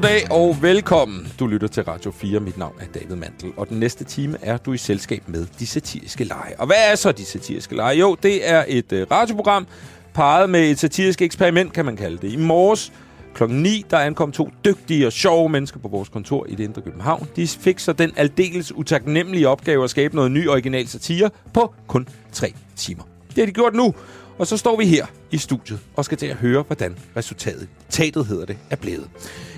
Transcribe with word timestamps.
goddag 0.00 0.30
og 0.30 0.62
velkommen. 0.62 1.32
Du 1.38 1.46
lytter 1.46 1.68
til 1.68 1.82
Radio 1.82 2.10
4. 2.10 2.40
Mit 2.40 2.58
navn 2.58 2.74
er 2.80 3.00
David 3.00 3.16
Mantel, 3.16 3.52
og 3.56 3.68
den 3.68 3.80
næste 3.80 4.04
time 4.04 4.38
er 4.42 4.56
du 4.56 4.72
i 4.72 4.76
selskab 4.76 5.22
med 5.26 5.46
de 5.58 5.66
satiriske 5.66 6.24
lege. 6.24 6.60
Og 6.60 6.66
hvad 6.66 6.76
er 6.90 6.94
så 6.94 7.12
de 7.12 7.24
satiriske 7.24 7.76
lege? 7.76 7.98
Jo, 7.98 8.16
det 8.22 8.50
er 8.50 8.64
et 8.68 8.92
øh, 8.92 9.06
radioprogram, 9.10 9.66
parret 10.14 10.50
med 10.50 10.70
et 10.70 10.78
satirisk 10.78 11.22
eksperiment, 11.22 11.72
kan 11.72 11.84
man 11.84 11.96
kalde 11.96 12.18
det. 12.18 12.32
I 12.32 12.36
morges 12.36 12.92
klokken 13.34 13.62
9, 13.62 13.84
der 13.90 13.98
ankom 13.98 14.32
to 14.32 14.50
dygtige 14.64 15.06
og 15.06 15.12
sjove 15.12 15.48
mennesker 15.48 15.80
på 15.80 15.88
vores 15.88 16.08
kontor 16.08 16.46
i 16.48 16.54
det 16.54 16.64
indre 16.64 16.82
København. 16.82 17.28
De 17.36 17.48
fik 17.48 17.78
så 17.78 17.92
den 17.92 18.12
aldeles 18.16 18.72
utaknemmelige 18.72 19.48
opgave 19.48 19.84
at 19.84 19.90
skabe 19.90 20.16
noget 20.16 20.30
ny 20.30 20.48
original 20.48 20.88
satire 20.88 21.30
på 21.54 21.74
kun 21.86 22.08
tre 22.32 22.52
timer. 22.76 23.02
Det 23.28 23.38
har 23.38 23.46
de 23.46 23.52
gjort 23.52 23.74
nu, 23.74 23.94
og 24.40 24.46
så 24.46 24.56
står 24.56 24.76
vi 24.76 24.86
her 24.86 25.06
i 25.30 25.38
studiet 25.38 25.80
og 25.96 26.04
skal 26.04 26.18
til 26.18 26.26
at 26.26 26.36
høre, 26.36 26.62
hvordan 26.62 26.96
resultatet, 27.16 27.68
tatet 27.88 28.26
hedder 28.26 28.46
det, 28.46 28.58
er 28.70 28.76
blevet. 28.76 29.08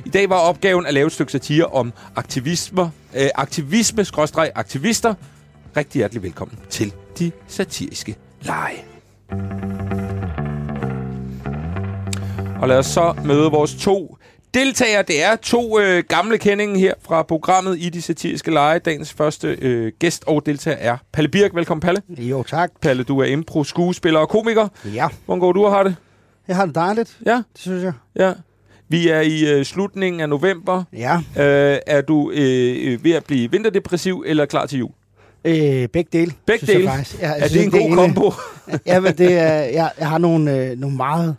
I 0.05 0.09
dag 0.09 0.31
var 0.31 0.37
opgaven 0.37 0.87
at 0.87 0.95
lave 0.95 1.07
et 1.07 1.13
stykke 1.13 1.33
satire 1.33 1.67
om 1.67 1.93
aktivisme, 2.17 2.83
øh, 3.17 3.29
aktivisme 3.35 4.05
aktivister. 4.55 5.15
Rigtig 5.77 5.99
hjertelig 5.99 6.23
velkommen 6.23 6.59
til 6.71 6.93
de 7.19 7.33
satiriske 7.49 8.17
lege. 8.41 8.85
Og 12.61 12.69
lad 12.69 12.79
os 12.79 12.87
så 12.87 13.15
møde 13.25 13.51
vores 13.51 13.75
to 13.75 14.17
deltagere. 14.55 15.02
Det 15.02 15.24
er 15.24 15.37
to 15.37 15.80
øh, 15.80 16.05
gamle 16.09 16.38
kendinge 16.38 16.79
her 16.79 16.95
fra 17.02 17.23
programmet 17.23 17.77
i 17.79 17.88
de 17.88 18.02
satiriske 18.02 18.51
lege. 18.51 18.79
Dagens 18.79 19.12
første 19.12 19.59
øh, 19.62 19.93
gæst 19.98 20.24
og 20.27 20.47
deltager 20.47 20.77
er 20.77 20.97
Palle 21.12 21.29
Birk. 21.29 21.55
Velkommen, 21.55 21.80
Palle. 21.80 22.02
Jo, 22.09 22.43
tak. 22.43 22.70
Palle, 22.80 23.05
du 23.05 23.19
er 23.19 23.24
impro, 23.24 23.65
skuespiller 23.65 24.20
og 24.20 24.29
komiker. 24.29 24.69
Ja. 24.95 25.09
Hvordan 25.24 25.41
går 25.41 25.52
du 25.52 25.65
og 25.65 25.73
har 25.73 25.82
det? 25.82 25.96
Jeg 26.49 26.57
har 26.57 26.66
det 26.66 26.74
dejligt. 26.74 27.18
Ja. 27.27 27.35
Det 27.35 27.60
synes 27.60 27.85
jeg. 27.85 27.93
Ja. 28.16 28.32
Vi 28.88 29.09
er 29.09 29.21
i 29.21 29.52
øh, 29.52 29.65
slutningen 29.65 30.21
af 30.21 30.29
november. 30.29 30.84
Ja. 30.93 31.16
Øh, 31.16 31.79
er 31.87 32.01
du 32.01 32.30
øh, 32.30 32.93
øh 32.93 33.05
ved 33.05 33.12
at 33.12 33.24
blive 33.24 33.51
vinterdepressiv 33.51 34.24
eller 34.27 34.46
klar 34.46 34.66
til 34.66 34.79
jul? 34.79 34.90
Øh, 35.45 35.88
begge 35.88 36.18
dele. 36.18 36.32
Begge 36.46 36.66
dele? 36.66 36.84
Jeg 36.84 36.90
faktisk. 36.90 37.21
Jeg, 37.21 37.37
er 37.38 37.49
det 37.49 37.65
en 37.65 37.71
god 37.71 37.80
ene, 37.80 37.96
kombo? 37.96 38.32
ja, 38.87 39.01
men 39.01 39.18
det 39.18 39.38
er, 39.38 39.52
jeg, 39.52 39.90
jeg 39.99 40.09
har 40.09 40.18
nogle, 40.18 40.57
øh, 40.57 40.79
nogle 40.79 40.96
meget 40.96 41.37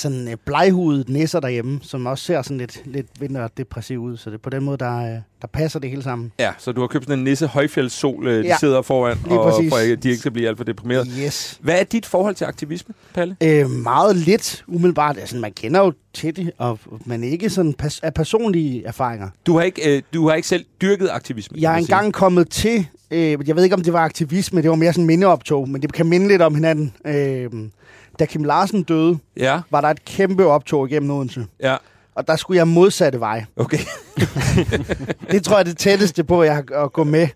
sådan 0.00 0.28
øh, 0.28 0.36
bleghudet 0.46 1.08
næser 1.08 1.40
derhjemme, 1.40 1.78
som 1.82 2.06
også 2.06 2.24
ser 2.24 2.42
sådan 2.42 2.58
lidt, 2.58 2.82
lidt 2.84 3.06
vinterdepressiv 3.20 4.00
ud. 4.02 4.16
Så 4.16 4.30
det 4.30 4.40
på 4.42 4.50
den 4.50 4.64
måde, 4.64 4.78
der, 4.78 4.96
øh, 4.98 5.18
der 5.42 5.46
passer 5.52 5.78
det 5.78 5.90
hele 5.90 6.02
sammen. 6.02 6.32
Ja, 6.38 6.52
så 6.58 6.72
du 6.72 6.80
har 6.80 6.88
købt 6.88 7.04
sådan 7.04 7.18
en 7.18 7.24
nisse 7.24 7.46
højfjeldssol, 7.46 8.26
øh, 8.26 8.42
de 8.44 8.48
ja, 8.48 8.56
sidder 8.60 8.82
foran, 8.82 9.18
og 9.24 9.52
for 9.68 9.92
at 9.92 10.02
de 10.02 10.08
ikke 10.08 10.20
skal 10.20 10.30
blive 10.32 10.48
alt 10.48 10.56
for 10.56 10.64
deprimeret. 10.64 11.08
Yes. 11.18 11.58
Hvad 11.62 11.80
er 11.80 11.84
dit 11.84 12.06
forhold 12.06 12.34
til 12.34 12.44
aktivisme, 12.44 12.94
Palle? 13.14 13.36
Øh, 13.42 13.70
meget 13.70 14.16
lidt, 14.16 14.64
umiddelbart. 14.66 15.18
Altså, 15.18 15.36
man 15.36 15.52
kender 15.52 15.80
jo 15.80 15.92
til 16.14 16.36
det, 16.36 16.50
og 16.58 16.78
man 17.04 17.24
ikke 17.24 17.50
sådan 17.50 17.74
pas- 17.82 18.00
af 18.02 18.14
personlige 18.14 18.86
erfaringer. 18.86 19.28
Du 19.46 19.56
har 19.56 19.62
ikke, 19.62 19.96
øh, 19.96 20.02
du 20.14 20.28
har 20.28 20.34
ikke 20.34 20.48
selv 20.48 20.64
dyrket 20.82 21.08
aktivisme? 21.10 21.56
Jeg 21.60 21.72
er 21.72 21.76
engang 21.76 22.04
sige. 22.04 22.12
kommet 22.12 22.50
til, 22.50 22.86
øh, 23.10 23.48
jeg 23.48 23.56
ved 23.56 23.64
ikke, 23.64 23.76
om 23.76 23.82
det 23.82 23.92
var 23.92 24.00
aktivisme, 24.04 24.62
det 24.62 24.70
var 24.70 24.76
mere 24.76 24.92
sådan 24.92 25.06
mindeoptog, 25.06 25.68
men 25.68 25.82
det 25.82 25.92
kan 25.92 26.06
minde 26.06 26.28
lidt 26.28 26.42
om 26.42 26.54
hinanden. 26.54 26.92
Øh, 27.06 27.50
da 28.20 28.24
Kim 28.24 28.44
Larsen 28.44 28.82
døde, 28.82 29.18
ja. 29.36 29.60
var 29.70 29.80
der 29.80 29.88
et 29.88 30.04
kæmpe 30.04 30.46
optog 30.46 30.90
igennem 30.90 31.10
Odense. 31.10 31.46
Ja. 31.62 31.76
Og 32.14 32.26
der 32.26 32.36
skulle 32.36 32.58
jeg 32.58 32.68
modsatte 32.68 33.20
vej. 33.20 33.44
Okay. 33.56 33.78
det 35.32 35.44
tror 35.44 35.56
jeg 35.56 35.60
er 35.60 35.64
det 35.64 35.78
tætteste 35.78 36.24
på, 36.24 36.42
jeg 36.42 36.54
har 36.54 36.84
at 36.84 36.92
gå 36.92 37.04
med. 37.04 37.28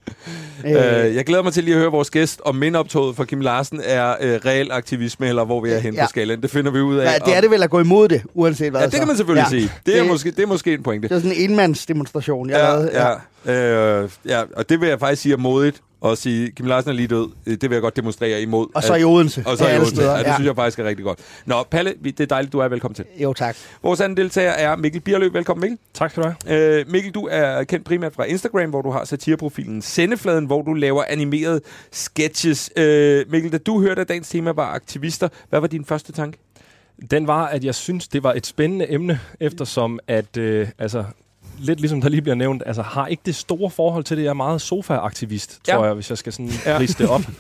Øh, 0.65 0.75
jeg 1.15 1.25
glæder 1.25 1.43
mig 1.43 1.53
til 1.53 1.65
lige 1.65 1.75
at 1.75 1.81
høre 1.81 1.91
vores 1.91 2.11
gæst, 2.11 2.41
om 2.45 2.55
mindoptoget 2.55 3.17
for 3.17 3.25
Kim 3.25 3.41
Larsen 3.41 3.81
er 3.85 4.17
øh, 4.21 4.41
reel 4.47 4.73
aktivisme, 4.73 5.29
eller 5.29 5.45
hvor 5.45 5.61
vi 5.61 5.71
er 5.71 5.79
hen 5.79 5.95
ja. 5.95 6.05
på 6.05 6.09
skalaen. 6.09 6.43
Det 6.43 6.51
finder 6.51 6.71
vi 6.71 6.81
ud 6.81 6.97
af. 6.97 7.05
Ja, 7.05 7.19
det 7.25 7.37
er 7.37 7.41
det 7.41 7.51
vel 7.51 7.63
at 7.63 7.71
gå 7.71 7.81
imod 7.81 8.09
det, 8.09 8.23
uanset 8.35 8.71
hvad. 8.71 8.81
Ja, 8.81 8.87
det 8.87 8.95
kan 8.95 9.07
man 9.07 9.17
selvfølgelig 9.17 9.47
ja. 9.53 9.59
sige. 9.59 9.73
Det 9.87 9.97
er, 9.97 10.01
det, 10.01 10.11
måske, 10.11 10.31
det 10.31 10.43
er 10.43 10.47
måske 10.47 10.75
en 10.75 10.83
pointe. 10.83 11.09
Det 11.09 11.15
er 11.15 11.19
sådan 11.19 11.37
en 11.37 11.51
enmandsdemonstration, 11.51 12.51
jeg 12.51 12.57
ja, 12.57 12.63
lavede. 12.63 12.91
Ja. 12.93 13.09
Ja. 13.47 14.03
Øh, 14.03 14.11
ja, 14.27 14.43
og 14.57 14.69
det 14.69 14.81
vil 14.81 14.89
jeg 14.89 15.01
faktisk 15.01 15.23
sige 15.23 15.33
er 15.33 15.37
modigt 15.37 15.83
og 16.05 16.19
sige, 16.19 16.51
Kim 16.51 16.67
Larsen 16.67 16.91
er 16.91 16.95
lige 16.95 17.09
død. 17.09 17.29
Det 17.45 17.63
vil 17.63 17.71
jeg 17.71 17.83
godt 17.83 17.97
demonstrere 17.97 18.43
imod. 18.43 18.67
Og 18.75 18.83
så 18.83 18.95
i 18.95 19.05
Odense. 19.05 19.43
Og 19.47 19.59
så 19.59 19.69
i 19.69 19.79
Odense. 19.79 20.03
Ja, 20.03 20.19
det 20.19 20.25
ja. 20.25 20.35
synes 20.35 20.47
jeg 20.47 20.57
faktisk 20.57 20.79
er 20.79 20.85
rigtig 20.85 21.05
godt. 21.05 21.19
Nå, 21.47 21.63
Palle, 21.63 21.95
det 22.05 22.21
er 22.21 22.27
dejligt, 22.27 22.53
du 22.53 22.59
er 22.59 22.69
velkommen 22.69 22.95
til. 22.95 23.05
Jo, 23.17 23.33
tak. 23.33 23.57
Vores 23.83 24.01
anden 24.01 24.17
deltager 24.17 24.51
er 24.51 24.77
Mikkel 24.77 25.01
Bierløb. 25.01 25.35
Velkommen, 25.35 25.61
Mikkel. 25.61 25.79
Tak 25.95 26.11
skal 26.11 26.23
du 26.23 26.29
have. 26.29 26.79
Øh, 26.79 26.85
Mikkel, 26.91 27.13
du 27.13 27.29
er 27.31 27.65
kendt 27.65 27.85
primært 27.87 28.15
fra 28.15 28.25
Instagram, 28.25 28.71
hvor 28.71 28.83
du 28.83 28.91
har 28.91 29.05
satireprofilen 29.05 29.83
Sendefladen, 29.83 30.47
hvor 30.47 30.63
du 30.63 30.73
laver 30.73 31.05
animerede 31.09 31.61
sketches. 31.93 32.71
Øh, 32.77 33.25
Mikkel, 33.31 33.53
da 33.53 33.59
du 33.59 33.81
hørte, 33.81 34.01
at 34.01 34.09
dagens 34.09 34.29
tema 34.29 34.51
var 34.51 34.67
aktivister, 34.67 35.29
hvad 35.51 35.61
var 35.61 35.67
din 35.67 35.85
første 35.85 36.13
tanke? 36.13 36.39
Den 37.11 37.27
var, 37.27 37.47
at 37.47 37.65
jeg 37.65 37.75
synes, 37.75 38.09
det 38.09 38.23
var 38.23 38.33
et 38.33 38.47
spændende 38.47 38.93
emne, 38.93 39.21
eftersom 39.41 39.99
at 40.09 40.37
øh, 40.37 40.69
altså, 40.79 41.05
lidt 41.59 41.81
ligesom 41.81 42.01
der 42.01 42.09
lige 42.09 42.23
bliver 42.23 42.35
nævnt, 42.35 42.63
altså 42.67 42.83
har 42.83 43.07
ikke 43.07 43.23
det 43.27 43.35
store 43.35 43.71
forhold 43.71 44.05
til 44.05 44.17
det. 44.17 44.23
Jeg 44.23 44.31
er 44.31 44.35
meget 44.35 44.61
sofa-aktivist, 44.61 45.61
tror 45.65 45.75
ja. 45.75 45.83
jeg, 45.83 45.95
hvis 45.95 46.11
jeg 46.11 46.19
skal 46.19 46.33
sådan 46.33 46.51
ja. 46.67 46.79
det 46.79 47.09
op. 47.09 47.23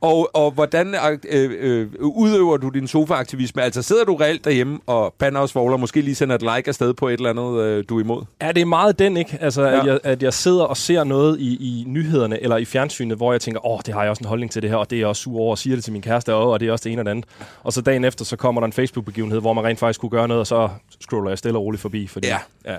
og, 0.00 0.30
og 0.36 0.50
hvordan 0.50 0.94
øh, 1.28 1.50
øh, 1.58 1.88
udøver 2.00 2.56
du 2.56 2.68
din 2.68 2.88
sofa-aktivisme? 2.88 3.62
Altså 3.62 3.82
sidder 3.82 4.04
du 4.04 4.14
reelt 4.14 4.44
derhjemme 4.44 4.78
og 4.86 5.14
banner 5.18 5.40
og 5.40 5.48
svogler, 5.48 5.76
måske 5.76 6.00
lige 6.00 6.14
sender 6.14 6.34
et 6.34 6.42
like 6.42 6.68
afsted 6.68 6.94
på 6.94 7.08
et 7.08 7.12
eller 7.12 7.30
andet, 7.30 7.60
øh, 7.60 7.84
du 7.88 7.96
er 7.96 8.00
imod? 8.00 8.24
Ja, 8.42 8.52
det 8.52 8.60
er 8.60 8.64
meget 8.64 8.98
den, 8.98 9.16
ikke? 9.16 9.38
Altså, 9.40 9.62
ja. 9.62 9.80
at, 9.80 9.86
jeg, 9.86 9.98
at 10.04 10.22
jeg 10.22 10.34
sidder 10.34 10.64
og 10.64 10.76
ser 10.76 11.04
noget 11.04 11.40
i, 11.40 11.54
i 11.54 11.84
nyhederne 11.86 12.42
eller 12.42 12.56
i 12.56 12.64
fjernsynet, 12.64 13.16
hvor 13.16 13.32
jeg 13.32 13.40
tænker, 13.40 13.66
åh, 13.66 13.80
det 13.86 13.94
har 13.94 14.02
jeg 14.02 14.10
også 14.10 14.20
en 14.20 14.28
holdning 14.28 14.52
til 14.52 14.62
det 14.62 14.70
her, 14.70 14.76
og 14.76 14.90
det 14.90 14.96
er 14.96 15.00
jeg 15.00 15.08
også 15.08 15.22
sur 15.22 15.40
over, 15.40 15.50
og 15.50 15.58
siger 15.58 15.76
det 15.76 15.84
til 15.84 15.92
min 15.92 16.02
kæreste, 16.02 16.34
og, 16.34 16.50
og 16.50 16.60
det 16.60 16.68
er 16.68 16.72
også 16.72 16.84
det 16.84 16.92
ene 16.92 17.00
og 17.00 17.04
det 17.04 17.10
andet. 17.10 17.24
Og 17.62 17.72
så 17.72 17.80
dagen 17.80 18.04
efter, 18.04 18.24
så 18.24 18.36
kommer 18.36 18.60
der 18.60 18.66
en 18.66 18.72
Facebook-begivenhed, 18.72 19.40
hvor 19.40 19.52
man 19.52 19.64
rent 19.64 19.78
faktisk 19.78 20.00
kunne 20.00 20.10
gøre 20.10 20.28
noget, 20.28 20.40
og 20.40 20.46
så 20.46 20.68
scroller 21.00 21.30
jeg 21.30 21.38
stille 21.38 21.58
og 21.58 21.64
roligt 21.64 21.80
forbi. 21.80 22.06
Fordi, 22.06 22.28
ja. 22.28 22.38
ja. 22.64 22.76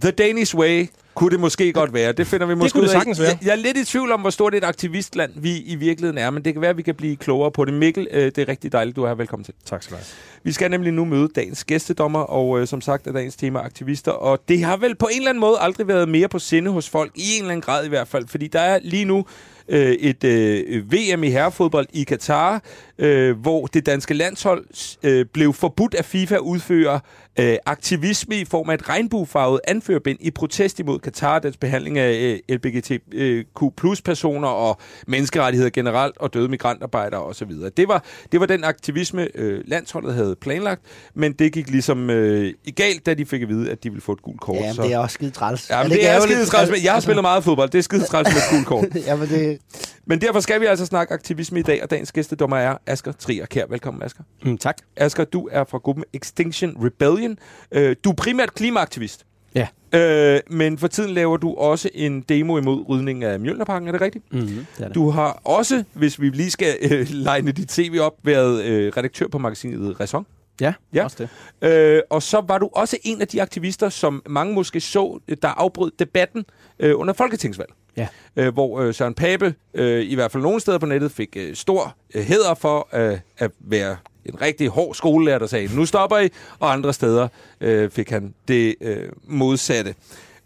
The 0.00 0.10
Danish 0.10 0.56
Way 0.56 0.86
kunne 1.14 1.30
det 1.30 1.40
måske 1.40 1.72
godt 1.72 1.94
være. 1.94 2.12
Det 2.12 2.26
finder 2.26 2.46
vi 2.46 2.54
måske 2.54 2.80
det 2.80 2.90
kunne 2.92 3.14
det 3.14 3.18
være. 3.18 3.28
Jeg, 3.28 3.38
jeg 3.42 3.50
er 3.50 3.56
lidt 3.56 3.76
i 3.76 3.84
tvivl 3.84 4.12
om, 4.12 4.20
hvor 4.20 4.30
stort 4.30 4.54
et 4.54 4.64
aktivistland 4.64 5.32
vi 5.36 5.58
i 5.58 5.74
virkeligheden 5.74 6.18
er, 6.18 6.30
men 6.30 6.44
det 6.44 6.52
kan 6.52 6.60
være, 6.60 6.70
at 6.70 6.76
vi 6.76 6.82
kan 6.82 6.94
blive 6.94 7.16
klogere 7.16 7.50
på 7.50 7.64
det. 7.64 7.74
Mikkel, 7.74 8.08
øh, 8.10 8.24
det 8.24 8.38
er 8.38 8.48
rigtig 8.48 8.72
dejligt, 8.72 8.96
du 8.96 9.02
er 9.02 9.08
her. 9.08 9.14
Velkommen 9.14 9.44
til. 9.44 9.54
Tak 9.64 9.82
skal 9.82 9.94
du 9.94 9.96
have. 9.96 10.06
Vi 10.42 10.52
skal 10.52 10.70
nemlig 10.70 10.92
nu 10.92 11.04
møde 11.04 11.28
dagens 11.36 11.64
gæstedommer, 11.64 12.20
og 12.20 12.60
øh, 12.60 12.66
som 12.66 12.80
sagt 12.80 13.06
er 13.06 13.12
dagens 13.12 13.36
tema 13.36 13.58
aktivister. 13.58 14.12
Og 14.12 14.38
det 14.48 14.64
har 14.64 14.76
vel 14.76 14.94
på 14.94 15.06
en 15.12 15.16
eller 15.16 15.30
anden 15.30 15.40
måde 15.40 15.56
aldrig 15.60 15.88
været 15.88 16.08
mere 16.08 16.28
på 16.28 16.38
sinde 16.38 16.70
hos 16.70 16.90
folk, 16.90 17.12
i 17.14 17.36
en 17.36 17.42
eller 17.42 17.50
anden 17.50 17.62
grad 17.62 17.86
i 17.86 17.88
hvert 17.88 18.08
fald, 18.08 18.28
fordi 18.28 18.46
der 18.46 18.60
er 18.60 18.78
lige 18.82 19.04
nu 19.04 19.24
øh, 19.68 19.92
et 19.92 20.24
øh, 20.24 20.92
VM 20.92 21.24
i 21.24 21.30
herrefodbold 21.30 21.86
i 21.92 22.04
Katar, 22.04 22.62
øh, 22.98 23.38
hvor 23.40 23.66
det 23.66 23.86
danske 23.86 24.14
landshold 24.14 24.64
øh, 25.02 25.26
blev 25.32 25.52
forbudt 25.52 25.94
af 25.94 26.04
FIFA 26.04 26.34
at 26.34 26.40
udføre 26.40 27.00
øh, 27.38 27.56
aktivisme 27.66 28.36
i 28.36 28.44
form 28.44 28.70
af 28.70 28.74
et 28.74 28.88
regnbuefarvet 28.88 29.60
anførbind 29.68 30.18
i 30.20 30.30
protest 30.30 30.80
imod 30.80 30.98
Katar, 30.98 31.38
dens 31.38 31.56
behandling 31.56 31.98
af 31.98 32.40
øh, 32.48 32.56
LGBTQ 32.56 33.76
plus 33.76 34.02
personer 34.02 34.48
og 34.48 34.78
menneskerettigheder 35.06 35.70
generelt 35.70 36.18
og 36.18 36.34
døde 36.34 36.48
migrantarbejdere 36.48 37.22
osv. 37.22 37.50
Det 37.76 37.88
var, 37.88 38.04
det 38.32 38.40
var 38.40 38.46
den 38.46 38.64
aktivisme, 38.64 39.28
øh, 39.34 39.60
landsholdet 39.66 40.14
havde 40.14 40.36
planlagt, 40.40 40.82
men 41.14 41.32
det 41.32 41.52
gik 41.52 41.70
ligesom 41.70 42.10
øh, 42.10 42.52
galt, 42.76 43.06
da 43.06 43.14
de 43.14 43.26
fik 43.26 43.42
at 43.42 43.48
vide, 43.48 43.70
at 43.70 43.84
de 43.84 43.90
ville 43.90 44.02
få 44.02 44.12
et 44.12 44.22
gult 44.22 44.40
kort. 44.40 44.56
Ja, 44.56 44.72
det 44.82 44.92
er 44.92 44.98
også 44.98 45.14
skide 45.14 45.30
træls. 45.30 45.70
Ja, 45.70 45.82
men 45.82 45.90
det, 45.90 45.98
det 45.98 46.08
er, 46.08 46.12
er 46.12 46.20
skide 46.20 46.46
træls. 46.46 46.70
Jeg 46.70 46.90
har 46.90 46.94
altså- 46.94 47.06
spillet 47.06 47.22
meget 47.22 47.44
fodbold. 47.44 47.70
Det 47.70 47.78
er 47.78 47.82
skide 47.82 48.04
træls 48.04 48.28
med 48.28 48.36
et 48.36 48.50
gult 48.50 48.66
kort. 48.66 48.84
ja, 49.06 49.16
men, 49.16 49.28
det... 49.28 49.58
men 50.06 50.20
derfor 50.20 50.40
skal 50.40 50.60
vi 50.60 50.66
altså 50.66 50.86
snakke 50.86 51.14
aktivisme 51.14 51.58
i 51.58 51.62
dag, 51.62 51.82
og 51.82 51.90
dagens 51.90 52.12
gæstedommer 52.12 52.56
er 52.56 52.76
Asger 52.86 53.12
Trier 53.12 53.46
Kær. 53.46 53.64
Velkommen, 53.70 54.02
Asger. 54.02 54.22
Mm, 54.44 54.58
tak. 54.58 54.76
Asger, 54.96 55.24
du 55.24 55.48
er 55.52 55.64
fra 55.64 55.78
gruppen 55.78 56.04
Extinction 56.12 56.76
Rebellion. 56.84 57.23
Øh, 57.72 57.96
du 58.04 58.10
er 58.10 58.14
primært 58.14 58.54
klimaaktivist. 58.54 59.26
Ja. 59.54 59.66
Øh, 59.94 60.40
men 60.50 60.78
for 60.78 60.88
tiden 60.88 61.10
laver 61.10 61.36
du 61.36 61.54
også 61.54 61.88
en 61.94 62.20
demo 62.20 62.58
imod 62.58 62.88
rydning 62.88 63.24
af 63.24 63.40
Mjølnerparken, 63.40 63.88
er 63.88 63.92
det 63.92 64.00
rigtigt? 64.00 64.32
Mm-hmm, 64.32 64.48
det 64.48 64.84
er 64.84 64.86
det. 64.86 64.94
Du 64.94 65.10
har 65.10 65.40
også, 65.44 65.84
hvis 65.92 66.20
vi 66.20 66.28
lige 66.30 66.50
skal 66.50 66.74
øh, 66.90 67.06
legne 67.10 67.52
dit 67.52 67.68
tv 67.68 67.98
op, 68.00 68.14
været 68.22 68.64
øh, 68.64 68.92
redaktør 68.96 69.28
på 69.28 69.38
magasinet 69.38 70.00
Ræson. 70.00 70.26
Ja, 70.60 70.74
ja, 70.94 71.04
også 71.04 71.28
det. 71.60 71.68
Øh, 71.68 72.02
og 72.10 72.22
så 72.22 72.42
var 72.48 72.58
du 72.58 72.70
også 72.72 72.96
en 73.02 73.20
af 73.20 73.28
de 73.28 73.42
aktivister, 73.42 73.88
som 73.88 74.22
mange 74.26 74.54
måske 74.54 74.80
så, 74.80 75.20
der 75.42 75.48
afbrød 75.48 75.92
debatten 75.98 76.44
øh, 76.78 77.00
under 77.00 77.14
folketingsvalg. 77.14 77.70
Ja. 77.96 78.08
Øh, 78.36 78.52
hvor 78.52 78.80
øh, 78.80 78.94
Søren 78.94 79.14
Pape, 79.14 79.54
øh, 79.74 80.02
i 80.04 80.14
hvert 80.14 80.32
fald 80.32 80.42
nogle 80.42 80.60
steder 80.60 80.78
på 80.78 80.86
nettet, 80.86 81.12
fik 81.12 81.36
øh, 81.36 81.54
stor 81.54 81.96
øh, 82.14 82.22
heder 82.22 82.54
for 82.54 82.88
øh, 82.92 83.18
at 83.38 83.50
være 83.60 83.96
en 84.26 84.40
rigtig 84.40 84.68
hård 84.68 84.94
skolelærer, 84.94 85.38
der 85.38 85.46
sagde, 85.46 85.76
nu 85.76 85.86
stopper 85.86 86.18
I, 86.18 86.28
og 86.58 86.72
andre 86.72 86.92
steder 86.92 87.28
øh, 87.60 87.90
fik 87.90 88.10
han 88.10 88.34
det 88.48 88.74
øh, 88.80 89.08
modsatte. 89.26 89.94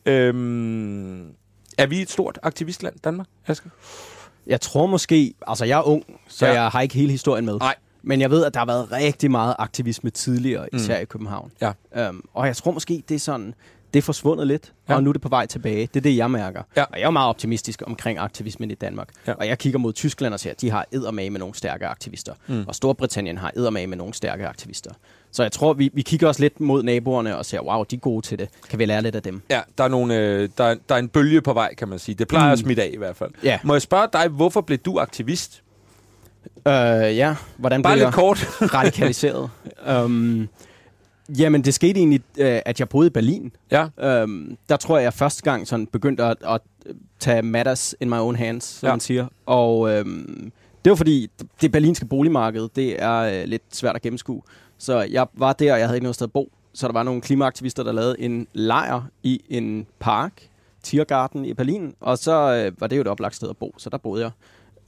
Øhm, 0.06 1.26
er 1.78 1.86
vi 1.86 2.02
et 2.02 2.10
stort 2.10 2.38
aktivistland, 2.42 2.94
Danmark, 3.04 3.26
Asger? 3.46 3.70
Jeg 4.46 4.60
tror 4.60 4.86
måske, 4.86 5.34
altså 5.46 5.64
jeg 5.64 5.78
er 5.78 5.82
ung, 5.82 6.04
så 6.28 6.46
ja. 6.46 6.52
jeg 6.52 6.68
har 6.68 6.80
ikke 6.80 6.94
hele 6.94 7.10
historien 7.10 7.44
med. 7.44 7.58
Nej. 7.58 7.74
Men 8.02 8.20
jeg 8.20 8.30
ved, 8.30 8.44
at 8.44 8.54
der 8.54 8.60
har 8.60 8.66
været 8.66 8.92
rigtig 8.92 9.30
meget 9.30 9.56
aktivisme 9.58 10.10
tidligere, 10.10 10.68
især 10.72 10.96
mm. 10.96 11.02
i 11.02 11.04
København. 11.04 11.52
Ja. 11.60 11.72
Øhm, 11.96 12.22
og 12.34 12.46
jeg 12.46 12.56
tror 12.56 12.70
måske, 12.70 13.02
det 13.08 13.14
er 13.14 13.18
sådan 13.18 13.54
det 13.94 13.98
er 13.98 14.02
forsvundet 14.02 14.46
lidt, 14.46 14.72
Ja. 14.88 14.94
og 14.94 15.02
nu 15.02 15.10
er 15.10 15.12
det 15.12 15.22
på 15.22 15.28
vej 15.28 15.46
tilbage. 15.46 15.80
Det 15.94 15.96
er 15.96 16.00
det, 16.00 16.16
jeg 16.16 16.30
mærker. 16.30 16.62
Ja. 16.76 16.82
Og 16.82 16.98
jeg 17.00 17.06
er 17.06 17.10
meget 17.10 17.28
optimistisk 17.28 17.82
omkring 17.86 18.18
aktivismen 18.18 18.70
i 18.70 18.74
Danmark. 18.74 19.08
Ja. 19.26 19.32
Og 19.32 19.46
jeg 19.48 19.58
kigger 19.58 19.78
mod 19.78 19.92
Tyskland 19.92 20.34
og 20.34 20.40
ser, 20.40 20.50
at 20.50 20.60
de 20.60 20.70
har 20.70 20.86
eddermage 20.92 21.30
med 21.30 21.38
nogle 21.40 21.54
stærke 21.54 21.86
aktivister. 21.86 22.32
Mm. 22.46 22.64
Og 22.68 22.74
Storbritannien 22.74 23.38
har 23.38 23.52
eddermage 23.56 23.86
med 23.86 23.96
nogle 23.96 24.14
stærke 24.14 24.46
aktivister. 24.46 24.90
Så 25.32 25.42
jeg 25.42 25.52
tror, 25.52 25.72
vi, 25.72 25.90
vi 25.94 26.02
kigger 26.02 26.28
også 26.28 26.40
lidt 26.42 26.60
mod 26.60 26.82
naboerne 26.82 27.36
og 27.36 27.46
ser, 27.46 27.60
wow, 27.60 27.84
de 27.84 27.96
er 27.96 28.00
gode 28.00 28.26
til 28.26 28.38
det. 28.38 28.48
Kan 28.70 28.78
vi 28.78 28.84
lære 28.84 29.02
lidt 29.02 29.14
af 29.14 29.22
dem? 29.22 29.42
Ja, 29.50 29.60
der 29.78 29.84
er, 29.84 29.88
nogle, 29.88 30.16
øh, 30.16 30.48
der, 30.58 30.64
er- 30.64 30.76
der 30.88 30.94
er 30.94 30.98
en 30.98 31.08
bølge 31.08 31.40
på 31.40 31.52
vej, 31.52 31.74
kan 31.74 31.88
man 31.88 31.98
sige. 31.98 32.14
Det 32.14 32.28
plejer 32.28 32.46
mm. 32.46 32.52
at 32.52 32.58
smitte 32.58 32.82
af 32.82 32.90
i 32.92 32.96
hvert 32.96 33.16
fald. 33.16 33.30
Ja. 33.42 33.58
Må 33.64 33.74
jeg 33.74 33.82
spørge 33.82 34.08
dig, 34.12 34.28
hvorfor 34.28 34.60
blev 34.60 34.78
du 34.78 34.98
aktivist? 34.98 35.62
Øh, 36.68 36.72
ja, 37.16 37.36
hvordan 37.56 37.82
Bare 37.82 37.94
blev 37.94 38.04
jeg 38.04 38.12
kort. 38.12 38.38
radikaliseret? 38.60 39.50
um, 40.04 40.48
jamen, 41.38 41.64
det 41.64 41.74
skete 41.74 41.98
egentlig, 41.98 42.20
øh, 42.38 42.60
at 42.64 42.80
jeg 42.80 42.88
boede 42.88 43.06
i 43.06 43.10
Berlin. 43.10 43.52
ja. 43.70 44.22
Um, 44.22 44.58
der 44.68 44.76
tror 44.76 44.96
jeg, 44.96 45.04
jeg 45.04 45.12
første 45.12 45.42
gang 45.42 45.68
sådan 45.68 45.86
begyndte 45.86 46.24
at, 46.24 46.36
at 46.44 46.60
tage 47.18 47.42
matters 47.42 47.94
in 48.00 48.08
my 48.08 48.16
own 48.16 48.36
hands, 48.36 48.64
som 48.64 48.86
ja. 48.86 48.92
man 48.92 49.00
siger. 49.00 49.26
Og 49.46 49.90
øhm, 49.90 50.52
det 50.84 50.90
var 50.90 50.96
fordi, 50.96 51.30
det 51.60 51.72
berlinske 51.72 52.06
boligmarked, 52.06 52.68
det 52.76 53.02
er 53.02 53.18
øh, 53.18 53.44
lidt 53.44 53.62
svært 53.72 53.96
at 53.96 54.02
gennemskue. 54.02 54.42
Så 54.78 55.00
jeg 55.00 55.26
var 55.34 55.52
der, 55.52 55.72
og 55.72 55.78
jeg 55.78 55.86
havde 55.88 55.96
ikke 55.96 56.04
noget 56.04 56.14
sted 56.14 56.26
at 56.26 56.32
bo. 56.32 56.52
Så 56.72 56.86
der 56.86 56.92
var 56.92 57.02
nogle 57.02 57.20
klimaaktivister, 57.20 57.82
der 57.82 57.92
lavede 57.92 58.20
en 58.20 58.46
lejr 58.52 59.00
i 59.22 59.42
en 59.48 59.86
park, 59.98 60.48
Tiergarten 60.82 61.44
i 61.44 61.54
Berlin. 61.54 61.94
Og 62.00 62.18
så 62.18 62.32
øh, 62.32 62.80
var 62.80 62.86
det 62.86 62.96
jo 62.96 63.00
et 63.00 63.08
oplagt 63.08 63.34
sted 63.34 63.48
at 63.48 63.56
bo, 63.56 63.74
så 63.78 63.90
der 63.90 63.98
boede 63.98 64.22
jeg. 64.22 64.30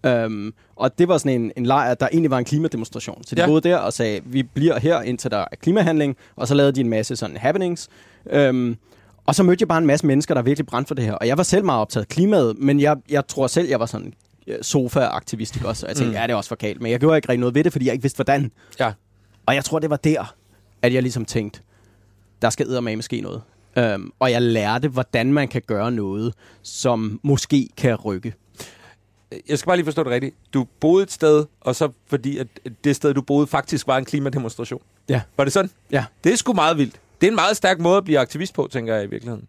Um, 0.09 0.55
og 0.77 0.99
det 0.99 1.09
var 1.09 1.19
sådan 1.19 1.41
en, 1.43 1.53
en 1.57 1.67
lejr, 1.67 1.95
der 1.95 2.09
egentlig 2.13 2.31
var 2.31 2.39
en 2.39 2.45
klimademonstration. 2.45 3.25
Så 3.25 3.35
de 3.35 3.41
Ja. 3.41 3.47
boede 3.47 3.69
der 3.69 3.77
og 3.77 3.93
sagde, 3.93 4.21
vi 4.25 4.43
bliver 4.43 4.79
her 4.79 5.01
indtil 5.03 5.31
der 5.31 5.37
er 5.39 5.47
klimahandling. 5.63 6.17
Og 6.37 6.49
så 6.49 6.55
lavede 6.55 6.73
de 6.73 6.81
en 6.81 6.89
masse 6.89 7.17
sådan 7.17 7.37
happenings. 7.37 7.89
Um, 8.49 8.77
og 9.27 9.35
så 9.35 9.43
mødte 9.43 9.63
jeg 9.63 9.69
bare 9.69 9.79
en 9.79 9.87
masse 9.87 10.07
mennesker, 10.07 10.35
der 10.35 10.43
virkelig 10.43 10.67
brændte 10.67 10.89
for 10.89 10.95
det 10.95 11.05
her. 11.05 11.13
Og 11.13 11.27
jeg 11.27 11.37
var 11.37 11.43
selv 11.43 11.65
meget 11.65 11.81
optaget 11.81 12.05
af 12.05 12.09
klimaet, 12.09 12.59
men 12.59 12.81
jeg, 12.81 12.97
jeg 13.11 13.27
tror 13.27 13.47
selv, 13.47 13.69
jeg 13.69 13.81
var 13.81 13.87
sådan 13.87 14.13
øh, 14.47 14.57
sofa-aktivist 14.63 15.65
også. 15.65 15.87
Og 15.87 15.89
jeg 15.89 15.97
tænkte, 15.97 16.11
Mm. 16.11 16.17
ja, 16.17 16.23
det 16.23 16.31
er 16.31 16.37
også 16.37 16.49
forkert. 16.49 16.81
Men 16.81 16.93
jeg 16.93 17.01
gjorde 17.01 17.17
ikke 17.19 17.29
rigtig 17.29 17.41
noget 17.41 17.55
ved 17.55 17.65
det, 17.65 17.73
fordi 17.73 17.85
jeg 17.87 17.93
ikke 17.93 18.03
vidste, 18.03 18.17
hvordan. 18.17 18.51
Ja. 18.81 18.93
Og 19.47 19.55
jeg 19.55 19.65
tror, 19.65 19.79
det 19.79 19.91
var 19.91 19.97
der, 19.97 20.35
at 20.83 20.95
jeg 20.95 21.03
ligesom 21.03 21.25
tænkte, 21.25 21.61
der 22.43 22.51
skal 22.51 22.67
eddermame 22.67 22.97
måske 22.97 23.21
noget. 23.21 23.43
Um, 23.95 24.13
og 24.19 24.31
jeg 24.31 24.43
lærte, 24.43 24.89
hvordan 24.89 25.33
man 25.33 25.49
kan 25.49 25.63
gøre 25.67 25.93
noget, 25.93 26.35
som 26.63 27.21
måske 27.23 27.69
kan 27.77 27.95
rykke. 27.95 28.35
Jeg 29.49 29.59
skal 29.59 29.67
bare 29.67 29.77
lige 29.77 29.85
forstå 29.85 30.03
det 30.03 30.13
rigtigt. 30.13 30.35
Du 30.55 30.67
boede 30.81 31.03
et 31.03 31.13
sted, 31.13 31.45
og 31.61 31.77
så 31.77 31.89
fordi 32.07 32.39
at 32.39 32.47
det 32.85 32.97
sted, 32.97 33.15
du 33.15 33.23
boede, 33.23 33.47
faktisk 33.47 33.87
var 33.87 33.99
en 33.99 34.05
klimademonstration. 34.05 34.83
Ja. 35.09 35.23
Var 35.37 35.45
det 35.45 35.53
sådan? 35.53 35.71
Ja. 35.91 36.05
Det 36.25 36.33
er 36.33 36.37
sgu 36.37 36.53
meget 36.53 36.79
vildt. 36.79 37.01
Det 37.21 37.27
er 37.27 37.31
en 37.31 37.35
meget 37.35 37.57
stærk 37.57 37.79
måde 37.79 37.97
at 37.97 38.05
blive 38.05 38.19
aktivist 38.19 38.55
på, 38.55 38.69
tænker 38.73 38.95
jeg 38.95 39.05
i 39.05 39.07
virkeligheden. 39.07 39.49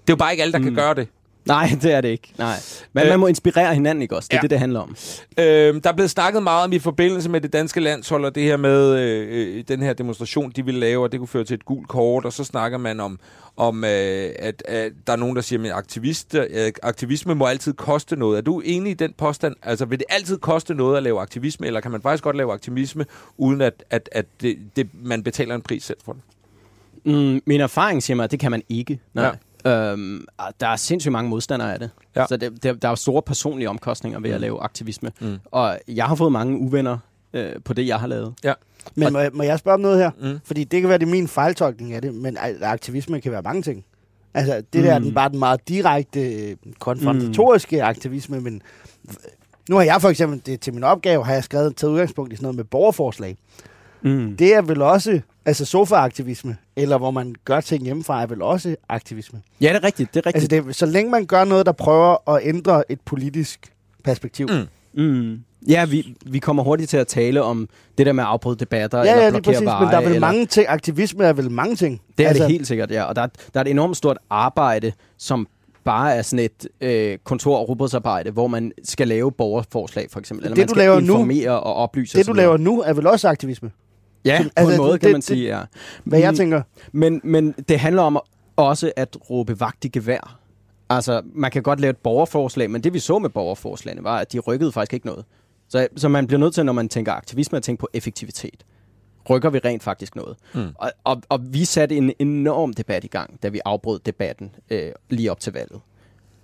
Det 0.00 0.12
er 0.12 0.16
jo 0.16 0.16
bare 0.16 0.32
ikke 0.32 0.42
alle, 0.42 0.52
der 0.52 0.58
mm. 0.58 0.64
kan 0.64 0.74
gøre 0.74 0.94
det. 0.94 1.08
Nej, 1.48 1.68
det 1.82 1.92
er 1.92 2.00
det 2.00 2.08
ikke. 2.08 2.32
Nej. 2.38 2.56
Men 2.92 3.04
Øh, 3.04 3.10
man 3.10 3.20
må 3.20 3.26
inspirere 3.26 3.74
hinanden, 3.74 4.02
ikke 4.02 4.16
også? 4.16 4.28
Det 4.30 4.36
er 4.36 4.38
ja. 4.38 4.42
det, 4.42 4.50
det 4.50 4.58
handler 4.58 4.80
om. 4.80 4.96
Øh, 5.38 5.82
der 5.82 5.90
er 5.90 5.92
blevet 5.92 6.10
snakket 6.10 6.42
meget 6.42 6.64
om 6.64 6.72
i 6.72 6.78
forbindelse 6.78 7.30
med 7.30 7.40
det 7.40 7.52
danske 7.52 7.80
landshold, 7.80 8.24
og 8.24 8.34
det 8.34 8.42
her 8.42 8.56
med 8.56 8.98
øh, 8.98 9.56
øh, 9.56 9.64
den 9.68 9.82
her 9.82 9.92
demonstration, 9.92 10.50
de 10.50 10.64
ville 10.64 10.80
lave, 10.80 11.02
og 11.02 11.12
det 11.12 11.20
kunne 11.20 11.28
føre 11.28 11.44
til 11.44 11.54
et 11.54 11.64
gult 11.64 11.88
kort, 11.88 12.24
og 12.24 12.32
så 12.32 12.44
snakker 12.44 12.78
man 12.78 13.00
om, 13.00 13.18
om 13.56 13.84
øh, 13.84 14.30
at, 14.38 14.62
at 14.68 14.92
der 15.06 15.12
er 15.12 15.16
nogen, 15.16 15.36
der 15.36 15.42
siger, 15.42 15.64
at 15.64 15.78
aktivist, 15.78 16.34
øh, 16.34 16.72
aktivisme 16.82 17.34
må 17.34 17.46
altid 17.46 17.72
koste 17.72 18.16
noget. 18.16 18.38
Er 18.38 18.42
du 18.42 18.60
enig 18.64 18.90
i 18.90 18.94
den 18.94 19.12
påstand? 19.18 19.56
Altså, 19.62 19.84
vil 19.84 19.98
det 19.98 20.06
altid 20.10 20.38
koste 20.38 20.74
noget 20.74 20.96
at 20.96 21.02
lave 21.02 21.20
aktivisme, 21.20 21.66
eller 21.66 21.80
kan 21.80 21.90
man 21.90 22.02
faktisk 22.02 22.24
godt 22.24 22.36
lave 22.36 22.52
aktivisme, 22.52 23.04
uden 23.36 23.60
at, 23.60 23.84
at, 23.90 24.08
at 24.12 24.26
det, 24.40 24.58
det, 24.76 24.88
man 25.02 25.22
betaler 25.22 25.54
en 25.54 25.62
pris 25.62 25.84
selv 25.84 25.98
for 26.04 26.12
det? 26.12 26.22
Mm, 27.04 27.42
min 27.46 27.60
erfaring 27.60 28.02
siger 28.02 28.14
mig, 28.16 28.24
at 28.24 28.30
det 28.30 28.40
kan 28.40 28.50
man 28.50 28.62
ikke. 28.68 29.00
Nej. 29.14 29.24
Ja. 29.24 29.30
Øhm, 29.68 30.24
der 30.60 30.66
er 30.68 30.76
sindssygt 30.76 31.12
mange 31.12 31.30
modstandere 31.30 31.72
af 31.72 31.78
det. 31.78 31.90
Ja. 32.16 32.20
Ja. 32.20 32.26
Så 32.26 32.36
det, 32.36 32.62
det, 32.62 32.82
der 32.82 32.88
er 32.88 32.92
jo 32.92 32.96
store 32.96 33.22
personlige 33.22 33.68
omkostninger 33.70 34.20
ved 34.20 34.30
Mm. 34.30 34.34
at 34.34 34.40
lave 34.40 34.60
aktivisme. 34.60 35.10
Mm. 35.20 35.26
Mm. 35.26 35.38
Og 35.44 35.78
jeg 35.88 36.04
har 36.06 36.14
fået 36.14 36.32
mange 36.32 36.58
uvenner 36.58 36.98
øh, 37.32 37.52
på 37.64 37.72
det, 37.72 37.86
jeg 37.86 38.00
har 38.00 38.06
lavet. 38.06 38.34
Men 38.94 39.12
må, 39.12 39.18
jeg- 39.18 39.30
må 39.34 39.42
jeg 39.42 39.58
spørge 39.58 39.74
om 39.74 39.80
noget 39.80 39.98
her? 39.98 40.10
Mm. 40.20 40.38
Fordi 40.44 40.64
det 40.64 40.80
kan 40.80 40.88
være, 40.88 40.98
det 40.98 41.06
er 41.06 41.10
min 41.10 41.28
fejltolkning 41.28 41.92
af 41.92 42.02
det, 42.02 42.14
men 42.14 42.36
aktivisme 42.62 43.20
kan 43.20 43.32
være 43.32 43.42
mange 43.42 43.62
ting. 43.62 43.84
Altså, 44.34 44.62
det 44.72 44.84
der 44.84 44.92
er 44.94 44.98
Mm. 44.98 45.04
den, 45.04 45.14
bare 45.14 45.28
den 45.28 45.38
meget 45.38 45.68
direkte, 45.68 46.20
øh, 46.50 46.56
konfrontatoriske 46.78 47.76
mm. 47.76 47.82
aktivisme, 47.82 48.40
men 48.40 48.62
nu 49.68 49.76
har 49.76 49.82
jeg 49.82 50.00
for 50.00 50.08
eksempel, 50.08 50.42
det, 50.46 50.60
til 50.60 50.74
min 50.74 50.84
opgave, 50.84 51.24
har 51.24 51.32
jeg 51.32 51.44
skrevet 51.44 51.76
taget 51.76 51.92
udgangspunkt 51.92 52.32
i 52.32 52.36
sådan 52.36 52.44
noget 52.44 52.56
med 52.56 52.64
borgerforslag. 52.64 53.36
Mm. 54.02 54.36
Det 54.36 54.54
er 54.54 54.62
vel 54.62 54.82
også, 54.82 55.20
altså 55.44 55.64
sofa-aktivisme, 55.64 56.56
eller 56.78 56.98
hvor 56.98 57.10
man 57.10 57.34
gør 57.44 57.60
ting 57.60 57.84
hjemmefra, 57.84 58.22
er 58.22 58.26
vel 58.26 58.42
også 58.42 58.76
aktivisme. 58.88 59.42
Ja, 59.60 59.68
det 59.68 59.76
er 59.76 59.84
rigtigt. 59.84 60.14
Det 60.14 60.20
er 60.20 60.26
rigtigt. 60.26 60.52
Altså, 60.52 60.62
det, 60.64 60.68
er- 60.68 60.72
så 60.72 60.86
længe 60.86 61.10
man 61.10 61.26
gør 61.26 61.44
noget, 61.44 61.66
der 61.66 61.72
prøver 61.72 62.30
at 62.30 62.40
ændre 62.44 62.92
et 62.92 63.00
politisk 63.00 63.72
perspektiv. 64.04 64.48
Mm. 64.94 65.02
Mm. 65.04 65.40
Ja, 65.68 65.84
vi, 65.84 66.16
vi 66.26 66.38
kommer 66.38 66.62
hurtigt 66.62 66.90
til 66.90 66.96
at 66.96 67.06
tale 67.06 67.42
om 67.42 67.68
det 67.98 68.06
der 68.06 68.12
med 68.12 68.24
at 68.24 68.28
afbryde 68.28 68.56
debatter 68.56 68.98
Ja, 68.98 69.10
eller 69.12 69.24
ja, 69.24 69.30
blokere 69.30 69.52
præcis, 69.54 69.64
veje. 69.66 69.80
men 69.80 69.90
der 69.90 69.96
er 69.96 70.00
vel 70.00 70.08
eller, 70.08 70.20
mange 70.20 70.46
ting, 70.46 70.66
aktivisme 70.68 71.24
er 71.24 71.32
vel 71.32 71.50
mange 71.50 71.76
ting. 71.76 72.00
Det 72.18 72.24
er 72.24 72.28
altså, 72.28 72.44
det 72.44 72.52
helt 72.52 72.66
sikkert, 72.66 72.90
ja. 72.90 73.02
Og 73.04 73.16
der, 73.16 73.22
er- 73.22 73.26
der 73.54 73.60
er 73.60 73.64
et 73.64 73.70
enormt 73.70 73.96
stort 73.96 74.18
arbejde, 74.30 74.92
som 75.18 75.48
bare 75.84 76.14
er 76.14 76.22
sådan 76.22 76.44
et 76.44 76.68
øh, 76.80 77.18
kontor- 77.24 77.56
og 77.58 77.68
robotsarbejde, 77.68 78.30
hvor 78.30 78.46
man 78.46 78.72
skal 78.84 79.08
lave 79.08 79.32
borgerforslag, 79.32 80.06
for 80.10 80.20
eksempel. 80.20 80.44
Eller 80.46 80.54
Det, 80.54 80.60
man 80.62 80.68
du 80.68 80.72
skal 80.74 80.82
laver 80.82 81.00
nu- 81.00 81.14
informere 81.14 81.50
og 81.60 81.74
oplyse. 81.74 82.18
Det, 82.18 82.26
du 82.26 82.32
laver 82.32 82.56
nu, 82.56 82.80
er 82.82 82.92
vel 82.92 83.06
også 83.06 83.28
aktivisme, 83.28 83.70
Ja, 84.24 84.42
på 84.42 84.48
Altså, 84.56 84.72
en 84.74 84.78
måde 84.78 84.92
det- 84.92 85.00
kan 85.00 85.08
man 85.10 85.16
det- 85.16 85.24
sige, 85.24 85.56
ja. 85.58 85.62
hvad 86.04 86.18
jeg 86.18 86.30
Mm, 86.30 86.36
tænker. 86.36 86.62
Men, 86.92 87.20
men 87.24 87.52
det 87.68 87.78
handler 87.80 88.02
om 88.02 88.18
også 88.56 88.92
at 88.96 89.16
råbe 89.30 89.60
vagt 89.60 89.84
i 89.84 89.88
gevær. 89.88 90.38
Altså, 90.90 91.22
man 91.34 91.50
kan 91.50 91.62
godt 91.62 91.80
lave 91.80 91.90
et 91.90 91.96
borgerforslag, 91.96 92.70
men 92.70 92.84
det 92.84 92.92
vi 92.94 92.98
så 92.98 93.18
med 93.18 93.30
borgerforslagene 93.30 94.04
var, 94.04 94.18
at 94.18 94.32
de 94.32 94.38
rykkede 94.38 94.72
faktisk 94.72 94.94
ikke 94.94 95.06
noget. 95.06 95.24
Så, 95.68 95.88
så 95.96 96.08
man 96.08 96.26
bliver 96.26 96.40
nødt 96.40 96.54
til, 96.54 96.64
når 96.64 96.72
man 96.72 96.88
tænker 96.88 97.12
aktivisme, 97.12 97.56
at 97.56 97.62
tænke 97.62 97.80
på 97.80 97.88
effektivitet. 97.94 98.64
Rykker 99.30 99.50
vi 99.50 99.58
rent 99.58 99.82
faktisk 99.82 100.16
noget? 100.16 100.36
Mm. 100.54 100.66
Og, 100.74 100.92
og, 101.04 101.22
og 101.28 101.40
vi 101.52 101.64
satte 101.64 101.96
en 101.96 102.12
enorm 102.18 102.72
debat 102.72 103.04
i 103.04 103.08
gang, 103.08 103.42
da 103.42 103.48
vi 103.48 103.60
afbrød 103.64 103.98
debatten 104.06 104.50
øh, 104.70 104.92
lige 105.10 105.30
op 105.30 105.40
til 105.40 105.52
valget. 105.52 105.80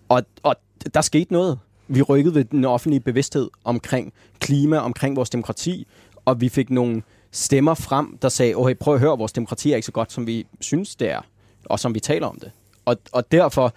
Og, 0.09 0.23
og 0.43 0.57
der 0.95 1.01
skete 1.01 1.33
noget. 1.33 1.59
Vi 1.89 2.03
rykkede 2.03 2.35
ved 2.35 2.45
den 2.45 2.65
offentlige 2.65 3.01
bevidsthed 3.01 3.51
omkring 3.65 4.13
klima, 4.39 4.77
omkring 4.79 5.17
vores 5.17 5.31
demokrati, 5.31 5.87
og 6.25 6.41
vi 6.41 6.49
fik 6.49 6.71
nogle 6.71 7.03
stemmer 7.35 7.75
frem, 7.75 8.19
der 8.23 8.29
sagde, 8.29 8.55
okay, 8.55 8.75
prøv 8.75 8.95
at 8.95 9.01
høre, 9.01 9.19
vores 9.19 9.33
demokrati 9.33 9.73
er 9.73 9.77
ikke 9.77 9.87
så 9.87 9.93
godt, 9.93 10.13
som 10.13 10.27
vi 10.27 10.47
synes, 10.61 10.97
det 10.97 11.11
er, 11.11 11.21
og 11.65 11.81
som 11.81 11.95
vi 11.95 12.01
taler 12.01 12.27
om 12.27 12.39
det. 12.41 12.51
Og, 12.85 12.97
og 13.13 13.33
derfor 13.33 13.75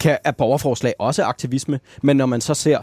kan, 0.00 0.18
er 0.24 0.30
borgerforslag 0.30 0.94
også 0.98 1.24
aktivisme, 1.24 1.80
men 2.02 2.16
når 2.16 2.26
man 2.26 2.40
så 2.40 2.54
ser, 2.54 2.78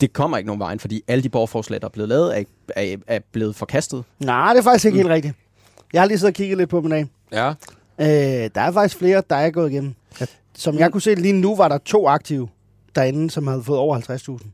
det 0.00 0.12
kommer 0.12 0.36
ikke 0.36 0.46
nogen 0.46 0.60
vejen, 0.60 0.80
fordi 0.80 1.02
alle 1.08 1.22
de 1.22 1.28
borgerforslag, 1.28 1.80
der 1.80 1.86
er 1.86 1.90
blevet 1.90 2.08
lavet, 2.08 2.38
er, 2.38 2.44
er, 2.76 2.96
er 3.06 3.18
blevet 3.32 3.56
forkastet. 3.56 4.04
Nej, 4.18 4.52
det 4.52 4.58
er 4.58 4.64
faktisk 4.64 4.84
ikke 4.84 4.94
mm. 4.94 4.98
helt 4.98 5.10
rigtigt. 5.10 5.34
Jeg 5.92 6.00
har 6.00 6.06
lige 6.06 6.18
siddet 6.18 6.32
og 6.32 6.36
kigget 6.36 6.58
lidt 6.58 6.70
på 6.70 6.80
min 6.80 6.92
af. 6.92 7.06
Ja. 7.32 7.48
Øh, 8.00 8.50
der 8.54 8.60
er 8.60 8.72
faktisk 8.72 8.98
flere, 8.98 9.22
der 9.30 9.36
er 9.36 9.50
gået 9.50 9.70
igennem. 9.70 9.94
Som 10.54 10.78
jeg 10.78 10.92
kunne 10.92 11.02
se 11.02 11.14
lige 11.14 11.32
nu, 11.32 11.56
var 11.56 11.68
der 11.68 11.78
to 11.78 12.08
aktive 12.08 12.48
derinde, 12.94 13.30
som 13.30 13.46
havde 13.46 13.62
fået 13.62 13.78
over 13.78 13.98
50.000. 13.98 14.46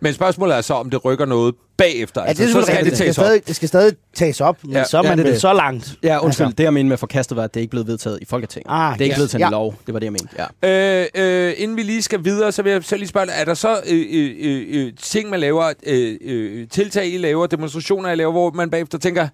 Men 0.00 0.14
spørgsmålet 0.14 0.56
er 0.56 0.60
så, 0.60 0.74
om 0.74 0.90
det 0.90 1.04
rykker 1.04 1.24
noget 1.26 1.54
bagefter. 1.76 2.22
Ja, 2.26 2.32
det, 2.32 2.40
er 2.40 2.46
så 2.52 2.62
skal 2.62 2.76
rigtigt. 2.76 2.84
det 2.84 2.90
det, 2.90 2.98
skal 2.98 3.14
stadig, 3.14 3.46
det 3.48 3.56
skal 3.56 3.68
stadig 3.68 3.94
tages 4.14 4.40
op, 4.40 4.56
men 4.64 4.72
Ja, 4.72 4.84
så 4.84 4.98
er 4.98 5.02
ja, 5.04 5.08
man 5.08 5.18
det 5.18 5.26
er 5.26 5.30
det. 5.30 5.40
så 5.40 5.52
langt. 5.52 5.94
Ja, 6.02 6.18
undskyld, 6.18 6.26
Altså. 6.28 6.44
altså. 6.44 6.54
det 6.58 6.64
jeg 6.64 6.72
mente 6.74 6.88
med 6.88 6.96
forkastet 6.96 7.36
var, 7.36 7.44
at 7.44 7.54
det 7.54 7.60
ikke 7.60 7.70
blev 7.70 7.86
vedtaget 7.86 8.18
i 8.22 8.24
Folketinget. 8.24 8.66
Ah, 8.70 8.92
det 8.92 9.00
er 9.00 9.04
ikke 9.04 9.12
yes. 9.12 9.16
blevet 9.16 9.30
til 9.30 9.36
en 9.36 9.40
Ja. 9.40 9.50
lov, 9.50 9.74
det 9.86 9.94
var 9.94 10.00
det, 10.00 10.04
jeg 10.06 10.12
mente. 10.12 10.46
Ja. 10.62 11.00
Øh, 11.02 11.48
øh, 11.48 11.54
inden 11.56 11.76
vi 11.76 11.82
lige 11.82 12.02
skal 12.02 12.24
videre, 12.24 12.52
så 12.52 12.62
vil 12.62 12.72
jeg 12.72 12.84
selv 12.84 12.98
lige 12.98 13.08
spørge, 13.08 13.30
er 13.30 13.44
der 13.44 13.54
så 13.54 13.80
øh, 13.86 14.06
øh, 14.10 14.34
øh, 14.40 14.66
øh, 14.86 14.92
ting, 15.02 15.30
man 15.30 15.40
laver, 15.40 15.72
øh, 15.86 16.16
øh, 16.20 16.68
tiltag, 16.68 17.06
I 17.14 17.18
laver, 17.18 17.46
demonstrationer, 17.46 18.10
I 18.10 18.14
laver, 18.14 18.32
hvor 18.32 18.50
man 18.50 18.70
bagefter 18.70 18.98
tænker, 18.98 19.28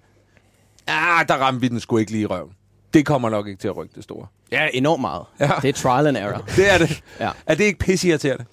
ah, 0.87 1.27
der 1.27 1.33
ramte 1.35 1.61
vi 1.61 1.67
den 1.67 1.79
sgu 1.79 1.97
ikke 1.97 2.11
lige 2.11 2.21
i 2.21 2.25
røven. 2.25 2.49
Det 2.93 3.05
kommer 3.05 3.29
nok 3.29 3.47
ikke 3.47 3.59
til 3.59 3.67
at 3.67 3.77
rykke 3.77 3.93
det 3.95 4.03
store. 4.03 4.27
Ja, 4.51 4.67
enormt 4.73 5.01
meget. 5.01 5.21
Ja. 5.39 5.51
Det 5.61 5.69
er 5.69 5.73
trial 5.73 6.07
and 6.07 6.17
error. 6.17 6.43
Det 6.57 6.73
er 6.73 6.77
det. 6.77 7.03
Ja. 7.19 7.29
Er 7.47 7.55
det 7.55 7.63
ikke 7.63 7.79
pisseirriterende? 7.79 8.45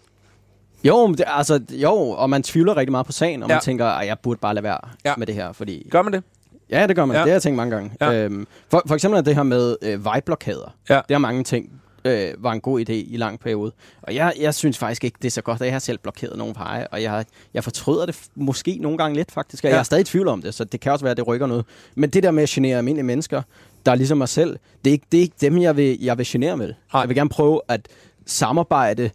Jo, 0.85 1.07
men 1.07 1.19
det, 1.19 1.25
altså, 1.27 1.61
jo, 1.71 1.95
og 1.95 2.31
man 2.31 2.43
tvivler 2.43 2.77
rigtig 2.77 2.91
meget 2.91 3.07
på 3.07 3.13
sagen, 3.13 3.43
og 3.43 3.49
Ja. 3.49 3.55
man 3.55 3.63
tænker, 3.63 3.87
at 3.87 4.07
jeg 4.07 4.17
burde 4.23 4.41
bare 4.41 4.55
lade 4.55 4.65
være 4.65 4.79
Ja. 5.05 5.15
med 5.19 5.27
det 5.27 5.35
her, 5.35 5.53
fordi... 5.53 5.89
Gør 5.91 6.03
man 6.03 6.13
det? 6.13 6.23
Ja, 6.71 6.87
det 6.87 6.97
gør 6.97 7.05
man. 7.05 7.15
Ja. 7.15 7.21
Det 7.21 7.29
har 7.29 7.35
jeg 7.35 7.43
tænkt 7.43 7.57
mange 7.57 7.75
gange. 7.77 7.91
Ja. 8.01 8.13
Øhm, 8.15 8.47
for, 8.71 8.83
for 8.87 8.95
eksempel 8.95 9.19
er 9.19 9.23
det 9.23 9.35
her 9.35 9.43
med 9.43 9.77
øh, 9.83 10.05
vejblokader. 10.05 10.75
Ja. 10.89 10.95
Det 10.95 11.15
har 11.15 11.19
mange 11.19 11.45
ting 11.45 11.71
øh, 12.05 12.29
var 12.39 12.53
en 12.53 12.61
god 12.61 12.81
idé 12.81 12.93
i 12.93 13.17
lang 13.17 13.41
periode. 13.41 13.73
Og 14.03 14.15
jeg, 14.15 14.33
jeg 14.41 14.55
synes 14.55 14.79
faktisk 14.79 15.05
ikke, 15.05 15.19
det 15.23 15.29
er 15.29 15.31
så 15.31 15.43
godt, 15.43 15.61
at 15.61 15.65
jeg 15.67 15.75
har 15.75 15.79
selv 15.79 15.99
blokeret 15.99 16.39
nogle 16.39 16.55
veje, 16.59 16.87
og 16.93 17.03
jeg, 17.03 17.25
jeg 17.55 17.65
fortryder 17.65 18.07
det 18.07 18.19
måske 18.35 18.79
nogle 18.81 18.99
gange 18.99 19.17
lidt 19.17 19.33
faktisk, 19.33 19.65
og 19.65 19.69
ja. 19.69 19.75
jeg 19.75 19.79
er 19.81 19.85
stadig 19.85 20.01
i 20.01 20.05
tvivl 20.05 20.29
om 20.29 20.43
det, 20.43 20.55
så 20.55 20.65
det 20.65 20.81
kan 20.81 20.93
også 20.93 21.05
være, 21.05 21.11
at 21.11 21.17
det 21.17 21.27
rykker 21.27 21.47
noget. 21.47 21.65
Men 21.95 22.11
det 22.11 22.23
der 22.23 22.31
med 22.31 22.43
at 22.43 22.49
genere 22.49 22.79
almindelige 22.79 23.07
mennesker, 23.07 23.43
der 23.87 23.93
er 23.93 23.97
ligesom 23.97 24.19
mig 24.19 24.29
selv, 24.29 24.59
det 24.85 24.91
er 24.91 24.93
ikke, 24.93 25.07
det 25.13 25.19
er 25.19 25.23
ikke 25.23 25.37
dem, 25.41 25.59
jeg 25.59 25.77
vil, 25.77 25.99
jeg 26.01 26.19
vil 26.19 26.27
genere 26.29 26.57
med. 26.57 26.75
Nej. 26.93 27.01
Jeg 27.01 27.09
vil 27.09 27.17
gerne 27.17 27.31
prøve 27.31 27.61
at 27.69 27.89
samarbejde 28.27 29.11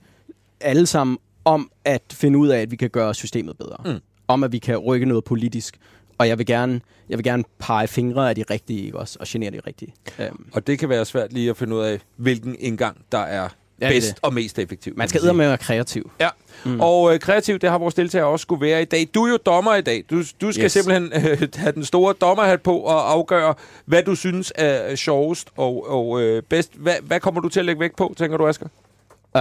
alle 0.62 0.86
sammen 0.86 1.17
om 1.48 1.72
at 1.86 2.01
finde 2.12 2.39
ud 2.39 2.48
af, 2.48 2.60
at 2.62 2.72
vi 2.72 2.75
kan 2.75 2.89
gøre 2.89 3.13
systemet 3.13 3.58
bedre. 3.58 3.77
Mm. 3.86 4.00
Om 4.27 4.44
at 4.44 4.51
vi 4.51 4.58
kan 4.58 4.77
rykke 4.77 5.06
noget 5.06 5.24
politisk. 5.24 5.77
og 6.18 6.27
jeg 6.27 6.38
vil 6.38 6.46
gerne, 6.46 6.82
jeg 7.10 7.18
vil 7.18 7.24
gerne 7.24 7.44
pege 7.60 7.88
fingre 7.88 8.30
af 8.30 8.36
de 8.36 8.44
rigtige, 8.50 8.86
ikke 8.86 8.98
også, 9.00 9.18
og 9.22 9.25
genere 9.30 9.51
de 9.51 9.60
rigtige. 9.68 9.94
Um, 10.32 10.46
Og 10.54 10.68
det 10.68 10.80
kan 10.80 10.89
være 10.89 11.06
svært 11.06 11.34
lige 11.34 11.50
at 11.50 11.58
finde 11.58 11.75
ud 11.75 11.82
af, 11.82 12.00
hvilken 12.16 12.56
indgang, 12.60 12.98
der 13.12 13.18
er 13.18 13.50
Ja, 13.82 13.89
bedst 13.89 14.08
det. 14.10 14.20
og 14.22 14.34
mest 14.34 14.60
effektiv. 14.60 14.94
man 14.98 15.08
skal 15.08 15.22
med 15.22 15.30
at 15.30 15.38
være 15.50 15.58
kreativ. 15.58 16.12
Ja, 16.20 16.30
mm. 16.66 16.80
og 16.82 17.13
øh, 17.13 17.20
kreativ, 17.20 17.60
det 17.60 17.70
har 17.70 17.77
vores 17.77 17.94
deltagere 17.96 18.27
også 18.27 18.42
skulle 18.44 18.62
være 18.62 18.82
i 18.82 18.86
dag. 18.86 19.08
Du 19.13 19.24
er 19.25 19.30
jo 19.32 19.38
dommer 19.46 19.75
i 19.75 19.82
dag. 19.82 20.04
Du, 20.10 20.24
du 20.42 20.51
skal 20.51 20.63
yes. 20.66 20.72
Simpelthen 20.72 21.12
øh, 21.32 21.48
have 21.56 21.72
den 21.72 21.86
store 21.86 22.13
dommerhat 22.22 22.62
på 22.62 22.77
og 22.80 23.12
afgøre, 23.12 23.54
hvad 23.86 24.04
du 24.04 24.16
synes 24.16 24.54
er 24.56 24.96
sjovest 24.96 25.50
og, 25.58 25.89
og 25.89 26.22
øh, 26.22 26.44
bedst. 26.44 26.72
Hvad, 26.75 26.96
hvad 27.01 27.20
kommer 27.20 27.42
du 27.42 27.50
til 27.50 27.60
at 27.60 27.66
lægge 27.66 27.80
vægt 27.80 27.96
på, 27.96 28.13
tænker 28.18 28.38
du, 28.38 28.48
Asger? 28.48 28.68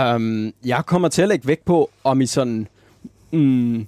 Um, 0.00 0.52
jeg 0.64 0.82
kommer 0.86 1.08
til 1.08 1.22
at 1.22 1.28
lægge 1.28 1.46
vægt 1.48 1.64
på, 1.64 1.90
om 2.04 2.20
I 2.20 2.26
sådan 2.26 2.68
mm, 3.32 3.86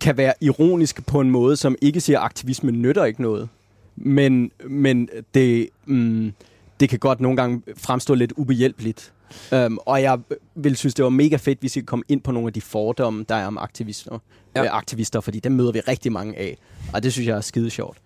kan 0.00 0.16
være 0.16 0.32
ironisk 0.40 1.06
på 1.06 1.20
en 1.20 1.30
måde, 1.30 1.56
som 1.56 1.76
ikke 1.82 2.00
siger, 2.00 2.18
at 2.18 2.24
aktivisme 2.24 2.70
nytter 2.72 3.04
ikke 3.04 3.22
noget. 3.22 3.48
Men, 3.96 4.50
men 4.68 5.08
det, 5.34 5.68
mm, 5.86 6.32
det 6.80 6.88
kan 6.88 6.98
godt 6.98 7.20
nogle 7.20 7.36
gange 7.36 7.62
fremstå 7.76 8.14
lidt 8.14 8.32
ubehjælpeligt. 8.36 9.12
Um, 9.52 9.78
og 9.86 10.02
jeg 10.02 10.18
vil 10.54 10.76
synes, 10.76 10.94
det 10.94 11.02
var 11.02 11.10
mega 11.10 11.36
fedt, 11.36 11.60
hvis 11.60 11.76
I 11.76 11.80
kom 11.80 12.02
ind 12.08 12.20
på 12.20 12.32
nogle 12.32 12.46
af 12.46 12.52
de 12.52 12.60
fordomme, 12.60 13.24
der 13.28 13.34
er 13.34 13.46
om 13.46 13.58
aktivister, 13.58 14.18
Ja. 14.56 14.64
øh, 14.64 14.76
aktivister 14.76 15.20
fordi 15.20 15.40
dem 15.40 15.52
møder 15.52 15.72
vi 15.72 15.80
rigtig 15.80 16.12
mange 16.12 16.38
af. 16.38 16.56
Og 16.92 17.02
det 17.02 17.12
synes 17.12 17.28
jeg 17.28 17.36
er 17.36 17.40
skide 17.40 17.70
sjovt. 17.70 17.98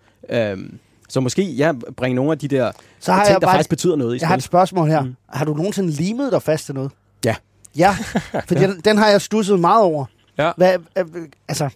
Um, 0.53 0.79
så 1.09 1.19
måske, 1.19 1.43
ja, 1.43 1.71
bringe 1.97 2.15
nogle 2.15 2.31
af 2.31 2.37
de 2.37 2.47
der 2.47 2.71
Så 2.99 3.11
har 3.11 3.23
ting, 3.25 3.33
jeg 3.33 3.41
der 3.41 3.47
bare 3.47 3.53
faktisk 3.55 3.69
betyder 3.69 3.95
noget 3.95 4.15
i 4.15 4.19
Jeg 4.19 4.27
har 4.27 4.35
et 4.35 4.43
spil. 4.43 4.47
spørgsmål 4.49 4.87
her. 4.87 5.03
Mm. 5.03 5.15
Har 5.29 5.45
du 5.45 5.53
nogensinde 5.53 5.89
limet 5.89 6.31
dig 6.31 6.41
fast 6.41 6.65
til 6.65 6.75
noget? 6.75 6.91
Ja. 7.77 7.95
Ja, 8.33 8.39
for 8.39 8.55
den, 8.55 8.79
den 8.85 8.97
har 8.97 9.07
jeg 9.09 9.21
stusset 9.21 9.59
meget 9.59 9.83
over. 9.83 10.05
Ja. 10.37 10.51
Hvad, 10.57 10.75
er, 10.95 11.03
altså, 11.47 11.69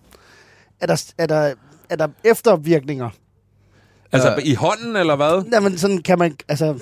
er 0.80 0.86
der, 0.88 1.04
er, 1.18 1.26
der, 1.28 1.54
er 1.90 1.96
der 1.96 2.08
eftervirkninger? 2.24 3.10
Altså 4.12 4.32
Øh. 4.36 4.38
i 4.46 4.54
hånden, 4.54 4.96
eller 4.96 5.16
hvad? 5.16 5.44
Jamen, 5.54 5.78
sådan 5.78 5.98
kan 6.02 6.20
man, 6.20 6.36
altså, 6.48 6.66
kan 6.74 6.82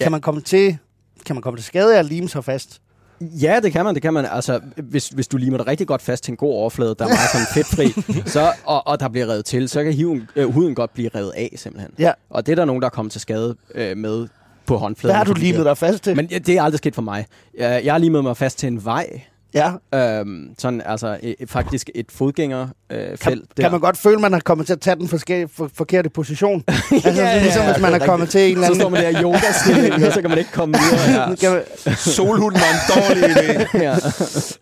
Ja. 0.00 0.08
man 0.08 0.20
komme 0.20 0.40
til, 0.40 0.78
kan 1.26 1.36
man 1.36 1.42
komme 1.42 1.58
til 1.58 1.64
skade 1.66 1.94
af 1.94 1.98
at 1.98 2.04
lime 2.06 2.28
sig 2.28 2.44
fast? 2.44 2.80
Ja, 3.20 3.60
det 3.62 3.72
kan 3.72 3.84
man, 3.84 3.94
det 3.94 4.02
kan 4.02 4.12
man. 4.14 4.26
Altså, 4.26 4.60
hvis, 4.76 5.08
hvis 5.08 5.28
du 5.28 5.36
limer 5.36 5.56
dig 5.58 5.66
rigtig 5.66 5.86
godt 5.86 6.02
fast 6.02 6.24
til 6.24 6.32
en 6.32 6.36
god 6.36 6.52
overflade, 6.54 6.94
der 6.98 7.04
er 7.04 7.08
meget 7.08 7.30
sådan 7.32 7.46
fedtfri, 7.54 8.02
så, 8.30 8.52
og, 8.64 8.86
og 8.86 9.00
der 9.00 9.08
bliver 9.08 9.26
revet 9.26 9.44
til, 9.44 9.68
så 9.68 9.84
kan 9.84 9.92
hiven, 9.92 10.28
øh, 10.36 10.48
huden 10.52 10.74
godt 10.74 10.94
blive 10.94 11.10
revet 11.14 11.30
af, 11.36 11.52
simpelthen. 11.56 11.90
Ja. 11.98 12.12
Og 12.30 12.46
det 12.46 12.52
er 12.52 12.56
der 12.56 12.64
nogen, 12.64 12.82
der 12.82 12.86
er 12.86 12.90
kommet 12.90 13.12
til 13.12 13.20
skade 13.20 13.56
øh, 13.74 13.96
med 13.96 14.28
på 14.68 14.76
håndfladen. 14.76 15.12
Hvad 15.14 15.16
har 15.16 15.24
du 15.24 15.40
limet 15.40 15.58
det- 15.58 15.66
dig 15.66 15.78
fast 15.78 16.04
til? 16.04 16.16
Men 16.16 16.26
ja, 16.30 16.38
det 16.38 16.56
er 16.58 16.62
aldrig 16.62 16.78
sket 16.78 16.94
for 16.94 17.02
mig. 17.02 17.26
Jeg, 17.58 17.80
jeg 17.84 17.94
har 17.94 17.98
limet 17.98 18.22
mig 18.24 18.36
fast 18.36 18.58
til 18.58 18.66
en 18.66 18.84
vej. 18.84 19.20
ja. 19.54 19.72
Øhm, 19.94 20.48
sådan, 20.58 20.82
altså, 20.86 21.18
e, 21.22 21.34
faktisk 21.46 21.90
et 21.94 22.06
fodgængerfelt. 22.12 22.72
Øh, 22.92 22.98
Kan, 23.08 23.18
felt 23.18 23.44
der. 23.56 23.62
kan 23.62 23.70
man 23.72 23.80
godt 23.80 23.96
føle, 23.96 24.14
at 24.14 24.20
man 24.20 24.34
er 24.34 24.40
kommet 24.40 24.66
til 24.66 24.72
at 24.72 24.80
tage 24.80 24.96
den 24.96 25.08
forske, 25.08 25.48
for, 25.56 25.70
forkerte 25.74 26.10
position? 26.10 26.64
altså, 26.68 27.10
Ja, 27.10 27.10
ja, 27.28 27.42
ligesom 27.42 27.62
ja, 27.62 27.72
hvis 27.72 27.82
man 27.82 27.92
det 27.92 27.98
er 27.98 28.02
er 28.02 28.06
kommet 28.06 28.28
til 28.28 28.40
en 28.40 28.46
eller 28.50 28.60
Så 28.62 28.66
anden... 28.66 28.80
står 28.80 28.88
man 28.88 29.02
der 29.02 29.08
i 29.08 29.22
yoga 29.22 30.06
og 30.06 30.12
så 30.12 30.20
kan 30.20 30.30
man 30.30 30.38
ikke 30.38 30.52
komme 30.52 30.74
videre. 31.06 31.36
Kan 31.36 31.50
man, 31.52 31.62
Solhunden 31.96 32.60
var 32.60 32.70
en 32.74 33.02
dårlig 33.02 33.24
idé. 33.36 33.78
Ja. 33.78 33.96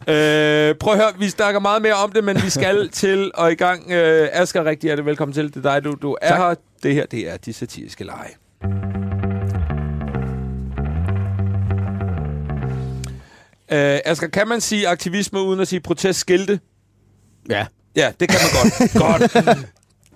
Ja. 0.13 0.69
Øh, 0.71 0.75
prøv 0.75 0.93
at 0.93 0.99
høre, 0.99 1.09
vi 1.19 1.29
snakker 1.29 1.61
meget 1.61 1.83
mere 1.83 1.95
om 1.95 2.13
det, 2.13 2.25
men 2.25 2.43
vi 2.43 2.51
skal 2.51 2.89
til 2.89 3.31
og 3.35 3.53
i 3.53 3.55
gang. 3.55 3.93
Øh, 3.93 4.29
Asger, 4.33 4.65
rigtig 4.65 4.89
hjertelig 4.89 5.07
velkommen 5.07 5.33
til. 5.35 5.55
Det 5.55 5.67
er 5.67 5.73
dig, 5.75 5.85
du, 5.85 5.97
du 6.03 6.17
er 6.23 6.29
Tak. 6.29 6.39
her. 6.39 6.55
Det 6.83 6.95
her, 6.95 7.07
det 7.07 7.33
er 7.33 7.37
de 7.37 7.53
satiriske 7.53 8.05
lege. 8.05 9.06
Øh, 13.73 13.99
Asger, 14.05 14.29
kan 14.29 14.49
man 14.49 14.61
sige 14.61 14.89
aktivisme 14.89 15.43
uden 15.43 15.61
at 15.61 15.69
sige 15.69 15.81
protestskilte? 15.81 16.61
ja. 17.51 17.67
Ja, 17.97 18.13
det 18.21 18.29
kan 18.29 18.39
man 18.43 18.63
godt. 18.63 18.93
godt. 19.35 19.67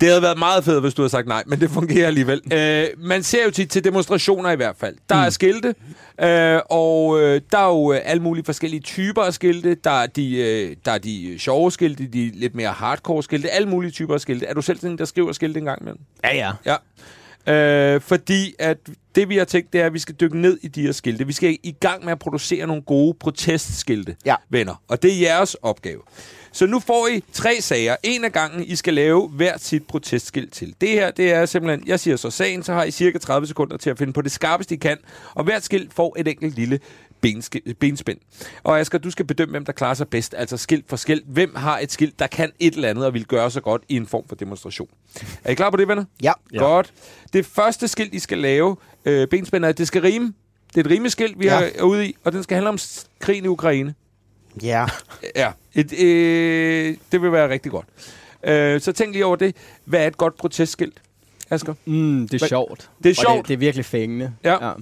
Det 0.01 0.09
havde 0.09 0.23
været 0.23 0.39
meget 0.39 0.65
fedt, 0.65 0.81
hvis 0.81 0.95
du 0.95 1.03
havde 1.03 1.11
sagt 1.11 1.27
nej, 1.27 1.43
men 1.47 1.61
det 1.61 1.71
fungerer 1.71 2.07
alligevel. 2.07 2.43
Øh, 2.53 2.87
man 2.99 3.23
ser 3.23 3.45
jo 3.45 3.51
tit 3.51 3.71
til 3.71 3.85
demonstrationer 3.85 4.51
i 4.51 4.57
hvert 4.57 4.77
fald. 4.79 4.97
Der 5.09 5.15
er 5.15 5.31
skilte, 5.31 5.75
øh, 6.21 6.61
og 6.71 7.21
øh, 7.21 7.41
der 7.53 7.59
er 7.59 7.67
jo 7.67 7.93
øh, 7.93 8.01
alle 8.05 8.23
mulige 8.23 8.45
forskellige 8.45 8.81
typer 8.81 9.23
af 9.23 9.35
skilte. 9.35 9.75
Der 9.75 9.91
er, 9.91 10.07
de, 10.07 10.37
øh, 10.37 10.77
der 10.85 10.93
er 10.93 10.99
de 10.99 11.37
sjove 11.39 11.73
skilte, 11.73 12.07
de 12.07 12.31
lidt 12.35 12.55
mere 12.55 12.69
hardcore 12.73 13.23
skilte, 13.23 13.51
alle 13.51 13.69
mulige 13.69 13.91
typer 13.91 14.15
af 14.15 14.21
skilte. 14.21 14.47
Er 14.47 14.55
du 14.55 14.63
selv 14.63 14.79
sådan 14.79 14.91
en, 14.91 14.99
der 14.99 15.05
skriver 15.05 15.33
skilte 15.33 15.59
en 15.59 15.65
gang 15.65 15.81
imellem? 15.81 16.01
Ja, 16.25 16.37
ja. 16.37 16.53
Ja. 16.67 16.77
Øh, 17.47 18.01
fordi 18.01 18.55
at 18.59 18.77
det, 19.15 19.29
vi 19.29 19.37
har 19.37 19.45
tænkt, 19.45 19.73
det 19.73 19.81
er, 19.81 19.87
at 19.87 19.95
vi 19.95 19.99
skal 19.99 20.15
dykke 20.15 20.39
ned 20.41 20.59
i 20.63 20.69
de 20.69 20.83
her 20.83 20.93
skilte. 20.93 21.27
Vi 21.27 21.33
skal 21.33 21.59
i 21.63 21.75
gang 21.81 22.05
med 22.05 22.13
at 22.13 22.19
producere 22.19 22.67
nogle 22.67 22.83
gode 22.83 23.15
protestskilte, 23.21 24.17
Ja. 24.25 24.35
venner. 24.51 24.83
Og 24.89 25.03
det 25.03 25.13
er 25.15 25.21
jeres 25.21 25.55
opgave. 25.55 26.01
Så 26.53 26.67
nu 26.67 26.81
får 26.81 27.07
I 27.09 27.23
tre 27.33 27.61
sager. 27.61 27.97
En 28.03 28.25
af 28.25 28.33
gangen, 28.33 28.65
I 28.65 28.77
skal 28.77 28.95
lave 28.95 29.29
hvert 29.29 29.63
sit 29.63 29.87
protestskilt 29.87 30.53
til. 30.53 30.75
Det 30.81 30.89
her, 30.89 31.11
det 31.11 31.33
er 31.33 31.47
simpelthen, 31.47 31.89
jeg 31.89 32.01
siger 32.01 32.17
så 32.17 32.31
sagen, 32.31 32.63
så 32.63 32.73
har 32.73 32.85
I 32.85 32.91
cirka 32.91 33.19
30 33.19 33.47
sekunder 33.47 33.77
til 33.77 33.91
at 33.91 33.99
finde 33.99 34.13
på 34.13 34.23
det 34.23 34.33
skarpeste, 34.33 34.75
I 34.75 34.79
kan. 34.79 34.99
Og 35.35 35.45
hvert 35.45 35.65
skilt 35.65 35.95
får 35.95 36.17
et 36.19 36.29
enkelt 36.29 36.55
lille 36.55 36.79
benske- 37.27 37.75
benspænd. 37.81 38.19
Og 38.63 38.81
Asger, 38.81 38.99
du 38.99 39.11
skal 39.11 39.25
bedømme, 39.25 39.51
hvem 39.53 39.65
der 39.65 39.73
klarer 39.73 39.95
sig 39.95 40.09
bedst, 40.09 40.35
altså 40.39 40.57
skilt 40.57 40.85
for 40.89 40.97
skilt. 40.97 41.25
Hvem 41.27 41.55
har 41.55 41.79
et 41.79 41.93
skilt, 41.93 42.19
der 42.19 42.27
kan 42.27 42.53
et 42.61 42.75
eller 42.75 42.89
andet 42.89 43.07
og 43.07 43.15
vil 43.15 43.25
gøre 43.27 43.51
sig 43.51 43.63
godt 43.63 43.83
i 43.89 43.97
en 43.97 44.07
form 44.07 44.25
for 44.29 44.37
demonstration? 44.37 44.89
Er 45.45 45.51
I 45.51 45.55
klar 45.55 45.71
på 45.71 45.77
det, 45.77 45.89
venner? 45.89 46.05
ja. 46.23 46.33
Godt. 46.59 46.93
Det 47.33 47.47
første 47.47 47.89
skilt, 47.89 48.15
I 48.15 48.19
skal 48.19 48.39
lave, 48.39 48.77
øh, 49.05 49.29
benspænder, 49.29 49.73
det 49.73 49.87
skal 49.87 50.03
rime. 50.03 50.33
Det 50.75 50.77
er 50.77 50.81
et 50.85 50.91
rimeskilt, 50.91 51.39
vi 51.39 51.45
Ja. 51.47 51.71
er 51.75 51.83
ude 51.83 52.07
i, 52.09 52.17
og 52.25 52.33
den 52.33 52.43
skal 52.43 52.55
handle 52.55 52.69
om 52.69 52.79
krigen 53.19 53.45
i 53.45 53.49
Ukraine. 53.49 53.95
Ja. 54.63 54.87
Ja, 55.37 55.53
et, 55.75 55.93
øh, 56.01 56.97
det 57.13 57.23
vil 57.23 57.33
være 57.33 57.49
rigtig 57.51 57.73
godt. 57.73 57.87
Øh, 58.45 58.81
så 58.81 58.93
tænk 58.93 59.13
lige 59.13 59.27
over 59.27 59.37
det. 59.37 59.57
Hvad 59.85 60.01
er 60.03 60.07
et 60.07 60.17
godt 60.17 60.37
protestskilt, 60.37 61.03
Asger? 61.51 61.75
Mm, 61.85 62.29
det 62.29 62.35
er 62.35 62.39
Hvad- 62.39 62.49
sjovt. 62.49 62.91
Det 63.03 63.07
er 63.07 63.13
Og 63.13 63.17
sjovt. 63.17 63.39
Det, 63.39 63.49
det 63.49 63.55
er 63.55 63.59
virkelig 63.59 63.85
fængende. 63.85 64.33
Ja. 64.45 64.67
ja. 64.69 64.73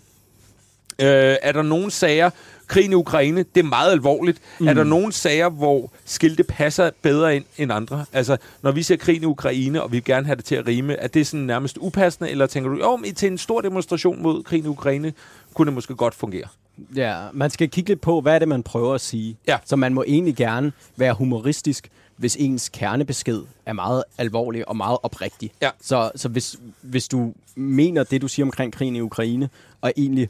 Øh, 1.01 1.37
er 1.43 1.53
der 1.53 1.63
nogen 1.63 1.91
sager, 1.91 2.31
krigen 2.67 2.93
i 2.93 2.95
Ukraine, 2.95 3.45
det 3.55 3.61
er 3.61 3.69
meget 3.69 3.93
alvorligt. 3.93 4.39
Mm. 4.61 4.69
Er 4.69 4.75
der 4.75 4.85
nogen 4.85 5.13
sager, 5.13 5.49
hvor 5.49 5.93
skilte 6.05 6.45
passer 6.45 6.91
bedre 7.03 7.37
ind 7.37 7.45
end 7.59 7.73
andre? 7.73 8.05
Altså, 8.13 8.37
når 8.63 8.73
vi 8.73 8.83
ser 8.83 8.97
krigen 8.97 9.23
i 9.23 9.27
Ukraine, 9.27 9.83
og 9.83 9.93
vi 9.93 9.97
vil 9.97 10.05
gerne 10.05 10.27
have 10.27 10.37
det 10.37 10.45
til 10.45 10.55
at 10.55 10.67
rime, 10.67 10.95
er 10.95 11.09
det 11.09 11.27
sådan 11.27 11.47
nærmest 11.47 11.79
upassende, 11.81 12.31
eller 12.31 12.47
tænker 12.47 12.71
du, 12.71 12.77
jo, 12.77 12.97
men 12.97 13.15
til 13.15 13.27
en 13.27 13.39
stor 13.39 13.61
demonstration 13.61 14.23
mod 14.23 14.43
krigen 14.43 14.65
i 14.65 14.69
Ukraine, 14.69 15.13
kunne 15.55 15.67
det 15.67 15.75
måske 15.75 15.95
godt 15.95 16.15
fungere? 16.15 16.49
Ja, 16.97 17.17
man 17.33 17.51
skal 17.51 17.71
kigge 17.71 17.91
lidt 17.91 18.01
på, 18.01 18.21
hvad 18.21 18.35
er 18.35 18.39
det, 18.39 18.49
man 18.49 18.63
prøver 18.63 18.95
at 18.95 19.01
sige. 19.01 19.37
Ja. 19.47 19.59
Så 19.65 19.77
man 19.77 19.95
må 19.95 20.05
egentlig 20.07 20.37
gerne 20.37 20.73
være 20.97 21.15
humoristisk, 21.15 21.89
hvis 22.17 22.37
ens 22.37 22.69
kernebesked 22.69 23.43
er 23.67 23.73
meget 23.73 24.05
alvorlig 24.19 24.69
og 24.69 24.77
meget 24.77 24.99
oprigtig. 25.03 25.51
Ja. 25.63 25.71
Så, 25.81 26.11
så 26.17 26.29
hvis, 26.29 26.57
hvis 26.81 27.09
du 27.09 27.35
mener 27.57 28.05
det, 28.05 28.23
du 28.23 28.29
siger 28.29 28.47
omkring 28.47 28.73
krigen 28.73 28.97
i 28.97 29.01
Ukraine, 29.01 29.49
og 29.81 29.93
egentlig 29.97 30.29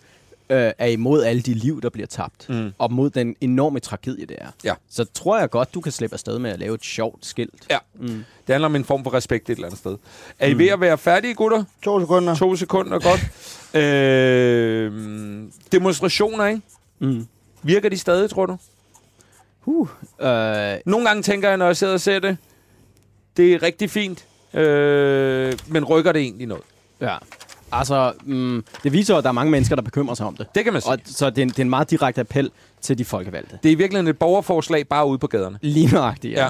øh, 0.50 0.72
er 0.78 0.86
imod 0.86 1.22
alle 1.22 1.42
de 1.42 1.54
liv, 1.54 1.80
der 1.82 1.88
bliver 1.90 2.06
tabt, 2.06 2.48
Mm. 2.48 2.72
og 2.78 2.92
mod 2.92 3.10
den 3.10 3.36
enorme 3.40 3.80
tragedie, 3.80 4.26
det 4.26 4.36
er, 4.40 4.46
Ja. 4.64 4.74
så 4.90 5.04
tror 5.04 5.38
jeg 5.38 5.50
godt, 5.50 5.74
du 5.74 5.80
kan 5.80 5.92
slippe 5.92 6.14
afsted 6.14 6.38
med 6.38 6.50
at 6.50 6.58
lave 6.58 6.74
et 6.74 6.84
sjovt 6.84 7.26
skilt. 7.26 7.66
Ja. 7.70 7.78
Mm. 7.94 8.06
Det 8.08 8.24
handler 8.54 8.66
om 8.66 8.76
en 8.76 8.84
form 8.84 9.04
for 9.04 9.14
respekt 9.14 9.50
et 9.50 9.54
eller 9.54 9.66
andet 9.66 9.78
sted. 9.78 9.96
Er 10.38 10.46
I 10.48 10.54
ved 10.58 10.68
at 10.68 10.80
være 10.80 10.98
færdige, 10.98 11.34
gutter? 11.34 11.64
To 11.82 12.00
sekunder. 12.00 12.34
To 12.34 12.56
sekunder, 12.56 12.98
godt. 12.98 13.20
øh, 13.82 14.92
demonstrationer, 15.72 16.46
ikke? 16.46 16.60
Mm. 16.98 17.26
Virker 17.62 17.88
de 17.88 17.98
stadig, 17.98 18.30
tror 18.30 18.46
du? 18.46 18.56
Uh, 19.64 19.88
øh, 20.20 20.76
Nogle 20.86 21.06
gange 21.06 21.22
tænker 21.22 21.48
jeg, 21.48 21.56
når 21.56 21.66
jeg 21.66 21.76
sidder 21.76 21.92
og 21.92 22.00
ser 22.00 22.18
det, 22.18 22.36
det 23.36 23.52
er 23.54 23.62
rigtig 23.62 23.90
fint, 23.90 24.24
øh, 24.54 25.52
men 25.66 25.84
rykker 25.84 26.12
det 26.12 26.22
egentlig 26.22 26.46
noget? 26.46 26.64
ja. 27.00 27.16
Altså, 27.72 28.12
mm, 28.22 28.64
det 28.82 28.92
viser 28.92 29.16
at 29.16 29.24
der 29.24 29.30
er 29.30 29.32
mange 29.32 29.50
mennesker, 29.50 29.76
der 29.76 29.82
bekymrer 29.82 30.14
sig 30.14 30.26
om 30.26 30.36
det. 30.36 30.46
Det 30.54 30.64
kan 30.64 30.72
man 30.72 30.82
sige. 30.82 30.92
Og 30.92 30.98
så 31.04 31.30
det 31.30 31.38
er, 31.38 31.42
en, 31.42 31.48
det 31.48 31.58
er 31.58 31.62
en 31.62 31.70
meget 31.70 31.90
direkte 31.90 32.20
appel 32.20 32.50
til 32.80 32.98
de 32.98 33.04
folkevalgte. 33.04 33.58
Det 33.62 33.68
er 33.68 33.72
i 33.72 33.74
virkeligheden 33.74 34.08
et 34.10 34.18
borgerforslag 34.18 34.88
bare 34.88 35.06
ude 35.06 35.18
på 35.18 35.26
gaderne. 35.26 35.58
Lige 35.62 35.94
nøjagtigt, 35.94 36.34
ja. 36.34 36.48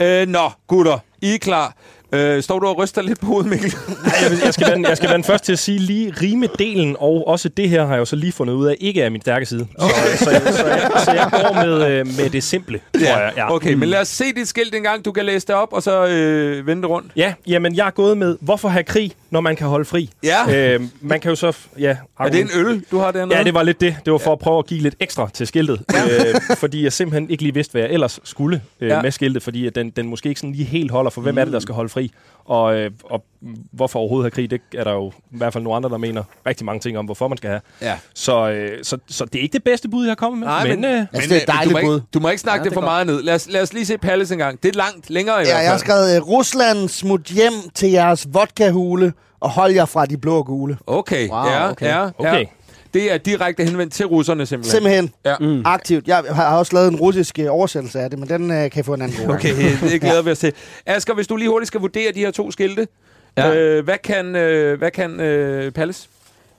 ja. 0.00 0.22
Øh, 0.22 0.28
nå, 0.28 0.50
gutter, 0.66 0.98
I 1.22 1.34
er 1.34 1.38
klar. 1.38 1.76
Øh, 2.14 2.42
står 2.42 2.58
du 2.58 2.66
og 2.66 2.78
ryster 2.78 3.02
lidt 3.02 3.20
på 3.20 3.26
hovedet, 3.26 3.50
Mikkel? 3.50 3.74
Nej, 4.04 4.14
jeg, 4.22 4.38
jeg, 4.44 4.54
skal 4.54 4.66
være, 4.66 4.76
den- 4.76 4.84
jeg 4.84 4.96
skal 4.96 5.08
være 5.08 5.16
den 5.16 5.24
første 5.24 5.46
til 5.46 5.52
at 5.52 5.58
sige 5.58 5.78
lige 5.78 6.14
rimedelen, 6.22 6.96
og 6.98 7.28
også 7.28 7.48
det 7.48 7.68
her 7.68 7.84
har 7.86 7.92
jeg 7.92 8.00
jo 8.00 8.04
så 8.04 8.16
lige 8.16 8.32
fundet 8.32 8.54
ud 8.54 8.66
af, 8.66 8.76
ikke 8.80 9.02
er 9.02 9.10
min 9.10 9.20
stærke 9.20 9.46
side. 9.46 9.66
Så, 9.78 9.86
så, 10.24 10.30
jeg, 10.30 10.40
så, 10.54 10.66
jeg, 10.66 10.90
så 11.04 11.12
jeg 11.12 11.28
går 11.30 11.54
med, 11.66 11.90
øh, 11.90 12.06
med 12.06 12.30
det 12.30 12.42
simple, 12.42 12.80
tror 12.94 13.02
jeg. 13.20 13.32
Ja. 13.36 13.54
Okay, 13.54 13.72
men 13.72 13.88
lad 13.88 14.00
os 14.00 14.08
se 14.08 14.24
dit 14.36 14.48
skilt 14.48 14.74
en 14.74 14.82
gang. 14.82 15.04
Du 15.04 15.12
kan 15.12 15.24
læse 15.24 15.46
det 15.46 15.54
op, 15.54 15.72
og 15.72 15.82
så 15.82 16.06
øh, 16.06 16.66
vende 16.66 16.88
rundt. 16.88 17.12
Ja, 17.16 17.34
jamen 17.46 17.74
jeg 17.76 17.86
er 17.86 17.90
gået 17.90 18.16
med, 18.18 18.36
hvorfor 18.40 18.68
have 18.68 18.84
krig, 18.84 19.12
når 19.30 19.40
man 19.40 19.56
kan 19.56 19.66
holde 19.66 19.84
fri? 19.84 20.10
Ja. 20.24 20.74
Øh, 20.74 20.80
man 21.00 21.20
kan 21.20 21.28
jo 21.28 21.34
så... 21.34 21.56
Ja, 21.78 21.96
Er 22.20 22.28
det 22.28 22.40
en 22.40 22.50
øl, 22.66 22.84
du 22.90 22.98
har 22.98 23.10
dernede? 23.10 23.36
Ja, 23.38 23.44
det 23.44 23.54
var 23.54 23.62
lidt 23.62 23.80
det. 23.80 23.96
Det 24.04 24.12
var 24.12 24.18
for 24.18 24.32
at 24.32 24.38
prøve 24.38 24.58
at 24.58 24.66
give 24.66 24.80
lidt 24.80 24.94
ekstra 25.00 25.30
til 25.34 25.46
skiltet. 25.46 25.82
øh, 25.94 26.56
fordi 26.58 26.84
jeg 26.84 26.92
simpelthen 26.92 27.30
ikke 27.30 27.42
lige 27.42 27.54
vidste, 27.54 27.72
hvad 27.72 27.82
jeg 27.82 27.90
ellers 27.90 28.20
skulle 28.24 28.60
øh, 28.80 28.88
Ja. 28.88 28.94
ja. 28.94 29.02
med 29.02 29.10
skiltet, 29.10 29.42
fordi 29.42 29.66
at 29.66 29.74
den, 29.74 29.90
den 29.90 30.06
måske 30.08 30.28
ikke 30.28 30.40
sådan 30.40 30.52
lige 30.54 30.64
helt 30.64 30.90
holder, 30.90 31.10
for 31.10 31.20
hvem 31.20 31.38
er 31.38 31.44
det, 31.44 31.52
der 31.52 31.60
skal 31.60 31.74
holde 31.74 31.88
fri? 31.88 32.01
Krig. 32.08 32.10
Og, 32.44 32.74
øh, 32.76 32.90
og 33.04 33.24
hvorfor 33.72 33.98
overhovedet 33.98 34.24
have 34.24 34.30
krig, 34.30 34.50
det 34.50 34.60
er 34.78 34.84
der 34.84 34.92
jo 34.92 35.08
i 35.08 35.36
hvert 35.36 35.52
fald 35.52 35.64
nogle 35.64 35.76
andre, 35.76 35.90
der 35.90 35.96
mener 35.98 36.22
rigtig 36.46 36.66
mange 36.66 36.80
ting 36.80 36.98
om, 36.98 37.04
hvorfor 37.04 37.28
man 37.28 37.38
skal 37.38 37.50
have. 37.50 37.60
Ja. 37.82 37.98
Så, 38.14 38.50
øh, 38.50 38.84
så, 38.84 38.98
så 39.08 39.24
det 39.24 39.34
er 39.38 39.42
ikke 39.42 39.52
det 39.52 39.64
bedste 39.64 39.88
bud, 39.88 40.04
jeg 40.04 40.10
har 40.10 40.14
kommet 40.14 40.38
med. 40.38 40.46
Nej, 40.48 40.68
men, 40.68 40.80
men, 40.80 40.90
øh, 40.94 40.98
Altså, 41.00 41.06
men, 41.12 41.22
det 41.22 41.30
er 41.30 41.34
øh, 41.36 41.42
et 41.42 41.48
dejligt 41.48 41.76
du, 41.76 41.80
må 41.82 41.88
bud. 41.88 41.94
ikke, 41.96 42.06
du 42.14 42.20
må 42.20 42.28
ikke 42.28 42.40
snakke 42.40 42.58
Ja, 42.60 42.64
det 42.64 42.70
det 42.70 42.74
for 42.74 42.80
er 42.80 42.84
meget 42.84 43.06
ned. 43.06 43.22
Lad 43.22 43.34
os, 43.34 43.48
lad 43.48 43.62
os 43.62 43.72
lige 43.72 43.86
se 43.86 43.98
Palles 43.98 44.30
en 44.30 44.38
gang. 44.38 44.62
Det 44.62 44.68
er 44.68 44.78
langt 44.78 45.10
længere 45.10 45.36
i 45.36 45.38
Ja, 45.46 45.52
hvert 45.52 45.62
jeg 45.62 45.70
har 45.70 45.78
fald. 45.78 45.80
skrevet, 45.86 46.20
uh, 46.20 46.28
Rusland 46.28 46.88
smut 46.88 47.20
hjem 47.22 47.52
til 47.74 47.90
jeres 47.90 48.26
vodkahule, 48.32 49.12
og 49.40 49.50
hold 49.50 49.72
jer 49.72 49.84
fra 49.84 50.06
de 50.06 50.16
blå 50.18 50.36
og 50.38 50.46
gule. 50.46 50.78
Okay, 50.86 51.28
Wow, 51.30 51.44
ja, 51.46 51.70
okay. 51.70 51.86
ja, 51.86 52.08
Okay. 52.18 52.38
ja. 52.40 52.44
Det 52.94 53.12
er 53.12 53.18
direkte 53.18 53.64
henvendt 53.64 53.92
til 53.92 54.06
russerne 54.06 54.46
simpelthen. 54.46 54.70
Simpelthen 54.72 55.10
Ja. 55.24 55.36
mm. 55.40 55.62
aktivt. 55.64 56.08
Jeg 56.08 56.16
har 56.30 56.58
også 56.58 56.74
lavet 56.74 56.88
en 56.88 56.96
russisk 56.96 57.38
øh, 57.38 57.46
oversættelse 57.50 58.00
af 58.00 58.10
det, 58.10 58.18
men 58.18 58.28
den 58.28 58.64
uh, 58.64 58.70
kan 58.70 58.84
få 58.84 58.94
en 58.94 59.02
anden 59.02 59.16
god 59.16 59.26
gang. 59.26 59.38
Okay, 59.38 59.54
det 59.82 60.00
glæder 60.00 60.22
vi 60.26 60.30
os 60.30 60.38
til. 60.38 60.52
Asger, 60.86 61.14
hvis 61.14 61.26
du 61.26 61.36
lige 61.36 61.48
hurtigt 61.48 61.66
skal 61.68 61.80
vurdere 61.80 62.12
de 62.12 62.18
her 62.20 62.30
to 62.30 62.50
skilte, 62.50 62.88
Ja. 63.36 63.48
ja. 63.48 63.54
øh, 63.56 63.84
hvad 63.84 63.98
kan, 64.04 64.36
øh, 64.36 64.78
hvad 64.78 64.90
kan 64.90 65.20
øh, 65.20 65.72
Palles? 65.72 66.08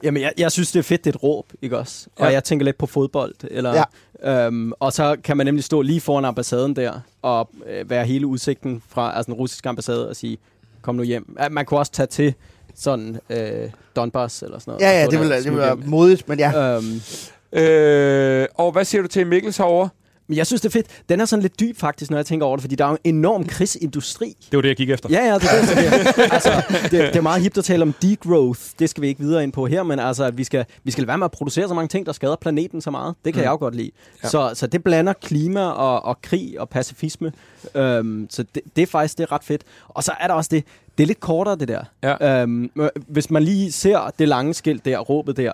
Jamen, 0.03 0.21
jeg, 0.21 0.31
jeg 0.37 0.51
synes, 0.51 0.71
det 0.71 0.79
er 0.79 0.83
fedt, 0.83 1.03
det 1.03 1.09
er 1.09 1.15
et 1.17 1.23
råb, 1.23 1.45
ikke 1.61 1.77
også? 1.77 2.07
Og 2.15 2.25
Ja. 2.27 2.31
jeg 2.33 2.43
tænker 2.43 2.63
lidt 2.65 2.77
på 2.77 2.85
fodbold. 2.85 3.33
Eller, 3.51 3.83
ja. 4.23 4.45
øhm, 4.45 4.71
og 4.79 4.93
så 4.93 5.15
kan 5.23 5.37
man 5.37 5.45
nemlig 5.45 5.63
stå 5.63 5.81
lige 5.81 6.01
foran 6.01 6.25
ambassaden 6.25 6.75
der, 6.75 6.93
og 7.21 7.49
øh, 7.69 7.89
være 7.89 8.05
hele 8.05 8.27
udsigten 8.27 8.83
fra 8.89 9.15
altså, 9.17 9.25
den 9.25 9.33
russiske 9.33 9.69
ambassade 9.69 10.09
og 10.09 10.15
sige, 10.15 10.37
kom 10.81 10.95
nu 10.95 11.03
hjem. 11.03 11.35
Ja, 11.39 11.49
Man 11.49 11.65
kunne 11.65 11.79
også 11.79 11.91
tage 11.91 12.07
til 12.07 12.33
sådan 12.75 13.19
øh, 13.29 13.69
Donbass 13.95 14.41
eller 14.43 14.59
sådan 14.59 14.71
noget. 14.71 14.81
Ja, 14.81 14.99
ja, 15.01 15.07
det 15.07 15.19
vil, 15.19 15.29
det 15.29 15.51
vil 15.51 15.57
være 15.57 15.75
modigt, 15.75 16.29
men 16.29 16.39
ja. 16.39 16.75
Øhm, 16.75 17.01
Øh, 17.55 18.47
og 18.55 18.71
hvad 18.71 18.85
siger 18.85 19.01
du 19.01 19.07
til 19.07 19.27
Mikkels 19.27 19.57
herovre? 19.57 19.89
Men 20.27 20.37
jeg 20.37 20.47
synes, 20.47 20.61
det 20.61 20.69
er 20.69 20.71
fedt. 20.71 20.87
Den 21.09 21.19
er 21.19 21.25
sådan 21.25 21.41
lidt 21.41 21.59
dyb 21.59 21.77
faktisk, 21.77 22.11
når 22.11 22.17
jeg 22.17 22.25
tænker 22.25 22.45
over 22.45 22.55
det, 22.55 22.61
fordi 22.61 22.75
der 22.75 22.85
er 22.85 22.89
jo 22.89 22.97
en 23.03 23.15
enorm 23.15 23.43
krigsindustri. 23.47 24.35
det 24.51 24.57
var 24.57 24.61
det, 24.61 24.69
jeg 24.69 24.75
gik 24.75 24.89
efter. 24.89 25.09
Ja, 25.09 25.25
ja, 25.25 25.33
det 25.33 25.43
er 25.43 25.65
det, 25.65 26.15
det, 26.15 26.33
altså, 26.33 26.61
det, 26.83 26.91
det 26.91 27.15
er 27.15 27.21
meget 27.21 27.41
hipt 27.41 27.57
at 27.57 27.65
tale 27.65 27.81
om 27.81 27.93
degrowth. 27.93 28.61
Det 28.79 28.89
skal 28.89 29.01
vi 29.01 29.07
ikke 29.07 29.21
videre 29.21 29.43
ind 29.43 29.51
på 29.51 29.67
her, 29.67 29.83
men 29.83 29.99
altså, 29.99 30.23
at 30.23 30.37
vi 30.37 30.43
skal, 30.43 30.65
vi 30.83 30.91
skal 30.91 31.07
være 31.07 31.17
med 31.17 31.25
at 31.25 31.31
producere 31.31 31.67
så 31.67 31.73
mange 31.73 31.87
ting, 31.87 32.05
der 32.05 32.11
skader 32.11 32.35
planeten 32.35 32.81
så 32.81 32.91
meget. 32.91 33.15
Det 33.25 33.33
kan 33.33 33.39
mm. 33.39 33.43
jeg 33.43 33.51
jo 33.51 33.57
godt 33.57 33.75
lide. 33.75 33.91
Ja. 34.23 34.29
Så, 34.29 34.51
så 34.53 34.67
det 34.67 34.83
blander 34.83 35.13
klima 35.13 35.65
og, 35.65 36.05
og 36.05 36.21
krig 36.21 36.59
og 36.59 36.69
pacifisme. 36.69 37.31
Øhm, 37.75 38.27
så 38.29 38.43
det, 38.55 38.63
det 38.75 38.81
er 38.81 38.87
faktisk 38.87 39.17
det 39.17 39.23
er 39.23 39.31
ret 39.31 39.43
fedt. 39.43 39.61
Og 39.87 40.03
så 40.03 40.11
er 40.19 40.27
der 40.27 40.33
også 40.33 40.49
det, 40.53 40.63
det 40.97 41.03
er 41.03 41.07
lidt 41.07 41.19
kortere 41.19 41.55
det 41.55 41.67
der. 41.67 41.83
Ja. 42.03 42.41
Øhm, 42.41 42.71
hvis 43.07 43.29
man 43.29 43.43
lige 43.43 43.71
ser 43.71 44.11
det 44.19 44.27
lange 44.27 44.53
skilt 44.53 44.85
der, 44.85 44.99
råbet 44.99 45.37
der, 45.37 45.51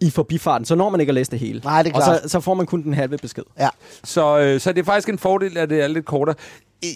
i 0.00 0.10
forbifarten, 0.10 0.64
så 0.64 0.74
når 0.74 0.88
man 0.88 1.00
ikke 1.00 1.10
at 1.10 1.14
læse 1.14 1.30
det 1.30 1.38
hele. 1.38 1.60
Nej, 1.64 1.82
det 1.82 1.90
er 1.90 1.96
og 1.96 2.02
klart. 2.02 2.22
så, 2.22 2.28
så 2.28 2.40
får 2.40 2.54
man 2.54 2.66
kun 2.66 2.82
den 2.82 2.94
halve 2.94 3.18
besked. 3.18 3.42
Så, 4.04 4.38
øh, 4.38 4.60
så 4.60 4.72
det 4.72 4.80
er 4.80 4.84
faktisk 4.84 5.08
en 5.08 5.18
fordel, 5.18 5.58
at 5.58 5.70
det 5.70 5.80
er 5.82 5.88
lidt 5.88 6.04
kortere. 6.04 6.34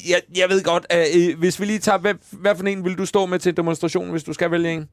Jeg, 0.09 0.21
jeg 0.37 0.49
ved 0.49 0.63
godt, 0.63 0.87
at 0.91 1.07
øh, 1.17 1.39
hvis 1.39 1.61
vi 1.61 1.65
lige 1.65 1.79
tager, 1.79 1.99
hvad, 1.99 2.15
hvad 2.31 2.55
for 2.57 2.65
en 2.65 2.85
vil 2.85 2.99
du 2.99 3.07
stå 3.07 3.27
med 3.27 3.39
til 3.39 3.57
demonstrationen, 3.57 4.11
hvis 4.11 4.25
du 4.25 4.33
skal 4.33 4.51
vælge 4.51 4.73
en? 4.73 4.89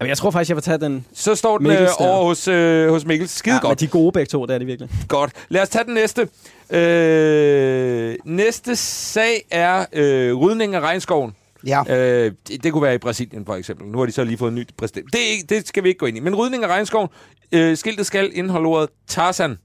Jamen, 0.00 0.08
jeg 0.08 0.18
tror 0.18 0.30
faktisk, 0.30 0.48
jeg 0.48 0.56
vil 0.56 0.62
tage 0.62 0.78
den 0.78 1.04
Så 1.12 1.34
står 1.34 1.58
den 1.58 1.66
øh, 1.66 1.70
Mikkels 1.70 1.96
der. 1.96 2.04
over 2.06 2.24
hos, 2.24 2.48
øh, 2.48 2.90
hos 2.90 3.04
Mikkel. 3.04 3.28
Skide 3.28 3.54
ja, 3.54 3.60
godt. 3.60 3.70
med 3.70 3.76
de 3.76 3.86
gode 3.86 4.12
begge 4.12 4.26
to, 4.26 4.46
det 4.46 4.54
er 4.54 4.58
det 4.58 4.66
virkelig. 4.66 4.90
Godt. 5.08 5.32
Lad 5.48 5.62
os 5.62 5.68
tage 5.68 5.84
den 5.84 5.94
næste. 5.94 6.28
Øh, 6.70 8.14
næste 8.24 8.76
sag 8.76 9.44
er 9.50 9.84
øh, 9.92 10.34
rydning 10.34 10.74
af 10.74 10.80
regnskoven. 10.80 11.34
Ja. 11.66 11.82
Øh, 11.96 12.32
det, 12.48 12.62
det 12.64 12.72
kunne 12.72 12.82
være 12.82 12.94
i 12.94 12.98
Brasilien 12.98 13.46
for 13.46 13.54
eksempel. 13.54 13.86
Nu 13.86 13.98
har 13.98 14.06
de 14.06 14.12
så 14.12 14.24
lige 14.24 14.38
fået 14.38 14.48
en 14.50 14.54
ny 14.54 14.66
præsident. 14.76 15.12
Det, 15.12 15.20
er 15.20 15.46
det 15.48 15.68
skal 15.68 15.82
vi 15.84 15.88
ikke 15.88 15.98
gå 15.98 16.06
ind 16.06 16.16
i. 16.16 16.20
Men 16.20 16.34
rydning 16.34 16.64
af 16.64 16.68
regnskoven. 16.68 17.08
Øh, 17.52 17.76
skiltet 17.76 18.06
skal 18.06 18.30
indeholde 18.34 18.66
ordet 18.66 18.88
Tarzan. 19.06 19.58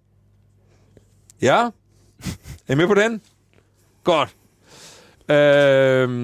Ja? 1.41 1.55
Er 2.67 2.71
I 2.73 2.75
med 2.75 2.87
på 2.87 2.93
den? 2.93 3.21
Godt. 4.03 4.35
Øh, 5.29 5.35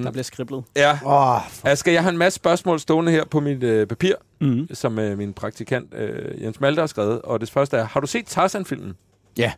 Der 0.03 0.11
bliver 0.11 0.23
skriblet. 0.23 0.63
ja. 0.75 0.99
Åh, 1.05 1.65
Asger, 1.65 1.91
jeg 1.91 2.03
har 2.03 2.09
en 2.09 2.17
masse 2.17 2.35
spørgsmål 2.35 2.79
stående 2.79 3.11
her 3.11 3.25
på 3.25 3.39
mit 3.39 3.63
øh, 3.63 3.88
papir, 3.88 4.13
Mm. 4.41 4.67
som 4.73 4.99
øh, 4.99 5.17
min 5.17 5.33
praktikant 5.33 5.93
øh, 5.93 6.41
Jens 6.43 6.59
Malte 6.59 6.79
har 6.79 6.88
skrevet. 6.88 7.21
Og 7.21 7.41
det 7.41 7.49
første 7.51 7.77
er, 7.77 7.83
har 7.85 7.99
du 7.99 8.07
set 8.07 8.25
Tarzan-filmen? 8.25 8.93
Ja. 9.38 9.51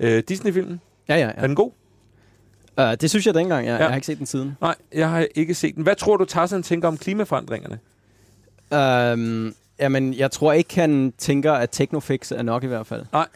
Øh, 0.00 0.22
Disney-filmen? 0.28 0.80
Ja, 1.08 1.14
ja, 1.16 1.26
Er 1.26 1.32
ja. 1.40 1.46
den 1.46 1.54
god? 1.54 1.70
Uh, 2.88 2.94
det 3.00 3.10
synes 3.10 3.26
jeg 3.26 3.34
dengang. 3.34 3.66
Jeg, 3.66 3.72
Ja. 3.72 3.78
jeg 3.78 3.88
har 3.88 3.94
ikke 3.94 4.06
set 4.06 4.18
den 4.18 4.26
siden. 4.26 4.56
Nej, 4.60 4.74
jeg 4.94 5.10
har 5.10 5.26
ikke 5.34 5.54
set 5.54 5.74
den. 5.74 5.82
Hvad 5.82 5.96
tror 5.96 6.16
du, 6.16 6.24
Tarzan 6.24 6.62
tænker 6.62 6.88
om 6.88 6.96
klimaforandringerne? 6.98 7.78
Um, 8.72 9.54
jamen, 9.80 10.14
jeg 10.14 10.30
tror 10.30 10.52
ikke, 10.52 10.74
han 10.80 11.12
tænker, 11.18 11.52
at 11.52 11.70
Technofix 11.70 12.32
er 12.32 12.42
nok 12.42 12.64
i 12.64 12.66
hvert 12.66 12.86
fald. 12.86 13.04
Nej. 13.12 13.26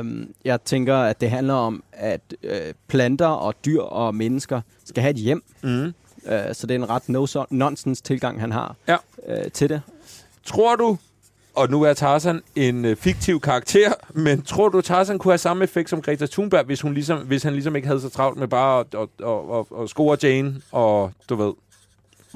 Um, 0.00 0.30
jeg 0.44 0.62
tænker, 0.62 0.96
at 0.96 1.20
det 1.20 1.30
handler 1.30 1.54
om, 1.54 1.82
at 1.92 2.20
øh, 2.42 2.60
planter 2.88 3.26
og 3.26 3.54
dyr 3.64 3.80
og 3.80 4.14
mennesker 4.14 4.60
skal 4.84 5.02
have 5.02 5.10
et 5.10 5.16
hjem. 5.16 5.42
Mm. 5.62 5.84
Uh, 6.24 6.32
så 6.52 6.66
det 6.66 6.70
er 6.70 6.74
en 6.78 6.90
ret 6.90 7.08
no-nonsense 7.08 8.02
tilgang, 8.02 8.40
han 8.40 8.52
har 8.52 8.76
Ja. 8.88 8.96
uh, 9.28 9.52
til 9.52 9.68
det. 9.68 9.82
Tror 10.44 10.76
du, 10.76 10.98
og 11.58 11.70
nu 11.70 11.82
er 11.82 11.92
Tarzan 11.92 12.42
en 12.56 12.84
øh, 12.84 12.96
fiktiv 12.96 13.40
karakter, 13.40 13.92
men 14.24 14.42
tror 14.42 14.68
du, 14.68 14.80
Tarzan 14.80 15.18
kunne 15.18 15.32
have 15.32 15.38
samme 15.38 15.64
effekt 15.64 15.90
som 15.90 16.02
Greta 16.02 16.26
Thunberg, 16.26 16.64
hvis, 16.64 16.80
hun 16.80 16.94
ligesom, 16.94 17.18
hvis 17.18 17.42
han 17.42 17.52
ligesom 17.52 17.76
ikke 17.76 17.88
havde 17.88 18.00
så 18.00 18.08
travlt 18.08 18.38
med 18.38 18.48
bare 18.48 18.80
at, 18.80 18.86
at, 18.94 19.26
at, 19.26 19.58
at, 19.58 19.82
at 19.82 19.88
score 19.88 20.16
Jane 20.22 20.54
og, 20.72 21.12
du 21.28 21.34
ved, 21.34 21.52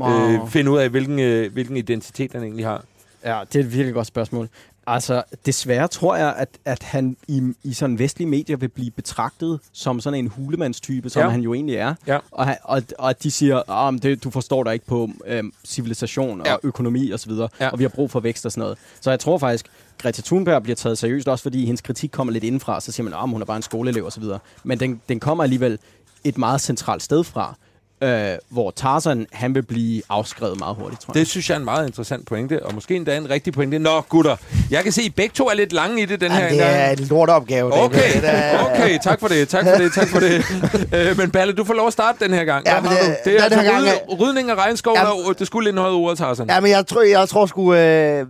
øh, 0.01 0.51
finde 0.51 0.71
ud 0.71 0.79
af, 0.79 0.89
hvilken, 0.89 1.19
øh, 1.19 1.53
hvilken 1.53 1.77
identitet 1.77 2.33
han 2.33 2.43
egentlig 2.43 2.67
har? 2.67 2.85
Ja, 3.25 3.41
det 3.53 3.61
er 3.61 3.65
et 3.65 3.73
virkelig 3.73 3.95
godt 3.95 4.07
spørgsmål. 4.07 4.49
Altså, 4.87 5.23
desværre 5.47 5.89
tror 5.89 6.17
jeg, 6.17 6.35
at, 6.37 6.49
at 6.65 6.83
han 6.83 7.17
i, 7.29 7.43
i 7.63 7.73
sådan 7.73 7.99
vestlige 7.99 8.29
medier 8.29 8.57
vil 8.57 8.69
blive 8.69 8.91
betragtet 8.91 9.61
som 9.73 10.01
sådan 10.01 10.19
en 10.19 10.29
hulemandstype, 10.29 11.11
som 11.11 11.23
Ja. 11.23 11.29
han 11.29 11.41
jo 11.41 11.55
egentlig 11.55 11.77
er. 11.77 11.95
Ja. 12.07 12.19
Og, 12.31 12.47
han, 12.47 12.57
og, 12.65 12.83
og 12.99 13.11
at 13.11 13.23
de 13.23 13.31
siger, 13.31 13.71
at 13.89 14.03
det, 14.03 14.25
du 14.25 14.31
forstår 14.31 14.65
dig 14.65 14.73
ikke 14.73 14.87
på 14.87 15.11
øhm, 15.27 15.53
civilisation 15.65 16.41
og 16.41 16.47
Ja. 16.47 16.57
økonomi 16.63 17.13
osv., 17.13 17.33
Ja. 17.33 17.47
ja. 17.61 17.69
og 17.69 17.79
vi 17.79 17.85
har 17.85 17.89
brug 17.89 18.11
for 18.11 18.21
vækst 18.21 18.47
og 18.47 18.53
sådan 18.53 18.61
noget. 18.63 18.79
Så 19.01 19.11
jeg 19.11 19.21
tror 19.21 19.39
faktisk, 19.39 19.67
Greta 19.99 20.23
Thunberg 20.23 20.63
bliver 20.63 20.77
taget 20.77 20.99
seriøst, 20.99 21.29
også 21.29 21.43
fordi 21.43 21.65
hendes 21.67 21.81
kritik 21.81 22.11
kommer 22.11 22.33
lidt 22.33 22.45
indenfra, 22.45 22.81
så 22.81 22.93
siger 22.93 23.05
man, 23.05 23.13
at 23.15 23.29
hun 23.31 23.41
er 23.43 23.47
bare 23.47 23.57
en 23.57 23.63
skoleelev 23.63 24.07
osv. 24.07 24.25
Men 24.65 24.81
den, 24.81 25.01
den 25.09 25.21
kommer 25.21 25.45
alligevel 25.45 25.79
et 26.25 26.39
meget 26.39 26.61
centralt 26.61 27.03
sted 27.03 27.25
fra, 27.25 27.57
øh, 28.03 28.35
hvor 28.49 28.71
Tarzan, 28.71 29.27
han 29.33 29.55
vil 29.55 29.63
blive 29.63 30.03
afskrevet 30.09 30.59
meget 30.59 30.77
hurtigt, 30.77 31.01
tror 31.03 31.13
jeg. 31.15 31.21
Det 31.21 31.29
synes 31.29 31.49
jeg 31.51 31.55
er 31.55 31.59
en 31.59 31.65
meget 31.65 31.87
interessant 31.87 32.27
pointe, 32.27 32.63
og 32.67 32.75
måske 32.75 32.97
endda 32.97 33.17
en 33.17 33.31
rigtig 33.31 33.53
pointe. 33.53 33.79
Nå, 33.79 34.01
gutter, 34.01 34.37
jeg 34.71 34.83
kan 34.83 34.93
se, 34.93 35.01
at 35.01 35.07
I 35.07 35.11
begge 35.11 35.33
to 35.35 35.45
er 35.49 35.55
lidt 35.55 35.73
lange 35.73 36.03
i 36.03 36.05
det 36.07 36.21
den 36.21 36.31
her 36.33 36.45
ja, 36.45 36.51
det 36.51 36.59
gang. 36.59 36.71
er 36.75 36.91
en 36.91 36.99
lorteopgave. 36.99 37.71
David. 37.71 37.85
Okay, 37.85 38.21
Det 38.21 38.29
er- 38.31 38.65
okay, 38.71 38.99
tak 39.03 39.21
for 39.21 39.29
det, 39.29 39.49
tak 39.49 39.65
for 39.65 39.75
det, 39.77 39.93
tak 39.93 40.09
for 40.09 40.21
det. 40.21 40.45
øh, 40.95 41.19
men 41.19 41.31
Balle, 41.31 41.53
du 41.55 41.65
får 41.65 41.75
lov 41.75 41.87
at 41.87 41.93
starte 41.93 42.25
den 42.25 42.35
her 42.35 42.45
gang. 42.45 42.67
Ja, 42.67 42.81
men 42.81 42.91
det- 42.91 42.99
du? 43.01 43.05
det 43.31 43.41
er 43.41 43.49
den 43.49 43.53
altså 43.59 43.61
her 43.61 43.71
gang 43.73 43.83
ryd, 43.85 43.89
er- 43.89 44.15
rydning 44.21 44.51
af 44.51 44.55
regnskov, 44.55 44.97
Ja, 44.97 45.29
og 45.29 45.39
det 45.39 45.47
skulle 45.47 45.69
indeholde 45.71 45.95
ordet 45.97 46.19
Tarzan. 46.19 46.47
Ja, 46.51 46.61
men 46.61 46.71
jeg 46.71 46.87
tror, 46.87 47.03
jeg 47.03 47.29
tror 47.29 47.47
sgu... 47.47 47.75
Øh, 47.75 48.27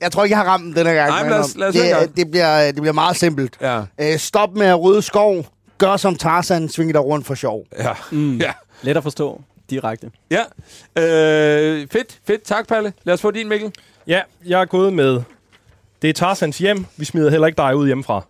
jeg 0.00 0.12
tror 0.12 0.24
ikke, 0.24 0.32
jeg 0.36 0.44
har 0.44 0.52
ramt 0.52 0.76
den 0.76 0.86
her 0.86 0.94
gang. 0.94 1.10
Nej, 1.10 1.22
men 1.22 1.30
lad 1.30 1.38
os- 1.38 1.56
lad 1.56 1.68
os 1.68 1.74
det, 1.74 2.16
det, 2.16 2.30
bliver, 2.30 2.64
det 2.66 2.74
bliver 2.76 2.92
meget 2.92 3.16
simpelt. 3.16 3.54
Ja, 3.60 3.80
Øh, 4.00 4.18
stop 4.18 4.48
med 4.56 4.66
at 4.66 4.82
rydde 4.82 5.02
skov. 5.02 5.44
Gør 5.78 5.96
som 5.96 6.16
Tarzan, 6.16 6.68
sving 6.68 6.94
dig 6.94 7.04
rundt 7.04 7.26
for 7.26 7.34
sjov. 7.34 7.64
ja, 7.78 7.88
Mm. 8.10 8.36
ja. 8.38 8.52
Let 8.82 8.96
at 8.96 9.02
forstå 9.02 9.42
direkte. 9.70 10.10
ja. 10.30 10.40
Øh, 11.02 11.86
fedt, 11.92 12.18
fedt. 12.26 12.42
Tak, 12.42 12.68
Palle. 12.68 12.92
Lad 13.04 13.14
os 13.14 13.20
få 13.20 13.30
din, 13.30 13.48
Mikkel. 13.48 13.72
Ja, 14.06 14.20
jeg 14.46 14.60
er 14.60 14.64
gået 14.64 14.92
med... 14.92 15.22
Det 16.02 16.10
er 16.10 16.14
Tarzans 16.14 16.58
hjem. 16.58 16.86
Vi 16.96 17.04
smider 17.04 17.30
heller 17.30 17.46
ikke 17.46 17.56
dig 17.56 17.76
ud 17.76 17.86
hjemmefra. 17.86 18.26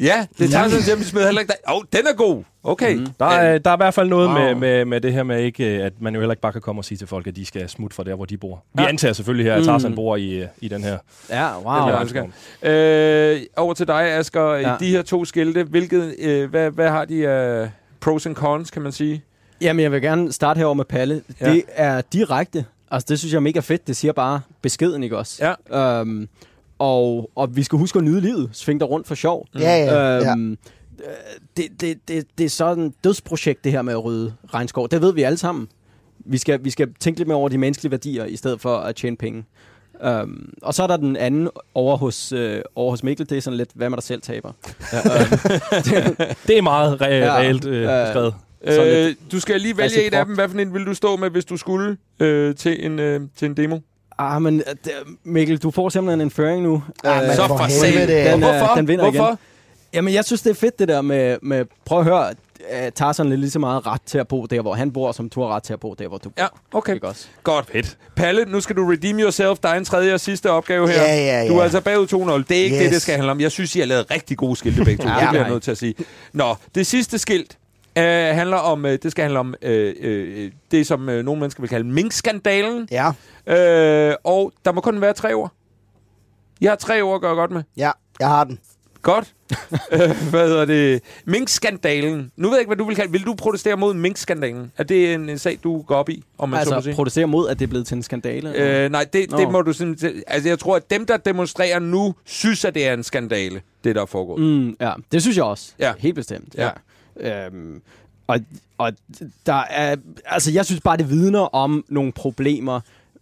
Ja, 0.00 0.26
det 0.38 0.44
er 0.46 0.50
Tarzan 0.50 0.82
hjem, 0.86 0.98
vi 0.98 1.04
smider 1.04 1.26
heller 1.26 1.40
ikke 1.40 1.48
dig. 1.52 1.56
Åh, 1.72 1.76
oh, 1.76 1.82
den 1.92 2.06
er 2.06 2.14
god. 2.16 2.42
Okay. 2.62 2.94
Mm. 2.96 3.06
Der 3.20 3.26
er, 3.26 3.58
der 3.58 3.70
er 3.70 3.74
i 3.74 3.76
hvert 3.76 3.94
fald 3.94 4.08
noget 4.08 4.28
Wow. 4.28 4.38
med, 4.38 4.54
med, 4.54 4.84
med 4.84 5.00
det 5.00 5.12
her 5.12 5.22
med, 5.22 5.42
ikke, 5.42 5.64
at 5.64 5.92
man 6.00 6.14
jo 6.14 6.20
heller 6.20 6.32
ikke 6.32 6.40
bare 6.40 6.52
kan 6.52 6.60
komme 6.60 6.80
og 6.80 6.84
sige 6.84 6.98
til 6.98 7.06
folk, 7.06 7.26
at 7.26 7.36
de 7.36 7.46
skal 7.46 7.68
smutte 7.68 7.96
fra 7.96 8.04
der, 8.04 8.14
hvor 8.14 8.24
de 8.24 8.36
bor. 8.36 8.64
Vi 8.74 8.82
Ja. 8.82 8.88
antager 8.88 9.12
selvfølgelig 9.12 9.46
her, 9.52 9.54
at 9.58 9.64
Tarzan 9.64 9.90
Mm. 9.90 9.94
bor 9.96 10.16
i, 10.16 10.30
øh, 10.30 10.46
i 10.58 10.68
den 10.68 10.82
her. 10.84 10.98
Ja, 11.30 11.44
Den 11.56 11.64
wow. 11.64 11.74
her 11.74 11.88
Ja. 11.88 11.96
regnskov. 11.96 12.30
Øh, 12.62 13.40
over 13.56 13.74
til 13.74 13.86
dig, 13.86 14.02
Asger. 14.02 14.54
Ja. 14.54 14.76
De 14.80 14.90
her 14.90 15.02
to 15.02 15.24
skilte, 15.24 15.62
hvilket, 15.64 16.14
øh, 16.18 16.50
hvad, 16.50 16.70
hvad 16.70 16.88
har 16.88 17.04
de 17.04 17.28
af 17.28 17.62
uh, 17.62 17.68
pros 18.00 18.26
and 18.26 18.34
cons, 18.34 18.70
kan 18.70 18.82
man 18.82 18.92
sige? 18.92 19.24
Jamen, 19.60 19.82
jeg 19.82 19.92
vil 19.92 20.02
gerne 20.02 20.32
starte 20.32 20.58
herover 20.58 20.74
med 20.74 20.84
Palle. 20.84 21.22
Ja. 21.40 21.46
Ja. 21.48 21.52
Det 21.54 21.62
er 21.74 22.00
direkte. 22.12 22.64
Altså, 22.90 23.06
det 23.08 23.18
synes 23.18 23.32
jeg 23.32 23.36
er 23.36 23.42
mega 23.42 23.60
fedt. 23.60 23.86
Det 23.86 23.96
siger 23.96 24.12
bare 24.12 24.40
beskeden, 24.62 25.02
ikke 25.02 25.18
også? 25.18 25.54
Ja. 25.72 26.00
Øhm, 26.00 26.28
og, 26.78 27.30
og 27.34 27.56
vi 27.56 27.62
skal 27.62 27.78
huske 27.78 27.98
at 27.98 28.04
nyde 28.04 28.20
livet. 28.20 28.50
Sving 28.52 28.80
dig 28.80 28.90
rundt 28.90 29.06
for 29.06 29.14
sjov. 29.14 29.46
Ja, 29.58 29.84
ja, 29.84 30.16
ja. 30.18 30.30
Øhm, 30.32 30.50
øh, 30.52 30.56
det, 31.56 31.66
det, 31.80 31.98
det, 32.08 32.24
det 32.38 32.44
er 32.44 32.48
sådan 32.50 32.84
et 32.84 32.92
dødsprojekt, 33.04 33.64
det 33.64 33.72
her 33.72 33.82
med 33.82 33.92
at 33.92 34.04
rydde 34.04 34.34
regnskov. 34.54 34.88
Det 34.88 35.02
ved 35.02 35.12
vi 35.14 35.22
alle 35.22 35.38
sammen. 35.38 35.68
Vi 36.18 36.38
skal, 36.38 36.64
vi 36.64 36.70
skal 36.70 36.88
tænke 37.00 37.20
lidt 37.20 37.28
mere 37.28 37.38
over 37.38 37.48
de 37.48 37.58
menneskelige 37.58 37.90
værdier, 37.90 38.24
i 38.24 38.36
stedet 38.36 38.60
for 38.60 38.76
at 38.76 38.96
tjene 38.96 39.16
penge. 39.16 39.44
Um, 40.22 40.52
og 40.62 40.74
så 40.74 40.82
er 40.82 40.86
der 40.86 40.96
den 40.96 41.16
anden 41.16 41.48
over 41.74 41.96
hos, 41.96 42.32
øh, 42.32 42.60
over 42.74 42.90
hos 42.90 43.02
Mikkel. 43.02 43.28
Det 43.30 43.36
er 43.38 43.42
sådan 43.42 43.56
lidt, 43.56 43.70
hvad 43.74 43.90
med 43.90 43.96
dig 43.96 44.02
selv 44.04 44.22
taber? 44.22 44.52
Det 46.46 46.58
er 46.58 46.62
meget 46.62 47.02
re- 47.02 47.06
Ja. 47.06 47.36
reelt 47.36 47.64
øh, 47.66 47.82
Ja. 47.82 48.04
beskrevet. 48.04 48.34
Sådan 48.34 48.47
Øh, 48.64 49.14
du 49.32 49.40
skal 49.40 49.60
lige 49.60 49.76
vælge 49.76 50.04
et 50.06 50.14
af 50.14 50.26
dem. 50.26 50.34
Hvad 50.34 50.48
for 50.48 50.58
en 50.58 50.74
vil 50.74 50.86
du 50.86 50.94
stå 50.94 51.16
med, 51.16 51.30
hvis 51.30 51.44
du 51.44 51.56
skulle 51.56 51.96
øh, 52.20 52.54
til, 52.54 52.86
en, 52.86 52.98
øh, 52.98 53.20
til 53.38 53.46
en 53.46 53.56
demo? 53.56 53.78
Ah, 54.18 54.42
men 54.42 54.60
øh, 54.60 54.92
Mikkel, 55.24 55.58
du 55.58 55.70
får 55.70 55.88
simpelthen 55.88 56.20
en 56.20 56.30
føring 56.30 56.62
nu. 56.62 56.82
Ah, 57.04 57.34
Så 57.36 57.46
for 57.46 57.56
helvede. 57.58 58.06
satan. 58.06 58.32
Den, 58.32 58.42
øh, 58.42 58.58
Hvorfor? 58.58 58.74
den 58.74 58.88
vinder 58.88 59.04
Hvorfor? 59.10 59.26
igen. 59.26 59.36
Jamen, 59.94 60.14
jeg 60.14 60.24
synes, 60.24 60.42
det 60.42 60.50
er 60.50 60.54
fedt 60.54 60.78
det 60.78 60.88
der 60.88 61.00
med, 61.02 61.36
med 61.42 61.64
prøv 61.84 61.98
at 61.98 62.04
høre, 62.04 62.34
tager 62.94 63.12
sådan 63.12 63.30
lidt 63.30 63.40
lige 63.40 63.50
så 63.50 63.58
meget 63.58 63.86
ret 63.86 64.02
til 64.06 64.18
at 64.18 64.28
bo 64.28 64.46
der, 64.46 64.60
hvor 64.62 64.74
han 64.74 64.92
bor, 64.92 65.12
som 65.12 65.28
du 65.28 65.40
har 65.42 65.48
ret 65.48 65.62
til 65.62 65.72
at 65.72 65.80
bo 65.80 65.94
der, 65.94 66.08
hvor 66.08 66.18
du 66.18 66.28
bor. 66.28 66.42
Ja, 66.42 66.46
okay. 66.72 66.94
Ikke 66.94 67.08
også? 67.08 67.26
Godt. 67.42 67.66
Fedt. 67.72 67.96
Palle, 68.16 68.44
nu 68.44 68.60
skal 68.60 68.76
du 68.76 68.90
redeem 68.90 69.18
yourself. 69.18 69.58
Der 69.58 69.68
er 69.68 69.74
en 69.74 69.84
tredje 69.84 70.14
og 70.14 70.20
sidste 70.20 70.50
opgave 70.50 70.88
her. 70.88 71.02
Ja, 71.02 71.14
ja, 71.16 71.42
ja. 71.42 71.48
Du 71.48 71.58
er 71.58 71.62
altså 71.62 71.80
bagud 71.80 72.06
2-0. 72.42 72.44
Det 72.48 72.58
er 72.60 72.64
ikke 72.64 72.76
yes. 72.76 72.82
Det, 72.82 72.92
det 72.92 73.02
skal 73.02 73.14
handle 73.14 73.30
om. 73.30 73.40
Jeg 73.40 73.52
synes, 73.52 73.76
I 73.76 73.78
har 73.78 73.86
lavet 73.86 74.10
rigtig 74.10 74.36
gode 74.36 74.56
skilte 74.56 74.84
begge 74.84 75.02
to. 75.02 75.08
Ja, 75.08 75.20
det 75.20 75.28
bliver 75.28 75.42
jeg 75.42 75.50
nødt 75.50 75.62
til 75.62 75.70
at 75.70 75.78
sige. 75.78 75.94
Nå, 76.32 76.54
det 76.74 76.86
sidste 76.86 77.18
skilt 77.18 77.58
øh, 77.98 78.34
handler 78.36 78.56
om, 78.56 78.86
øh, 78.86 78.98
det 79.02 79.10
skal 79.10 79.22
handle 79.22 79.38
om 79.38 79.54
øh, 79.62 79.94
øh, 80.00 80.50
det, 80.70 80.86
som 80.86 81.08
øh, 81.08 81.24
nogle 81.24 81.40
mennesker 81.40 81.60
vil 81.60 81.68
kalde 81.70 81.88
minkskandalen. 81.88 82.88
Ja, 82.90 83.10
Øh, 83.46 84.14
og 84.24 84.52
der 84.64 84.72
må 84.72 84.80
kun 84.80 85.00
være 85.00 85.12
tre 85.12 85.32
ord. 85.34 85.52
Jeg 86.60 86.70
har 86.70 86.76
tre 86.76 87.00
ord 87.02 87.14
at 87.14 87.20
gøre 87.20 87.34
godt 87.34 87.50
med. 87.50 87.62
ja, 87.76 87.90
jeg 88.20 88.28
har 88.28 88.44
den. 88.44 88.58
Godt. 89.02 89.34
øh, 89.92 89.98
hvad 90.30 90.48
hedder 90.48 90.64
det? 90.64 91.02
Minkskandalen. 91.24 92.30
Nu 92.36 92.48
ved 92.48 92.56
jeg 92.56 92.60
ikke, 92.60 92.68
hvad 92.68 92.76
du 92.76 92.84
vil 92.84 92.96
kalde 92.96 93.12
Vil 93.12 93.22
du 93.26 93.34
protestere 93.34 93.76
mod 93.76 93.94
minkskandalen? 93.94 94.72
Er 94.78 94.82
det 94.82 95.14
en, 95.14 95.28
en 95.28 95.38
sag, 95.38 95.58
du 95.64 95.82
går 95.82 95.94
op 95.94 96.08
i, 96.08 96.22
om 96.38 96.48
man 96.48 96.64
så 96.66 96.74
Altså, 96.74 96.84
sige? 96.84 96.94
protestere 96.94 97.26
mod, 97.26 97.48
at 97.48 97.58
det 97.58 97.64
er 97.64 97.68
blevet 97.68 97.86
til 97.86 97.94
en 97.96 98.02
skandale? 98.02 98.54
Øh, 98.56 98.90
nej, 98.90 99.04
det, 99.12 99.30
det 99.30 99.50
må 99.52 99.62
du 99.62 99.72
simpelthen... 99.72 100.22
Altså, 100.26 100.48
jeg 100.48 100.58
tror, 100.58 100.76
at 100.76 100.90
dem, 100.90 101.06
der 101.06 101.16
demonstrerer 101.16 101.78
nu, 101.78 102.14
synes, 102.24 102.64
at 102.64 102.74
det 102.74 102.86
er 102.88 102.92
en 102.94 103.02
skandale, 103.02 103.60
det 103.84 103.94
der 103.94 104.02
er 104.02 104.06
foregået. 104.06 104.40
Mm. 104.40 104.46
Mm, 104.46 104.76
ja, 104.80 104.92
det 105.12 105.22
synes 105.22 105.36
jeg 105.36 105.44
også. 105.44 105.72
Ja. 105.78 105.92
Helt 105.98 106.14
bestemt. 106.14 106.54
Ja. 106.54 106.64
Ja. 106.64 106.70
Øhm, 107.18 107.82
og, 108.26 108.40
og 108.78 108.92
der 109.46 109.62
er, 109.70 109.96
altså 110.26 110.52
jeg 110.52 110.66
synes 110.66 110.80
bare, 110.80 110.96
det 110.96 111.10
vidner 111.10 111.40
om 111.40 111.84
nogle 111.88 112.12
problemer 112.12 112.80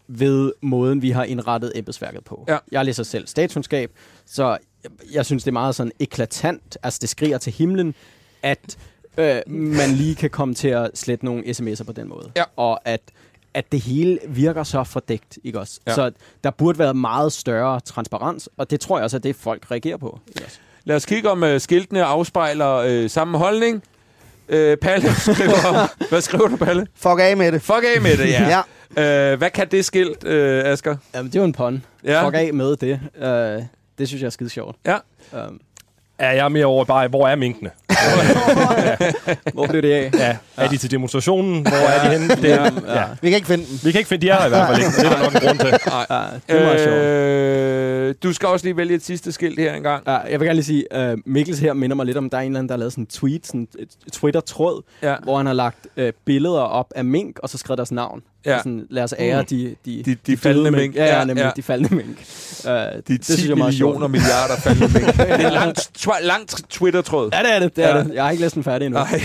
ved 0.08 0.52
måden, 0.60 1.02
vi 1.02 1.10
har 1.10 1.24
indrettet 1.24 1.72
embedsværket 1.74 2.24
på. 2.24 2.44
Ja. 2.48 2.58
Jeg 2.72 2.84
læser 2.84 3.02
selv 3.02 3.26
statskundskab, 3.26 3.90
så 4.26 4.58
jeg, 4.82 4.90
jeg 5.12 5.26
synes, 5.26 5.42
det 5.44 5.50
er 5.50 5.52
meget 5.52 5.74
sådan 5.74 5.92
eklatant, 6.00 6.78
altså 6.82 6.98
det 7.00 7.08
skriger 7.08 7.38
til 7.38 7.52
himlen, 7.52 7.94
at 8.42 8.78
øh, 9.18 9.40
man 9.46 9.90
lige 9.90 10.14
kan 10.14 10.30
komme 10.30 10.54
til 10.54 10.68
at 10.68 10.90
slette 10.94 11.24
nogle 11.24 11.44
sms'er 11.44 11.84
på 11.84 11.92
den 11.92 12.08
måde. 12.08 12.32
Ja. 12.36 12.44
Og 12.56 12.88
at 12.88 13.00
at 13.54 13.72
det 13.72 13.80
hele 13.80 14.18
virker 14.28 14.62
så 14.62 14.84
fordækt, 14.84 15.38
ikke 15.44 15.60
også? 15.60 15.80
Ja. 15.86 15.90
Ja. 15.90 15.94
Så 15.94 16.10
der 16.44 16.50
burde 16.50 16.78
være 16.78 16.94
meget 16.94 17.32
større 17.32 17.80
transparens, 17.80 18.48
og 18.56 18.70
det 18.70 18.80
tror 18.80 18.98
jeg 18.98 19.04
også, 19.04 19.16
at 19.16 19.22
det 19.22 19.36
folk 19.36 19.70
reagerer 19.70 19.96
på. 19.96 20.20
Ikke 20.28 20.44
også? 20.44 20.58
Lad 20.86 20.96
os 20.96 21.06
kigge, 21.06 21.30
om 21.30 21.42
uh, 21.42 21.58
skiltene 21.58 22.04
afspejler 22.04 22.74
øh, 22.74 23.10
samme 23.10 23.38
holdning. 23.38 23.82
Øh, 24.48 24.76
Palle 24.76 25.14
skriver... 25.34 26.08
hvad 26.08 26.20
skriver 26.20 26.48
du, 26.48 26.56
Palle? 26.56 26.86
Fuck 26.94 27.20
af 27.20 27.36
med 27.36 27.52
det. 27.52 27.62
Fuck 27.62 27.84
af 27.96 28.02
med 28.02 28.16
det, 28.16 28.28
ja. 28.30 28.62
Ja. 28.96 29.32
Øh, 29.32 29.38
hvad 29.38 29.50
kan 29.50 29.68
det 29.70 29.84
skilt, 29.84 30.24
øh, 30.24 30.64
Asger? 30.64 30.96
Jamen, 31.14 31.32
det 31.32 31.36
er 31.36 31.40
jo 31.40 31.44
en 31.44 31.52
pun. 31.52 31.84
Ja. 32.04 32.12
Ja. 32.12 32.26
Fuck 32.26 32.36
af 32.36 32.54
med 32.54 32.76
det. 32.76 33.00
Uh, 33.14 33.64
det 33.98 34.08
synes 34.08 34.20
jeg 34.22 34.26
er 34.26 34.30
skide 34.30 34.50
sjovt. 34.50 34.76
Ja. 34.86 34.96
Um, 35.48 35.60
Ja, 36.20 36.28
jeg 36.28 36.44
er 36.44 36.48
mere 36.48 36.66
over 36.66 36.84
bare, 36.84 37.08
hvor 37.08 37.28
er 37.28 37.36
minkene? 37.36 37.70
hvor 39.54 39.66
blev 39.66 39.82
det 39.82 39.92
af? 39.92 40.10
Ja, 40.14 40.36
er 40.56 40.68
de 40.68 40.76
til 40.76 40.90
demonstrationen? 40.90 41.62
Hvor 41.62 41.76
er 41.76 42.04
de 42.10 42.18
henne? 42.18 42.36
Det 42.36 42.52
er, 42.52 42.70
ja. 42.94 43.04
Vi 43.22 43.30
kan 43.30 43.36
ikke 43.36 43.46
finde 43.46 43.64
den. 43.66 43.80
Vi 43.84 43.92
kan 43.92 43.98
ikke 43.98 44.08
finde, 44.08 44.26
de 44.26 44.30
er 44.30 44.36
her 44.38 44.46
i 44.46 44.48
hvert 44.48 44.66
fald 44.68 44.78
ikke. 44.78 44.90
Det 44.90 45.04
er 45.06 45.10
der 45.10 45.22
nok 45.22 45.34
en 45.34 45.40
grund 45.48 45.58
til. 45.58 45.66
Ja, 46.10 46.22
det 46.48 46.60
er 46.60 46.64
meget 46.64 46.80
sjovt. 46.80 46.96
Øh, 46.96 48.14
du 48.22 48.32
skal 48.32 48.48
også 48.48 48.66
lige 48.66 48.76
vælge 48.76 48.94
et 48.94 49.04
sidste 49.04 49.32
skilt 49.32 49.60
her 49.60 49.74
engang. 49.74 50.02
Ja, 50.06 50.12
jeg 50.16 50.40
vil 50.40 50.46
gerne 50.46 50.54
lige 50.54 50.64
sige, 50.64 51.12
uh, 51.12 51.18
Mikkels 51.26 51.58
her 51.58 51.72
minder 51.72 51.96
mig 51.96 52.06
lidt 52.06 52.16
om, 52.16 52.30
der 52.30 52.36
er 52.38 52.42
en 52.42 52.46
eller 52.46 52.58
anden, 52.58 52.68
der 52.68 52.74
har 52.74 52.78
lavet 52.78 52.92
sådan 52.92 53.02
en 53.02 53.06
tweet, 53.06 53.46
sådan 53.46 53.68
et 53.78 53.88
Twitter-tråd, 54.12 54.82
Ja. 55.02 55.14
hvor 55.22 55.36
han 55.36 55.46
har 55.46 55.52
lagt 55.52 55.86
uh, 55.96 56.04
billeder 56.24 56.60
op 56.60 56.86
af 56.96 57.04
mink, 57.04 57.38
og 57.38 57.48
så 57.48 57.58
skrevet 57.58 57.78
deres 57.78 57.92
navn. 57.92 58.22
Ja. 58.46 58.58
Sådan, 58.58 58.86
lad 58.90 59.02
os 59.04 59.14
ære 59.18 59.42
de, 59.42 59.74
de, 59.84 60.02
De- 60.02 60.02
de 60.04 60.14
døde 60.26 60.36
faldne 60.36 60.70
mink. 60.70 60.94
Ja, 60.96 61.18
Ja, 61.18 61.24
nemlig 61.24 61.42
ja. 61.44 61.50
de 61.56 61.62
faldne 61.62 61.88
mink. 61.96 62.08
Uh, 62.64 62.70
De 62.70 63.02
det 63.08 63.20
10 63.20 63.32
synes 63.32 63.44
jeg 63.44 63.50
er 63.50 63.54
meget 63.56 63.72
millioner 63.72 63.98
sjovt. 64.00 64.10
milliarder 64.10 64.56
faldende 64.56 64.92
mink. 64.94 65.06
det 65.16 65.30
er 65.30 65.46
en 65.48 65.52
lang, 65.54 65.74
tw- 65.98 66.22
lang 66.26 66.48
Twitter-tråd. 66.70 67.30
Ja, 67.32 67.42
det 67.42 67.54
er 67.54 67.58
det. 67.58 67.76
det, 67.76 67.84
er 67.84 67.96
Ja. 67.96 68.02
det. 68.04 68.14
Jeg 68.14 68.24
har 68.24 68.30
ikke 68.30 68.42
læst 68.42 68.54
den 68.54 68.64
færdig 68.64 68.86
endnu. 68.86 69.00
Nej. 69.00 69.20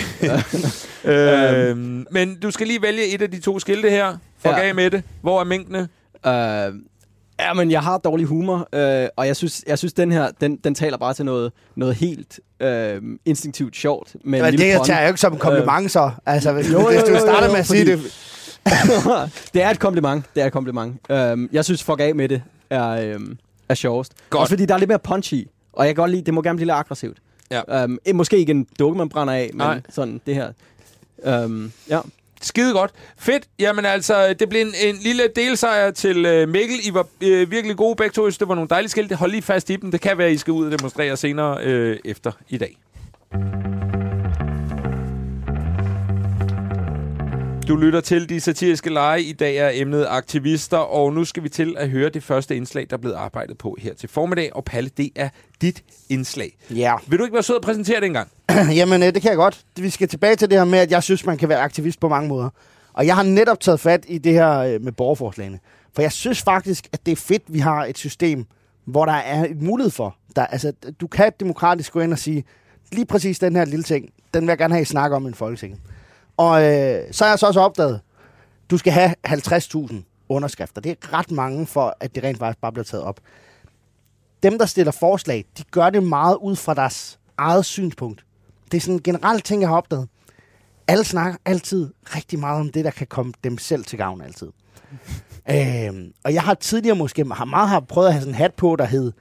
øh, 1.13 1.77
men 2.11 2.35
du 2.43 2.51
skal 2.51 2.67
lige 2.67 2.81
vælge 2.81 3.07
et 3.07 3.21
af 3.21 3.31
de 3.31 3.39
to 3.39 3.59
skilte 3.59 3.89
her. 3.89 4.17
Fuck 4.39 4.55
Ja. 4.57 4.67
af 4.67 4.75
med 4.75 4.89
det. 4.91 5.03
Hvor 5.21 5.39
er 5.39 5.43
minkene? 5.43 5.79
Øh, 6.27 6.73
ja, 7.39 7.53
men 7.55 7.71
jeg 7.71 7.81
har 7.81 7.97
dårlig 7.97 8.25
humor, 8.27 8.69
øh, 8.73 9.07
og 9.17 9.27
jeg 9.27 9.35
synes, 9.35 9.63
jeg 9.67 9.77
synes 9.77 9.93
den 9.93 10.11
her, 10.11 10.27
den, 10.41 10.55
den 10.63 10.75
taler 10.75 10.97
bare 10.97 11.13
til 11.13 11.25
noget, 11.25 11.51
noget 11.75 11.95
helt 11.95 12.39
øh, 12.61 13.01
instinktivt 13.25 13.75
sjovt. 13.75 14.15
Med 14.25 14.41
Men 14.41 14.57
det 14.57 14.77
pun. 14.77 14.85
tager 14.85 14.99
jeg 14.99 15.07
jo 15.07 15.11
ikke 15.11 15.19
som 15.19 15.33
en 15.33 15.39
kompliment, 15.39 15.91
så. 15.91 16.11
Altså, 16.25 16.51
hvis, 16.53 16.71
Jo, 16.71 16.79
jo, 16.81 16.87
hvis 16.89 17.01
du 17.03 17.07
jo, 17.09 17.13
jo, 17.13 17.19
starter 17.19 17.45
jo, 17.47 17.51
med 17.51 17.59
at 17.59 17.67
sige 17.67 17.85
det. 17.85 17.99
det 19.53 19.61
er 19.61 19.69
et 19.69 19.79
kompliment. 19.79 20.25
Det 20.35 20.43
er 20.43 20.47
et 20.47 20.53
kompliment. 20.53 20.99
Um, 21.09 21.49
jeg 21.51 21.65
synes, 21.65 21.83
fuck 21.83 21.99
af 21.99 22.15
med 22.15 22.29
det 22.29 22.43
er, 22.69 23.15
um, 23.15 23.37
er 23.69 23.73
sjovest. 23.73 24.13
Godt. 24.29 24.41
Også 24.41 24.51
fordi 24.51 24.65
der 24.65 24.73
er 24.73 24.77
lidt 24.77 24.87
mere 24.87 24.99
punch 24.99 25.33
i. 25.33 25.47
Og 25.73 25.85
jeg 25.85 25.95
kan 25.95 26.01
godt 26.01 26.11
lide, 26.11 26.25
det 26.25 26.33
må 26.33 26.41
gerne 26.41 26.57
blive 26.57 26.65
lidt 26.65 26.75
aggressivt. 26.75 27.17
Ja. 27.51 27.83
Um, 27.83 27.99
måske 28.13 28.37
ikke 28.37 28.51
en 28.51 28.67
dukke, 28.79 28.97
man 28.97 29.09
brænder 29.09 29.33
af, 29.33 29.49
men 29.53 29.57
Nej. 29.57 29.81
Sådan 29.89 30.21
det 30.25 30.35
her. 30.35 30.51
Um, 31.45 31.71
ja. 31.89 31.99
Skide 32.41 32.73
godt. 32.73 32.91
Fedt. 33.17 33.43
Jamen 33.59 33.85
altså, 33.85 34.33
det 34.39 34.49
blev 34.49 34.61
en, 34.61 34.73
en 34.83 34.95
lille 34.95 35.23
delsejr 35.35 35.91
til 35.91 36.25
øh, 36.25 36.49
Mikkel. 36.49 36.77
I 36.83 36.93
var 36.93 37.07
øh, 37.21 37.51
virkelig 37.51 37.77
gode 37.77 37.95
begge 37.95 38.13
to. 38.13 38.29
Det 38.29 38.47
var 38.47 38.55
nogle 38.55 38.69
dejlige 38.69 38.89
skilte. 38.89 39.15
Hold 39.15 39.31
lige 39.31 39.41
fast 39.41 39.69
i 39.69 39.75
dem. 39.75 39.91
Det 39.91 40.01
kan 40.01 40.17
være, 40.17 40.31
I 40.31 40.37
skal 40.37 40.51
ud 40.51 40.65
og 40.65 40.79
demonstrere 40.79 41.17
senere 41.17 41.63
øh, 41.63 41.99
efter 42.05 42.31
i 42.49 42.57
dag. 42.57 42.77
Du 47.71 47.75
lytter 47.75 48.01
til 48.01 48.29
De 48.29 48.39
Satiriske 48.39 48.89
Lege. 48.89 49.23
I 49.23 49.33
dag 49.33 49.57
er 49.57 49.69
emnet 49.73 50.05
aktivister, 50.09 50.77
og 50.77 51.13
nu 51.13 51.25
skal 51.25 51.43
vi 51.43 51.49
til 51.49 51.75
at 51.77 51.89
høre 51.89 52.09
det 52.09 52.23
første 52.23 52.55
indslag, 52.55 52.87
der 52.89 52.97
er 52.97 53.01
blevet 53.01 53.15
arbejdet 53.15 53.57
på 53.57 53.77
her 53.79 53.93
til 53.93 54.09
formiddag. 54.09 54.55
Og 54.55 54.65
Palle, 54.65 54.89
det 54.97 55.09
er 55.15 55.29
dit 55.61 55.83
indslag. 56.09 56.57
Ja. 56.69 56.95
Vil 57.07 57.19
du 57.19 57.23
ikke 57.23 57.33
være 57.33 57.43
sød 57.43 57.55
at 57.55 57.61
præsentere 57.61 57.99
det 57.99 58.05
engang? 58.05 58.31
Jamen, 58.79 59.03
øh, 59.03 59.13
det 59.13 59.21
kan 59.21 59.29
jeg 59.29 59.37
godt. 59.37 59.61
Vi 59.75 59.89
skal 59.89 60.07
tilbage 60.07 60.35
til 60.35 60.49
det 60.49 60.57
her 60.57 60.65
med, 60.65 60.79
at 60.79 60.91
jeg 60.91 61.03
synes, 61.03 61.25
man 61.25 61.37
kan 61.37 61.49
være 61.49 61.59
aktivist 61.59 61.99
på 61.99 62.09
mange 62.09 62.29
måder. 62.29 62.49
Og 62.93 63.05
jeg 63.05 63.15
har 63.15 63.23
netop 63.23 63.59
taget 63.59 63.79
fat 63.79 64.05
i 64.07 64.17
det 64.17 64.33
her 64.33 64.57
øh, 64.57 64.81
med 64.81 64.91
borgerforslagene. 64.91 65.59
For 65.95 66.01
jeg 66.01 66.11
synes 66.11 66.41
faktisk, 66.41 66.87
at 66.93 67.05
det 67.05 67.11
er 67.11 67.15
fedt, 67.15 67.43
at 67.47 67.53
vi 67.53 67.59
har 67.59 67.85
et 67.85 67.97
system, 67.97 68.45
hvor 68.85 69.05
der 69.05 69.13
er 69.13 69.45
et 69.45 69.61
mulighed 69.61 69.91
for. 69.91 70.15
Der, 70.35 70.45
altså, 70.45 70.73
du 71.01 71.07
kan 71.07 71.31
demokratisk 71.39 71.91
gå 71.93 71.99
ind 71.99 72.13
og 72.13 72.19
sige, 72.19 72.43
lige 72.91 73.05
præcis 73.05 73.39
den 73.39 73.55
her 73.55 73.65
lille 73.65 73.83
ting, 73.83 74.09
den 74.33 74.41
vil 74.41 74.47
jeg 74.47 74.57
gerne 74.57 74.73
have, 74.73 74.81
I 74.81 74.85
snakker 74.85 75.17
om 75.17 75.25
i 75.25 75.27
en 75.27 75.33
folketing. 75.33 75.81
Og 76.41 76.63
øh, 76.63 77.03
så 77.11 77.23
har 77.23 77.31
jeg 77.31 77.39
så 77.39 77.47
også 77.47 77.59
opdaget, 77.59 78.01
du 78.69 78.77
skal 78.77 78.93
have 78.93 79.15
50.000 79.27 80.25
underskrifter. 80.29 80.81
Det 80.81 80.91
er 80.91 81.13
ret 81.13 81.31
mange 81.31 81.67
for, 81.67 81.97
at 81.99 82.15
det 82.15 82.23
rent 82.23 82.37
faktisk 82.37 82.61
bare 82.61 82.71
bliver 82.71 82.83
taget 82.83 83.03
op. 83.03 83.19
Dem, 84.43 84.57
der 84.57 84.65
stiller 84.65 84.91
forslag, 84.91 85.45
de 85.57 85.63
gør 85.71 85.89
det 85.89 86.03
meget 86.03 86.35
ud 86.35 86.55
fra 86.55 86.73
deres 86.73 87.19
eget 87.37 87.65
synspunkt. 87.65 88.25
Det 88.71 88.77
er 88.77 88.81
sådan 88.81 88.93
en 88.93 89.03
generelt 89.03 89.45
ting, 89.45 89.61
jeg 89.61 89.69
har 89.69 89.75
opdaget. 89.75 90.07
Alle 90.87 91.03
snakker 91.03 91.39
altid 91.45 91.89
rigtig 92.15 92.39
meget 92.39 92.59
om 92.59 92.69
det, 92.69 92.85
der 92.85 92.91
kan 92.91 93.07
komme 93.07 93.33
dem 93.43 93.57
selv 93.57 93.85
til 93.85 93.97
gavn 93.97 94.21
altid. 94.21 94.47
øhm, 95.51 96.13
og 96.23 96.33
jeg 96.33 96.41
har 96.41 96.53
tidligere 96.53 96.95
måske 96.95 97.25
har 97.31 97.45
meget 97.45 97.69
har 97.69 97.79
prøvet 97.79 98.07
at 98.07 98.13
have 98.13 98.21
sådan 98.21 98.33
en 98.33 98.37
hat 98.37 98.53
på, 98.53 98.75
der 98.75 98.85
hed, 98.85 99.11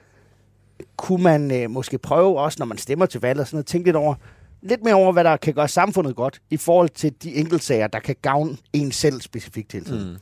kunne 0.97 1.23
man 1.23 1.51
øh, 1.51 1.71
måske 1.71 1.99
prøve 1.99 2.41
også, 2.41 2.57
når 2.59 2.67
man 2.67 2.79
stemmer 2.79 3.07
til 3.07 3.21
valg 3.21 3.41
og 3.41 3.47
sådan 3.47 3.57
noget, 3.57 3.67
tænke 3.67 3.87
lidt 3.87 3.97
over, 3.97 4.15
lidt 4.63 4.85
mere 4.85 4.95
over, 4.95 5.13
hvad 5.13 5.25
der 5.25 5.37
kan 5.37 5.55
gøre 5.55 5.69
samfundet 5.69 6.17
godt, 6.17 6.41
i 6.51 6.57
forhold 6.57 6.89
til 6.89 7.13
de 7.23 7.35
enkeltsager, 7.35 7.87
der 7.87 7.99
kan 7.99 8.17
gavne 8.23 8.57
en 8.73 8.93
selv 8.93 9.21
specifikt 9.21 9.73
hele 9.73 9.85
tiden. 9.85 10.09
Mm. 10.09 10.17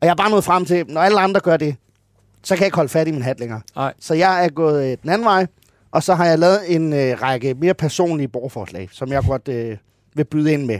Og 0.00 0.06
jeg 0.06 0.10
er 0.10 0.14
bare 0.14 0.30
nået 0.30 0.44
frem 0.44 0.64
til, 0.64 0.84
når 0.88 1.00
alle 1.00 1.20
andre 1.20 1.40
gør 1.40 1.56
det, 1.56 1.76
så 2.42 2.54
kan 2.54 2.60
jeg 2.60 2.66
ikke 2.66 2.76
holde 2.76 2.88
fat 2.88 3.08
i 3.08 3.10
min 3.10 3.22
hat 3.22 3.40
længere. 3.40 3.60
Nej. 3.76 3.94
Så 4.00 4.14
jeg 4.14 4.44
er 4.44 4.48
gået 4.48 4.90
øh, 4.92 4.96
den 5.02 5.10
anden 5.10 5.24
vej, 5.24 5.46
og 5.90 6.02
så 6.02 6.14
har 6.14 6.26
jeg 6.26 6.38
lavet 6.38 6.74
en 6.74 6.92
øh, 6.92 7.22
række 7.22 7.54
mere 7.54 7.74
personlige 7.74 8.28
borgerforslag, 8.28 8.88
som 8.92 9.12
jeg 9.12 9.22
godt 9.26 9.48
øh, 9.48 9.76
vil 10.14 10.24
byde 10.24 10.52
ind 10.52 10.64
med. 10.64 10.78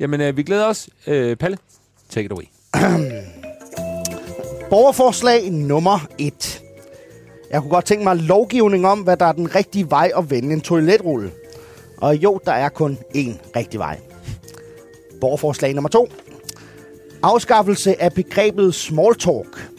Jamen, 0.00 0.20
øh, 0.20 0.36
vi 0.36 0.42
glæder 0.42 0.66
os. 0.66 0.88
Øh, 1.06 1.36
Palle, 1.36 1.58
take 2.10 2.24
it 2.24 2.32
away. 2.32 2.44
Borgerforslag 4.70 5.50
nummer 5.50 6.06
et. 6.18 6.62
Jeg 7.50 7.60
kunne 7.60 7.70
godt 7.70 7.84
tænke 7.84 8.04
mig 8.04 8.16
lovgivning 8.16 8.86
om, 8.86 9.00
hvad 9.00 9.16
der 9.16 9.26
er 9.26 9.32
den 9.32 9.54
rigtige 9.54 9.90
vej 9.90 10.10
at 10.16 10.30
vende 10.30 10.52
en 10.52 10.60
toiletrulle. 10.60 11.30
Og 12.02 12.16
jo, 12.16 12.40
der 12.44 12.52
er 12.52 12.68
kun 12.68 12.98
én 13.16 13.56
rigtig 13.56 13.80
vej. 13.80 14.00
Borgerforslag 15.20 15.74
nummer 15.74 15.88
to. 15.88 16.08
Afskaffelse 17.22 18.02
af 18.02 18.12
begrebet 18.12 18.74
small 18.74 19.14
talk. 19.14 19.70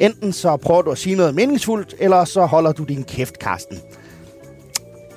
Enten 0.00 0.32
så 0.32 0.56
prøver 0.56 0.82
du 0.82 0.90
at 0.90 0.98
sige 0.98 1.16
noget 1.16 1.34
meningsfuldt, 1.34 1.94
eller 1.98 2.24
så 2.24 2.46
holder 2.46 2.72
du 2.72 2.84
din 2.84 3.04
kæft, 3.04 3.38
Karsten. 3.38 3.78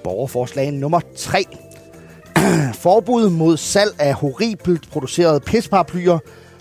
Borgerforslag 0.04 0.72
nummer 0.72 1.00
3. 1.18 1.46
Forbud 2.84 3.30
mod 3.30 3.58
salg 3.58 3.92
af 4.00 4.14
horribelt 4.14 4.90
producerede 4.92 5.40
pisparaplyer, 5.40 6.20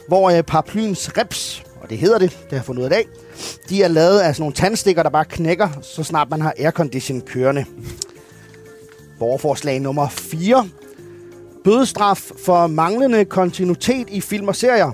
hvor 0.09 0.31
øh, 0.31 0.43
paraplyens 0.43 1.19
reps, 1.19 1.63
og 1.83 1.91
det 1.91 1.99
hedder 1.99 2.19
det, 2.19 2.31
det 2.31 2.51
har 2.51 2.57
jeg 2.57 2.65
fundet 2.65 2.83
ud 2.83 2.85
af 2.85 2.91
i 2.91 2.95
dag, 2.95 3.07
de 3.69 3.83
er 3.83 3.89
lavet 3.89 4.21
af 4.21 4.35
sådan 4.35 4.43
nogle 4.43 4.55
tandstikker, 4.55 5.03
der 5.03 5.11
bare 5.11 5.25
knækker, 5.25 5.69
så 5.83 6.03
snart 6.03 6.31
man 6.31 6.41
har 6.41 6.55
aircondition 6.59 7.21
kørende. 7.21 7.65
Borgerforslag 9.21 9.81
nummer 9.81 10.09
4. 10.09 10.69
Bødestraf 11.65 12.31
for 12.45 12.67
manglende 12.67 13.25
kontinuitet 13.25 14.09
i 14.11 14.21
film 14.21 14.49
og 14.49 14.57
serier. 14.57 14.93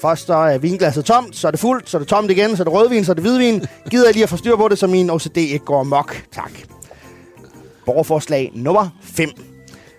Først 0.00 0.26
så 0.26 0.34
er 0.34 0.58
vinglasset 0.58 1.04
tomt, 1.04 1.36
så 1.36 1.46
er 1.46 1.50
det 1.50 1.60
fuldt, 1.60 1.90
så 1.90 1.96
er 1.96 1.98
det 1.98 2.08
tomt 2.08 2.30
igen, 2.30 2.56
så 2.56 2.62
er 2.62 2.64
det 2.64 2.72
rødvin, 2.72 3.04
så 3.04 3.12
er 3.12 3.14
det 3.14 3.22
hvidvin. 3.22 3.66
Gider 3.90 4.06
jeg 4.06 4.14
lige 4.14 4.22
at 4.22 4.28
få 4.28 4.36
styr 4.36 4.56
på 4.56 4.68
det, 4.68 4.78
så 4.78 4.86
min 4.86 5.10
OCD 5.10 5.36
ikke 5.36 5.64
går 5.64 5.82
mok. 5.82 6.22
Tak. 6.32 6.50
Borgerforslag 7.86 8.50
nummer 8.54 8.88
5. 9.02 9.30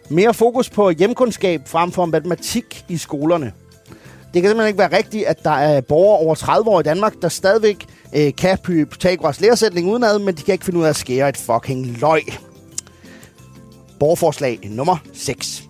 Mere 0.10 0.34
fokus 0.34 0.70
på 0.70 0.90
hjemkundskab 0.90 1.62
frem 1.66 1.92
for 1.92 2.06
matematik 2.06 2.86
i 2.88 2.98
skolerne. 2.98 3.54
Det 4.34 4.42
kan 4.42 4.50
simpelthen 4.50 4.68
ikke 4.68 4.80
være 4.80 4.98
rigtigt, 4.98 5.26
at 5.26 5.44
der 5.44 5.52
er 5.52 5.82
borgere 5.82 6.20
over 6.20 6.36
30 6.36 6.70
år 6.70 6.80
i 6.80 6.84
Danmark, 6.84 7.14
der 7.22 7.30
stadigvæk 7.30 7.86
øh, 8.16 8.36
kan 8.38 8.58
Pythagoras 8.58 9.42
læresætning 9.42 9.88
udenad, 9.92 10.20
men 10.20 10.36
de 10.36 10.42
kan 10.42 10.54
ikke 10.54 10.66
finde 10.66 10.80
ud 10.80 10.86
af 10.86 10.90
at 10.90 10.96
skære 10.96 11.30
et 11.30 11.38
fucking 11.38 11.98
løg. 12.02 12.24
Borgerforslag 14.00 14.60
nummer 14.64 14.98
6. 15.14 15.64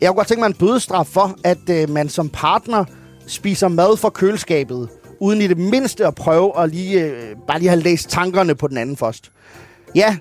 Jeg 0.00 0.08
kunne 0.08 0.16
godt 0.16 0.28
tænke 0.28 0.40
mig 0.40 0.46
en 0.46 0.54
bødestraf 0.54 1.06
for, 1.06 1.36
at 1.44 1.70
øh, 1.70 1.90
man 1.90 2.08
som 2.08 2.28
partner 2.28 2.84
spiser 3.26 3.68
mad 3.68 3.96
fra 3.96 4.10
køleskabet, 4.10 4.88
uden 5.20 5.40
i 5.40 5.46
det 5.46 5.58
mindste 5.58 6.06
at 6.06 6.14
prøve 6.14 6.62
at 6.62 6.70
lige, 6.70 7.04
øh, 7.04 7.36
bare 7.46 7.58
lige 7.58 7.68
have 7.68 7.80
læst 7.80 8.10
tankerne 8.10 8.54
på 8.54 8.68
den 8.68 8.78
anden 8.78 8.96
først. 8.96 9.30
Ja, 9.94 10.16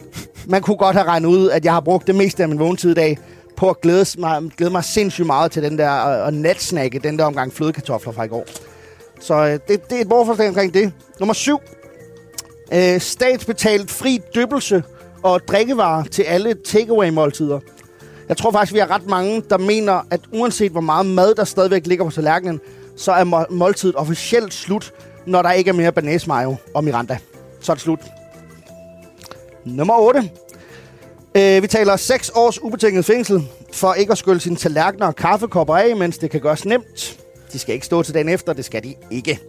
man 0.48 0.62
kunne 0.62 0.78
godt 0.78 0.96
have 0.96 1.08
regnet 1.08 1.30
ud, 1.30 1.50
at 1.50 1.66
jeg 1.66 1.74
har 1.74 1.82
brugt 1.82 2.08
det 2.08 2.16
meste 2.16 2.44
af 2.44 2.50
min 2.50 2.60
vågentid 2.60 2.92
i 2.92 2.94
dag 2.94 3.18
på 3.58 3.70
at 3.70 3.82
glæde 3.82 4.06
mig, 4.18 4.42
glæde 4.58 4.72
mig 4.72 4.84
sindssygt 4.84 5.28
meget 5.28 5.52
til 5.52 5.63
den 5.63 5.78
der 5.78 6.08
øh, 6.08 6.26
og 6.26 6.34
natsnakke, 6.34 7.00
den 7.00 7.20
der 7.20 7.26
omgang 7.26 7.54
flødekartofler 7.54 8.13
fra 8.13 8.24
i 8.24 8.28
går. 8.28 8.46
Så 9.20 9.34
øh, 9.34 9.52
det, 9.52 9.90
det 9.90 9.98
er 9.98 10.02
et 10.02 10.10
borgerforslag 10.10 10.48
omkring 10.48 10.74
det. 10.74 10.94
Nummer 11.20 11.34
7. 11.34 11.60
Øh, 12.74 13.02
statsbetalt 13.02 13.92
fri 13.92 14.20
døbelse 14.36 14.84
og 15.24 15.48
drikkevarer 15.48 16.04
til 16.04 16.24
alle 16.24 16.56
takeaway-måltider. 16.66 17.60
Jeg 18.30 18.38
tror 18.38 18.52
faktisk, 18.52 18.74
vi 18.74 18.80
har 18.80 18.92
ret 18.92 19.08
mange, 19.10 19.44
der 19.50 19.58
mener, 19.58 20.02
at 20.12 20.20
uanset 20.34 20.72
hvor 20.72 20.82
meget 20.82 21.06
mad, 21.06 21.36
der 21.36 21.44
stadigvæk 21.44 21.88
ligger 21.88 22.06
på 22.06 22.12
tallerkenen, 22.12 22.60
så 22.98 23.12
er 23.12 23.24
må- 23.24 23.46
måltidet 23.50 23.96
officielt 23.96 24.54
slut, 24.54 24.94
når 25.26 25.42
der 25.42 25.52
ikke 25.52 25.70
er 25.70 25.74
mere 25.74 25.92
banæs 25.92 26.28
mayo 26.28 26.56
og 26.74 26.84
Miranda. 26.84 27.18
Så 27.62 27.72
er 27.72 27.74
det 27.76 27.84
slut. 27.84 28.00
Nummer 29.66 29.94
8. 30.00 30.30
Øh, 31.36 31.62
vi 31.62 31.68
taler 31.68 31.96
6 31.96 32.30
års 32.36 32.62
ubetinget 32.64 33.06
fængsel 33.06 33.48
for 33.74 33.94
ikke 33.94 34.12
at 34.12 34.18
skylle 34.18 34.40
sine 34.40 34.56
tallerkener 34.56 35.08
og 35.08 35.16
kaffekopper 35.16 35.76
af, 35.78 35.96
mens 35.96 36.18
det 36.18 36.32
kan 36.32 36.42
gøres 36.42 36.66
nemt. 36.66 37.20
De 37.54 37.60
skal 37.60 37.74
ikke 37.74 37.86
stå 37.86 38.04
til 38.04 38.14
dagen 38.14 38.30
efter, 38.30 38.54
det 38.54 38.66
skal 38.66 38.84
de 38.84 38.96
ikke. 39.12 39.40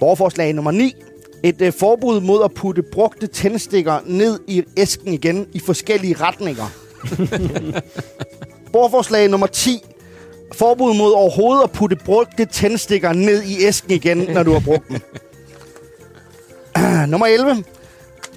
Borgerforslag 0.00 0.52
nummer 0.54 0.70
9. 0.70 0.94
Et 1.42 1.60
øh, 1.60 1.72
forbud 1.72 2.20
mod 2.20 2.44
at 2.44 2.54
putte 2.54 2.82
brugte 2.82 3.26
tændstikker 3.26 3.98
ned 4.06 4.40
i 4.46 4.62
æsken 4.76 5.12
igen 5.12 5.46
i 5.52 5.60
forskellige 5.60 6.16
retninger. 6.20 6.66
Borgerforslag 8.72 9.28
nummer 9.28 9.46
10. 9.46 9.82
Forbud 10.52 10.94
mod 10.94 11.12
overhovedet 11.12 11.62
at 11.62 11.70
putte 11.70 11.96
brugte 11.96 12.44
tændstikker 12.44 13.12
ned 13.12 13.42
i 13.42 13.64
æsken 13.64 13.90
igen, 13.90 14.18
når 14.18 14.42
du 14.42 14.52
har 14.52 14.60
brugt 14.60 14.88
dem. 14.88 15.00
nummer 17.12 17.26
11. 17.26 17.64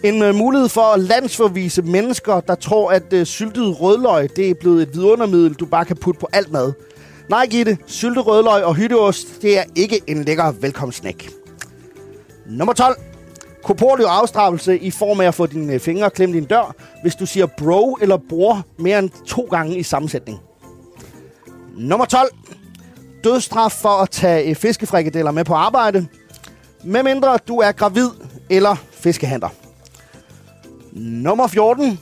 En 0.03 0.23
uh, 0.23 0.35
mulighed 0.35 0.69
for 0.69 0.81
at 0.81 0.99
landsforvise 0.99 1.81
mennesker, 1.81 2.39
der 2.39 2.55
tror, 2.55 2.91
at 2.91 3.13
uh, 3.13 3.23
syltet 3.23 3.81
rødløg 3.81 4.35
det 4.35 4.49
er 4.49 4.53
blevet 4.53 4.81
et 4.81 4.93
vidundermiddel, 4.93 5.53
du 5.53 5.65
bare 5.65 5.85
kan 5.85 5.97
putte 5.97 6.19
på 6.19 6.27
alt 6.33 6.51
mad. 6.51 6.73
Nej, 7.29 7.45
Gitte. 7.45 7.77
Syltet 7.87 8.27
rødløg 8.27 8.63
og 8.63 8.75
hytteost, 8.75 9.41
det 9.41 9.57
er 9.57 9.63
ikke 9.75 10.01
en 10.07 10.23
lækker 10.23 10.51
velkomstsnack. 10.51 11.40
Nummer 12.51 12.73
12. 12.73 12.95
Korporlig 13.63 14.05
afstraffelse 14.09 14.79
i 14.79 14.91
form 14.91 15.21
af 15.21 15.27
at 15.27 15.35
få 15.35 15.45
dine 15.45 15.79
fingre 15.79 16.09
klemt 16.09 16.35
i 16.35 16.37
en 16.37 16.45
dør, 16.45 16.75
hvis 17.01 17.15
du 17.15 17.25
siger 17.25 17.45
bro 17.45 17.97
eller 18.01 18.17
bror 18.29 18.65
mere 18.77 18.99
end 18.99 19.09
to 19.27 19.41
gange 19.41 19.77
i 19.77 19.83
sammensætning. 19.83 20.39
Nummer 21.77 22.05
12. 22.05 22.29
Dødstraf 23.23 23.71
for 23.71 23.89
at 23.89 24.09
tage 24.09 24.55
fiskefrikadeller 24.55 25.31
med 25.31 25.45
på 25.45 25.53
arbejde, 25.53 26.07
medmindre 26.83 27.37
du 27.47 27.57
er 27.57 27.71
gravid 27.71 28.09
eller 28.49 28.75
fiskehandler. 28.91 29.49
Nummer 30.91 31.47
14. 31.47 31.99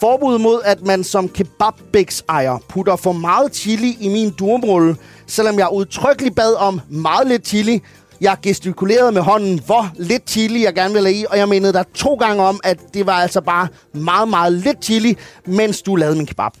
Forbud 0.00 0.38
mod, 0.38 0.60
at 0.64 0.86
man 0.86 1.04
som 1.04 1.28
kebabbæks 1.28 2.24
ejer 2.28 2.58
putter 2.68 2.96
for 2.96 3.12
meget 3.12 3.54
chili 3.54 3.96
i 4.00 4.08
min 4.08 4.30
durumrulle, 4.30 4.96
selvom 5.26 5.58
jeg 5.58 5.68
udtrykkeligt 5.72 6.36
bad 6.36 6.54
om 6.54 6.80
meget 6.88 7.26
lidt 7.26 7.46
chili. 7.46 7.82
Jeg 8.22 8.36
gestikulerede 8.42 9.12
med 9.12 9.22
hånden, 9.22 9.60
hvor 9.66 9.90
lidt 9.96 10.30
chili 10.30 10.64
jeg 10.64 10.74
gerne 10.74 10.94
ville 10.94 11.08
have 11.08 11.16
i, 11.20 11.24
og 11.30 11.38
jeg 11.38 11.48
mindede 11.48 11.72
dig 11.72 11.84
to 11.94 12.14
gange 12.14 12.42
om, 12.42 12.60
at 12.64 12.78
det 12.94 13.06
var 13.06 13.12
altså 13.12 13.40
bare 13.40 13.68
meget, 13.94 14.28
meget 14.28 14.52
lidt 14.52 14.84
chili, 14.84 15.16
mens 15.46 15.82
du 15.82 15.96
lavede 15.96 16.16
min 16.16 16.26
kebab. 16.26 16.52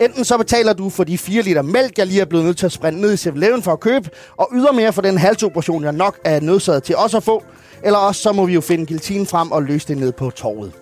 Enten 0.00 0.24
så 0.24 0.36
betaler 0.38 0.72
du 0.72 0.90
for 0.90 1.04
de 1.04 1.18
4 1.18 1.42
liter 1.42 1.62
mælk, 1.62 1.98
jeg 1.98 2.06
lige 2.06 2.20
er 2.20 2.24
blevet 2.24 2.44
nødt 2.46 2.58
til 2.58 2.66
at 2.66 2.72
sprinte 2.72 3.00
ned 3.00 3.12
i 3.12 3.16
7 3.16 3.30
for 3.62 3.72
at 3.72 3.80
købe, 3.80 4.10
og 4.36 4.48
ydermere 4.54 4.92
for 4.92 5.02
den 5.02 5.18
halsoperation, 5.18 5.84
jeg 5.84 5.92
nok 5.92 6.18
er 6.24 6.40
nødsaget 6.40 6.82
til 6.82 6.96
også 6.96 7.16
at 7.16 7.22
få, 7.22 7.42
eller 7.84 7.98
også 7.98 8.22
så 8.22 8.32
må 8.32 8.46
vi 8.46 8.52
jo 8.54 8.60
finde 8.60 8.86
giltinen 8.86 9.26
frem 9.26 9.52
og 9.52 9.62
løse 9.62 9.88
det 9.88 9.98
ned 9.98 10.12
på 10.12 10.30
torvet. 10.30 10.72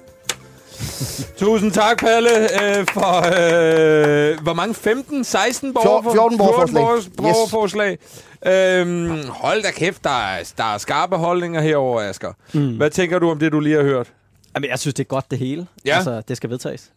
Tusind 1.39 1.73
tak, 1.73 1.99
Palle, 1.99 2.31
øh, 2.41 2.87
for... 2.93 3.17
Øh, 3.17 4.39
hvor 4.43 4.53
mange? 4.55 4.75
15? 4.75 5.25
16 5.25 5.75
borger, 5.75 6.13
14 6.13 6.39
borgerforslag. 6.39 6.83
borger- 6.85 7.11
borgerforslag. 7.17 7.99
Øhm, 8.47 9.29
hold 9.29 9.63
da 9.63 9.71
kæft, 9.71 10.05
der 10.05 10.11
er, 10.29 10.53
der 10.59 10.75
er 10.75 10.79
skarpe 10.79 11.17
holdninger 11.17 11.61
herover, 11.61 12.01
Asger. 12.01 12.33
Mm. 12.55 12.77
Hvad 12.77 12.91
tænker 12.91 13.19
du 13.19 13.31
om 13.31 13.39
det, 13.39 13.53
du 13.53 13.61
lige 13.61 13.77
har 13.77 13.83
hørt? 13.83 14.13
Jamen, 14.55 14.71
jeg 14.71 14.79
synes, 14.79 14.95
det 14.95 15.05
er 15.05 15.09
godt 15.09 15.31
det 15.31 15.39
hele. 15.39 15.67
Ja. 15.87 15.95
Altså, 15.97 16.23
det 16.29 16.37
skal 16.37 16.51
vedtages. 16.51 16.91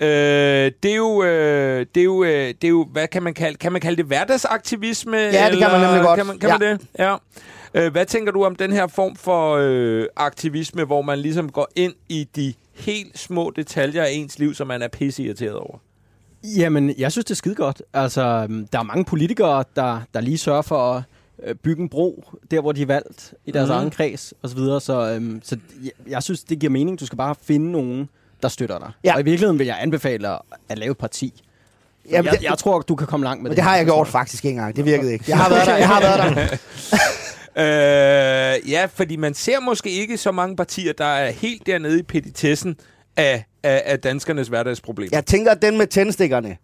Øh, 0.00 0.08
det 0.82 0.90
er 0.92 0.96
jo, 0.96 1.22
øh, 1.22 1.86
det 1.94 2.00
er 2.00 2.04
jo, 2.04 2.24
øh, 2.24 2.30
det 2.48 2.64
er 2.64 2.68
jo, 2.68 2.88
hvad 2.92 3.08
kan 3.08 3.22
man 3.22 3.34
kalde, 3.34 3.58
kan 3.58 3.72
man 3.72 3.80
kalde 3.80 3.96
det 3.96 4.04
hverdagsaktivisme? 4.04 5.30
det 5.50 5.58
kan 5.58 5.70
man 5.70 5.80
nemlig 5.80 6.02
godt. 6.02 6.16
Kan 6.18 6.26
man, 6.26 6.38
kan 6.38 6.48
Ja. 6.50 6.58
man 6.58 6.68
det? 6.68 6.86
Ja. 6.98 7.16
Øh, 7.74 7.92
hvad 7.92 8.06
tænker 8.06 8.32
du 8.32 8.44
om 8.44 8.56
den 8.56 8.72
her 8.72 8.86
form 8.86 9.16
for 9.16 9.56
øh, 9.60 10.06
aktivisme, 10.16 10.84
hvor 10.84 11.02
man 11.02 11.18
ligesom 11.18 11.52
går 11.52 11.68
ind 11.76 11.92
i 12.08 12.28
de 12.36 12.54
helt 12.74 13.18
små 13.18 13.52
detaljer 13.56 14.02
af 14.02 14.10
ens 14.10 14.38
liv, 14.38 14.54
som 14.54 14.66
man 14.66 14.82
er 14.82 14.88
pisse 14.88 15.22
irriteret 15.22 15.54
over? 15.56 15.78
Jamen, 16.44 16.94
jeg 16.98 17.12
synes, 17.12 17.24
det 17.24 17.30
er 17.30 17.36
skide 17.36 17.54
godt. 17.54 17.82
Altså, 17.94 18.22
øhm, 18.50 18.66
der 18.72 18.78
er 18.78 18.82
mange 18.82 19.04
politikere, 19.04 19.64
der, 19.76 20.00
der 20.14 20.20
lige 20.20 20.38
sørger 20.38 20.62
for 20.62 20.92
at 20.94 21.02
øh, 21.46 21.54
bygge 21.54 21.82
en 21.82 21.88
bro, 21.88 22.24
der 22.50 22.60
hvor 22.60 22.72
de 22.72 22.82
er 22.82 22.86
valgt, 22.86 23.34
i 23.46 23.50
deres 23.50 23.68
mm. 23.68 23.74
egen 23.74 23.90
kreds 23.90 24.34
og 24.42 24.48
så 24.48 24.54
videre. 24.56 24.80
Så, 24.80 25.10
øhm, 25.10 25.40
så 25.44 25.56
jeg, 25.84 25.90
jeg 26.08 26.22
synes, 26.22 26.44
det 26.44 26.58
giver 26.58 26.70
mening. 26.70 27.00
Du 27.00 27.06
skal 27.06 27.18
bare 27.18 27.34
finde 27.42 27.72
nogen, 27.72 28.08
der 28.42 28.48
støtter 28.48 28.78
dig. 28.78 28.90
Ja. 29.04 29.14
Og 29.14 29.20
i 29.20 29.24
virkeligheden 29.24 29.58
vil 29.58 29.66
jeg 29.66 29.76
anbefale 29.80 30.28
at, 30.68 30.78
lave 30.78 30.90
et 30.90 30.98
parti. 30.98 31.42
Jamen, 32.10 32.24
jeg, 32.26 32.40
det- 32.40 32.42
jeg 32.42 32.58
tror, 32.58 32.80
du 32.80 32.94
kan 32.94 33.06
komme 33.06 33.24
langt 33.24 33.42
med 33.42 33.50
det. 33.50 33.56
det 33.56 33.64
har 33.64 33.76
jeg 33.76 33.84
gjort 33.84 34.08
faktisk 34.08 34.44
ikke 34.44 34.54
engang. 34.56 34.76
Det 34.76 34.84
virkede 34.84 35.12
ikke. 35.12 35.24
Jeg 35.28 35.38
har 35.38 35.48
været 35.48 35.66
der. 35.66 35.76
Jeg 35.76 35.88
har 35.88 36.00
været 36.00 36.36
der. 36.36 36.56
Øh, 37.56 38.70
ja, 38.70 38.86
fordi 38.94 39.16
man 39.16 39.34
ser 39.34 39.60
måske 39.60 39.90
ikke 39.90 40.16
så 40.18 40.32
mange 40.32 40.56
partier, 40.56 40.92
der 40.92 41.04
er 41.04 41.30
helt 41.30 41.66
dernede 41.66 41.98
i 41.98 42.02
petitessen 42.02 42.76
af, 43.16 43.44
af, 43.62 43.82
af 43.86 43.98
danskernes 44.00 44.48
hverdagsproblemer. 44.48 45.10
Jeg 45.12 45.26
tænker, 45.26 45.50
at 45.50 45.62
den 45.62 45.78
med 45.78 45.86
tændstikkerne. 45.86 46.56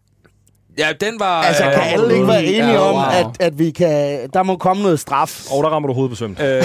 Ja, 0.78 0.92
den 1.00 1.20
var... 1.20 1.42
Altså, 1.42 1.66
øh, 1.66 1.72
kan 1.72 1.82
alle 1.82 2.14
ikke 2.14 2.26
være 2.26 2.44
enige 2.44 2.72
Ja, 2.72 2.78
om, 2.78 2.94
wow. 2.94 3.30
at, 3.30 3.40
at 3.40 3.58
vi 3.58 3.70
kan... 3.70 4.28
Der 4.32 4.42
må 4.42 4.56
komme 4.56 4.82
noget 4.82 5.00
straf. 5.00 5.46
Og 5.50 5.64
der 5.64 5.70
rammer 5.70 5.87
du 5.87 5.92
hovedet 5.94 6.11
på 6.11 6.16
sømt. 6.16 6.40
øh, 6.40 6.62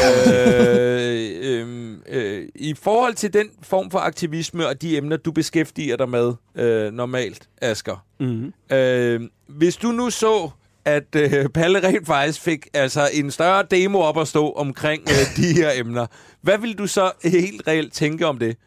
øh, 1.44 1.98
øh, 2.10 2.48
I 2.56 2.74
forhold 2.82 3.14
til 3.14 3.34
den 3.34 3.48
form 3.64 3.92
for 3.92 4.00
aktivisme 4.00 4.68
og 4.68 4.82
de 4.82 4.98
emner, 4.98 5.18
du 5.18 5.32
beskæftiger 5.32 5.98
dig 5.98 6.10
med 6.10 6.34
øh, 6.56 6.94
normalt, 6.94 7.48
Asger. 7.62 8.06
Mm-hmm. 8.20 8.76
Øh, 8.78 9.22
hvis 9.48 9.76
du 9.76 9.88
nu 9.88 10.10
så, 10.10 10.50
at 10.86 11.16
øh, 11.16 11.50
Palle 11.50 11.88
rent 11.88 12.08
faktisk 12.08 12.42
fik 12.42 12.68
altså, 12.74 13.10
en 13.14 13.32
større 13.32 13.64
demo 13.72 14.00
op 14.00 14.20
at 14.20 14.28
stå 14.28 14.52
omkring 14.52 15.04
øh, 15.10 15.38
de 15.38 15.54
her 15.54 15.72
emner, 15.76 16.06
hvad 16.42 16.58
vil 16.58 16.78
du 16.78 16.88
så 16.88 17.12
helt 17.24 17.68
reelt 17.68 17.94
tænke 17.94 18.28
om 18.28 18.38
det? 18.38 18.58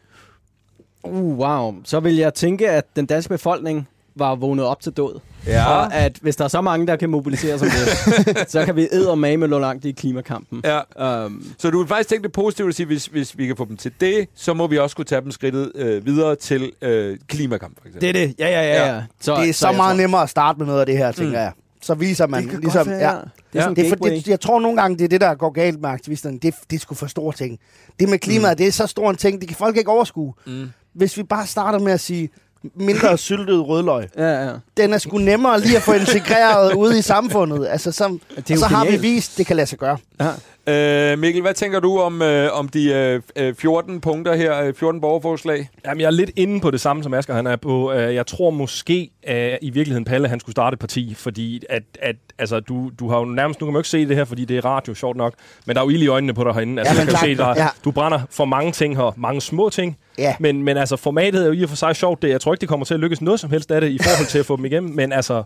Uh, 1.09 1.37
wow. 1.39 1.75
Så 1.83 1.99
vil 1.99 2.15
jeg 2.15 2.33
tænke, 2.33 2.69
at 2.69 2.85
den 2.95 3.05
danske 3.05 3.29
befolkning 3.29 3.87
var 4.15 4.35
vågnet 4.35 4.65
op 4.65 4.81
til 4.81 4.91
død. 4.91 5.19
Ja. 5.47 5.65
Og 5.71 5.93
at 5.93 6.17
hvis 6.21 6.35
der 6.35 6.43
er 6.43 6.47
så 6.47 6.61
mange, 6.61 6.87
der 6.87 6.95
kan 6.95 7.09
mobilisere 7.09 7.59
sig 7.59 7.67
med 7.67 8.33
det, 8.33 8.49
så 8.51 8.65
kan 8.65 8.75
vi 8.75 8.87
eddermame 8.91 9.47
med 9.47 9.59
langt 9.59 9.85
i 9.85 9.91
klimakampen. 9.91 10.61
Ja. 10.97 11.25
Um, 11.25 11.45
Så 11.57 11.69
du 11.69 11.79
vil 11.79 11.87
faktisk 11.87 12.09
tænke 12.09 12.23
det 12.23 12.31
positivt 12.31 12.69
at 12.69 12.75
sige, 12.75 12.85
hvis, 12.85 13.05
hvis 13.05 13.37
vi 13.37 13.47
kan 13.47 13.55
få 13.57 13.65
dem 13.65 13.77
til 13.77 13.91
det, 14.01 14.27
så 14.35 14.53
må 14.53 14.67
vi 14.67 14.77
også 14.77 14.95
kunne 14.95 15.05
tage 15.05 15.21
dem 15.21 15.31
skridtet 15.31 15.71
øh, 15.75 16.05
videre 16.05 16.35
til 16.35 16.71
øh, 16.81 17.17
klimakamp, 17.27 17.73
for 17.81 17.87
eksempel. 17.87 18.01
det 18.13 18.21
er 18.21 18.27
det. 18.27 18.35
Ja, 18.39 18.47
ja, 18.49 18.61
ja. 18.61 18.85
Ja. 18.87 18.95
ja. 18.95 19.01
Så, 19.21 19.35
Det 19.41 19.49
er 19.49 19.53
så 19.53 19.67
jeg 19.67 19.77
meget 19.77 19.93
tror- 19.95 20.01
nemmere 20.01 20.21
at 20.23 20.29
starte 20.29 20.57
med 20.59 20.65
noget 20.67 20.79
af 20.79 20.85
det 20.85 20.97
her, 20.97 21.11
tænker 21.11 21.39
jeg. 21.39 21.51
Så 21.81 21.93
viser 21.93 22.27
man 22.27 22.43
ligesom... 22.61 22.87
være. 22.87 22.97
ja. 23.11 23.15
Det 23.15 23.19
er 23.19 23.29
Ja. 23.53 23.61
sådan 23.61 23.75
Det 23.75 23.85
er 23.85 23.89
for, 23.97 24.05
det, 24.05 24.27
jeg 24.27 24.39
tror 24.39 24.59
nogle 24.59 24.81
gange, 24.81 24.97
det 24.97 25.03
er 25.03 25.09
det, 25.09 25.21
der 25.21 25.35
går 25.35 25.49
galt 25.49 25.81
med 25.81 25.89
aktivisterne. 25.89 26.39
Det, 26.39 26.55
det 26.69 26.75
er 26.75 26.79
sgu 26.79 26.95
for 26.95 27.07
store 27.07 27.33
ting. 27.33 27.59
Det 27.99 28.09
med 28.09 28.19
klimaet, 28.19 28.53
mm. 28.53 28.57
det 28.57 28.67
er 28.67 28.71
så 28.71 28.87
stor 28.87 29.09
en 29.09 29.15
ting, 29.15 29.39
det 29.41 29.47
kan 29.47 29.57
folk 29.57 29.77
ikke 29.77 29.89
overskue. 29.91 30.33
Mm. 30.47 30.69
Hvis 30.97 31.17
vi 31.17 31.23
bare 31.23 31.47
starter 31.47 31.79
med 31.79 31.91
at 31.91 31.99
sige, 31.99 32.29
mindre 32.75 33.17
syltet 33.17 33.67
rødløg. 33.67 34.09
Ja, 34.17 34.45
ja. 34.45 34.53
Den 34.77 34.93
er 34.93 34.97
sgu 34.97 35.17
nemmere 35.17 35.59
lige 35.61 35.77
at 35.77 35.83
få 35.83 35.93
integreret 35.93 36.73
ude 36.73 36.99
i 36.99 37.01
samfundet. 37.01 37.67
Altså, 37.67 37.91
så, 37.91 38.05
og 38.05 38.19
jo 38.49 38.57
så 38.57 38.65
har 38.65 38.83
vi 38.83 38.91
genialt. 38.91 39.01
vist, 39.01 39.37
det 39.37 39.45
kan 39.45 39.55
lade 39.55 39.67
sig 39.67 39.79
gøre. 39.79 39.97
ja. 40.19 40.31
Øh, 40.69 41.19
Mikkel, 41.19 41.41
hvad 41.41 41.53
tænker 41.53 41.79
du 41.79 41.99
om, 41.99 42.21
øh, 42.21 42.49
om 42.53 42.69
de 42.69 43.21
øh, 43.35 43.55
14 43.55 44.01
punkter 44.01 44.35
her, 44.35 44.63
øh, 44.63 44.73
14 44.73 45.01
borgerforslag? 45.01 45.69
Jamen, 45.85 46.01
jeg 46.01 46.07
er 46.07 46.11
lidt 46.11 46.31
inde 46.35 46.59
på 46.61 46.71
det 46.71 46.81
samme, 46.81 47.03
som 47.03 47.13
Asger 47.13 47.33
han 47.33 47.47
er 47.47 47.55
på. 47.55 47.91
Øh, 47.93 48.15
jeg 48.15 48.27
tror 48.27 48.49
måske, 48.49 49.09
at 49.23 49.59
i 49.61 49.69
virkeligheden 49.69 50.05
Palle, 50.05 50.27
han 50.27 50.39
skulle 50.39 50.53
starte 50.53 50.73
et 50.75 50.79
parti, 50.79 51.13
fordi 51.17 51.63
at, 51.69 51.83
at 52.01 52.15
altså, 52.39 52.59
du, 52.59 52.91
du 52.99 53.09
har 53.09 53.17
jo 53.19 53.25
nærmest, 53.25 53.59
nu 53.61 53.65
kan 53.65 53.71
man 53.73 53.77
jo 53.77 53.79
ikke 53.79 53.89
se 53.89 54.07
det 54.07 54.15
her, 54.15 54.25
fordi 54.25 54.45
det 54.45 54.57
er 54.57 54.65
radio, 54.65 54.93
sjovt 54.93 55.17
nok, 55.17 55.33
men 55.65 55.75
der 55.75 55.81
er 55.81 55.85
jo 55.85 55.89
ild 55.89 56.01
i 56.03 56.07
øjnene 56.07 56.33
på 56.33 56.43
dig 56.43 56.53
herinde. 56.53 56.79
Altså, 56.81 56.93
Ja, 56.93 56.99
men 56.99 57.07
kan 57.07 57.13
jo 57.15 57.27
se, 57.27 57.35
klart, 57.35 57.57
der, 57.57 57.63
ja. 57.63 57.69
du 57.83 57.91
brænder 57.91 58.19
for 58.29 58.45
mange 58.45 58.71
ting 58.71 58.97
her, 58.97 59.13
mange 59.17 59.41
små 59.41 59.69
ting, 59.69 59.97
Ja. 60.17 60.35
men, 60.39 60.63
men 60.63 60.77
altså, 60.77 60.95
formatet 60.95 61.41
er 61.43 61.45
jo 61.47 61.51
i 61.53 61.63
og 61.63 61.69
for 61.69 61.75
sig 61.75 61.95
sjovt. 61.95 62.21
Det, 62.21 62.29
jeg 62.29 62.41
tror 62.41 62.53
ikke, 62.53 62.61
det 62.61 62.69
kommer 62.69 62.85
til 62.85 62.93
at 62.93 62.99
lykkes 62.99 63.21
noget 63.21 63.39
som 63.39 63.49
helst 63.51 63.71
af 63.71 63.81
det, 63.81 63.89
i 63.89 63.97
forhold 64.03 64.27
til 64.27 64.39
at 64.39 64.45
få 64.45 64.55
dem 64.57 64.65
igennem, 64.65 64.95
men 64.95 65.11
altså, 65.11 65.43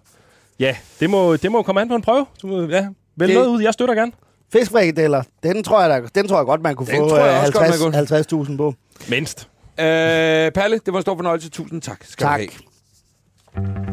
ja, 0.60 0.76
det 1.00 1.10
må, 1.10 1.36
det 1.36 1.52
må 1.52 1.62
komme 1.62 1.82
an 1.82 1.88
på 1.88 1.96
en 1.96 2.02
prøve. 2.02 2.26
Du, 2.42 2.48
må- 2.48 2.62
ja, 2.62 2.88
vælg 3.16 3.30
Det- 3.30 3.36
noget 3.40 3.48
ud, 3.50 3.62
jeg 3.62 3.74
støtter 3.74 3.96
gerne. 3.96 4.12
Fiskfrikadeller, 4.52 5.24
den 5.44 5.64
tror 5.64 5.82
jeg, 5.82 5.90
der, 5.90 6.08
den 6.16 6.28
tror 6.28 6.38
jeg 6.38 6.46
godt, 6.46 6.62
man 6.62 6.76
kunne 6.76 6.88
Den 6.88 6.96
få 6.96 7.10
tror 7.10 7.18
jeg 7.18 7.36
øh, 7.36 7.42
også 7.42 7.80
godt, 7.80 7.96
50. 7.96 8.50
50.000 8.50 8.58
på. 8.58 8.74
Mindst. 9.10 9.48
Øh, 9.80 9.86
Palle, 10.52 10.80
det 10.86 10.94
var 10.94 10.96
en 10.98 11.02
stor 11.02 11.16
fornøjelse. 11.16 11.50
Tusind 11.50 11.82
tak. 11.82 12.04
Skal 12.04 12.24
Tak. 12.24 12.40
Du 12.40 13.62
have. 13.62 13.92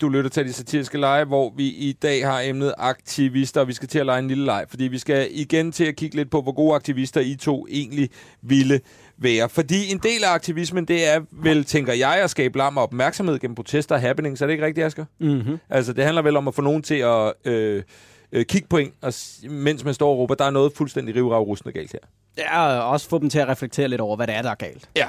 Du 0.00 0.08
lytter 0.08 0.30
til 0.30 0.44
de 0.46 0.52
satiriske 0.52 0.98
lege, 0.98 1.24
hvor 1.24 1.52
vi 1.56 1.66
i 1.66 1.92
dag 2.02 2.26
har 2.26 2.40
emnet 2.40 2.74
aktivister, 2.78 3.60
og 3.60 3.68
vi 3.68 3.72
skal 3.72 3.88
til 3.88 3.98
at 3.98 4.06
lege 4.06 4.18
en 4.18 4.28
lille 4.28 4.44
leg, 4.44 4.64
fordi 4.68 4.84
vi 4.84 4.98
skal 4.98 5.28
igen 5.30 5.72
til 5.72 5.84
at 5.84 5.96
kigge 5.96 6.16
lidt 6.16 6.30
på, 6.30 6.42
hvor 6.42 6.52
gode 6.52 6.74
aktivister 6.74 7.20
I 7.20 7.36
to 7.36 7.66
egentlig 7.70 8.08
ville 8.42 8.80
være. 9.18 9.48
Fordi 9.48 9.90
en 9.90 9.98
del 9.98 10.24
af 10.24 10.30
aktivismen, 10.30 10.84
det 10.84 11.08
er 11.08 11.20
vel, 11.32 11.64
tænker 11.64 11.92
jeg, 11.92 12.14
at 12.22 12.30
skabe 12.30 12.58
larm 12.58 12.76
og 12.76 12.82
opmærksomhed 12.82 13.38
gennem 13.38 13.54
protester 13.54 13.94
og 13.94 14.00
happenings. 14.00 14.42
Er 14.42 14.46
det 14.46 14.52
ikke 14.52 14.66
rigtigt, 14.66 14.86
Asger? 14.86 15.04
Mm-hmm. 15.20 15.58
Altså, 15.70 15.92
det 15.92 16.04
handler 16.04 16.22
vel 16.22 16.36
om 16.36 16.48
at 16.48 16.54
få 16.54 16.62
nogen 16.62 16.82
til 16.82 16.94
at 16.94 17.32
øh, 17.44 17.82
øh, 18.32 18.44
kigge 18.44 18.68
på 18.68 18.76
en, 18.76 18.92
og, 19.02 19.12
mens 19.50 19.84
man 19.84 19.94
står 19.94 20.10
og 20.10 20.18
råber, 20.18 20.34
der 20.34 20.44
er 20.44 20.50
noget 20.50 20.72
fuldstændig 20.72 21.14
rivrag 21.14 21.46
rustende 21.46 21.72
galt 21.72 21.92
her. 21.92 21.98
Ja, 22.38 22.66
og 22.66 22.88
også 22.88 23.08
få 23.08 23.18
dem 23.18 23.30
til 23.30 23.38
at 23.38 23.48
reflektere 23.48 23.88
lidt 23.88 24.00
over, 24.00 24.16
hvad 24.16 24.26
det 24.26 24.34
er, 24.34 24.42
der 24.42 24.50
er 24.50 24.54
galt. 24.54 24.88
Ja. 24.96 25.08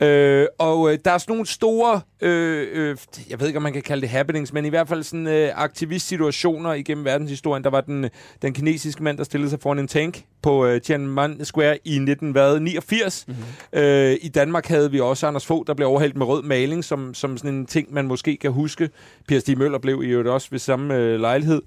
Øh, 0.00 0.46
og 0.58 0.92
øh, 0.92 0.98
der 1.04 1.10
er 1.10 1.18
sådan 1.18 1.32
nogle 1.32 1.46
store, 1.46 2.00
øh, 2.20 2.66
øh, 2.72 2.96
jeg 3.30 3.40
ved 3.40 3.46
ikke, 3.46 3.56
om 3.56 3.62
man 3.62 3.72
kan 3.72 3.82
kalde 3.82 4.00
det 4.00 4.08
happenings, 4.08 4.52
men 4.52 4.64
i 4.64 4.68
hvert 4.68 4.88
fald 4.88 5.02
sådan 5.02 5.26
øh, 5.26 5.50
aktivistsituationer 5.54 6.72
igennem 6.72 7.04
verdenshistorien. 7.04 7.64
Der 7.64 7.70
var 7.70 7.80
den, 7.80 8.10
den 8.42 8.52
kinesiske 8.52 9.02
mand, 9.02 9.18
der 9.18 9.24
stillede 9.24 9.50
sig 9.50 9.60
foran 9.60 9.78
en 9.78 9.88
tank 9.88 10.24
på 10.42 10.66
øh, 10.66 10.80
Tiananmen 10.80 11.44
Square 11.44 11.78
i 11.84 11.94
1989. 11.94 13.24
Mm-hmm. 13.28 13.80
Øh, 13.80 14.16
I 14.22 14.28
Danmark 14.28 14.66
havde 14.66 14.90
vi 14.90 15.00
også 15.00 15.26
Anders 15.26 15.46
Fogh, 15.46 15.66
der 15.66 15.74
blev 15.74 15.88
overhældt 15.88 16.16
med 16.16 16.26
rød 16.26 16.42
maling, 16.42 16.84
som, 16.84 17.14
som 17.14 17.38
sådan 17.38 17.54
en 17.54 17.66
ting, 17.66 17.94
man 17.94 18.06
måske 18.06 18.36
kan 18.36 18.52
huske. 18.52 18.90
Per 19.28 19.38
Stig 19.38 19.58
Møller 19.58 19.78
blev 19.78 20.02
i 20.02 20.06
øvrigt 20.06 20.28
også 20.28 20.48
ved 20.50 20.58
samme 20.58 20.94
øh, 20.94 21.20
lejlighed. 21.20 21.62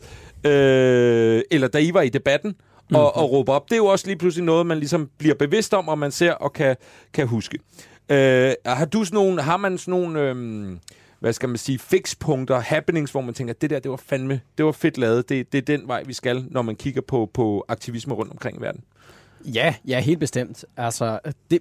Øh, 0.45 1.41
eller 1.51 1.67
da 1.67 1.77
I 1.77 1.93
var 1.93 2.01
i 2.01 2.09
debatten, 2.09 2.55
og, 2.93 3.15
og 3.15 3.31
råbe 3.31 3.51
op. 3.51 3.69
Det 3.69 3.71
er 3.71 3.77
jo 3.77 3.85
også 3.85 4.07
lige 4.07 4.17
pludselig 4.17 4.45
noget, 4.45 4.65
man 4.65 4.77
ligesom 4.77 5.09
bliver 5.17 5.35
bevidst 5.35 5.73
om, 5.73 5.87
og 5.87 5.99
man 5.99 6.11
ser 6.11 6.31
og 6.31 6.53
kan, 6.53 6.75
kan 7.13 7.27
huske. 7.27 7.59
Øh, 8.09 8.53
har 8.65 8.85
du 8.85 9.03
sådan 9.03 9.15
nogle, 9.15 9.41
har 9.41 9.57
man 9.57 9.77
sådan 9.77 9.91
nogle, 9.91 10.19
øhm, 10.21 10.79
hvad 11.19 11.33
skal 11.33 11.49
man 11.49 11.57
sige, 11.57 11.79
fixpunkter, 11.79 12.59
happenings, 12.59 13.11
hvor 13.11 13.21
man 13.21 13.33
tænker, 13.33 13.53
det 13.53 13.69
der, 13.69 13.79
det 13.79 13.91
var 13.91 14.01
fandme, 14.07 14.39
det 14.57 14.65
var 14.65 14.71
fedt 14.71 14.97
lavet, 14.97 15.29
det, 15.29 15.51
det 15.51 15.57
er 15.57 15.77
den 15.77 15.87
vej, 15.87 16.03
vi 16.05 16.13
skal, 16.13 16.45
når 16.51 16.61
man 16.61 16.75
kigger 16.75 17.01
på, 17.01 17.29
på 17.33 17.65
aktivisme 17.67 18.13
rundt 18.13 18.31
omkring 18.31 18.57
i 18.57 18.61
verden? 18.61 18.81
Ja, 19.45 19.73
ja, 19.87 19.99
helt 19.99 20.19
bestemt. 20.19 20.65
Altså, 20.77 21.19
det, 21.51 21.59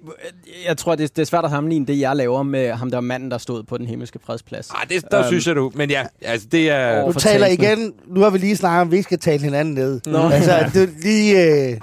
jeg 0.67 0.77
tror, 0.77 0.95
det, 0.95 1.15
det 1.15 1.21
er 1.21 1.25
svært 1.25 1.45
at 1.45 1.51
sammenligne 1.51 1.85
det, 1.85 1.99
jeg 1.99 2.15
laver 2.15 2.43
med 2.43 2.71
ham, 2.71 2.91
der 2.91 3.01
manden, 3.01 3.31
der 3.31 3.37
stod 3.37 3.63
på 3.63 3.77
den 3.77 3.87
himmelske 3.87 4.19
fredsplads. 4.25 4.69
Ah, 4.69 4.89
det, 4.89 5.01
der 5.11 5.17
Øhm. 5.19 5.23
øhm, 5.23 5.27
synes 5.27 5.47
jeg 5.47 5.55
du, 5.55 5.71
men 5.75 5.89
ja, 5.89 6.05
altså 6.21 6.47
det 6.51 6.69
er... 6.69 7.05
Nu 7.05 7.11
taler 7.13 7.47
igen, 7.47 7.93
nu 8.07 8.19
har 8.19 8.29
vi 8.29 8.37
lige 8.37 8.55
snakket 8.57 8.81
om, 8.81 8.87
at 8.87 8.91
vi 8.91 9.01
skal 9.01 9.19
tale 9.19 9.43
hinanden 9.43 9.73
ned. 9.73 10.01
Nå. 10.05 10.29
Altså, 10.29 10.69
det, 10.73 10.89
lige, 11.01 11.45
øh, 11.71 11.77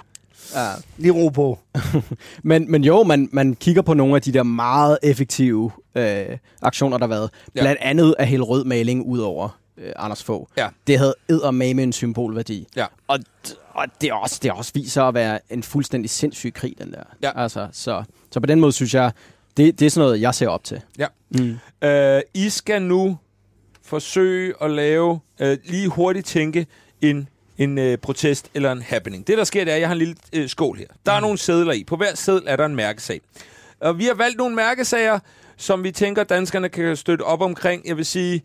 Ja. 0.55 0.71
lige 0.97 1.12
ro 1.12 1.29
på. 1.29 1.59
Men, 2.43 2.71
men 2.71 2.85
jo, 2.85 3.03
man, 3.03 3.29
man 3.33 3.55
kigger 3.55 3.83
på 3.83 3.95
nogle 3.95 4.17
af 4.17 4.23
de 4.23 4.33
der 4.33 4.43
meget 4.43 4.99
effektive 5.03 5.71
øh, 5.95 6.38
aktioner, 6.62 6.99
der 6.99 7.07
har 7.07 7.14
været. 7.14 7.31
Ja. 7.55 7.61
Blandt 7.61 7.81
andet 7.81 8.14
at 8.19 8.27
hælde 8.27 8.45
rød 8.45 8.64
maling 8.64 9.07
ud 9.07 9.19
over 9.19 9.59
øh, 9.79 9.93
Anders 9.97 10.23
Fogh. 10.23 10.47
Ja. 10.57 10.69
Det 10.87 10.99
havde 10.99 11.14
eddermame 11.29 11.83
en 11.83 11.93
symbolværdi. 11.93 12.67
Ja. 12.77 12.87
Og, 13.09 13.19
og 13.71 13.87
det, 14.01 14.09
er 14.09 14.14
også, 14.14 14.38
det 14.43 14.49
er 14.49 14.53
også 14.53 14.71
viser 14.75 15.03
at 15.03 15.14
være 15.14 15.38
en 15.51 15.62
fuldstændig 15.62 16.11
sindssyg 16.11 16.53
krig, 16.55 16.75
den 16.79 16.93
der. 16.93 17.03
Ja. 17.23 17.43
Altså, 17.43 17.69
så, 17.73 18.05
så 18.31 18.40
på 18.40 18.47
den 18.47 18.61
måde 18.61 18.73
synes 18.73 18.95
jeg, 18.95 19.12
det, 19.57 19.81
det 19.81 19.87
er 19.87 19.90
sådan 19.90 20.07
noget, 20.07 20.21
jeg 20.21 20.35
ser 20.35 20.49
op 20.49 20.64
til. 20.64 20.81
Ja. 20.99 21.07
Mm. 21.31 21.59
Øh, 21.88 22.23
I 22.35 22.49
skal 22.49 22.83
nu 22.83 23.19
forsøge 23.83 24.55
at 24.61 24.71
lave, 24.71 25.21
øh, 25.40 25.59
lige 25.64 25.88
hurtigt 25.88 26.27
tænke, 26.27 26.67
en, 27.01 27.29
en 27.59 27.79
øh, 27.79 27.99
protest 27.99 28.51
eller 28.55 28.73
en 28.73 28.83
happening. 28.83 29.27
Det, 29.27 29.38
der 29.38 29.45
sker, 29.45 29.64
det 29.64 29.71
er, 29.71 29.75
at 29.75 29.81
jeg 29.81 29.88
har 29.88 29.95
en 29.95 29.99
lille 29.99 30.14
øh, 30.33 30.49
skål 30.49 30.79
her. 30.79 30.87
Der 31.07 31.12
er 31.12 31.21
nogle 31.21 31.38
sædler 31.38 31.73
i. 31.73 31.85
På 31.85 31.97
hver 31.97 32.14
sædel 32.14 32.43
er 32.47 32.57
der 32.57 32.67
en 32.67 32.77
mærkesag. 32.77 33.21
Og 33.81 33.99
vi 33.99 34.05
har 34.05 34.14
valgt 34.14 34.38
nogle 34.38 34.55
mærkesager, 34.55 35.19
som 35.57 35.85
vi 35.85 35.90
tænker, 35.90 36.25
danskerne 36.25 36.69
kan 36.69 36.97
støtte 36.97 37.23
op 37.23 37.40
omkring. 37.40 37.88
Jeg 37.88 37.97
vil 37.97 38.07
sige, 38.07 38.43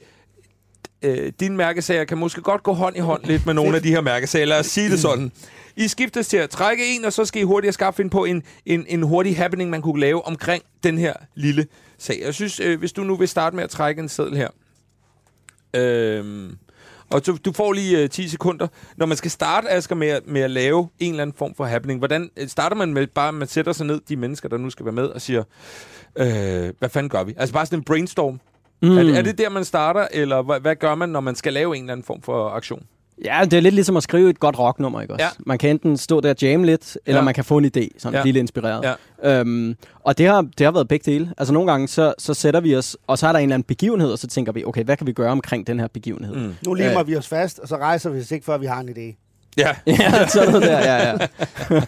øh, 1.01 1.31
dine 1.39 1.57
mærkesager 1.57 2.03
kan 2.03 2.17
måske 2.17 2.41
godt 2.41 2.63
gå 2.63 2.73
hånd 2.73 2.97
i 2.97 2.99
hånd 2.99 3.23
lidt 3.23 3.45
med 3.45 3.53
nogle 3.53 3.75
af 3.75 3.83
de 3.83 3.89
her 3.89 4.01
mærkesager. 4.01 4.45
Lad 4.45 4.59
os 4.59 4.65
sige 4.65 4.89
det 4.89 4.99
sådan. 4.99 5.31
I 5.75 5.87
skiftes 5.87 6.27
til 6.27 6.37
at 6.37 6.49
trække 6.49 6.95
en, 6.95 7.05
og 7.05 7.13
så 7.13 7.25
skal 7.25 7.41
I 7.41 7.45
hurtigt 7.45 7.73
skaffe 7.73 7.97
finde 7.97 8.09
på 8.09 8.25
en, 8.25 8.43
en, 8.65 8.85
en 8.87 9.03
hurtig 9.03 9.37
happening, 9.37 9.69
man 9.69 9.81
kunne 9.81 9.99
lave 9.99 10.25
omkring 10.25 10.63
den 10.83 10.97
her 10.97 11.13
lille 11.35 11.67
sag. 11.97 12.21
Jeg 12.25 12.33
synes, 12.33 12.59
øh, 12.59 12.79
hvis 12.79 12.91
du 12.91 13.03
nu 13.03 13.15
vil 13.15 13.27
starte 13.27 13.55
med 13.55 13.63
at 13.63 13.69
trække 13.69 14.01
en 14.01 14.09
seddel 14.09 14.37
her. 14.37 14.49
Øhm, 15.73 16.57
og 17.11 17.25
du, 17.27 17.37
du 17.45 17.51
får 17.51 17.73
lige 17.73 18.03
øh, 18.03 18.09
10 18.09 18.27
sekunder. 18.27 18.67
Når 18.97 19.05
man 19.05 19.17
skal 19.17 19.31
starte, 19.31 19.69
Asger, 19.71 19.95
med, 19.95 20.07
at- 20.07 20.27
med 20.27 20.41
at 20.41 20.51
lave 20.51 20.89
en 20.99 21.11
eller 21.11 21.21
anden 21.21 21.35
form 21.37 21.55
for 21.55 21.65
happening, 21.65 21.97
hvordan 21.99 22.29
øh, 22.37 22.47
starter 22.47 22.75
man 22.75 22.93
med 22.93 23.07
bare, 23.07 23.27
at 23.27 23.33
man 23.33 23.47
sætter 23.47 23.71
sig 23.73 23.85
ned, 23.85 24.01
de 24.09 24.15
mennesker, 24.15 24.49
der 24.49 24.57
nu 24.57 24.69
skal 24.69 24.85
være 24.85 24.93
med, 24.95 25.05
og 25.05 25.21
siger, 25.21 25.43
øh, 26.15 26.73
hvad 26.79 26.89
fanden 26.89 27.09
gør 27.09 27.23
vi? 27.23 27.33
Altså 27.37 27.53
bare 27.53 27.65
sådan 27.65 27.79
en 27.79 27.83
brainstorm. 27.83 28.39
Mm. 28.81 28.97
Er, 28.97 29.03
det, 29.03 29.17
er 29.17 29.21
det 29.21 29.37
der, 29.37 29.49
man 29.49 29.65
starter, 29.65 30.07
eller 30.11 30.41
hvad, 30.41 30.59
hvad 30.59 30.75
gør 30.75 30.95
man, 30.95 31.09
når 31.09 31.19
man 31.19 31.35
skal 31.35 31.53
lave 31.53 31.75
en 31.77 31.83
eller 31.83 31.93
anden 31.93 32.05
form 32.05 32.21
for 32.21 32.49
aktion? 32.49 32.83
Ja, 33.25 33.41
det 33.43 33.53
er 33.53 33.59
lidt 33.61 33.75
ligesom 33.75 33.97
at 33.97 34.03
skrive 34.03 34.29
et 34.29 34.39
godt 34.39 34.59
rocknummer, 34.59 35.01
ikke 35.01 35.13
også? 35.13 35.25
Ja. 35.25 35.29
Man 35.39 35.57
kan 35.57 35.69
enten 35.69 35.97
stå 35.97 36.21
der 36.21 36.29
og 36.29 36.35
jamme 36.41 36.65
lidt, 36.65 36.97
eller 37.05 37.19
Ja. 37.19 37.25
man 37.25 37.33
kan 37.33 37.43
få 37.43 37.57
en 37.57 37.65
idé, 37.65 37.87
sådan 37.97 38.17
Ja. 38.19 38.23
lille 38.23 38.39
inspireret. 38.39 38.95
Ja. 39.23 39.39
Øhm, 39.39 39.75
og 40.03 40.17
det 40.17 40.25
har, 40.27 40.41
det 40.57 40.65
har 40.65 40.71
været 40.71 40.87
begge 40.87 41.11
dele. 41.11 41.33
Altså 41.37 41.53
nogle 41.53 41.71
gange, 41.71 41.87
så, 41.87 42.13
så 42.17 42.33
sætter 42.33 42.59
vi 42.59 42.75
os, 42.75 42.97
og 43.07 43.17
så 43.17 43.27
er 43.27 43.31
der 43.31 43.39
en 43.39 43.43
eller 43.43 43.53
anden 43.55 43.65
begivenhed, 43.67 44.11
og 44.11 44.19
så 44.19 44.27
tænker 44.27 44.51
vi, 44.51 44.63
okay, 44.65 44.83
hvad 44.83 44.97
kan 44.97 45.07
vi 45.07 45.13
gøre 45.13 45.31
omkring 45.31 45.67
den 45.67 45.79
her 45.79 45.87
begivenhed? 45.87 46.35
Mm. 46.35 46.55
Nu 46.65 46.73
limer 46.73 46.91
Ja. 46.91 47.01
vi 47.03 47.15
os 47.15 47.27
fast, 47.27 47.59
og 47.59 47.67
så 47.67 47.75
rejser 47.77 48.09
vi 48.09 48.19
os 48.19 48.31
ikke, 48.31 48.45
før 48.45 48.57
vi 48.57 48.65
har 48.65 48.79
en 48.79 48.89
idé. 48.89 49.25
Ja. 49.57 49.75
ja, 49.87 50.27
sådan 50.27 50.49
noget 50.51 50.67
der, 50.67 50.79
ja, 50.79 51.09
ja. 51.09 51.17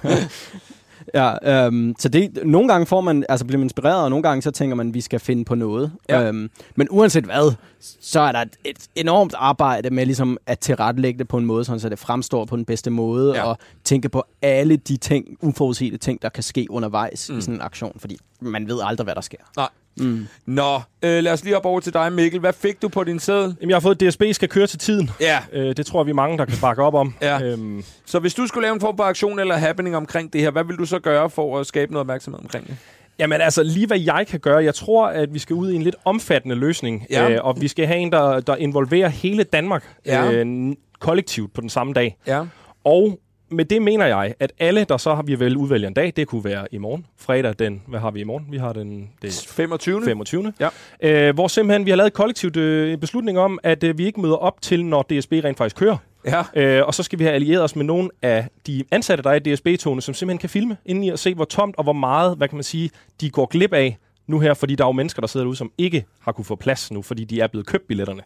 ja 1.14 1.66
øhm, 1.66 1.96
så 2.00 2.10
det, 2.10 2.40
nogle 2.46 2.68
gange 2.68 2.86
får 2.86 3.02
man, 3.02 3.26
altså 3.30 3.46
bliver 3.46 3.58
man 3.58 3.66
inspireret, 3.66 4.04
og 4.04 4.10
nogle 4.10 4.24
gange 4.24 4.42
så 4.42 4.52
tænker 4.52 4.76
man, 4.76 4.88
at 4.88 4.94
vi 4.94 5.02
skal 5.02 5.20
finde 5.20 5.46
på 5.46 5.56
noget. 5.56 5.92
Ja. 6.10 6.28
Øhm, 6.28 6.50
men 6.76 6.88
uanset 6.92 7.24
hvad, 7.24 7.54
så 8.02 8.20
er 8.20 8.32
der 8.32 8.40
et, 8.42 8.58
et 8.66 8.88
enormt 8.96 9.34
arbejde 9.38 9.90
med 9.90 10.06
ligesom 10.06 10.38
at 10.46 10.60
tilrettelægge 10.60 11.20
det 11.20 11.28
på 11.28 11.38
en 11.38 11.46
måde, 11.46 11.64
sådan, 11.66 11.80
så 11.80 11.90
det 11.90 12.00
fremstår 12.00 12.46
på 12.46 12.56
den 12.56 12.66
bedste 12.66 12.90
måde, 12.90 13.36
Ja. 13.36 13.44
og 13.44 13.58
tænke 13.84 14.10
på 14.10 14.24
alle 14.42 14.76
de 14.78 14.98
ting, 14.98 15.26
uforudsete 15.42 15.98
ting, 15.98 16.22
der 16.22 16.30
kan 16.30 16.44
ske 16.44 16.68
undervejs 16.70 17.30
Mm. 17.30 17.38
i 17.38 17.42
sådan 17.42 17.56
en 17.56 17.62
aktion, 17.62 17.94
fordi 18.00 18.18
man 18.42 18.68
ved 18.68 18.80
aldrig, 18.84 19.04
hvad 19.04 19.16
der 19.16 19.22
sker. 19.22 19.38
Nej. 19.58 19.70
Mm. 19.98 20.28
Nå, 20.46 20.76
øh, 21.04 21.24
lad 21.24 21.32
os 21.34 21.44
lige 21.44 21.58
op 21.58 21.66
over 21.66 21.80
til 21.80 21.94
dig, 21.94 22.14
Mikkel. 22.14 22.40
Hvad 22.40 22.54
fik 22.54 22.82
du 22.82 22.88
på 22.90 23.04
din 23.04 23.20
seddel? 23.20 23.56
Jamen, 23.62 23.70
jeg 23.70 23.76
har 23.76 23.80
fået, 23.82 24.02
at 24.02 24.10
DSB 24.10 24.24
skal 24.32 24.50
køre 24.50 24.68
til 24.68 24.80
tiden. 24.80 25.10
Ja. 25.20 25.40
Øh, 25.54 25.78
det 25.78 25.86
tror 25.86 26.04
vi 26.04 26.10
er 26.10 26.16
mange, 26.16 26.38
der 26.38 26.46
kan 26.46 26.58
bakke 26.62 26.84
op 26.84 26.94
om. 26.94 27.14
Ja. 27.22 27.42
Øhm, 27.44 27.84
Så 28.06 28.20
hvis 28.20 28.34
du 28.34 28.48
skulle 28.48 28.64
lave 28.66 28.74
en 28.74 28.82
form 28.82 28.98
for 28.98 29.04
aktion 29.04 29.40
eller 29.40 29.56
happening 29.56 29.96
omkring 29.96 30.34
det 30.34 30.42
her, 30.42 30.52
hvad 30.52 30.64
vil 30.64 30.76
du 30.78 30.86
så 30.86 31.00
gøre 31.00 31.30
for 31.30 31.60
at 31.60 31.68
skabe 31.68 31.92
noget 31.92 32.02
opmærksomhed 32.02 32.40
omkring 32.44 32.68
det? 32.68 32.78
Jamen 33.20 33.42
altså, 33.42 33.64
lige 33.64 33.88
hvad 33.88 34.00
jeg 34.00 34.26
kan 34.30 34.40
gøre, 34.40 34.64
jeg 34.64 34.76
tror, 34.76 35.08
at 35.08 35.34
vi 35.34 35.40
skal 35.40 35.54
ud 35.54 35.72
i 35.72 35.76
en 35.76 35.82
lidt 35.82 35.96
omfattende 36.06 36.56
løsning, 36.56 37.06
Ja. 37.10 37.30
øh, 37.30 37.40
og 37.46 37.62
vi 37.62 37.68
skal 37.68 37.88
have 37.88 38.00
en, 38.00 38.12
der, 38.12 38.40
der 38.40 38.56
involverer 38.56 39.10
hele 39.10 39.44
Danmark 39.44 39.84
Ja. 40.06 40.32
øh, 40.32 40.74
kollektivt 41.00 41.54
på 41.54 41.62
den 41.62 41.70
samme 41.70 41.94
dag. 41.94 42.18
Ja. 42.28 42.44
Og 42.84 43.20
med 43.52 43.66
det 43.66 43.82
mener 43.82 44.06
jeg, 44.06 44.34
at 44.40 44.52
alle, 44.60 44.84
der 44.84 44.98
så 44.98 45.16
har 45.16 45.22
vi 45.22 45.40
vel 45.40 45.58
udvælge 45.58 45.88
en 45.88 45.94
dag, 45.94 46.14
det 46.16 46.28
kunne 46.28 46.44
være 46.44 46.68
i 46.72 46.78
morgen, 46.78 47.06
fredag 47.18 47.56
den, 47.60 47.82
hvad 47.88 48.00
har 48.00 48.12
vi 48.12 48.20
i 48.20 48.24
morgen? 48.24 48.46
Vi 48.50 48.58
har 48.58 48.74
den 48.74 49.10
det 49.22 49.48
25. 49.50 50.06
25. 50.06 50.54
Ja. 50.60 50.70
Øh, 51.02 51.34
hvor 51.34 51.48
simpelthen 51.48 51.86
vi 51.86 51.92
har 51.92 51.98
lavet 51.98 52.08
et 52.08 52.14
kollektivt 52.14 52.58
øh, 52.58 52.98
beslutning 52.98 53.40
om, 53.40 53.60
at 53.64 53.84
øh, 53.84 53.98
vi 53.98 54.06
ikke 54.06 54.22
møder 54.22 54.36
op 54.36 54.62
til, 54.62 54.86
når 54.86 55.02
DSB 55.02 55.32
rent 55.32 55.58
faktisk 55.58 55.76
kører. 55.76 55.98
Ja. 56.26 56.44
Øh, 56.56 56.88
og 56.88 56.94
så 56.94 57.04
skal 57.04 57.20
vi 57.20 57.24
have 57.24 57.34
allieret 57.34 57.64
os 57.64 57.76
med 57.76 57.86
nogle 57.86 58.10
af 58.22 58.48
de 58.68 58.84
ansatte, 58.92 59.24
der 59.24 59.30
er 59.30 59.36
i 59.36 59.40
DSB-togene, 59.40 60.02
som 60.02 60.14
simpelthen 60.14 60.40
kan 60.40 60.50
filme 60.50 60.78
ind 60.86 61.06
i 61.06 61.10
at 61.10 61.20
se, 61.20 61.34
hvor 61.34 61.46
tomt 61.46 61.76
og 61.78 61.84
hvor 61.84 61.94
meget, 61.94 62.38
hvad 62.38 62.48
kan 62.48 62.56
man 62.56 62.64
sige, 62.64 62.90
de 63.22 63.30
går 63.30 63.46
glip 63.46 63.74
af 63.74 63.98
nu 64.28 64.40
her, 64.40 64.54
fordi 64.54 64.76
der 64.76 64.84
er 64.84 64.88
jo 64.88 64.92
mennesker, 64.92 65.22
der 65.22 65.28
sidder 65.28 65.44
derude, 65.44 65.58
som 65.58 65.72
ikke 65.78 66.06
har 66.20 66.32
kunne 66.32 66.46
få 66.46 66.56
plads 66.56 66.92
nu, 66.92 67.02
fordi 67.02 67.24
de 67.24 67.42
er 67.42 67.48
blevet 67.48 67.68
købt 67.68 67.88
billetterne. 67.88 68.22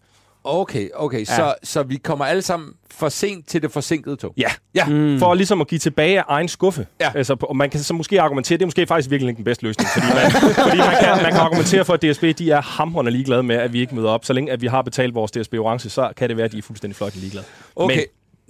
Okay, 0.45 0.89
okay. 0.95 1.19
Ja. 1.19 1.25
Så, 1.25 1.55
så 1.63 1.83
vi 1.83 1.95
kommer 1.97 2.25
alle 2.25 2.41
sammen 2.41 2.73
for 2.91 3.09
sent 3.09 3.47
til 3.47 3.61
det 3.61 3.71
forsinkede 3.71 4.15
tog. 4.15 4.33
Ja, 4.37 4.47
Ja. 4.75 4.85
mm. 4.85 5.19
for 5.19 5.33
ligesom 5.33 5.61
at 5.61 5.67
give 5.67 5.79
tilbage 5.79 6.19
af 6.19 6.23
egen 6.27 6.47
skuffe. 6.47 6.87
Ja. 7.01 7.11
Altså, 7.15 7.35
og 7.41 7.55
man 7.57 7.69
kan 7.69 7.79
så 7.79 7.93
måske 7.93 8.21
argumentere, 8.21 8.57
det 8.57 8.63
er 8.63 8.67
måske 8.67 8.87
faktisk 8.87 9.09
virkelig 9.09 9.29
ikke 9.29 9.37
den 9.37 9.45
bedste 9.45 9.63
løsning, 9.63 9.89
fordi, 9.93 10.05
man, 10.07 10.31
fordi 10.67 10.77
man, 10.77 10.95
kan, 11.03 11.23
man 11.23 11.31
kan 11.31 11.41
argumentere 11.41 11.85
for, 11.85 11.93
at 11.93 12.01
DSB 12.01 12.23
de 12.37 12.51
er 12.51 12.61
hamrende 12.61 13.11
ligeglade 13.11 13.43
med, 13.43 13.55
at 13.55 13.73
vi 13.73 13.79
ikke 13.79 13.95
møder 13.95 14.09
op. 14.09 14.25
Så 14.25 14.33
længe 14.33 14.51
at 14.51 14.61
vi 14.61 14.67
har 14.67 14.81
betalt 14.81 15.15
vores 15.15 15.31
DSB 15.31 15.53
Orange, 15.53 15.89
så 15.89 16.13
kan 16.17 16.29
det 16.29 16.37
være, 16.37 16.45
at 16.45 16.51
de 16.51 16.57
er 16.57 16.61
fuldstændig 16.61 16.95
flot 16.95 17.15
ligeglade. 17.15 17.45
Okay. 17.75 17.95
Men, 17.95 18.03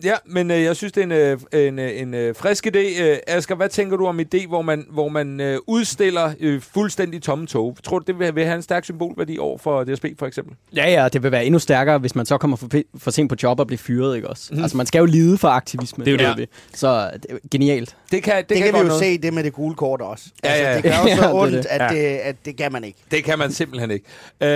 Ja, 0.03 0.13
men 0.25 0.51
øh, 0.51 0.63
jeg 0.63 0.75
synes, 0.75 0.91
det 0.93 1.01
er 1.01 1.05
en, 1.05 1.39
øh, 1.53 1.67
en, 1.67 1.79
øh, 1.79 2.01
en 2.01 2.13
øh, 2.13 2.35
frisk 2.35 2.67
idé. 2.67 3.01
Øh, 3.03 3.17
Asger, 3.27 3.55
hvad 3.55 3.69
tænker 3.69 3.97
du 3.97 4.05
om 4.07 4.19
idé, 4.19 4.47
hvor 4.47 4.61
man, 4.61 4.85
hvor 4.91 5.09
man 5.09 5.39
øh, 5.41 5.57
udstiller 5.67 6.33
øh, 6.39 6.61
fuldstændig 6.61 7.21
tomme 7.21 7.47
tog? 7.47 7.77
Tror 7.83 7.99
du, 7.99 8.03
det 8.07 8.19
vil, 8.19 8.35
vil 8.35 8.45
have 8.45 8.55
en 8.55 8.61
stærk 8.61 8.83
symbolværdi 8.85 9.37
over 9.37 9.57
for 9.57 9.83
DSB, 9.83 10.05
for 10.19 10.25
eksempel? 10.25 10.55
Ja, 10.75 10.91
ja, 10.91 11.07
det 11.09 11.23
vil 11.23 11.31
være 11.31 11.45
endnu 11.45 11.59
stærkere, 11.59 11.97
hvis 11.97 12.15
man 12.15 12.25
så 12.25 12.37
kommer 12.37 12.57
for, 12.57 12.69
for 12.97 13.11
sent 13.11 13.29
på 13.29 13.35
job 13.43 13.59
og 13.59 13.67
bliver 13.67 13.77
fyret, 13.77 14.15
ikke 14.15 14.27
også? 14.29 14.53
Mm. 14.53 14.61
Altså, 14.61 14.77
man 14.77 14.85
skal 14.85 14.99
jo 14.99 15.05
lide 15.05 15.37
for 15.37 15.47
aktivisme. 15.47 16.05
Det 16.05 16.21
er 16.21 16.29
jo 16.29 16.35
det. 16.37 16.49
Så 16.73 17.09
det 17.23 17.39
genialt. 17.51 17.95
Det 18.11 18.23
kan, 18.23 18.35
det 18.37 18.49
Det, 18.49 18.57
kan, 18.57 18.65
godt 18.65 18.75
vi 18.75 18.79
jo 18.79 18.87
noget. 18.87 18.99
se, 19.03 19.17
det 19.17 19.33
med 19.33 19.43
det 19.43 19.53
gule 19.53 19.75
kort 19.75 20.01
også. 20.01 20.25
Ja, 20.43 20.49
altså, 20.49 20.67
ja. 20.69 20.75
det 20.75 20.83
gør 20.83 20.91
jo 20.91 21.07
Ja, 21.09 21.15
så 21.15 21.23
er 21.29 21.33
ondt, 21.33 21.53
det. 21.53 21.65
at, 21.69 21.81
Ja. 21.95 21.99
det, 22.01 22.17
at 22.17 22.35
det 22.45 22.57
kan 22.57 22.71
man 22.71 22.83
ikke. 22.83 22.99
Det 23.11 23.23
kan 23.23 23.39
man 23.39 23.51
simpelthen 23.51 23.91
ikke. 23.91 24.05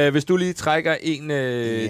Uh, 0.07 0.11
hvis 0.11 0.25
du 0.25 0.35
lige 0.37 0.53
trækker 0.53 0.95
en 1.01 1.23
uh, 1.23 1.29
Ja. 1.29 1.35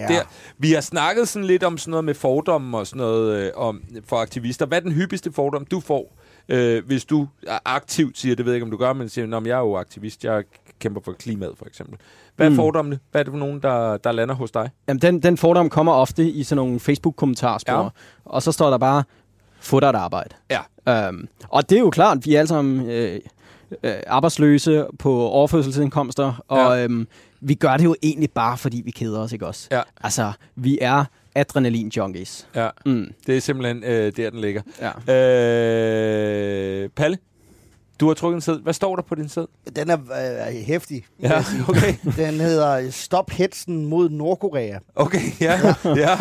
der. 0.07 0.21
Vi 0.57 0.71
har 0.71 0.81
snakket 0.81 1.27
sådan 1.27 1.45
lidt 1.45 1.63
om 1.63 1.77
sådan 1.77 1.91
noget 1.91 2.03
med 2.05 2.13
fordomme 2.13 2.77
og 2.77 2.87
sådan 2.87 2.97
noget 2.97 3.38
uh, 3.55 3.61
om, 3.67 3.81
for 4.05 4.15
aktivister. 4.17 4.65
Hvad 4.65 4.77
er 4.77 4.81
den 4.81 4.91
hyppigste 4.91 5.31
fordom, 5.31 5.65
du 5.65 5.79
får, 5.79 6.15
uh, 6.53 6.85
hvis 6.87 7.05
du 7.05 7.27
er 7.47 7.57
aktivt 7.65 8.17
siger, 8.17 8.35
det 8.35 8.45
ved 8.45 8.53
jeg 8.53 8.55
ikke, 8.55 8.63
om 8.65 8.71
du 8.71 8.77
gør, 8.77 8.93
men 8.93 9.09
siger, 9.09 9.27
"Nå, 9.27 9.39
men 9.39 9.47
jeg 9.47 9.55
er 9.55 9.59
jo 9.59 9.77
aktivist, 9.77 10.23
jeg 10.23 10.43
kæmper 10.79 11.01
for 11.05 11.11
klimaet, 11.11 11.53
for 11.57 11.65
eksempel. 11.65 11.97
Hvad 12.35 12.45
er 12.45 12.49
Mm. 12.49 12.55
fordommene? 12.55 12.99
Hvad 13.11 13.21
er 13.21 13.23
det 13.23 13.31
for 13.31 13.37
nogen, 13.39 13.59
der, 13.61 13.97
der 13.97 14.11
lander 14.11 14.35
hos 14.35 14.51
dig? 14.51 14.69
Jamen, 14.87 15.01
den, 15.01 15.23
den 15.23 15.37
fordom 15.37 15.69
kommer 15.69 15.91
ofte 15.93 16.29
i 16.29 16.43
sådan 16.43 16.57
nogle 16.57 16.79
Facebook-kommentarspor, 16.79 17.83
ja. 17.83 17.89
og 18.25 18.43
så 18.43 18.51
står 18.51 18.69
der 18.69 18.77
bare, 18.77 19.03
få 19.59 19.79
dig 19.79 19.87
et 19.89 19.95
arbejde. 19.95 20.35
Ja. 20.51 21.07
Øhm, 21.07 21.27
og 21.49 21.69
det 21.69 21.75
er 21.75 21.79
jo 21.79 21.89
klart, 21.89 22.25
vi 22.25 22.35
er 22.35 22.39
alle 22.39 22.47
sammen 22.47 22.89
øh, 22.89 23.19
øh, 23.83 23.93
arbejdsløse 24.07 24.85
på 24.99 25.21
overførselsindkomster, 25.27 26.43
og 26.47 26.77
Ja. 26.77 26.83
øhm, 26.83 27.07
vi 27.41 27.53
gør 27.53 27.77
det 27.77 27.83
jo 27.83 27.95
egentlig 28.03 28.31
bare, 28.31 28.57
fordi 28.57 28.81
vi 28.85 28.91
keder 28.91 29.19
os, 29.19 29.31
ikke 29.33 29.47
også? 29.47 29.67
Ja. 29.71 29.81
Altså, 30.01 30.31
vi 30.55 30.77
er 30.81 31.05
adrenalin-junkies. 31.39 32.47
Ja, 32.55 32.69
Mm, 32.85 33.05
det 33.27 33.37
er 33.37 33.41
simpelthen 33.41 33.77
uh, 33.83 33.89
der, 33.89 34.29
den 34.29 34.41
ligger. 34.41 34.61
ja. 34.81 34.91
Uh, 36.83 36.89
Palle, 36.95 37.17
du 37.99 38.07
har 38.07 38.13
trukket 38.13 38.35
en 38.35 38.41
sæd. 38.41 38.59
Hvad 38.63 38.73
står 38.73 38.95
der 38.95 39.03
på 39.03 39.15
din 39.15 39.29
sæd? 39.29 39.45
Den 39.75 39.89
er 39.89 39.97
øh, 40.47 40.55
hæftig. 40.55 41.05
Ja, 41.21 41.33
jeg 41.33 41.43
okay. 41.69 41.93
Den 42.25 42.33
hedder 42.39 42.91
Stop 42.91 43.31
hetsen 43.31 43.85
mod 43.85 44.09
Nordkorea. 44.09 44.79
Okay, 44.95 45.19
ja. 45.41 45.59
ja. 45.85 46.17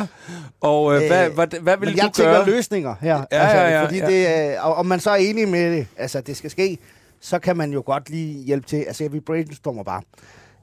Og 0.61 0.85
uh, 0.85 0.93
hvad, 0.93 1.29
Øh, 1.29 1.35
hvad, 1.35 1.61
hvad 1.61 1.77
vil 1.77 1.89
du 1.89 1.95
jeg 1.97 2.11
tænker 2.15 2.33
gøre? 2.33 2.47
løsninger 2.47 2.95
her. 3.01 3.17
Altså, 3.31 3.57
Ja, 3.57 3.63
ja, 3.69 3.79
ja, 3.79 3.85
fordi 3.85 3.99
ja. 3.99 4.51
Det, 4.51 4.59
og 4.59 4.75
om 4.75 4.87
man 4.87 5.01
så 5.01 5.11
er 5.11 5.17
enig 5.17 5.49
med 5.49 5.73
det, 5.77 5.87
altså 5.97 6.21
det 6.21 6.37
skal 6.37 6.51
ske, 6.51 6.79
så 7.21 7.39
kan 7.39 7.57
man 7.57 7.73
jo 7.73 7.83
godt 7.87 8.11
lige 8.11 8.45
hjælpe 8.45 8.67
til. 8.67 8.77
Altså 8.77 9.09
vi 9.09 9.21
brainstormer 9.21 9.83
bare. 9.83 10.03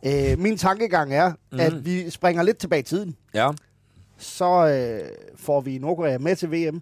Øh, 0.06 0.40
min 0.40 0.58
tankegang 0.58 1.14
er, 1.14 1.32
mm. 1.52 1.60
at 1.60 1.86
vi 1.86 2.10
springer 2.10 2.44
lidt 2.44 2.58
tilbage 2.58 2.80
i 2.80 2.84
tiden. 2.84 3.16
Ja. 3.34 3.50
Så 4.18 4.68
øh, 4.68 5.00
får 5.40 5.62
vi 5.62 5.78
Nordkorea 5.78 6.18
med 6.18 6.36
til 6.36 6.52
VM. 6.52 6.82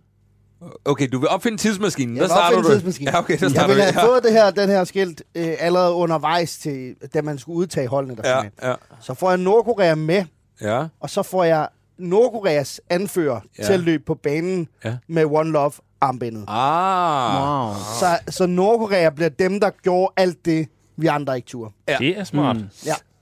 Okay, 0.86 1.08
du 1.12 1.20
vil 1.20 1.30
opfinde 1.30 1.58
tidsmaskinen. 1.58 2.16
Jeg 2.16 2.22
vil 2.22 2.30
starter 2.30 2.58
opfinde 2.58 2.68
du. 2.70 2.74
tidsmaskinen. 2.74 3.14
Ja, 3.14 3.20
okay, 3.20 3.38
der 3.40 3.50
Jeg 3.56 3.68
ville 3.70 3.84
have 3.84 4.06
fået 4.08 4.24
det 4.24 4.32
her, 4.32 4.52
den 4.52 4.70
her 4.70 4.84
skilt 4.84 5.24
øh, 5.36 5.54
allerede 5.60 5.94
undervejs, 5.94 6.58
til, 6.58 6.96
da 7.14 7.22
man 7.22 7.38
skulle 7.38 7.58
udtage 7.58 7.88
holdene 7.88 8.16
der 8.16 8.30
Ja, 8.62 8.70
ja, 8.70 8.76
Så 9.00 9.14
får 9.14 9.30
jeg 9.30 9.38
Nordkorea 9.38 9.96
med, 9.96 10.26
ja. 10.62 10.86
og 11.00 11.10
så 11.10 11.24
får 11.24 11.44
jeg 11.44 11.68
Nordkoreas 11.98 12.82
anfører 12.90 13.40
Ja. 13.58 13.62
ja. 13.64 13.66
til 13.68 13.74
at 13.74 13.80
løbe 13.80 14.04
på 14.06 14.16
banen 14.16 14.68
Ja. 14.84 14.90
ja. 14.90 14.98
med 15.08 15.26
One 15.26 15.52
Love 15.52 15.72
armbindet. 16.02 16.46
Ah. 16.48 17.66
Wow. 17.68 17.74
Så, 18.00 18.20
så 18.30 18.46
Nordkorea 18.46 19.10
bliver 19.10 19.30
dem, 19.30 19.60
der 19.60 19.70
gjorde 19.84 20.14
alt 20.18 20.46
det, 20.46 20.68
vi 20.98 21.08
andre 21.08 21.36
ikke 21.36 21.46
turde. 21.48 21.72
Ja. 21.88 21.98
Det 22.00 22.18
er 22.20 22.24
smart. 22.24 22.56
Mm. 22.58 22.68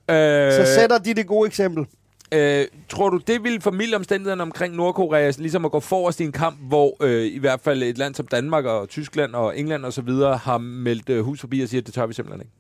Ja. 0.10 0.16
Øh, 0.16 0.66
Så 0.66 0.74
sætter 0.76 0.98
de 0.98 1.14
det 1.14 1.28
gode 1.28 1.48
eksempel. 1.48 1.86
Øh, 2.32 2.66
tror 2.90 3.10
du, 3.10 3.18
det 3.18 3.44
ville 3.44 3.62
formidle 3.62 3.96
omstændighederne 3.96 4.42
omkring 4.42 4.76
Nordkorea, 4.76 5.32
ligesom 5.38 5.66
at 5.66 5.72
gå 5.72 5.80
forrest 5.80 6.20
i 6.20 6.24
en 6.24 6.32
kamp, 6.32 6.58
hvor 6.62 6.98
øh, 7.02 7.26
i 7.26 7.38
hvert 7.40 7.60
fald 7.62 7.84
et 7.84 7.98
land 7.98 8.16
som 8.16 8.28
Danmark 8.28 8.66
og 8.66 8.90
Tyskland 8.90 9.34
og 9.34 9.60
England 9.60 9.86
og 9.86 9.94
så 9.94 10.02
videre 10.02 10.38
har 10.38 10.58
meldt 10.58 11.10
øh, 11.10 11.24
hus 11.24 11.40
forbi 11.40 11.62
og 11.62 11.70
siger, 11.70 11.82
at 11.82 11.86
det 11.86 11.94
tør 11.94 12.06
vi 12.06 12.14
simpelthen 12.14 12.42
ikke? 12.42 12.52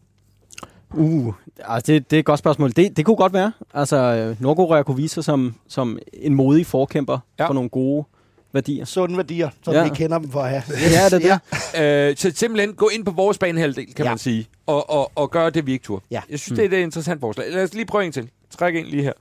Uh, 0.93 1.33
altså 1.59 1.91
det, 1.93 2.11
det 2.11 2.17
er 2.17 2.19
et 2.19 2.25
godt 2.25 2.39
spørgsmål. 2.39 2.71
Det, 2.71 2.97
det 2.97 3.05
kunne 3.05 3.15
godt 3.15 3.33
være. 3.33 3.51
Altså, 3.73 4.35
Nordkorea 4.39 4.83
kunne 4.83 4.97
vise 4.97 5.13
sig 5.13 5.23
som, 5.23 5.55
som 5.67 5.99
en 6.13 6.33
modig 6.33 6.65
forkæmper 6.65 7.13
Ja. 7.39 7.43
ja. 7.43 7.49
for 7.49 7.53
nogle 7.53 7.69
gode 7.69 8.05
værdier. 8.53 8.85
Sunde 8.85 9.17
værdier, 9.17 9.49
som 9.63 9.73
Ja. 9.73 9.79
ja. 9.79 9.89
vi 9.89 9.95
kender 9.95 10.19
dem 10.19 10.29
for 10.31 10.39
at 10.41 10.49
have. 10.49 10.63
Ja, 10.91 11.17
det 11.17 11.25
er 11.31 11.37
det. 11.73 12.09
Øh, 12.09 12.17
så 12.17 12.31
simpelthen 12.35 12.73
gå 12.73 12.89
ind 12.93 13.05
på 13.05 13.11
vores 13.11 13.37
banehalvdel, 13.37 13.85
kan 13.85 13.95
ja. 13.97 14.03
Ja. 14.03 14.09
man 14.09 14.17
sige, 14.17 14.47
og, 14.65 14.89
og, 14.89 15.11
og 15.15 15.31
gøre 15.31 15.49
det, 15.49 15.65
vi 15.65 15.71
ikke 15.71 15.83
turde. 15.83 16.05
Ja. 16.11 16.21
Jeg 16.29 16.39
synes, 16.39 16.59
det 16.59 16.73
er 16.73 16.77
et 16.77 16.83
interessant 16.83 17.19
forslag. 17.21 17.45
Lad 17.51 17.63
os 17.63 17.73
lige 17.73 17.85
prøve 17.85 18.05
en 18.05 18.11
til. 18.11 18.29
Træk 18.49 18.75
en 18.75 18.85
lige 18.85 19.03
her. 19.03 19.13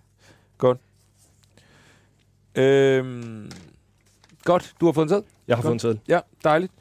Godt. 0.61 0.79
Øhm, 2.55 3.51
godt, 4.45 4.73
du 4.81 4.87
har 4.87 4.93
fået 4.93 5.05
en 5.05 5.09
sæd? 5.09 5.23
Jeg 5.49 5.57
har 5.57 5.63
fundet 5.63 5.81
sædel. 5.83 6.01
Ja, 6.09 6.21
dejligt. 6.45 6.73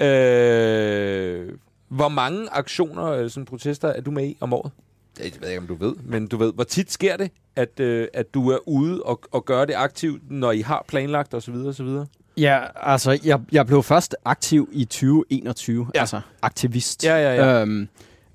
Øh, 0.00 1.52
hvor 1.88 2.08
mange 2.08 2.48
aktioner, 2.52 3.04
øh, 3.06 3.30
sådan 3.30 3.44
protester, 3.44 3.88
er 3.88 4.00
du 4.00 4.10
med 4.10 4.24
i 4.26 4.36
om 4.40 4.52
året? 4.52 4.72
Det 5.18 5.24
ved 5.24 5.48
jeg 5.48 5.50
ikke, 5.50 5.60
om 5.60 5.66
du 5.66 5.74
ved, 5.74 5.94
men 6.04 6.26
du 6.26 6.36
ved, 6.36 6.52
hvor 6.52 6.64
tit 6.64 6.92
sker 6.92 7.16
det, 7.16 7.30
at, 7.56 7.80
øh, 7.80 8.08
at 8.14 8.34
du 8.34 8.50
er 8.50 8.58
ude 8.68 9.02
og, 9.02 9.20
og 9.32 9.44
gør 9.44 9.64
det 9.64 9.74
aktivt, 9.74 10.30
når 10.30 10.52
I 10.52 10.60
har 10.60 10.84
planlagt 10.88 11.34
osv. 11.34 11.54
osv.? 11.54 11.88
Ja, 12.36 12.60
altså, 12.76 13.18
jeg, 13.24 13.40
jeg 13.52 13.66
blev 13.66 13.82
først 13.82 14.16
aktiv 14.24 14.68
i 14.72 14.84
2021, 14.84 15.82
Ja. 15.82 15.86
ja. 15.94 16.00
altså 16.00 16.20
aktivist. 16.42 17.04
Ja, 17.04 17.16
ja, 17.16 17.34
ja. 17.34 17.60
Øhm, 17.60 17.88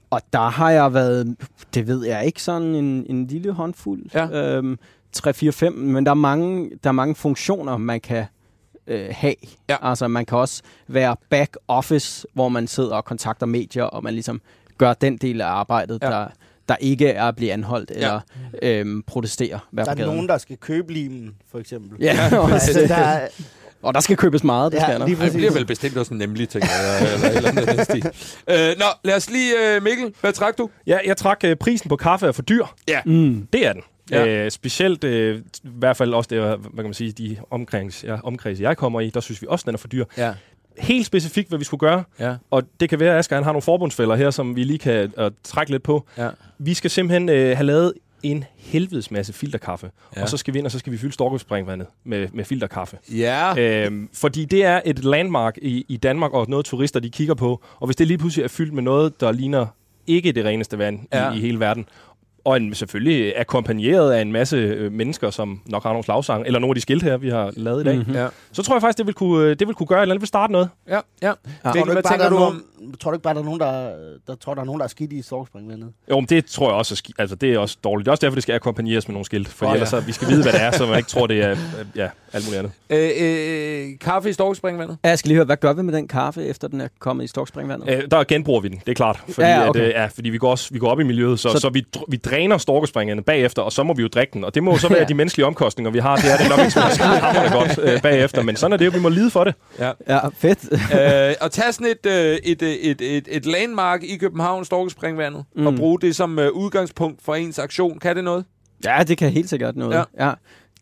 og 0.09 0.21
der 0.33 0.49
har 0.49 0.71
jeg 0.71 0.93
været, 0.93 1.35
det 1.73 1.87
ved 1.87 2.05
jeg 2.05 2.25
ikke, 2.25 2.43
sådan 2.43 2.75
en, 2.75 3.05
en 3.09 3.27
lille 3.27 3.51
håndfuld. 3.51 4.03
Ja. 4.13 4.55
Øhm, 4.57 4.79
3, 5.11 5.33
4, 5.33 5.51
5, 5.51 5.73
men 5.73 6.05
der 6.05 6.11
er 6.11 6.15
mange, 6.15 6.69
der 6.83 6.89
er 6.89 6.93
mange 6.93 7.15
funktioner, 7.15 7.77
man 7.77 7.99
kan 8.01 8.25
øh, 8.87 9.07
have. 9.11 9.35
Ja. 9.69 9.77
Altså, 9.89 10.07
man 10.07 10.25
kan 10.25 10.37
også 10.37 10.61
være 10.87 11.15
back 11.29 11.57
office, 11.67 12.27
hvor 12.33 12.49
man 12.49 12.67
sidder 12.67 12.95
og 12.95 13.05
kontakter 13.05 13.45
medier, 13.45 13.83
og 13.83 14.03
man 14.03 14.13
ligesom 14.13 14.41
gør 14.77 14.93
den 14.93 15.17
del 15.17 15.41
af 15.41 15.47
arbejdet, 15.47 15.99
Ja. 16.01 16.07
ja. 16.11 16.15
der, 16.19 16.27
der 16.69 16.75
ikke 16.75 17.07
er 17.09 17.23
at 17.27 17.35
blive 17.35 17.51
anholdt 17.53 17.91
eller 17.91 18.19
øhm, 18.61 19.03
protestere. 19.07 19.59
Der 19.75 19.85
på 19.85 19.91
er 19.91 19.95
gaden. 19.95 20.13
nogen, 20.13 20.27
der 20.29 20.37
skal 20.37 20.57
købe 20.57 20.93
limen, 20.93 21.35
for 21.51 21.59
eksempel. 21.59 21.97
Ja, 22.01 22.17
Altså, 22.53 22.85
der 22.87 22.95
er, 22.95 23.27
og 23.81 23.93
der 23.93 23.99
skal 23.99 24.17
købes 24.17 24.43
meget, 24.43 24.71
det 24.71 24.77
Ja, 24.77 24.83
skal 24.83 24.99
der. 24.99 25.05
det 25.05 25.33
bliver 25.33 25.51
vel 25.51 25.65
bestemt 25.65 25.97
også 25.97 26.13
nemlig, 26.13 26.49
tænker 26.49 26.67
jeg. 26.69 27.13
Eller, 27.13 27.49
eller, 27.49 27.61
eller, 27.71 27.83
stil. 27.83 28.05
øh, 28.47 28.75
nå, 28.79 28.85
lad 29.03 29.15
os 29.15 29.29
lige... 29.29 29.75
Øh, 29.75 29.83
Mikkel, 29.83 30.13
hvad 30.21 30.33
træk 30.33 30.57
du? 30.57 30.69
Ja, 30.87 30.97
jeg 31.05 31.17
trak 31.17 31.39
øh, 31.45 31.55
prisen 31.55 31.89
på 31.89 31.95
kaffe 31.95 32.27
er 32.27 32.31
for 32.31 32.41
dyr. 32.41 32.65
Ja. 32.87 32.99
Mm. 33.05 33.47
Det 33.53 33.65
er 33.67 33.73
den. 33.73 33.81
Ja. 34.11 34.23
Ja. 34.25 34.45
Øh, 34.45 34.51
specielt, 34.51 35.03
øh, 35.03 35.37
i 35.37 35.41
hvert 35.63 35.97
fald 35.97 36.13
også 36.13 36.27
det, 36.31 36.39
hvad 36.39 36.57
kan 36.75 36.83
man 36.83 36.93
sige, 36.93 37.11
de 37.11 37.37
omkreds, 37.51 38.03
ja, 38.03 38.17
omkreds, 38.23 38.59
jeg 38.59 38.77
kommer 38.77 38.99
i, 39.01 39.09
der 39.09 39.19
synes 39.19 39.41
vi 39.41 39.47
også, 39.49 39.63
den 39.67 39.73
er 39.73 39.77
for 39.79 39.87
dyr. 39.87 40.05
Ja. 40.17 40.33
Helt 40.77 41.05
specifikt, 41.05 41.49
hvad 41.49 41.59
vi 41.59 41.65
skulle 41.65 41.79
gøre, 41.79 42.03
Ja. 42.19 42.35
og 42.51 42.63
det 42.79 42.89
kan 42.89 42.99
være, 42.99 43.13
at 43.13 43.19
Asger 43.19 43.35
han 43.35 43.43
har 43.43 43.51
nogle 43.51 43.61
forbundsfælder 43.61 44.15
her, 44.15 44.31
som 44.31 44.55
vi 44.55 44.63
lige 44.63 44.79
kan 44.79 45.13
øh, 45.17 45.31
trække 45.43 45.71
lidt 45.71 45.83
på. 45.83 46.05
Ja. 46.17 46.29
Vi 46.59 46.73
skal 46.73 46.89
simpelthen 46.89 47.29
øh, 47.29 47.57
have 47.57 47.65
lavet 47.65 47.93
en 48.23 48.43
helvedes 48.57 49.11
masse 49.11 49.33
filterkaffe, 49.33 49.91
Ja. 50.15 50.21
og 50.21 50.29
så 50.29 50.37
skal 50.37 50.53
vi 50.53 50.59
ind, 50.59 50.65
og 50.65 50.71
så 50.71 50.79
skal 50.79 50.93
vi 50.93 50.97
fylde 50.97 51.13
Storkøbspringvandet 51.13 51.87
med, 52.03 52.27
med 52.33 52.45
filterkaffe. 52.45 52.97
Ja. 53.11 53.59
Øhm, 53.85 54.09
fordi 54.13 54.45
det 54.45 54.65
er 54.65 54.81
et 54.85 55.03
landmark 55.03 55.57
i, 55.61 55.85
i 55.87 55.97
Danmark, 55.97 56.33
og 56.33 56.45
noget 56.49 56.65
turister 56.65 56.99
de 56.99 57.09
kigger 57.09 57.33
på. 57.33 57.61
Og 57.79 57.85
hvis 57.87 57.95
det 57.95 58.07
lige 58.07 58.17
pludselig 58.17 58.43
er 58.43 58.47
fyldt 58.47 58.73
med 58.73 58.83
noget, 58.83 59.21
der 59.21 59.31
ligner 59.31 59.65
ikke 60.07 60.31
det 60.31 60.45
reneste 60.45 60.77
vand 60.77 60.99
Ja. 61.13 61.31
i, 61.31 61.37
i 61.37 61.39
hele 61.39 61.59
verden, 61.59 61.85
og 62.45 62.57
en, 62.57 62.73
selvfølgelig 62.73 63.33
akkompagneret 63.39 64.11
af 64.11 64.21
en 64.21 64.31
masse 64.31 64.57
øh, 64.57 64.91
mennesker, 64.91 65.29
som 65.29 65.61
nok 65.65 65.83
har 65.83 65.89
nogle 65.89 66.03
slagsange, 66.03 66.45
eller 66.47 66.59
nogle 66.59 66.71
af 66.71 66.75
de 66.75 66.81
skilte 66.81 67.03
her, 67.03 67.17
vi 67.17 67.29
har 67.29 67.51
lavet 67.55 67.81
i 67.81 67.83
dag, 67.83 67.95
mm-hmm. 67.97 68.13
Ja. 68.15 68.27
så 68.51 68.63
tror 68.63 68.75
jeg 68.75 68.81
faktisk, 68.81 68.97
det 68.97 69.05
vil 69.05 69.13
kunne, 69.15 69.43
øh, 69.49 69.55
det 69.59 69.67
vil 69.67 69.75
kunne 69.75 69.87
gøre 69.87 69.99
et 69.99 70.01
eller 70.01 70.13
andet, 70.13 70.21
vil 70.21 70.27
starte 70.27 70.53
noget. 70.53 70.69
Ja. 70.87 70.99
ja. 71.21 71.33
Ja. 71.65 71.71
du 71.71 71.83
hvad 71.91 72.03
tænker 72.09 72.25
er 72.25 72.29
du 72.29 72.35
om... 72.37 72.63
tror 72.99 73.11
du 73.11 73.15
ikke 73.15 73.23
bare, 73.23 73.33
der 73.33 73.39
er 73.39 73.43
nogen, 73.45 73.59
der, 73.59 73.91
der 74.27 74.35
tror, 74.35 74.53
der 74.53 74.61
er 74.61 74.65
nogen, 74.65 74.79
der 74.79 74.83
er 74.83 74.89
skidt 74.89 75.13
i 75.13 75.21
storkspringvandet? 75.21 75.89
Jo, 76.09 76.15
men 76.19 76.25
det 76.25 76.45
tror 76.45 76.67
jeg 76.69 76.75
også, 76.75 76.93
er 76.93 76.95
ski- 76.95 77.13
altså 77.19 77.35
det 77.35 77.53
er 77.53 77.59
også 77.59 77.77
dårligt. 77.83 78.05
Det 78.05 78.09
er 78.09 78.11
også 78.11 78.21
derfor, 78.21 78.35
det 78.35 78.43
skal 78.43 78.55
akkompagneres 78.55 79.07
med 79.07 79.13
nogle 79.13 79.25
skilte, 79.25 79.51
for 79.51 79.65
oh, 79.65 79.69
ja. 79.69 79.73
ellers 79.73 79.89
så, 79.89 79.99
vi 79.99 80.11
skal 80.11 80.27
vide, 80.27 80.43
hvad 80.43 80.53
det 80.53 80.61
er, 80.61 80.71
så 80.71 80.85
man 80.85 80.97
ikke 80.97 81.09
tror, 81.09 81.27
det 81.27 81.41
er 81.43 81.55
ja, 81.95 82.07
alt 82.33 82.45
muligt 82.45 82.59
andet. 82.59 82.71
Øh, 82.89 83.89
øh, 83.91 83.99
kaffe 84.01 84.29
i 84.29 84.33
Storkspringvandet? 84.33 84.97
Ja, 85.03 85.09
Jeg 85.09 85.19
skal 85.19 85.29
lige 85.29 85.35
høre, 85.35 85.45
hvad 85.45 85.57
gør 85.57 85.73
vi 85.73 85.81
med 85.81 85.93
den 85.93 86.07
kaffe, 86.07 86.45
efter 86.45 86.67
den 86.67 86.81
er 86.81 86.87
kommet 86.99 87.23
i 87.23 87.27
Storkspringvandet? 87.27 87.89
Øh, 87.89 88.03
der 88.11 88.23
genbruger 88.23 88.61
vi 88.61 88.67
den, 88.67 88.77
det 88.85 88.89
er 88.91 88.95
klart. 88.95 89.19
Fordi, 89.29 89.41
Ja, 89.47 89.55
ja, 89.55 89.63
at, 89.63 89.69
okay. 89.69 89.81
øh, 89.81 89.89
ja, 89.89 90.05
fordi 90.05 90.29
vi 90.29 90.37
går, 90.37 90.51
også, 90.51 90.69
vi 90.73 90.79
går 90.79 90.89
op 90.89 90.99
i 90.99 91.03
miljøet, 91.03 91.39
så, 91.39 91.49
så, 91.49 91.59
Så- 91.59 91.69
vi, 91.69 91.85
vi 92.07 92.17
dræner 92.17 92.57
storkespringerne 92.57 93.21
bagefter, 93.21 93.61
og 93.61 93.71
så 93.71 93.83
må 93.83 93.93
vi 93.93 94.01
jo 94.01 94.07
drikke 94.07 94.33
den. 94.33 94.43
Og 94.43 94.55
det 94.55 94.63
må 94.63 94.71
jo 94.71 94.77
så 94.77 94.87
være 94.89 94.99
Ja. 94.99 95.03
de 95.05 95.13
menneskelige 95.13 95.45
omkostninger, 95.45 95.91
vi 95.91 95.99
har. 95.99 96.15
Det 96.15 96.31
er 96.33 96.37
det 96.37 96.49
nok 96.49 96.59
ikke 96.59 96.71
så 96.71 96.79
hammerende 96.79 97.57
godt 97.57 97.79
øh, 97.93 98.01
bagefter, 98.01 98.43
men 98.43 98.55
sådan 98.55 98.73
er 98.73 98.77
det 98.77 98.85
jo, 98.85 98.91
vi 98.93 98.99
må 98.99 99.09
lide 99.09 99.29
for 99.31 99.43
det. 99.43 99.53
Ja. 99.79 99.91
Ja, 100.07 100.19
fedt. 100.27 100.59
øh, 100.73 101.35
og 101.41 101.51
tage 101.51 101.71
sådan 101.73 101.87
et, 101.87 102.05
øh, 102.11 102.37
et, 102.43 102.61
øh, 102.61 102.68
et, 102.81 103.01
et, 103.01 103.27
et 103.31 103.45
landmark 103.45 104.03
i 104.03 104.17
København, 104.17 104.65
Storkespringvandet, 104.65 105.45
mm. 105.55 105.67
og 105.67 105.75
bruge 105.75 105.99
det 105.99 106.15
som 106.15 106.39
øh, 106.39 106.51
udgangspunkt 106.51 107.21
for 107.21 107.35
ens 107.35 107.59
aktion. 107.59 107.99
Kan 107.99 108.15
det 108.15 108.23
noget? 108.23 108.45
ja, 108.83 109.03
det 109.07 109.17
kan 109.17 109.31
helt 109.31 109.49
sikkert 109.49 109.75
noget. 109.75 110.05
Ja. 110.17 110.27
Ja. 110.27 110.33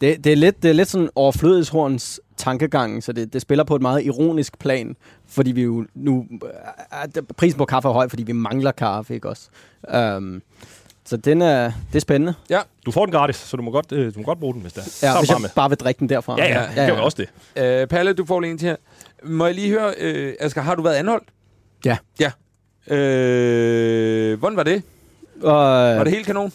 Det, 0.01 0.23
det, 0.23 0.31
er 0.31 0.35
lidt, 0.35 0.63
det 0.63 0.69
er 0.69 0.73
lidt 0.73 0.87
sådan 0.87 1.09
overflødighedshorns 1.15 2.21
tankegang, 2.37 3.03
så 3.03 3.11
det, 3.13 3.33
det 3.33 3.41
spiller 3.41 3.63
på 3.63 3.75
et 3.75 3.81
meget 3.81 4.05
ironisk 4.05 4.59
plan, 4.59 4.95
fordi 5.27 5.51
vi 5.51 5.63
jo 5.63 5.85
nu... 5.95 6.25
Øh, 6.43 7.23
prisen 7.37 7.57
på 7.57 7.65
kaffe 7.65 7.89
er 7.89 7.93
høj, 7.93 8.07
fordi 8.07 8.23
vi 8.23 8.31
mangler 8.31 8.71
kaffe, 8.71 9.13
ikke 9.13 9.29
også? 9.29 9.49
Um, 10.17 10.41
så 11.05 11.17
den 11.17 11.41
er, 11.41 11.63
det 11.63 11.95
er 11.95 11.99
spændende. 11.99 12.33
Ja. 12.49 12.59
Du 12.85 12.91
får 12.91 13.05
den 13.05 13.11
gratis, 13.11 13.35
så 13.35 13.57
du 13.57 13.63
må 13.63 13.71
godt, 13.71 13.91
øh, 13.91 14.13
du 14.13 14.19
må 14.19 14.25
godt 14.25 14.39
bruge 14.39 14.53
den, 14.53 14.61
hvis 14.61 14.73
det 14.73 14.79
er. 14.79 15.07
Ja, 15.07 15.13
så 15.13 15.19
hvis 15.19 15.29
bare 15.29 15.35
jeg 15.35 15.41
med. 15.41 15.49
bare 15.55 15.69
vil 15.69 15.77
drikke 15.77 15.99
den 15.99 16.09
derfra. 16.09 16.35
Ja, 16.37 16.45
ja, 16.45 16.61
ja, 16.75 16.85
ja. 16.85 16.91
det 16.91 17.01
også 17.01 17.27
det. 17.55 17.81
Øh, 17.81 17.87
Palle, 17.87 18.13
du 18.13 18.25
får 18.25 18.39
lige 18.39 18.51
en 18.51 18.57
til 18.57 18.67
her. 18.67 18.75
Må 19.23 19.45
jeg 19.45 19.55
lige 19.55 19.69
høre, 19.69 19.93
øh, 19.97 20.33
Asger, 20.39 20.61
har 20.61 20.75
du 20.75 20.81
været 20.81 20.95
anholdt? 20.95 21.27
Ja. 21.87 21.97
Ja. 22.19 22.31
Øh, 22.95 24.39
hvordan 24.39 24.57
var 24.57 24.63
det? 24.63 24.83
Og, 25.41 25.53
Var 25.97 26.03
det 26.03 26.13
helt 26.13 26.25
kanon? 26.25 26.51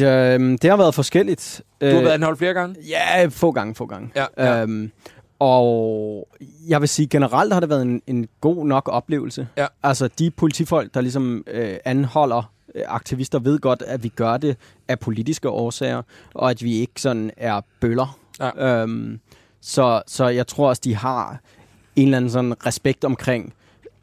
ja, 0.00 0.34
øhm, 0.34 0.58
det 0.58 0.70
har 0.70 0.76
været 0.76 0.94
forskelligt. 0.94 1.62
Du 1.80 1.86
har 1.86 1.92
været 1.92 2.08
anholdt 2.12 2.38
flere 2.38 2.54
gange? 2.54 2.76
Ja, 2.88 3.26
få 3.26 3.52
gange, 3.52 3.74
få 3.74 3.86
gange. 3.86 4.10
Ja, 4.16 4.24
ja. 4.38 4.62
Øhm, 4.62 4.90
og 5.38 6.28
jeg 6.68 6.80
vil 6.80 6.88
sige, 6.88 7.06
generelt 7.06 7.52
har 7.52 7.60
det 7.60 7.68
været 7.68 7.82
en, 7.82 8.02
en 8.06 8.28
god 8.40 8.66
nok 8.66 8.88
oplevelse. 8.92 9.48
Ja. 9.56 9.66
Altså, 9.82 10.08
de 10.18 10.30
politifolk, 10.30 10.94
der 10.94 11.00
ligesom 11.00 11.44
øh, 11.46 11.76
anholder 11.84 12.52
øh, 12.74 12.82
aktivister, 12.86 13.38
ved 13.38 13.58
godt, 13.58 13.82
at 13.86 14.02
vi 14.02 14.08
gør 14.08 14.36
det 14.36 14.56
af 14.88 14.98
politiske 14.98 15.48
årsager, 15.48 16.02
og 16.34 16.50
at 16.50 16.62
vi 16.62 16.74
ikke 16.74 17.00
sådan 17.00 17.30
er 17.36 17.60
bøller. 17.80 18.18
Ja. 18.40 18.82
Øhm, 18.82 19.20
så, 19.60 20.02
så 20.06 20.28
jeg 20.28 20.46
tror 20.46 20.68
også, 20.68 20.80
de 20.84 20.94
har 20.96 21.40
en 21.96 22.04
eller 22.04 22.16
anden 22.16 22.30
sådan 22.30 22.66
respekt 22.66 23.04
omkring, 23.04 23.54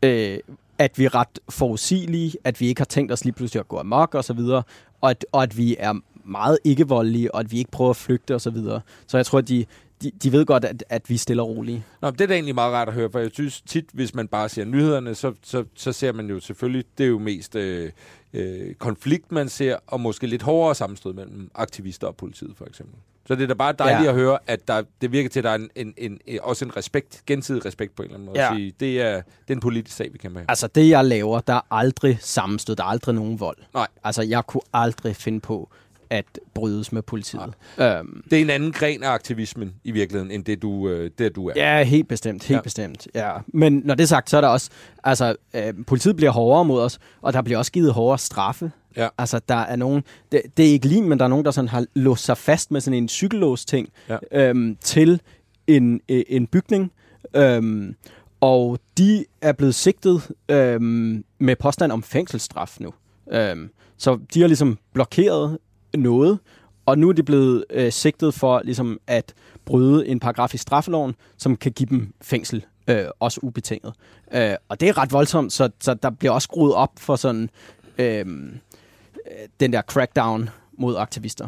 øh, 0.03 0.39
at 0.77 0.99
vi 0.99 1.05
er 1.05 1.15
ret 1.15 1.39
forudsigelige, 1.49 2.37
at 2.43 2.61
vi 2.61 2.67
ikke 2.67 2.79
har 2.79 2.85
tænkt 2.85 3.11
os 3.11 3.25
lige 3.25 3.33
pludselig 3.33 3.59
at 3.59 3.67
gå 3.67 3.77
amok 3.77 4.15
og 4.15 4.23
så 4.23 4.33
videre, 4.33 4.63
og 5.01 5.09
at, 5.09 5.25
og 5.31 5.43
at 5.43 5.57
vi 5.57 5.75
er 5.79 5.93
meget 6.25 6.59
ikke-voldelige, 6.63 7.35
og 7.35 7.39
at 7.39 7.51
vi 7.51 7.57
ikke 7.57 7.71
prøver 7.71 7.89
at 7.89 7.95
flygte 7.95 8.35
og 8.35 8.41
så 8.41 8.49
videre. 8.49 8.81
Så 9.07 9.17
jeg 9.17 9.25
tror, 9.25 9.39
at 9.39 9.47
de, 9.47 9.65
de, 10.01 10.11
de 10.23 10.31
ved 10.31 10.45
godt, 10.45 10.65
at, 10.65 10.83
at 10.89 11.09
vi 11.09 11.13
er 11.13 11.17
stille 11.17 11.41
og 11.41 11.49
rolige. 11.49 11.83
Nå, 12.01 12.09
det 12.09 12.21
er 12.21 12.27
da 12.27 12.33
egentlig 12.33 12.55
meget 12.55 12.73
rart 12.73 12.87
at 12.87 12.93
høre, 12.93 13.09
for 13.11 13.19
jeg 13.19 13.29
synes 13.33 13.61
tit, 13.61 13.85
hvis 13.93 14.15
man 14.15 14.27
bare 14.27 14.49
ser 14.49 14.65
nyhederne, 14.65 15.15
så, 15.15 15.33
så, 15.43 15.63
så 15.75 15.91
ser 15.91 16.11
man 16.11 16.29
jo 16.29 16.39
selvfølgelig, 16.39 16.85
det 16.97 17.03
er 17.03 17.07
jo 17.07 17.19
mest 17.19 17.55
øh, 17.55 17.91
øh, 18.33 18.73
konflikt, 18.75 19.31
man 19.31 19.49
ser, 19.49 19.77
og 19.87 19.99
måske 19.99 20.27
lidt 20.27 20.41
hårdere 20.41 20.75
sammenstød 20.75 21.13
mellem 21.13 21.51
aktivister 21.55 22.07
og 22.07 22.15
politiet, 22.15 22.53
for 22.57 22.65
eksempel. 22.65 22.95
Så 23.27 23.35
det 23.35 23.43
er 23.43 23.47
da 23.47 23.53
bare 23.53 23.73
dejligt 23.79 24.03
Ja. 24.03 24.09
at 24.09 24.15
høre, 24.15 24.37
at 24.47 24.67
der, 24.67 24.83
det 25.01 25.11
virker 25.11 25.29
til, 25.29 25.39
at 25.39 25.43
der 25.43 25.49
er 25.49 25.55
en, 25.55 25.69
en, 25.75 25.93
en, 25.97 26.39
også 26.41 26.65
en 26.65 26.77
respekt, 26.77 27.21
gensidig 27.27 27.65
respekt 27.65 27.95
på 27.95 28.03
en 28.03 28.05
eller 28.05 28.15
anden 28.15 28.25
måde. 28.25 28.41
Ja. 28.41 28.55
Sige, 28.55 28.73
det, 28.79 29.01
er, 29.01 29.13
det 29.15 29.23
er 29.49 29.53
en 29.53 29.59
politisk 29.59 29.97
sag, 29.97 30.13
vi 30.13 30.17
kæmper 30.17 30.39
her. 30.39 30.45
Altså, 30.49 30.67
det 30.67 30.89
jeg 30.89 31.05
laver, 31.05 31.39
der 31.39 31.53
er 31.53 31.61
aldrig 31.71 32.17
sammenstød, 32.21 32.75
der 32.75 32.83
er 32.83 32.87
aldrig 32.87 33.15
nogen 33.15 33.39
vold. 33.39 33.57
Nej. 33.73 33.87
Altså, 34.03 34.21
jeg 34.21 34.45
kunne 34.47 34.61
aldrig 34.73 35.15
finde 35.15 35.39
på 35.39 35.69
at 36.09 36.25
brydes 36.53 36.91
med 36.91 37.01
politiet. 37.01 37.53
Øhm, 37.77 38.23
Det 38.31 38.37
er 38.37 38.41
en 38.41 38.49
anden 38.49 38.71
gren 38.71 39.03
af 39.03 39.09
aktivismen 39.09 39.73
i 39.83 39.91
virkeligheden, 39.91 40.31
end 40.31 40.43
det 40.45 40.61
du, 40.61 40.89
øh, 40.89 41.11
det, 41.17 41.35
du 41.35 41.47
er. 41.49 41.53
Ja, 41.55 41.83
helt 41.83 42.07
bestemt, 42.07 42.43
helt 42.43 42.49
Ja. 42.49 42.55
ja. 42.55 42.61
bestemt. 42.61 43.07
Ja. 43.15 43.31
Men 43.47 43.81
når 43.85 43.95
det 43.95 44.03
er 44.03 44.07
sagt, 44.07 44.29
så 44.29 44.37
er 44.37 44.41
der 44.41 44.47
også, 44.47 44.69
altså, 45.03 45.35
øh, 45.53 45.73
politiet 45.87 46.15
bliver 46.15 46.31
hårdere 46.31 46.65
mod 46.65 46.81
os, 46.81 46.99
og 47.21 47.33
der 47.33 47.41
bliver 47.41 47.57
også 47.57 47.71
givet 47.71 47.93
hårdere 47.93 48.17
straffe. 48.17 48.71
Ja. 48.97 49.07
Altså, 49.17 49.39
der 49.49 49.55
er 49.55 49.75
nogen, 49.75 50.03
det, 50.31 50.41
det 50.57 50.67
er 50.67 50.71
ikke 50.71 50.87
lige, 50.87 51.01
men 51.01 51.17
der 51.19 51.25
er 51.25 51.29
nogen, 51.29 51.45
der 51.45 51.51
sådan 51.51 51.67
har 51.67 51.85
låst 51.93 52.23
sig 52.25 52.37
fast 52.37 52.71
med 52.71 52.81
sådan 52.81 52.97
en 52.97 53.09
cykellås-ting 53.09 53.89
Ja. 54.09 54.17
øhm, 54.31 54.77
til 54.81 55.21
en, 55.67 56.01
øh, 56.09 56.23
en 56.27 56.47
bygning. 56.47 56.91
Øhm, 57.35 57.95
og 58.41 58.79
de 58.97 59.25
er 59.41 59.51
blevet 59.51 59.75
sigtet 59.75 60.21
øhm, 60.49 61.23
med 61.39 61.55
påstand 61.55 61.91
om 61.91 62.03
fængselsstraf 62.03 62.77
nu. 62.79 62.93
Øhm, 63.31 63.69
så 63.97 64.19
de 64.33 64.39
har 64.41 64.47
ligesom 64.47 64.77
blokeret 64.93 65.57
noget, 65.97 66.39
og 66.85 66.97
nu 66.97 67.09
er 67.09 67.13
de 67.13 67.23
blevet 67.23 67.65
øh, 67.69 67.91
sigtet 67.91 68.33
for 68.33 68.61
ligesom 68.63 68.99
at 69.07 69.33
bryde 69.65 70.07
en 70.07 70.19
paragraf 70.19 70.53
i 70.53 70.57
straffeloven, 70.57 71.15
som 71.37 71.55
kan 71.55 71.71
give 71.71 71.89
dem 71.89 72.13
fængsel, 72.21 72.65
øh, 72.87 73.05
også 73.19 73.39
ubetinget. 73.43 73.93
Øh, 74.33 74.53
og 74.69 74.79
det 74.79 74.89
er 74.89 74.97
ret 74.97 75.11
voldsomt, 75.11 75.53
så, 75.53 75.69
så 75.79 75.93
der 75.93 76.09
bliver 76.09 76.31
også 76.31 76.45
skruet 76.45 76.73
op 76.73 76.91
for 76.97 77.15
sådan 77.15 77.49
øh, 77.97 78.25
den 79.59 79.73
der 79.73 79.81
crackdown 79.81 80.49
mod 80.77 80.95
aktivister. 80.97 81.47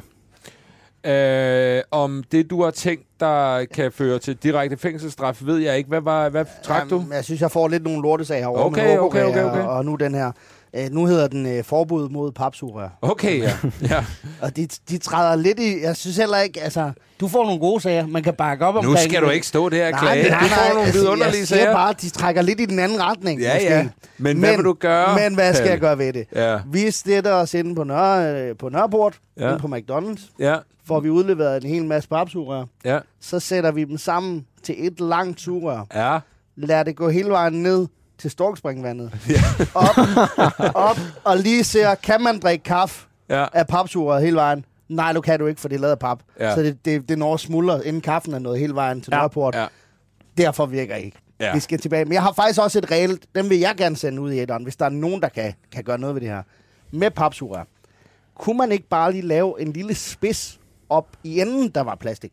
Øh, 1.04 1.82
om 1.92 2.24
det, 2.32 2.50
du 2.50 2.64
har 2.64 2.72
tænkt, 2.72 3.04
der 3.20 3.66
kan 3.66 3.92
føre 3.92 4.20
til 4.20 4.36
direkte 4.36 4.78
fængselsstraf, 4.78 5.42
ved 5.46 5.58
jeg 5.58 5.78
ikke. 5.78 5.88
Hvad, 5.88 6.02
var, 6.02 6.30
hvad 6.30 6.46
trak 6.64 6.90
du? 6.90 6.96
Jamen, 6.96 7.14
Jeg 7.14 7.26
synes, 7.26 7.42
jeg 7.42 7.52
får 7.52 7.68
lidt 7.68 7.84
nogle 7.84 8.02
lortesager 8.02 8.42
herovre 8.42 8.64
Okay, 8.64 8.88
med 8.88 9.00
okay, 9.00 9.24
okay, 9.24 9.44
okay. 9.44 9.62
Og, 9.62 9.70
og 9.70 9.86
nu 9.86 9.96
den 9.96 10.16
her. 10.16 10.32
Øh, 10.76 10.90
nu 10.92 11.06
hedder 11.06 11.28
den 11.28 11.46
øh, 11.46 11.64
forbud 11.64 12.10
mod 12.10 12.32
papsugerør. 12.32 12.90
Okay, 13.02 13.40
ja. 13.42 13.52
ja. 13.90 14.06
Og 14.42 14.56
de, 14.56 14.68
de 14.90 14.98
træder 14.98 15.36
lidt 15.36 15.60
i... 15.60 15.82
Jeg 15.82 15.96
synes 15.96 16.18
heller 16.18 16.38
ikke... 16.40 16.62
Altså, 16.62 16.92
du 17.20 17.28
får 17.28 17.46
nogle 17.46 17.60
gode 17.60 17.82
sager, 17.82 18.08
man 18.08 18.24
kan 18.24 18.34
bakke 18.34 18.66
op 18.66 18.74
Nu 18.74 18.80
omkring. 18.80 19.00
skal 19.12 19.22
du 19.22 19.30
ikke 19.30 19.48
stå 19.48 19.70
der 19.70 19.94
og 19.94 20.00
klage. 20.00 20.30
Nej, 20.30 20.40
nej, 20.40 20.40
Du 20.42 20.48
får 20.56 20.68
nogle 20.74 20.86
altså, 20.86 21.00
vidunderlige 21.02 21.40
jeg 21.40 21.48
sager. 21.48 21.74
bare, 21.74 21.94
de 22.02 22.10
trækker 22.10 22.42
lidt 22.42 22.60
i 22.60 22.66
den 22.66 22.80
anden 22.80 23.02
retning. 23.04 23.42
Ja, 23.42 23.54
måske. 23.54 23.68
ja. 23.70 23.88
Men 24.18 24.38
hvad 24.40 24.56
vil 24.56 24.66
du 24.66 24.74
gøre, 24.74 25.16
Men 25.20 25.34
hvad 25.36 25.54
skal 25.54 25.70
jeg 25.70 25.80
gøre 25.80 25.98
ved 25.98 26.14
det? 26.14 26.26
Ja. 26.36 26.60
Vi 26.72 26.92
stætter 26.92 27.34
os 27.34 27.54
inde 27.54 27.76
på, 27.76 27.84
Nørre, 27.84 28.42
øh, 28.50 28.56
på 28.58 28.70
Nørreport, 28.70 29.20
Ja. 29.38 29.44
ja. 29.46 29.50
inde 29.50 29.60
på 29.62 29.68
McDonald's, 29.68 30.30
Ja, 30.40 30.56
får 30.88 31.00
vi 31.00 31.10
udleveret 31.10 31.64
en 31.64 31.70
hel 31.70 31.86
masse 31.86 32.10
papsugerør. 32.10 32.64
ja, 32.86 33.00
Så 33.22 33.40
sætter 33.40 33.72
vi 33.72 33.84
dem 33.84 33.98
sammen 33.98 34.46
til 34.64 34.88
et 34.88 35.00
langt 35.00 35.42
sugerør. 35.42 35.86
ja. 35.96 36.20
Lad 36.56 36.86
det 36.86 36.96
gå 36.96 37.10
hele 37.10 37.30
vejen 37.30 37.54
ned 37.54 37.88
til 38.20 38.32
storkspringvandet. 38.32 39.12
op, 39.76 39.98
op 40.76 40.98
og 41.24 41.38
lige 41.38 41.64
ser, 41.64 41.96
kan 41.96 42.22
man 42.22 42.40
drikke 42.40 42.64
kaffe 42.64 43.08
ja. 43.30 43.46
af 43.54 43.68
papsugerøret 43.68 44.24
hele 44.24 44.36
vejen? 44.36 44.66
Nej, 44.90 45.14
du 45.14 45.22
kan 45.22 45.40
du 45.40 45.48
ikke, 45.48 45.62
for 45.62 45.68
det 45.68 45.76
er 45.76 45.80
lavet 45.80 45.92
af 45.92 46.00
pap. 46.00 46.20
Ja. 46.40 46.56
Så 46.56 46.62
det, 46.62 46.86
det, 46.86 47.10
det 47.10 47.18
når 47.18 47.34
at 47.34 47.40
smuldre, 47.40 47.86
inden 47.88 48.02
kaffen 48.02 48.34
er 48.34 48.40
nået 48.40 48.60
hele 48.60 48.76
vejen 48.76 49.02
til 49.02 49.12
Ja. 49.12 49.18
Nørreport. 49.18 49.56
Ja. 49.56 49.66
Derfor 50.38 50.66
virker 50.66 50.96
ikke. 50.96 51.18
Ja. 51.40 51.46
Ja. 51.46 51.54
Vi 51.54 51.60
skal 51.60 51.80
tilbage. 51.80 52.06
Men 52.06 52.14
jeg 52.14 52.22
har 52.22 52.34
faktisk 52.34 52.62
også 52.62 52.78
et 52.80 52.92
reelt, 52.92 53.26
dem 53.36 53.50
vil 53.50 53.60
jeg 53.60 53.76
gerne 53.78 53.96
sende 53.98 54.22
ud 54.22 54.32
i 54.32 54.40
etteren, 54.40 54.64
hvis 54.64 54.76
der 54.76 54.86
er 54.86 54.90
nogen, 54.90 55.22
der 55.22 55.30
kan, 55.30 55.54
kan 55.72 55.84
gøre 55.84 55.98
noget 55.98 56.16
ved 56.16 56.22
det 56.22 56.30
her. 56.30 56.44
Med 56.92 57.12
papsugerør. 57.12 57.64
Kunne 58.36 58.58
man 58.58 58.72
ikke 58.72 58.88
bare 58.90 59.12
lige 59.12 59.28
lave 59.28 59.62
en 59.62 59.74
lille 59.74 59.96
spids 59.96 60.60
op 60.90 61.08
i 61.24 61.42
enden, 61.42 61.70
der 61.70 61.82
var 61.82 61.96
plastik? 61.96 62.32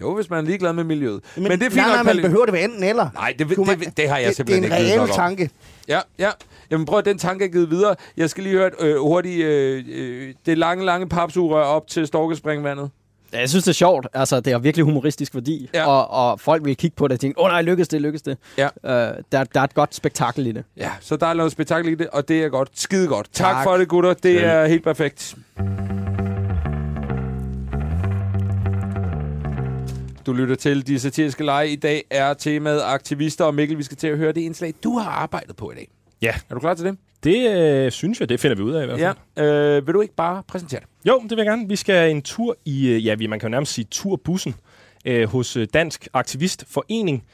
Jo, 0.00 0.14
hvis 0.14 0.30
man 0.30 0.38
er 0.44 0.48
ligeglad 0.48 0.72
med 0.72 0.84
miljøet. 0.84 1.20
Men, 1.36 1.42
Men 1.42 1.52
det 1.52 1.66
er 1.66 1.70
fint 1.70 1.74
nej, 1.76 1.96
nok, 1.96 2.04
nej, 2.06 2.14
man 2.14 2.22
behøver 2.22 2.44
det 2.44 2.52
ved 2.54 2.64
enten 2.64 2.82
eller. 2.84 3.08
Nej, 3.14 3.34
det, 3.38 3.48
det, 3.48 3.56
det, 3.58 3.96
det 3.96 4.08
har 4.08 4.18
jeg 4.18 4.28
det, 4.28 4.28
det 4.28 4.28
er 4.28 4.32
simpelthen 4.32 4.64
en 4.64 4.64
ikke 4.64 4.76
viden 4.76 4.88
reel 4.90 4.96
nok 4.98 5.08
om. 5.08 5.14
tanke. 5.16 5.50
Ja, 5.88 6.00
ja. 6.18 6.30
Jamen 6.70 6.86
prøv 6.86 6.98
at 6.98 7.04
den 7.04 7.18
tanke 7.18 7.44
er 7.44 7.48
givet 7.48 7.70
videre. 7.70 7.94
Jeg 8.16 8.30
skal 8.30 8.42
lige 8.44 8.56
høre 8.56 8.66
et 8.66 8.72
øh, 8.80 8.96
hurtigt... 9.00 9.44
Øh, 9.44 9.84
øh, 9.88 10.34
det 10.46 10.58
lange, 10.58 10.84
lange 10.84 11.08
papsugerør 11.08 11.62
op 11.62 11.86
til 11.88 12.06
Storkespringvandet. 12.06 12.90
Ja, 13.32 13.38
Jeg 13.40 13.48
synes, 13.48 13.64
det 13.64 13.70
er 13.70 13.74
sjovt. 13.74 14.06
Altså, 14.14 14.40
det 14.40 14.52
har 14.52 14.60
virkelig 14.60 14.84
humoristisk 14.84 15.34
værdi. 15.34 15.70
Ja. 15.74 15.86
Og, 15.86 16.10
og 16.10 16.40
folk 16.40 16.64
vil 16.64 16.76
kigge 16.76 16.94
på 16.96 17.08
det 17.08 17.14
og 17.14 17.20
tænke, 17.20 17.38
åh 17.38 17.44
oh, 17.44 17.50
nej, 17.50 17.62
lykkes 17.62 17.88
det, 17.88 18.00
lykkes 18.02 18.22
det. 18.22 18.38
Ja. 18.58 18.64
Øh, 18.64 19.14
der, 19.32 19.44
der 19.44 19.60
er 19.60 19.64
et 19.64 19.74
godt 19.74 19.94
spektakel 19.94 20.46
i 20.46 20.52
det. 20.52 20.64
Ja, 20.76 20.90
så 21.00 21.16
der 21.16 21.26
er 21.26 21.34
noget 21.34 21.52
spektakel 21.52 21.92
i 21.92 21.94
det, 21.94 22.06
og 22.08 22.28
det 22.28 22.44
er 22.44 22.48
godt. 22.48 22.68
Skide 22.74 23.08
godt. 23.08 23.26
Tak, 23.32 23.46
tak 23.46 23.54
Tak. 23.54 23.64
for 23.64 23.76
det, 23.76 23.88
gutter. 23.88 24.14
Det 24.14 24.34
Ja. 24.34 24.40
er 24.40 24.66
helt 24.66 24.84
perfekt. 24.84 25.34
Du 30.28 30.32
lytter 30.32 30.54
til 30.54 30.86
De 30.86 30.98
Satiriske 30.98 31.44
Lege. 31.44 31.68
I 31.68 31.76
dag 31.76 32.04
er 32.10 32.34
temaet 32.34 32.80
aktivister, 32.84 33.44
og 33.44 33.54
Mikkel, 33.54 33.78
vi 33.78 33.82
skal 33.82 33.96
til 33.96 34.06
at 34.06 34.18
høre 34.18 34.32
det 34.32 34.40
indslag, 34.40 34.74
du 34.84 34.98
har 34.98 35.10
arbejdet 35.10 35.56
på 35.56 35.70
i 35.70 35.74
dag. 35.74 35.88
Ja, 36.22 36.34
Er 36.50 36.54
du 36.54 36.60
klar 36.60 36.74
til 36.74 36.84
det? 36.84 36.96
det 37.24 37.50
øh, 37.50 37.90
synes 37.92 38.20
jeg, 38.20 38.28
det 38.28 38.40
finder 38.40 38.56
vi 38.56 38.62
ud 38.62 38.72
af 38.72 38.82
i 38.82 38.86
hvert 38.86 39.00
fald. 39.00 39.16
Ja. 39.36 39.76
Øh, 39.76 39.86
vil 39.86 39.94
du 39.94 40.00
ikke 40.00 40.14
bare 40.14 40.42
præsentere 40.48 40.80
det? 40.80 40.88
Jo, 41.08 41.20
det 41.22 41.30
vil 41.30 41.36
jeg 41.36 41.46
gerne. 41.46 41.68
Vi 41.68 41.76
skal 41.76 42.10
en 42.10 42.22
tur 42.22 42.56
i, 42.64 42.88
øh, 42.88 43.06
ja, 43.06 43.16
man 43.16 43.40
kan 43.40 43.48
jo 43.48 43.50
nærmest 43.50 43.72
sige 43.72 43.86
turbussen, 43.90 44.54
øh, 45.04 45.28
hos 45.28 45.56
øh, 45.56 45.66
Dansk 45.74 46.08
Aktivistforening. 46.12 47.24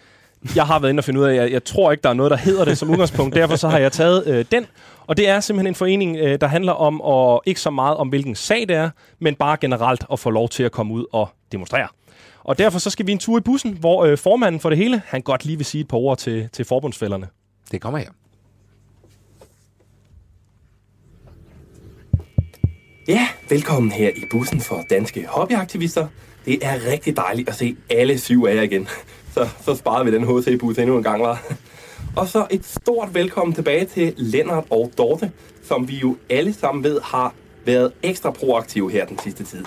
Jeg 0.56 0.66
har 0.66 0.78
været 0.78 0.90
inde 0.90 1.00
og 1.00 1.04
finde 1.04 1.20
ud 1.20 1.24
af, 1.24 1.30
at 1.30 1.36
jeg, 1.36 1.52
jeg 1.52 1.64
tror 1.64 1.92
ikke, 1.92 2.02
der 2.02 2.08
er 2.10 2.14
noget, 2.14 2.30
der 2.30 2.36
hedder 2.36 2.64
det 2.64 2.78
som 2.78 2.90
udgangspunkt. 2.90 3.34
Derfor 3.34 3.56
så 3.56 3.68
har 3.68 3.78
jeg 3.78 3.92
taget 3.92 4.26
øh, 4.26 4.44
den. 4.52 4.66
Og 5.06 5.16
det 5.16 5.28
er 5.28 5.40
simpelthen 5.40 5.66
en 5.66 5.74
forening, 5.74 6.16
øh, 6.16 6.40
der 6.40 6.46
handler 6.46 6.72
om, 6.72 7.00
og 7.00 7.42
ikke 7.46 7.60
så 7.60 7.70
meget 7.70 7.96
om, 7.96 8.08
hvilken 8.08 8.34
sag 8.34 8.60
det 8.68 8.76
er, 8.76 8.90
men 9.18 9.34
bare 9.34 9.56
generelt 9.60 10.04
at 10.12 10.18
få 10.18 10.30
lov 10.30 10.48
til 10.48 10.62
at 10.62 10.72
komme 10.72 10.94
ud 10.94 11.04
og 11.12 11.28
demonstrere. 11.52 11.88
Og 12.44 12.58
derfor 12.58 12.78
så 12.78 12.90
skal 12.90 13.06
vi 13.06 13.12
en 13.12 13.18
tur 13.18 13.38
i 13.38 13.40
bussen, 13.40 13.72
hvor 13.72 14.04
øh, 14.04 14.18
formanden 14.18 14.60
for 14.60 14.68
det 14.68 14.78
hele, 14.78 15.02
han 15.06 15.22
godt 15.22 15.44
lige 15.44 15.56
vil 15.56 15.66
sige 15.66 15.80
et 15.80 15.88
par 15.88 15.96
ord 15.96 16.18
til, 16.18 16.48
til 16.52 16.64
forbundsfælderne. 16.64 17.28
Det 17.72 17.80
kommer 17.80 17.98
her. 17.98 18.10
Ja, 23.08 23.28
velkommen 23.48 23.92
her 23.92 24.08
i 24.08 24.22
bussen 24.30 24.60
for 24.60 24.84
danske 24.90 25.26
hobbyaktivister. 25.28 26.08
Det 26.46 26.58
er 26.66 26.86
rigtig 26.92 27.16
dejligt 27.16 27.48
at 27.48 27.54
se 27.54 27.76
alle 27.90 28.18
syv 28.18 28.44
af 28.48 28.54
jer 28.54 28.62
igen. 28.62 28.88
Så, 29.34 29.48
så 29.64 29.74
sparede 29.74 30.04
vi 30.04 30.16
den 30.16 30.24
HC-bus 30.24 30.78
endnu 30.78 30.96
en 30.96 31.02
gang, 31.02 31.22
var. 31.22 31.42
Og 32.16 32.28
så 32.28 32.46
et 32.50 32.64
stort 32.64 33.14
velkommen 33.14 33.54
tilbage 33.54 33.84
til 33.84 34.14
Lennart 34.16 34.64
og 34.70 34.92
Dorte, 34.98 35.32
som 35.62 35.88
vi 35.88 35.96
jo 35.96 36.16
alle 36.30 36.52
sammen 36.52 36.84
ved 36.84 37.00
har 37.00 37.34
været 37.64 37.92
ekstra 38.02 38.30
proaktive 38.30 38.92
her 38.92 39.06
den 39.06 39.18
sidste 39.18 39.44
tid. 39.44 39.64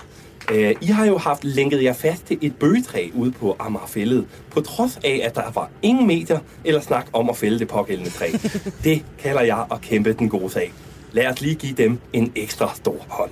Øh, 0.52 0.76
I 0.82 0.86
har 0.86 1.06
jo 1.06 1.18
haft 1.18 1.44
lænket 1.44 1.84
jer 1.84 1.94
fast 1.94 2.26
til 2.26 2.38
et 2.42 2.56
bøgetræ 2.56 3.10
ude 3.14 3.32
på 3.32 3.56
Amagerfællet, 3.60 4.28
på 4.52 4.62
trods 4.62 5.00
af, 5.04 5.22
at 5.24 5.36
der 5.36 5.52
var 5.52 5.70
ingen 5.82 6.08
medier 6.08 6.40
eller 6.64 6.82
snak 6.82 7.08
om 7.14 7.30
at 7.30 7.38
fælde 7.38 7.60
det 7.60 7.68
pågældende 7.68 8.12
træ. 8.12 8.32
Det 8.84 9.06
kalder 9.20 9.42
jeg 9.42 9.66
at 9.72 9.82
kæmpe 9.82 10.14
den 10.14 10.30
gode 10.30 10.50
sag. 10.50 10.74
Lad 11.12 11.28
os 11.28 11.42
lige 11.42 11.56
give 11.56 11.74
dem 11.74 12.00
en 12.14 12.32
ekstra 12.36 12.76
stor 12.76 13.06
hånd. 13.10 13.32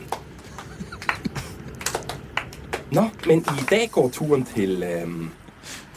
Nå, 2.91 3.03
men 3.27 3.39
i 3.39 3.63
dag 3.69 3.89
går 3.91 4.09
turen 4.09 4.45
til... 4.55 4.83
Øhm, 4.83 5.29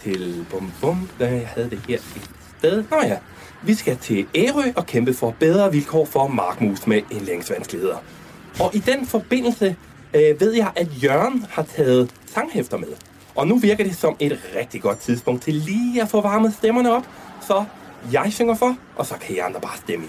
til... 0.03 0.47
Bum, 0.51 0.73
bum, 0.81 1.09
da 1.21 1.27
jeg 1.27 1.49
havde 1.55 1.71
det 1.71 1.81
her 1.89 1.97
et 1.97 2.31
sted. 2.59 2.85
Nå 2.91 2.97
ja, 3.03 3.17
vi 3.63 3.75
skal 3.75 3.97
til 3.97 4.27
Ærø 4.35 4.63
og 4.77 4.87
kæmpe 4.87 5.15
for 5.15 5.35
bedre 5.39 5.73
vilkår 5.73 6.05
for 6.05 6.27
markmus 6.27 6.87
med 6.87 7.03
indlæringsvanskeligheder. 7.11 7.97
Og 8.61 8.75
i 8.75 8.79
den 8.79 9.07
forbindelse 9.07 9.77
øh, 10.15 10.41
ved 10.41 10.53
jeg, 10.53 10.71
at 10.77 10.89
Jørgen 11.03 11.47
har 11.51 11.63
taget 11.63 12.11
sanghæfter 12.27 12.77
med. 12.77 12.89
Og 13.35 13.47
nu 13.47 13.59
virker 13.59 13.85
det 13.85 13.97
som 13.97 14.17
et 14.21 14.41
rigtig 14.57 14.83
godt 14.83 14.99
tidspunkt 14.99 15.43
til 15.43 15.55
lige 15.55 16.03
at 16.03 16.09
få 16.09 16.21
varmet 16.21 16.55
stemmerne 16.55 16.93
op. 16.93 17.07
Så 17.47 17.65
jeg 18.13 18.33
synger 18.33 18.55
for, 18.55 18.77
og 18.97 19.07
så 19.07 19.15
kan 19.21 19.37
I 19.37 19.39
andre 19.39 19.61
bare 19.61 19.77
stemme 19.77 20.07
i. 20.07 20.09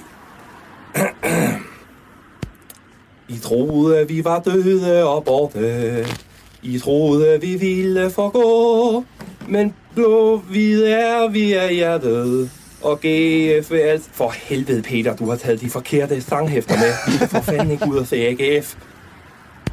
I 3.36 3.38
troede, 3.38 4.08
vi 4.08 4.24
var 4.24 4.40
døde 4.40 5.08
og 5.10 5.24
borte. 5.24 6.06
I 6.64 6.80
troede, 6.80 7.42
vi 7.42 7.56
ville 7.56 8.10
forgå. 8.10 9.04
Men 9.48 9.74
blå-hvid 9.96 10.84
er 10.84 11.30
vi 11.30 11.54
af 11.54 11.74
hjertet. 11.74 12.52
Og 12.82 13.00
GF 13.00 13.72
er 13.72 13.92
alt... 13.92 14.10
For 14.14 14.30
helvede, 14.30 14.82
Peter, 14.82 15.16
du 15.16 15.30
har 15.30 15.36
taget 15.36 15.62
de 15.62 15.70
forkerte 15.70 16.22
sanghæfter 16.22 16.76
med. 16.76 17.12
Vi 17.12 17.18
kan 17.18 17.30
for 17.30 17.42
fanden 17.42 17.72
ikke 17.72 17.86
ud 17.90 17.98
og 17.98 18.08
se 18.08 18.16
AGF. 18.16 18.76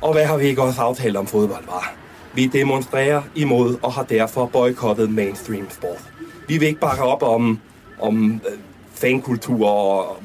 Og 0.07 0.13
hvad 0.13 0.25
har 0.25 0.37
vi 0.37 0.47
ikke 0.47 0.63
også 0.63 0.81
aftalt 0.81 1.17
om 1.17 1.27
fodbold, 1.27 1.65
var? 1.67 1.95
Vi 2.35 2.47
demonstrerer 2.47 3.23
imod 3.35 3.77
og 3.83 3.93
har 3.93 4.03
derfor 4.03 4.47
boykottet 4.47 5.11
mainstream 5.11 5.71
sport. 5.71 6.05
Vi 6.49 6.59
vil 6.59 6.69
ikke 6.69 6.81
bakke 6.81 7.03
op 7.03 7.23
om, 7.23 7.61
om 8.01 8.41
øh, 8.49 8.59
fankultur 8.93 9.69
og, 9.69 10.17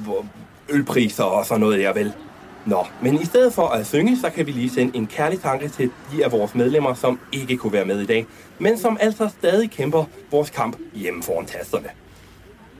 ølpriser 0.70 1.24
og 1.24 1.46
sådan 1.46 1.62
noget, 1.62 1.82
jeg 1.82 1.96
vel. 1.96 2.14
Nå, 2.66 2.86
men 3.02 3.22
i 3.22 3.26
stedet 3.26 3.54
for 3.54 3.68
at 3.68 3.88
synge, 3.88 4.18
så 4.18 4.30
kan 4.30 4.46
vi 4.48 4.52
lige 4.52 4.70
sende 4.70 4.98
en 4.98 5.08
kærlig 5.08 5.42
tanke 5.42 5.70
til 5.70 5.90
de 6.12 6.26
af 6.26 6.32
vores 6.32 6.56
medlemmer, 6.56 6.94
som 6.94 7.20
ikke 7.32 7.58
kunne 7.58 7.74
være 7.74 7.86
med 7.86 8.00
i 8.00 8.06
dag, 8.06 8.26
men 8.60 8.78
som 8.78 8.98
altså 9.00 9.30
stadig 9.40 9.72
kæmper 9.72 10.06
vores 10.32 10.50
kamp 10.50 10.78
hjemme 10.94 11.24
foran 11.24 11.46
tasterne. 11.46 11.88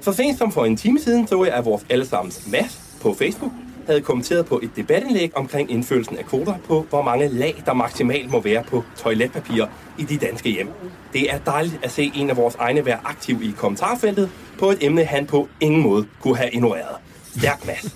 Så 0.02 0.14
sent 0.14 0.38
som 0.38 0.52
for 0.52 0.66
en 0.66 0.78
time 0.78 1.00
siden 1.00 1.28
så 1.28 1.44
jeg, 1.44 1.54
at 1.54 1.66
vores 1.66 1.86
allesammens 1.90 2.48
Mads 2.52 2.98
på 3.02 3.14
Facebook 3.14 3.52
havde 3.86 4.02
kommenteret 4.02 4.46
på 4.46 4.60
et 4.64 4.72
debatindlæg 4.76 5.38
omkring 5.38 5.72
indførelsen 5.72 6.18
af 6.18 6.26
kvoter 6.26 6.54
på, 6.68 6.86
hvor 6.90 7.02
mange 7.02 7.28
lag, 7.28 7.64
der 7.66 7.74
maksimalt 7.74 8.32
må 8.32 8.42
være 8.42 8.64
på 8.64 8.84
toiletpapir 8.98 9.66
i 9.98 10.04
de 10.04 10.18
danske 10.18 10.50
hjem. 10.50 10.70
Det 11.14 11.34
er 11.34 11.38
dejligt 11.38 11.80
at 11.84 11.92
se 11.92 12.12
en 12.16 12.30
af 12.30 12.38
vores 12.38 12.56
egne 12.56 12.86
være 12.86 13.00
aktiv 13.04 13.42
i 13.44 13.54
kommentarfeltet 13.58 14.30
på 14.60 14.70
et 14.72 14.78
emne, 14.82 15.04
han 15.04 15.26
på 15.26 15.48
ingen 15.60 15.82
måde 15.82 16.08
kunne 16.22 16.38
have 16.38 16.50
ignoreret. 16.52 16.96
Stærk 17.38 17.66
Mads. 17.66 17.96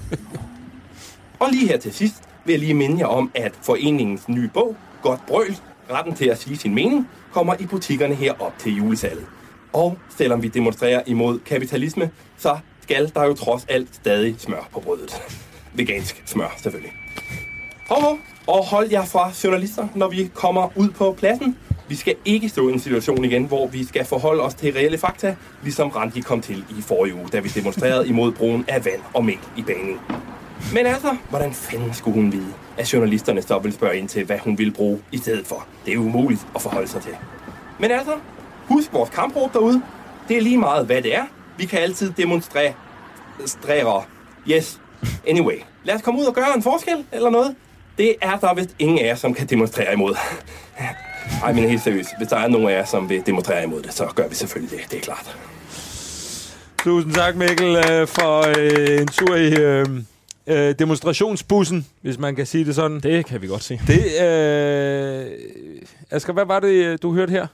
Og 1.40 1.50
lige 1.52 1.68
her 1.68 1.78
til 1.78 1.94
sidst 1.94 2.24
vil 2.46 2.54
jeg 2.54 2.60
lige 2.60 2.74
minde 2.74 3.00
jer 3.00 3.06
om, 3.06 3.32
at 3.36 3.54
foreningens 3.62 4.30
nye 4.30 4.50
bog, 4.54 4.76
Godt 5.02 5.26
Brøl, 5.28 5.58
retten 5.92 6.16
til 6.16 6.26
at 6.26 6.38
sige 6.38 6.58
sin 6.58 6.76
mening, 6.76 7.10
kommer 7.34 7.56
i 7.60 7.66
butikkerne 7.66 8.16
her 8.16 8.34
op 8.40 8.60
til 8.60 8.76
julesalget. 8.76 9.26
Og 9.74 9.98
selvom 10.18 10.44
vi 10.44 10.48
demonstrerer 10.48 11.02
imod 11.06 11.40
kapitalisme, 11.40 12.12
så 12.38 12.58
skal 12.82 13.12
der 13.16 13.24
jo 13.24 13.34
trods 13.34 13.66
alt 13.70 13.96
stadig 13.96 14.36
smør 14.38 14.70
på 14.74 14.80
brødet. 14.80 15.22
Vegansk 15.76 16.24
smør, 16.26 16.56
selvfølgelig. 16.58 16.94
Hov, 17.90 18.02
hov. 18.02 18.20
Og 18.48 18.66
hold 18.66 18.90
jer 18.92 19.06
fra 19.06 19.32
journalister, 19.44 19.88
når 19.96 20.08
vi 20.08 20.30
kommer 20.34 20.78
ud 20.78 20.90
på 20.90 21.16
pladsen. 21.18 21.58
Vi 21.88 21.96
skal 21.96 22.16
ikke 22.26 22.50
stå 22.50 22.70
i 22.70 22.74
en 22.74 22.80
situation 22.80 23.26
igen, 23.26 23.46
hvor 23.46 23.68
vi 23.68 23.86
skal 23.86 24.06
forholde 24.06 24.44
os 24.44 24.54
til 24.54 24.74
reelle 24.74 24.98
fakta, 24.98 25.36
ligesom 25.64 25.90
Randi 25.90 26.22
kom 26.22 26.42
til 26.42 26.66
i 26.70 26.82
forrige 26.82 27.16
uge, 27.16 27.28
da 27.28 27.40
vi 27.40 27.50
demonstrerede 27.50 28.08
imod 28.12 28.32
brugen 28.32 28.66
af 28.68 28.86
vand 28.86 29.02
og 29.14 29.26
mælk 29.26 29.50
i 29.58 29.62
banen. 29.62 30.00
Men 30.74 30.86
altså, 30.86 31.18
hvordan 31.30 31.54
fanden 31.54 31.94
skulle 31.94 32.16
hun 32.16 32.32
vide, 32.32 32.54
at 32.78 32.94
journalisterne 32.94 33.42
så 33.42 33.60
vil 33.60 33.74
spørge 33.74 33.98
ind 33.98 34.10
til, 34.10 34.26
hvad 34.26 34.40
hun 34.40 34.58
vil 34.58 34.72
bruge 34.72 35.02
i 35.12 35.18
stedet 35.18 35.48
for? 35.48 35.68
Det 35.86 35.94
er 35.94 35.98
umuligt 35.98 36.48
at 36.56 36.62
forholde 36.62 36.88
sig 36.88 37.02
til. 37.02 37.16
Men 37.80 37.92
altså, 37.92 38.14
husk 38.68 38.94
vores 38.94 39.10
kampråb 39.10 39.54
derude. 39.54 39.82
Det 40.28 40.38
er 40.38 40.42
lige 40.42 40.58
meget, 40.58 40.86
hvad 40.86 41.02
det 41.02 41.16
er. 41.16 41.24
Vi 41.58 41.66
kan 41.66 41.80
altid 41.80 42.12
demonstrere. 42.12 42.74
Yes. 44.50 44.82
Anyway, 45.28 45.56
lad 45.84 45.96
os 45.96 46.02
komme 46.02 46.20
ud 46.20 46.26
og 46.26 46.34
gøre 46.34 46.56
en 46.56 46.64
forskel 46.64 47.06
eller 47.12 47.30
noget. 47.30 47.56
Det 47.98 48.16
er 48.22 48.38
der 48.38 48.54
vist 48.54 48.70
ingen 48.80 49.00
af 49.00 49.04
jer, 49.08 49.16
som 49.16 49.34
kan 49.34 49.48
demonstrere 49.48 49.94
imod. 49.94 50.16
Ej, 51.44 51.54
men 51.54 51.70
helt 51.70 51.82
seriøst. 51.82 52.10
Hvis 52.18 52.28
der 52.28 52.38
er 52.38 52.48
nogen 52.48 52.68
af 52.68 52.72
jer, 52.72 52.86
som 52.86 53.10
vil 53.10 53.26
demonstrere 53.26 53.64
imod 53.64 53.82
det, 53.82 53.94
så 53.94 54.08
gør 54.16 54.28
vi 54.28 54.36
selvfølgelig 54.36 54.80
det. 54.80 54.92
Det 54.92 54.98
er 54.98 55.02
klart. 55.02 55.38
Tusind 56.84 57.14
tak, 57.14 57.36
Mikkel, 57.36 57.76
øh, 57.76 58.08
for 58.08 58.60
øh, 58.60 59.02
en 59.02 59.08
tur 59.08 59.36
i 59.36 59.54
øh, 60.48 60.76
demonstrationsbussen, 60.80 61.88
hvis 62.02 62.18
man 62.18 62.36
kan 62.36 62.46
sige 62.46 62.66
det 62.66 62.76
sådan. 62.76 63.00
Det 63.00 63.26
kan 63.26 63.42
vi 63.42 63.48
godt 63.48 63.64
se. 63.64 63.82
Det, 63.88 64.00
øh, 64.22 65.26
Asger, 66.12 66.34
hvad 66.34 66.46
var 66.46 66.60
det, 66.60 67.02
du 67.02 67.14
hørte 67.14 67.32
her? 67.32 67.48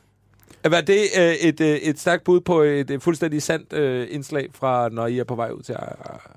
Var 0.70 0.82
det 0.82 1.02
øh, 1.20 1.34
et, 1.34 1.62
øh, 1.62 1.68
et 1.76 2.00
stærkt 2.00 2.24
bud 2.24 2.42
på 2.42 2.62
et, 2.62 2.92
et 2.92 3.04
fuldstændig 3.04 3.42
sandt 3.42 3.74
øh, 3.74 4.08
indslag 4.12 4.48
fra, 4.54 4.90
når 4.90 5.08
I 5.08 5.20
er 5.20 5.24
på 5.24 5.36
vej 5.36 5.50
ud 5.50 5.62
til... 5.62 5.76
Øh, 5.82 5.88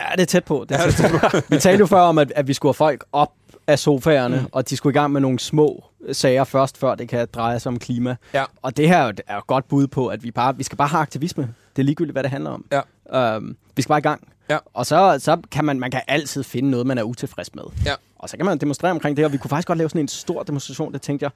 Ja, 0.00 0.06
det 0.12 0.20
er 0.22 0.26
tæt 0.26 0.44
på. 0.44 0.66
Det 0.68 0.76
er 0.76 0.90
tæt 0.90 1.10
på. 1.10 1.36
vi 1.48 1.58
talte 1.58 1.80
jo 1.80 1.86
før 1.86 2.00
om, 2.00 2.18
at, 2.18 2.32
at 2.36 2.48
vi 2.48 2.52
skulle 2.52 2.70
have 2.70 2.74
folk 2.74 3.04
op 3.12 3.32
af 3.66 3.78
sofaerne, 3.78 4.36
mm. 4.40 4.46
og 4.52 4.70
de 4.70 4.76
skulle 4.76 4.92
i 4.92 4.98
gang 4.98 5.12
med 5.12 5.20
nogle 5.20 5.38
små 5.38 5.84
sager 6.12 6.44
først, 6.44 6.78
før 6.78 6.94
det 6.94 7.08
kan 7.08 7.28
dreje 7.34 7.60
sig 7.60 7.70
om 7.70 7.78
klima. 7.78 8.16
Ja. 8.34 8.44
Og 8.62 8.76
det 8.76 8.88
her 8.88 8.98
er 8.98 9.12
er 9.26 9.34
jo 9.34 9.38
et 9.38 9.46
godt 9.46 9.68
bud 9.68 9.86
på, 9.86 10.06
at 10.06 10.22
vi, 10.24 10.30
bare, 10.30 10.56
vi 10.56 10.62
skal 10.62 10.78
bare 10.78 10.88
have 10.88 11.00
aktivisme. 11.00 11.54
Det 11.76 11.82
er 11.82 11.84
ligegyldigt, 11.84 12.14
hvad 12.14 12.22
det 12.22 12.30
handler 12.30 12.50
om. 12.50 12.64
Ja. 13.12 13.34
Øhm, 13.36 13.56
vi 13.76 13.82
skal 13.82 13.88
bare 13.88 13.98
i 13.98 14.02
gang. 14.02 14.28
Ja. 14.50 14.58
Og 14.74 14.86
så, 14.86 15.16
så 15.18 15.36
kan 15.52 15.64
man, 15.64 15.80
man 15.80 15.90
kan 15.90 16.00
altid 16.08 16.42
finde 16.44 16.70
noget, 16.70 16.86
man 16.86 16.98
er 16.98 17.02
utilfreds 17.02 17.54
med. 17.54 17.62
Ja. 17.86 17.94
Og 18.18 18.28
så 18.28 18.36
kan 18.36 18.46
man 18.46 18.58
demonstrere 18.58 18.90
omkring 18.92 19.16
det, 19.16 19.24
og 19.24 19.32
vi 19.32 19.36
kunne 19.38 19.48
faktisk 19.48 19.68
godt 19.68 19.78
lave 19.78 19.88
sådan 19.90 20.00
en 20.00 20.08
stor 20.08 20.42
demonstration, 20.42 20.92
det 20.92 21.02
tænkte 21.02 21.24
jeg, 21.24 21.30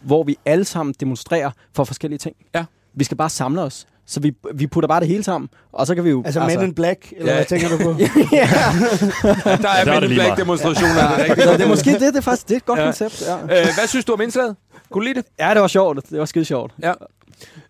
hvor 0.00 0.22
vi 0.22 0.36
alle 0.46 0.64
sammen 0.64 0.94
demonstrerer 1.00 1.50
for 1.76 1.84
forskellige 1.84 2.18
ting. 2.18 2.36
Ja. 2.54 2.64
Vi 2.94 3.04
skal 3.04 3.16
bare 3.16 3.28
samle 3.30 3.62
os. 3.62 3.86
Så 4.06 4.20
vi, 4.20 4.32
vi 4.54 4.66
putter 4.66 4.88
bare 4.88 5.00
det 5.00 5.08
hele 5.08 5.22
sammen, 5.22 5.48
og 5.72 5.86
så 5.86 5.94
kan 5.94 6.04
vi 6.04 6.10
jo... 6.10 6.22
Altså, 6.24 6.40
Men 6.40 6.60
in 6.62 6.74
Black, 6.74 7.12
eller 7.16 7.32
Ja. 7.32 7.38
hvad 7.38 7.44
tænker 7.46 7.68
du 7.68 7.76
på? 7.78 7.90
ja, 8.32 8.48
der 9.44 9.56
der 9.56 9.68
er 9.68 9.80
er 9.80 9.84
Men 9.84 9.94
det 9.94 10.02
in 10.02 10.08
lige 10.08 10.14
Black 10.14 10.28
meget. 10.28 10.38
demonstrationer, 10.38 10.94
er 11.02 11.08
det 11.16 11.18
rigtigt? 11.18 11.42
så 11.46 11.52
det 11.52 11.60
er 11.60 11.68
måske 11.68 11.90
det, 11.92 12.00
det 12.00 12.16
er 12.16 12.20
faktisk 12.20 12.48
det 12.48 12.54
er 12.54 12.56
et 12.56 12.64
godt 12.66 12.78
Ja. 12.78 12.84
ja. 12.84 12.90
koncept. 12.90 13.22
Ja. 13.26 13.34
Øh, 13.42 13.48
hvad 13.78 13.86
synes 13.86 14.04
du 14.04 14.12
om 14.12 14.20
indslaget? 14.20 14.56
Kunne 14.90 15.00
du 15.02 15.04
lide 15.04 15.14
det? 15.14 15.24
ja, 15.40 15.54
det 15.54 15.60
var 15.62 15.68
sjovt. 15.68 16.10
Det 16.10 16.18
var 16.18 16.24
skide 16.24 16.44
sjovt. 16.44 16.72
Ja. 16.82 16.92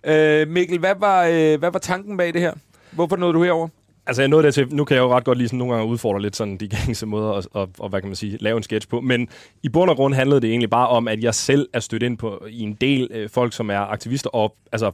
Øh, 0.05 0.49
Mikkel, 0.49 0.79
hvad 0.79 0.95
var, 0.99 1.25
øh, 1.25 1.59
hvad 1.59 1.71
var 1.71 1.79
tanken 1.79 2.17
bag 2.17 2.33
det 2.33 2.41
her? 2.41 2.53
Hvorfor 2.91 3.17
nåede 3.17 3.35
du 3.35 3.43
herover? 3.45 3.69
Altså, 4.11 4.23
jeg 4.23 4.29
nåede 4.29 4.47
det 4.47 4.55
til, 4.55 4.75
nu 4.75 4.85
kan 4.85 4.95
jeg 4.95 5.03
jo 5.03 5.17
ret 5.17 5.25
godt 5.25 5.39
lige 5.39 5.49
sådan 5.49 5.59
nogle 5.59 5.75
gange 5.75 5.91
udfordre 5.91 6.23
lidt 6.23 6.37
sådan 6.37 6.57
de 6.57 6.69
gængse 6.69 7.07
måder 7.07 7.33
at, 7.33 7.47
og, 7.53 7.71
og, 7.79 7.89
hvad 7.89 8.01
kan 8.01 8.09
man 8.09 8.17
sige, 8.17 8.39
lave 8.41 8.57
en 8.57 8.63
sketch 8.63 8.89
på. 8.89 9.01
Men 9.01 9.29
i 9.63 9.69
bund 9.69 9.91
og 9.91 9.97
grund 9.97 10.15
handlede 10.15 10.41
det 10.41 10.51
egentlig 10.51 10.71
bare 10.71 10.89
om, 10.89 11.09
at 11.09 11.23
jeg 11.23 11.35
selv 11.35 11.69
er 11.73 11.81
stødt 11.81 12.03
ind 12.03 12.19
på 12.19 12.47
i 12.51 12.61
en 12.61 12.73
del 12.73 13.09
øh, 13.11 13.29
folk, 13.29 13.53
som 13.53 13.71
er 13.71 13.79
aktivister, 13.79 14.31
og 14.31 14.57
altså 14.73 14.93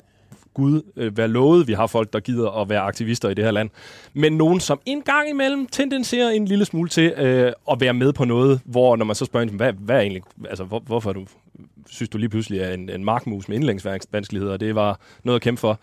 Gud 0.55 0.83
øh, 0.97 1.17
være 1.17 1.29
lovet, 1.29 1.69
vi 1.69 1.73
har 1.73 1.87
folk, 1.87 2.13
der 2.13 2.21
gider 2.21 2.51
at 2.51 2.69
være 2.69 2.81
aktivister 2.81 3.29
i 3.29 3.35
det 3.35 3.45
her 3.45 3.51
land. 3.51 3.71
Men 4.15 4.33
nogen, 4.33 4.61
som 4.61 4.81
en 4.87 5.03
gang 5.03 5.31
imellem 5.31 5.67
tendenserer 5.67 6.31
en 6.31 6.45
lille 6.45 6.65
smule 6.65 6.89
til 6.89 7.13
øh, 7.17 7.53
at 7.71 7.81
være 7.81 7.95
med 7.95 8.13
på 8.13 8.25
noget, 8.25 8.61
hvor 8.65 8.97
når 8.97 9.05
man 9.05 9.17
så 9.17 9.25
spørger 9.25 9.47
dem, 9.47 9.57
hvad, 9.57 9.73
hvad 9.73 9.97
er 9.97 10.01
egentlig, 10.01 10.23
altså 10.49 10.65
hvor, 10.65 10.83
hvorfor 10.87 11.13
du, 11.13 11.27
synes 11.87 12.09
du 12.09 12.19
lige 12.19 12.29
pludselig 12.29 12.61
er 12.61 12.73
en, 12.73 12.91
en 12.91 13.05
markmus 13.05 13.49
med 13.49 13.57
indlængsvanskeligheder, 13.57 14.57
det 14.57 14.75
var 14.75 15.01
noget 15.25 15.37
at 15.37 15.43
kæmpe 15.43 15.61
for. 15.61 15.81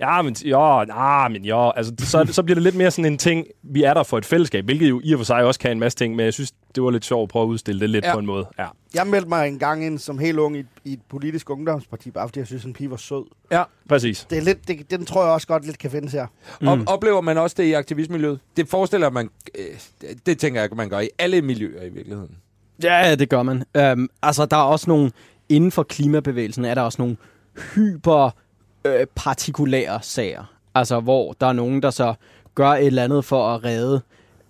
Ja, 0.00 0.22
men, 0.22 0.36
ja, 0.44 0.84
nah, 0.84 1.32
men 1.32 1.44
ja, 1.44 1.70
altså, 1.76 1.92
så, 1.98 2.26
så 2.32 2.42
bliver 2.42 2.54
det 2.54 2.62
lidt 2.62 2.74
mere 2.74 2.90
sådan 2.90 3.12
en 3.12 3.18
ting, 3.18 3.46
vi 3.62 3.82
er 3.82 3.94
der 3.94 4.02
for 4.02 4.18
et 4.18 4.24
fællesskab, 4.24 4.64
hvilket 4.64 4.88
jo 4.90 5.00
i 5.04 5.12
og 5.12 5.18
for 5.18 5.24
sig 5.24 5.44
også 5.44 5.60
kan 5.60 5.70
en 5.70 5.78
masse 5.78 5.98
ting, 5.98 6.16
men 6.16 6.24
jeg 6.24 6.32
synes, 6.32 6.52
det 6.74 6.82
var 6.82 6.90
lidt 6.90 7.04
sjovt 7.04 7.22
at 7.22 7.28
prøve 7.28 7.42
at 7.42 7.46
udstille 7.46 7.80
det 7.80 7.90
lidt 7.90 8.04
Ja. 8.04 8.12
på 8.12 8.18
en 8.18 8.26
måde. 8.26 8.46
Ja. 8.58 8.66
Jeg 8.94 9.06
meldte 9.06 9.28
mig 9.28 9.48
en 9.48 9.58
gang 9.58 9.86
ind 9.86 9.98
som 9.98 10.18
helt 10.18 10.38
ung 10.38 10.56
i, 10.56 10.60
et- 10.60 10.66
i 10.84 10.92
et 10.92 11.00
politisk 11.08 11.50
ungdomsparti, 11.50 12.10
bare 12.10 12.28
fordi 12.28 12.38
jeg 12.38 12.46
synes, 12.46 12.64
en 12.64 12.72
pige 12.72 12.90
var 12.90 12.96
sød. 12.96 13.24
Ja. 13.50 13.62
Præcis. 13.88 14.26
Det 14.30 14.38
er 14.38 14.42
lidt, 14.42 14.68
det, 14.68 14.90
den 14.90 15.04
tror 15.04 15.24
jeg 15.24 15.32
også 15.32 15.46
godt 15.46 15.64
lidt 15.66 15.78
kan 15.78 15.90
findes 15.90 16.12
her. 16.12 16.26
Mm. 16.60 16.68
Op, 16.68 16.78
oplever 16.86 17.20
man 17.20 17.38
også 17.38 17.54
det 17.58 17.64
i 17.64 17.72
aktivistmiljøet? 17.72 18.40
Det 18.56 18.68
forestiller 18.68 19.10
man, 19.10 19.30
øh, 19.58 19.64
det, 20.00 20.26
det 20.26 20.38
tænker 20.38 20.60
jeg, 20.60 20.70
man 20.76 20.88
gør 20.88 20.98
i 21.00 21.08
alle 21.18 21.42
miljøer 21.42 21.82
i 21.84 21.88
virkeligheden. 21.88 22.36
Ja, 22.82 23.08
ja, 23.08 23.14
det 23.14 23.28
gør 23.28 23.42
man. 23.42 23.62
Øhm, 23.76 24.08
altså, 24.22 24.46
der 24.46 24.56
er 24.56 24.60
også 24.62 24.90
nogle... 24.90 25.10
Inden 25.48 25.70
for 25.72 25.82
klimabevægelsen 25.82 26.64
er 26.64 26.74
der 26.74 26.82
også 26.82 27.02
nogle 27.02 27.16
hyper 27.74 28.30
øh, 28.84 29.06
partikulære 29.14 30.02
sager. 30.02 30.44
Altså, 30.74 31.00
hvor 31.00 31.32
der 31.40 31.46
er 31.46 31.52
nogen, 31.52 31.82
der 31.82 31.90
så 31.90 32.14
gør 32.54 32.68
et 32.68 32.86
eller 32.86 33.04
andet 33.04 33.24
for 33.24 33.54
at 33.54 33.64
redde 33.64 34.00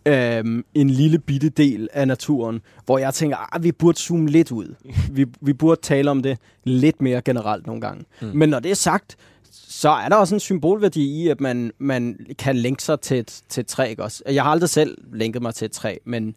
øhm, 0.07 0.65
en 0.75 0.91
lille 0.91 1.19
bitte 1.19 1.49
del 1.49 1.89
af 1.93 2.09
naturen, 2.09 2.61
hvor 2.87 2.99
jeg 2.99 3.15
tænker, 3.15 3.55
at 3.55 3.63
vi 3.63 3.73
burde 3.73 3.99
zoome 3.99 4.29
lidt 4.29 4.53
ud. 4.53 4.75
Vi, 5.17 5.27
vi 5.41 5.53
burde 5.53 5.81
tale 5.81 6.11
om 6.11 6.23
det 6.23 6.39
lidt 6.65 7.03
mere 7.03 7.23
generelt 7.23 7.67
nogle 7.67 7.81
gange. 7.81 8.05
Mm. 8.21 8.31
Men 8.35 8.49
når 8.49 8.61
det 8.61 8.71
er 8.71 8.75
sagt, 8.75 9.17
så 9.53 9.89
er 9.89 10.09
der 10.09 10.17
også 10.17 10.35
en 10.35 10.41
symbolværdi 10.41 11.23
i, 11.23 11.29
at 11.29 11.41
man, 11.41 11.73
man 11.79 12.27
kan 12.39 12.57
lænke 12.57 12.83
sig 12.83 13.01
til 13.01 13.19
et, 13.19 13.43
til 13.49 13.61
et 13.61 13.67
træ. 13.67 13.89
Ikke 13.89 14.03
også? 14.03 14.23
Jeg 14.27 14.43
har 14.43 14.51
aldrig 14.51 14.71
selv 14.71 14.99
lænket 15.13 15.43
mig 15.43 15.55
til 15.55 15.65
et 15.65 15.73
træ, 15.73 15.97
men, 16.05 16.35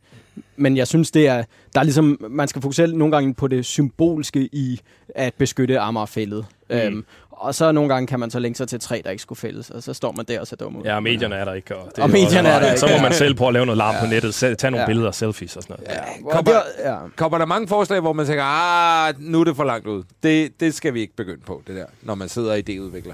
men 0.56 0.78
jeg 0.78 0.88
synes, 0.88 1.12
det 1.12 1.28
er, 1.28 1.44
der 1.74 1.80
er 1.80 1.84
ligesom, 1.84 2.18
man 2.30 2.48
skal 2.48 2.62
fokusere 2.62 2.88
nogle 2.88 3.12
gange 3.12 3.34
på 3.34 3.48
det 3.48 3.66
symbolske 3.66 4.50
i 4.52 4.80
at 5.16 5.34
beskytte 5.34 5.80
Amagerfældet. 5.80 6.46
Mm. 6.70 6.76
Øhm, 6.76 7.06
Og 7.38 7.56
så 7.56 7.72
nogle 7.72 7.94
gange 7.94 8.08
kan 8.08 8.20
man 8.20 8.32
så 8.32 8.40
længe 8.40 8.56
sig 8.56 8.68
til 8.68 8.80
tre, 8.80 9.02
der 9.06 9.10
ikke 9.12 9.22
skulle 9.22 9.40
fældes, 9.40 9.70
og 9.70 9.84
så 9.84 9.94
står 9.94 10.12
man 10.12 10.26
der 10.26 10.40
og 10.40 10.48
ser 10.48 10.56
dum 10.56 10.76
ud. 10.76 10.84
Ja, 10.84 10.96
og 10.96 11.04
medierne 11.04 11.36
er 11.36 11.46
der 11.46 11.54
ikke. 11.54 11.76
Og, 11.76 11.92
det 11.96 12.04
Og 12.04 12.10
medierne 12.10 12.50
er 12.50 12.60
der 12.60 12.68
ikke. 12.68 12.80
Så 12.80 12.88
må 12.96 13.02
man 13.02 13.14
selv 13.14 13.36
prøve 13.36 13.48
at 13.48 13.54
lave 13.54 13.66
noget 13.66 13.78
larm 13.78 13.96
på 14.00 14.06
nettet, 14.06 14.34
selv, 14.34 14.58
tage 14.58 14.72
nogle 14.72 14.82
Ja. 14.82 14.88
billeder 14.88 15.08
og 15.08 15.16
selfies 15.16 15.56
og 15.58 15.64
sådan 15.64 15.76
noget. 15.88 16.00
Ja, 16.36 16.42
var- 16.52 16.92
ja. 16.92 16.98
Kommer 17.16 17.38
der 17.38 17.46
mange 17.46 17.68
forslag, 17.68 18.00
hvor 18.00 18.14
man 18.14 18.26
tænker, 18.26 18.44
ah, 18.44 19.14
nu 19.20 19.40
er 19.40 19.44
det 19.44 19.56
for 19.56 19.64
langt 19.64 19.88
ud. 19.88 20.04
Det, 20.24 20.60
det 20.60 20.74
skal 20.74 20.94
vi 20.94 21.02
ikke 21.02 21.16
begynde 21.16 21.42
på, 21.46 21.62
det 21.68 21.76
der, 21.76 21.86
når 22.02 22.16
man 22.16 22.30
sidder 22.30 22.52
og 22.52 22.58
idéudvikler. 22.58 23.14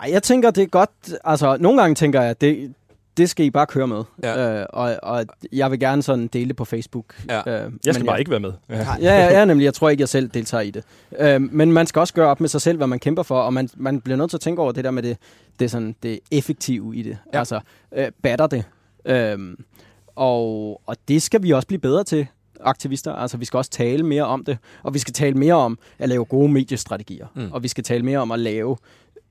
Nej, 0.00 0.12
jeg 0.12 0.22
tænker, 0.22 0.50
det 0.50 0.62
er 0.62 0.66
godt. 0.66 0.90
Altså, 1.24 1.56
nogle 1.60 1.80
gange 1.80 1.94
tænker 1.94 2.22
jeg, 2.22 2.40
det, 2.40 2.74
det 3.16 3.30
skal 3.30 3.46
I 3.46 3.50
bare 3.50 3.66
køre 3.66 3.86
med. 3.86 4.04
Ja. 4.22 4.60
Øh, 4.60 4.66
og, 4.70 4.96
og 5.02 5.26
jeg 5.52 5.70
vil 5.70 5.80
gerne 5.80 6.02
sådan 6.02 6.26
dele 6.26 6.48
det 6.48 6.56
på 6.56 6.64
Facebook. 6.64 7.14
Ja. 7.28 7.38
Øh, 7.38 7.44
Jeg 7.46 7.70
men 7.84 7.94
skal 7.94 8.06
bare 8.06 8.18
ikke 8.18 8.30
være 8.30 8.40
med. 8.40 8.52
Ja. 8.70 8.76
Ja, 8.76 8.84
ja, 9.00 9.38
ja, 9.38 9.44
nemlig. 9.44 9.64
Jeg 9.64 9.74
tror 9.74 9.88
ikke, 9.90 10.00
jeg 10.00 10.08
selv 10.08 10.28
deltager 10.28 10.62
i 10.62 10.70
det. 10.70 10.84
Øh, 11.18 11.40
men 11.40 11.72
man 11.72 11.86
skal 11.86 12.00
også 12.00 12.14
gøre 12.14 12.28
op 12.28 12.40
med 12.40 12.48
sig 12.48 12.60
selv, 12.60 12.76
hvad 12.76 12.86
man 12.86 12.98
kæmper 12.98 13.22
for, 13.22 13.40
og 13.40 13.54
man, 13.54 13.68
man 13.76 14.00
bliver 14.00 14.16
nødt 14.16 14.30
til 14.30 14.36
at 14.36 14.40
tænke 14.40 14.62
over 14.62 14.72
det 14.72 14.84
der 14.84 14.90
med 14.90 15.02
det, 15.02 15.16
det, 15.60 15.70
sådan, 15.70 15.96
det 16.02 16.18
effektive 16.30 16.96
i 16.96 17.02
det. 17.02 17.18
Ja. 17.32 17.38
Altså, 17.38 17.60
øh, 17.96 18.06
batter 18.22 18.46
det. 18.46 18.64
Øh, 19.04 19.38
og, 20.16 20.80
og 20.86 20.96
det 21.08 21.22
skal 21.22 21.42
vi 21.42 21.50
også 21.50 21.68
blive 21.68 21.80
bedre 21.80 22.04
til, 22.04 22.26
aktivister. 22.60 23.12
Altså, 23.12 23.36
vi 23.36 23.44
skal 23.44 23.56
også 23.58 23.70
tale 23.70 24.02
mere 24.06 24.24
om 24.24 24.44
det, 24.44 24.58
og 24.82 24.94
vi 24.94 24.98
skal 24.98 25.14
tale 25.14 25.34
mere 25.34 25.54
om 25.54 25.78
at 25.98 26.08
lave 26.08 26.24
gode 26.24 26.52
mediestrategier, 26.52 27.26
mm. 27.34 27.52
og 27.52 27.62
vi 27.62 27.68
skal 27.68 27.84
tale 27.84 28.04
mere 28.04 28.18
om 28.18 28.32
at 28.32 28.38
lave 28.38 28.76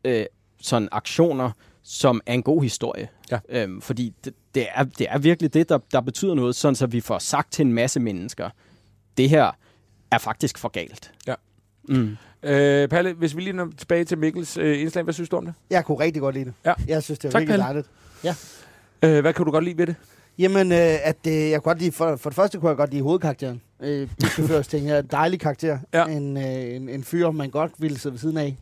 øh, 0.06 0.26
sådan 0.62 0.90
aktioner, 0.92 1.52
som 1.84 2.22
er 2.26 2.34
en 2.34 2.44
god 2.44 2.62
historie. 2.64 3.08
Ja. 3.32 3.40
Øhm, 3.50 3.82
fordi 3.82 4.14
det, 4.26 4.34
det, 4.56 4.68
er, 4.76 4.84
det 4.84 5.08
er 5.10 5.18
virkelig 5.18 5.54
det, 5.54 5.70
der, 5.70 5.80
der 5.92 6.02
betyder 6.02 6.34
noget, 6.34 6.56
sådan 6.56 6.76
så 6.76 6.88
vi 6.88 7.02
får 7.02 7.20
sagt 7.20 7.52
til 7.52 7.66
en 7.66 7.74
masse 7.74 8.00
mennesker, 8.00 8.50
det 9.18 9.30
her 9.30 9.52
er 10.12 10.18
faktisk 10.18 10.58
for 10.58 10.70
galt. 10.70 11.12
Ja. 11.28 11.36
Mm. 11.90 12.18
Øh, 12.44 12.90
Palle, 12.90 13.14
hvis 13.14 13.36
vi 13.36 13.42
lige 13.42 13.54
når 13.54 13.70
tilbage 13.78 14.04
til 14.04 14.18
Mikkels 14.18 14.58
øh, 14.58 14.82
indslag, 14.82 15.04
hvad 15.04 15.14
synes 15.14 15.30
du 15.30 15.38
om 15.38 15.46
det? 15.46 15.54
Jeg 15.70 15.86
kunne 15.86 16.00
rigtig 16.00 16.22
godt 16.22 16.36
lide 16.36 16.46
det. 16.46 16.54
Ja. 16.66 16.74
Jeg 16.88 17.04
synes, 17.04 17.20
det 17.20 17.28
var 17.28 17.32
Tak, 17.32 17.42
virkelig 17.42 17.60
dejligt. 17.60 17.90
Øh, 19.04 19.22
hvad 19.22 19.34
kan 19.34 19.46
du 19.46 19.52
godt 19.52 19.64
lide 19.64 19.78
ved 19.78 19.88
det? 19.88 19.96
Jamen, 20.38 20.72
øh, 20.72 21.08
at 21.08 21.28
øh, 21.28 21.34
jeg 21.34 21.62
kunne 21.62 21.72
godt 21.72 21.80
lide, 21.80 21.92
for, 21.92 22.16
for 22.16 22.30
det 22.30 22.36
første 22.36 22.60
kunne 22.60 22.70
jeg 22.70 22.78
godt 22.78 22.92
lide 22.92 23.02
hovedkarakteren. 23.02 23.62
Øh, 23.80 24.10
Chaufførs 24.34 24.68
ting. 24.68 24.88
Jeg 24.88 24.96
er 24.96 25.00
en 25.00 25.08
dejlig 25.12 25.40
karakter. 25.40 25.80
Ja. 25.94 26.06
En, 26.06 26.38
øh, 26.38 26.76
en, 26.76 26.90
en 26.90 27.04
fyr, 27.04 27.32
man 27.32 27.50
godt 27.50 27.72
ville 27.78 28.00
sidde 28.00 28.14
ved 28.14 28.20
siden 28.20 28.38
af. 28.38 28.58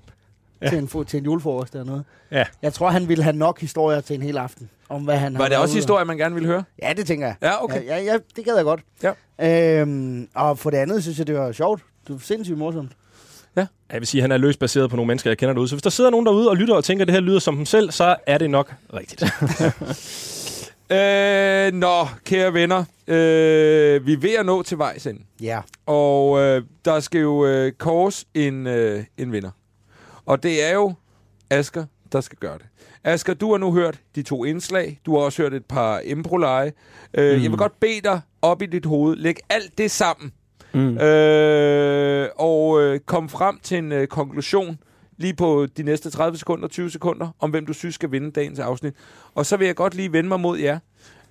Ja. 0.62 0.66
Ja. 0.66 0.70
Til, 0.70 0.80
en, 0.98 1.06
til 1.06 1.18
en 1.18 1.26
julefrokost 1.26 1.74
eller 1.74 1.86
noget. 1.86 2.04
Ja. 2.32 2.44
Jeg 2.62 2.74
tror, 2.74 2.90
han 2.90 3.08
ville 3.08 3.24
have 3.24 3.36
nok 3.36 3.60
historier 3.62 4.02
til 4.02 4.16
en 4.16 4.22
hel 4.22 4.38
aften. 4.38 4.70
Om 4.90 5.04
hvad 5.04 5.18
han 5.18 5.36
har 5.36 5.42
Var 5.44 5.50
det 5.50 5.58
også 5.58 5.72
ude 5.72 5.76
og- 5.76 5.78
historie, 5.82 6.06
man 6.06 6.18
gerne 6.18 6.36
ville 6.36 6.48
høre? 6.50 6.64
Ja, 6.82 6.94
det 6.98 7.06
tænker 7.08 7.26
jeg. 7.28 7.36
Ja, 7.42 7.64
okay. 7.64 7.86
Ja, 7.86 7.98
ja, 7.98 8.04
ja, 8.04 8.18
det 8.36 8.46
gad 8.46 8.56
jeg 8.56 8.64
godt. 8.66 8.82
Ja. 9.40 9.82
Øhm, 9.82 10.28
og 10.36 10.60
for 10.60 10.70
det 10.70 10.78
andet 10.78 11.04
synes 11.04 11.18
jeg, 11.18 11.28
det 11.28 11.36
var 11.36 11.52
sjovt. 11.52 11.82
Det 12.08 12.14
var 12.14 12.20
sindssygt 12.24 12.58
morsomt. 12.58 12.92
Jeg 13.92 14.00
vil 14.02 14.08
sige, 14.08 14.20
at 14.20 14.24
han 14.24 14.32
er 14.32 14.38
løst 14.38 14.60
baseret 14.60 14.90
på 14.90 14.96
nogle 14.96 15.08
mennesker, 15.08 15.30
jeg 15.30 15.38
kender 15.38 15.54
derude. 15.54 15.68
Så 15.70 15.76
hvis 15.76 15.84
der 15.84 15.90
sidder 15.90 16.10
nogen 16.10 16.26
derude 16.26 16.50
og 16.50 16.56
lytter 16.58 16.76
og 16.76 16.84
tænker, 16.84 17.04
at 17.04 17.08
det 17.08 17.14
her 17.14 17.22
lyder 17.22 17.40
som 17.40 17.56
dem 17.56 17.66
selv, 17.66 17.92
så 17.92 18.16
er 18.28 18.38
det 18.38 18.50
nok 18.50 18.74
rigtigt. 18.94 19.24
Øh, 20.92 21.74
nå, 21.74 22.08
kære 22.26 22.54
venner. 22.54 22.78
Øh, 23.08 24.06
vi 24.06 24.14
er 24.14 24.18
ved 24.18 24.34
at 24.40 24.46
nå 24.46 24.64
til 24.64 24.78
vejs 24.78 25.08
ende. 25.08 25.22
Ja. 25.42 25.60
Og 25.86 26.40
øh, 26.40 26.62
der 26.86 27.00
skal 27.00 27.22
jo 27.22 27.46
øh, 27.46 27.72
kors 27.72 28.26
en, 28.34 28.68
øh, 28.68 29.04
en 29.18 29.32
vinder. 29.32 29.50
Og 30.30 30.44
det 30.44 30.64
er 30.64 30.74
jo 30.74 30.94
Asker, 31.50 31.86
der 32.12 32.22
skal 32.22 32.38
gøre 32.38 32.58
det. 32.58 32.66
Asger, 33.04 33.34
du 33.34 33.52
har 33.52 33.58
nu 33.58 33.74
hørt 33.74 34.02
de 34.16 34.24
to 34.24 34.46
indslag. 34.46 35.00
Du 35.06 35.18
har 35.18 35.24
også 35.26 35.42
hørt 35.42 35.54
et 35.54 35.66
par 35.66 36.00
improleje. 36.00 36.74
Øh, 37.14 37.38
mm. 37.38 37.44
Jeg 37.44 37.52
vil 37.52 37.58
godt 37.58 37.80
bede 37.80 38.02
dig 38.04 38.22
op 38.42 38.62
i 38.62 38.66
dit 38.66 38.86
hoved. 38.86 39.16
Læg 39.16 39.36
alt 39.50 39.78
det 39.78 39.92
sammen. 39.92 40.32
Mm. 40.74 40.98
Øh, 40.98 42.30
og 42.36 42.82
øh, 42.82 43.00
kom 43.00 43.30
frem 43.30 43.60
til 43.64 43.78
en 43.78 43.92
øh, 43.92 44.08
konklusion 44.08 44.78
lige 45.18 45.34
på 45.34 45.68
de 45.78 45.84
næste 45.84 46.10
30 46.10 46.38
sekunder, 46.38 46.68
20 46.68 46.92
sekunder, 46.92 47.36
om 47.40 47.50
hvem 47.50 47.66
du 47.66 47.74
synes 47.74 47.96
skal 47.96 48.12
vinde 48.12 48.32
dagens 48.32 48.60
afsnit. 48.60 48.94
Og 49.36 49.46
så 49.46 49.58
vil 49.58 49.66
jeg 49.66 49.76
godt 49.76 49.96
lige 49.96 50.14
vende 50.14 50.30
mig 50.30 50.40
mod 50.40 50.58
jer. 50.58 50.80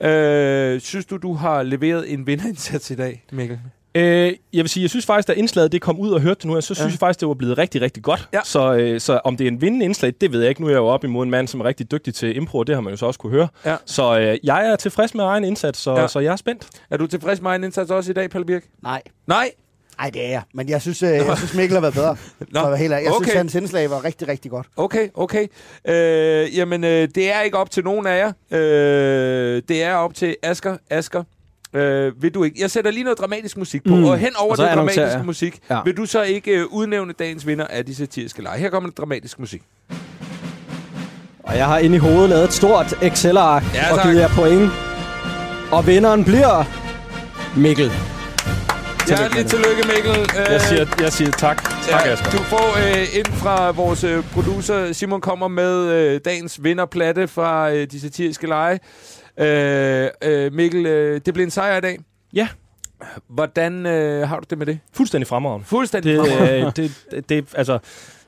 Øh, 0.01 0.80
synes 0.80 1.07
du, 1.07 1.16
du 1.16 1.32
har 1.32 1.62
leveret 1.62 2.12
en 2.12 2.26
vinderindsats 2.26 2.90
i 2.90 2.94
dag, 2.94 3.24
Mikkel? 3.32 3.61
Øh, 3.99 4.32
jeg 4.53 4.62
vil 4.62 4.68
sige, 4.68 4.82
jeg 4.82 4.90
synes 4.90 5.07
faktisk, 5.07 5.28
da 5.28 5.32
indslaget 5.32 5.72
det 5.72 5.80
kom 5.82 5.99
ud 6.01 6.11
og 6.11 6.20
hørte 6.20 6.38
det 6.38 6.44
nu, 6.44 6.55
så 6.61 6.61
synes 6.66 6.78
Ja. 6.80 6.84
jeg 6.84 6.92
faktisk, 6.99 7.20
det 7.20 7.28
var 7.28 7.34
blevet 7.34 7.59
rigtig, 7.59 7.82
rigtig 7.82 8.03
godt. 8.03 8.28
Ja. 8.32 8.40
Så, 8.44 8.74
øh, 8.74 9.01
så 9.01 9.20
om 9.24 9.36
det 9.36 9.44
er 9.44 9.49
en 9.51 9.61
vindende 9.61 9.84
indslag, 9.84 10.12
det 10.20 10.32
ved 10.32 10.40
jeg 10.40 10.49
ikke. 10.49 10.61
Nu 10.61 10.66
er 10.66 10.70
jeg 10.70 10.78
jo 10.78 10.86
op 10.86 11.05
imod 11.05 11.24
en 11.24 11.30
mand, 11.30 11.49
som 11.49 11.61
er 11.61 11.64
rigtig 11.64 11.90
dygtig 11.90 12.14
til 12.14 12.36
impro, 12.36 12.59
og 12.59 12.66
det 12.66 12.74
har 12.74 12.80
man 12.82 12.90
jo 12.92 12.96
så 12.96 13.07
også 13.07 13.20
kunne 13.20 13.32
høre. 13.32 13.49
Ja. 13.64 13.76
Så 13.86 14.18
øh, 14.18 14.38
jeg 14.44 14.66
er 14.70 14.76
tilfreds 14.76 15.14
med 15.14 15.24
egen 15.24 15.44
indsats, 15.44 15.78
så, 15.80 15.96
Ja. 15.96 16.09
så 16.09 16.18
jeg 16.20 16.32
er 16.32 16.36
spændt. 16.36 16.66
Er 16.90 16.96
du 16.96 17.07
tilfreds 17.07 17.40
med 17.42 17.51
egen 17.51 17.64
indsats 17.64 17.90
også 17.90 18.11
i 18.11 18.14
dag, 18.14 18.30
Palle 18.30 18.44
Birk? 18.46 18.62
Nej. 18.82 19.03
Nej? 19.26 19.51
Nej, 20.01 20.11
det 20.11 20.24
er 20.24 20.28
jeg. 20.30 20.42
Men 20.55 20.68
jeg 20.68 20.82
synes, 20.82 21.03
øh, 21.03 21.09
jeg 21.11 21.36
synes 21.38 21.55
Mikkel 21.55 21.74
har 21.74 21.80
været 21.80 21.94
bedre. 21.94 22.16
Nå, 22.53 22.61
at 22.61 22.68
være 22.70 22.76
helt. 22.78 22.92
Jeg 22.92 23.12
okay. 23.12 23.24
synes, 23.24 23.36
hans 23.36 23.55
indslag 23.55 23.90
var 23.90 24.05
rigtig, 24.05 24.28
rigtig 24.28 24.51
godt. 24.51 24.66
Okay, 24.76 25.09
okay. 25.14 25.46
Øh, 25.88 26.57
jamen, 26.57 26.84
øh, 26.84 27.09
det 27.14 27.32
er 27.32 27.40
ikke 27.40 27.57
op 27.59 27.70
til 27.70 27.84
nogen 27.84 28.07
af 28.07 28.18
jer. 28.18 28.59
Øh, 28.59 29.62
det 29.68 29.82
er 29.82 29.94
op 29.94 30.14
til 30.14 30.36
Asker. 30.42 30.76
Asker, 30.90 31.22
øh, 31.73 32.23
vil 32.23 32.35
du 32.35 32.45
ikke? 32.45 32.57
Jeg 32.61 32.71
sætter 32.71 32.91
lige 32.91 33.05
noget 33.05 33.19
dramatisk 33.19 33.57
musik 33.57 33.85
på, 33.85 33.95
mm. 33.95 34.05
Og 34.05 34.19
hen 34.19 34.37
over 34.37 34.57
Og 34.57 34.73
annoncerer 34.73 34.75
dramatiske 34.75 35.19
jeg. 35.19 35.27
musik, 35.27 35.59
Ja. 35.71 35.81
vil 35.85 35.97
du 35.97 36.07
så 36.07 36.23
ikke 36.23 36.51
øh, 36.51 36.66
udnævne 36.66 37.12
dagens 37.12 37.47
vinder 37.47 37.66
af 37.66 37.87
de 37.87 37.95
satiriske 37.95 38.43
lege? 38.43 38.59
Her 38.61 38.71
kommer 38.71 38.89
lidt 38.89 38.99
dramatisk 38.99 39.39
musik. 39.39 39.62
Og 41.43 41.57
jeg 41.57 41.66
har 41.66 41.79
inde 41.79 41.97
i 41.97 41.99
hovedet 41.99 42.29
lavet 42.31 42.45
et 42.45 42.53
stort 42.53 42.95
Excel-ark 43.03 43.62
Ja, 43.75 43.91
og 43.93 43.97
tak. 43.99 44.07
givet 44.07 44.21
jer 44.21 44.29
point. 44.29 44.71
Og 45.73 45.87
vinderen 45.87 46.25
bliver 46.25 46.64
Mikkel. 47.57 47.93
Ja, 49.11 49.29
lidt 49.37 49.49
tillykke, 49.51 49.83
Mikkel. 49.95 50.21
Øh, 50.41 50.53
Jeg 50.53 50.61
siger, 50.61 50.87
jeg 51.01 51.12
siger 51.12 51.31
tak. 51.31 51.62
Tak, 51.89 52.07
ja, 52.07 52.12
Asger. 52.12 52.31
Du 52.31 52.37
får 52.39 52.79
øh, 52.79 53.19
ind 53.19 53.27
fra 53.27 53.71
vores 53.71 54.05
øh, 54.05 54.25
producer, 54.33 54.93
Simon 54.93 55.21
kommer 55.21 55.49
med 55.49 55.85
øh, 55.93 56.21
dagens 56.25 56.64
vinderplatte 56.64 57.29
fra 57.29 57.71
øh, 57.73 57.87
de 57.91 58.01
satiriske 58.01 58.47
lege. 58.47 58.81
Øh, 59.39 60.09
øh, 60.22 60.53
Mikkel, 60.53 60.86
øh, 60.86 61.20
det 61.26 61.34
blev 61.34 61.45
en 61.45 61.51
sejr 61.51 61.76
i 61.78 61.80
dag. 61.80 61.99
Ja. 62.34 62.49
Hvordan 63.28 63.86
øh, 63.86 64.28
har 64.28 64.36
du 64.36 64.45
det 64.51 64.59
med 64.59 64.66
det? 64.66 64.78
Fuldstændig 64.93 65.26
fremragende. 65.26 65.66
Fuldstændig. 65.66 66.12
Det, 66.18 66.26
fremragende. 66.28 66.66
øh, 66.66 66.72
det, 66.76 67.05
det, 67.11 67.28
det, 67.28 67.45
altså, 67.57 67.78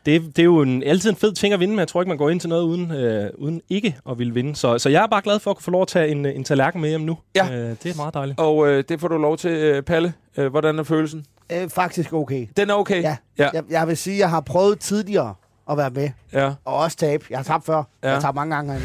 det, 0.07 0.23
det 0.37 0.39
er 0.39 0.45
jo 0.45 0.61
en, 0.63 0.83
altid 0.83 1.11
en 1.11 1.17
fed 1.17 1.33
ting 1.33 1.55
at 1.55 1.61
vinde, 1.61 1.73
men 1.73 1.79
jeg 1.79 1.89
tror 1.89 2.03
ikke, 2.03 2.09
man 2.09 2.19
går 2.19 2.31
ind 2.31 2.41
til 2.41 2.49
noget 2.49 2.63
uden, 2.63 2.91
øh, 2.93 3.31
uden 3.39 3.61
ikke 3.69 3.97
at 4.11 4.19
ville 4.19 4.35
vinde. 4.35 4.57
Så, 4.57 4.79
så 4.79 4.89
jeg 4.89 5.03
er 5.03 5.07
bare 5.07 5.21
glad 5.23 5.39
for 5.39 5.51
at 5.51 5.57
kunne 5.57 5.65
få 5.65 5.71
lov 5.71 5.83
at 5.83 5.89
tage 5.89 6.09
en, 6.09 6.27
en 6.27 6.45
tallerken 6.45 6.81
med 6.81 6.89
hjem 6.89 7.01
nu. 7.01 7.19
Ja. 7.35 7.49
Øh, 7.53 7.77
det 7.83 7.87
er 7.93 7.97
meget 7.97 8.15
dejligt. 8.15 8.41
Og 8.41 8.69
øh, 8.69 8.85
det 8.89 9.01
får 9.01 9.09
du 9.09 9.19
lov 9.19 9.37
til, 9.37 9.51
øh, 9.51 9.83
Palle. 9.83 10.13
Øh, 10.37 10.47
hvordan 10.51 10.79
er 10.79 10.83
følelsen? 10.83 11.25
Øh, 11.53 11.69
faktisk 11.69 12.13
okay. 12.13 12.47
Den 12.57 12.71
er 12.71 12.75
okay? 12.75 13.03
Ja. 13.03 13.17
Ja. 13.39 13.49
Jeg, 13.53 13.63
jeg 13.71 13.89
vil 13.89 13.97
sige, 13.97 14.15
at 14.15 14.21
jeg 14.21 14.31
har 14.31 14.41
prøvet 14.41 14.79
tidligere 14.79 15.35
at 15.71 15.77
være 15.77 15.91
med. 15.91 16.11
ja. 16.33 16.47
Og 16.65 16.77
også 16.77 16.97
tabe. 16.97 17.25
Jeg 17.31 17.39
har 17.39 17.45
tabt 17.45 17.67
før. 17.67 17.75
Ja. 17.77 17.83
Ja. 18.03 18.09
Jeg 18.09 18.15
har 18.17 18.21
tabt 18.21 18.35
mange 18.35 18.55
gange. 18.57 18.81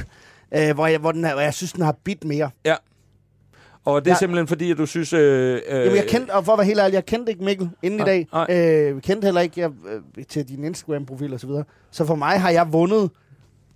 Øh, 0.55 0.73
hvor, 0.73 0.87
jeg, 0.87 0.99
hvor, 0.99 1.11
den 1.11 1.21
hvor 1.21 1.39
jeg 1.41 1.53
synes, 1.53 1.73
den 1.73 1.83
har 1.83 1.95
bidt 2.03 2.23
mere. 2.23 2.49
Og 3.85 4.05
det 4.05 4.11
er 4.11 4.15
Ja. 4.15 4.19
simpelthen 4.19 4.47
fordi, 4.47 4.71
at 4.71 4.77
du 4.77 4.85
synes... 4.85 5.13
Øh, 5.13 5.61
øh, 5.67 5.79
Jamen, 5.79 5.95
jeg 5.95 6.05
kendte, 6.07 6.31
og 6.33 6.45
for 6.45 6.51
at 6.51 6.57
være 6.57 6.65
helt 6.65 6.79
ærlig, 6.79 6.93
jeg 6.93 7.05
kendte 7.05 7.31
ikke 7.31 7.43
Mikkel 7.43 7.69
inden 7.83 7.99
Nej, 7.99 8.05
i 8.07 8.09
dag. 8.09 8.27
nej. 8.49 8.87
Øh, 8.89 8.95
vi 8.95 9.01
kendte 9.01 9.25
heller 9.25 9.41
ikke 9.41 9.61
jeg, 9.61 9.69
øh, 10.17 10.25
til 10.25 10.47
din 10.47 10.63
Instagram-profil 10.63 11.33
og 11.33 11.39
så 11.39 11.47
videre. 11.47 11.63
Så 11.91 12.05
for 12.05 12.15
mig 12.15 12.41
har 12.41 12.49
jeg 12.49 12.73
vundet 12.73 13.09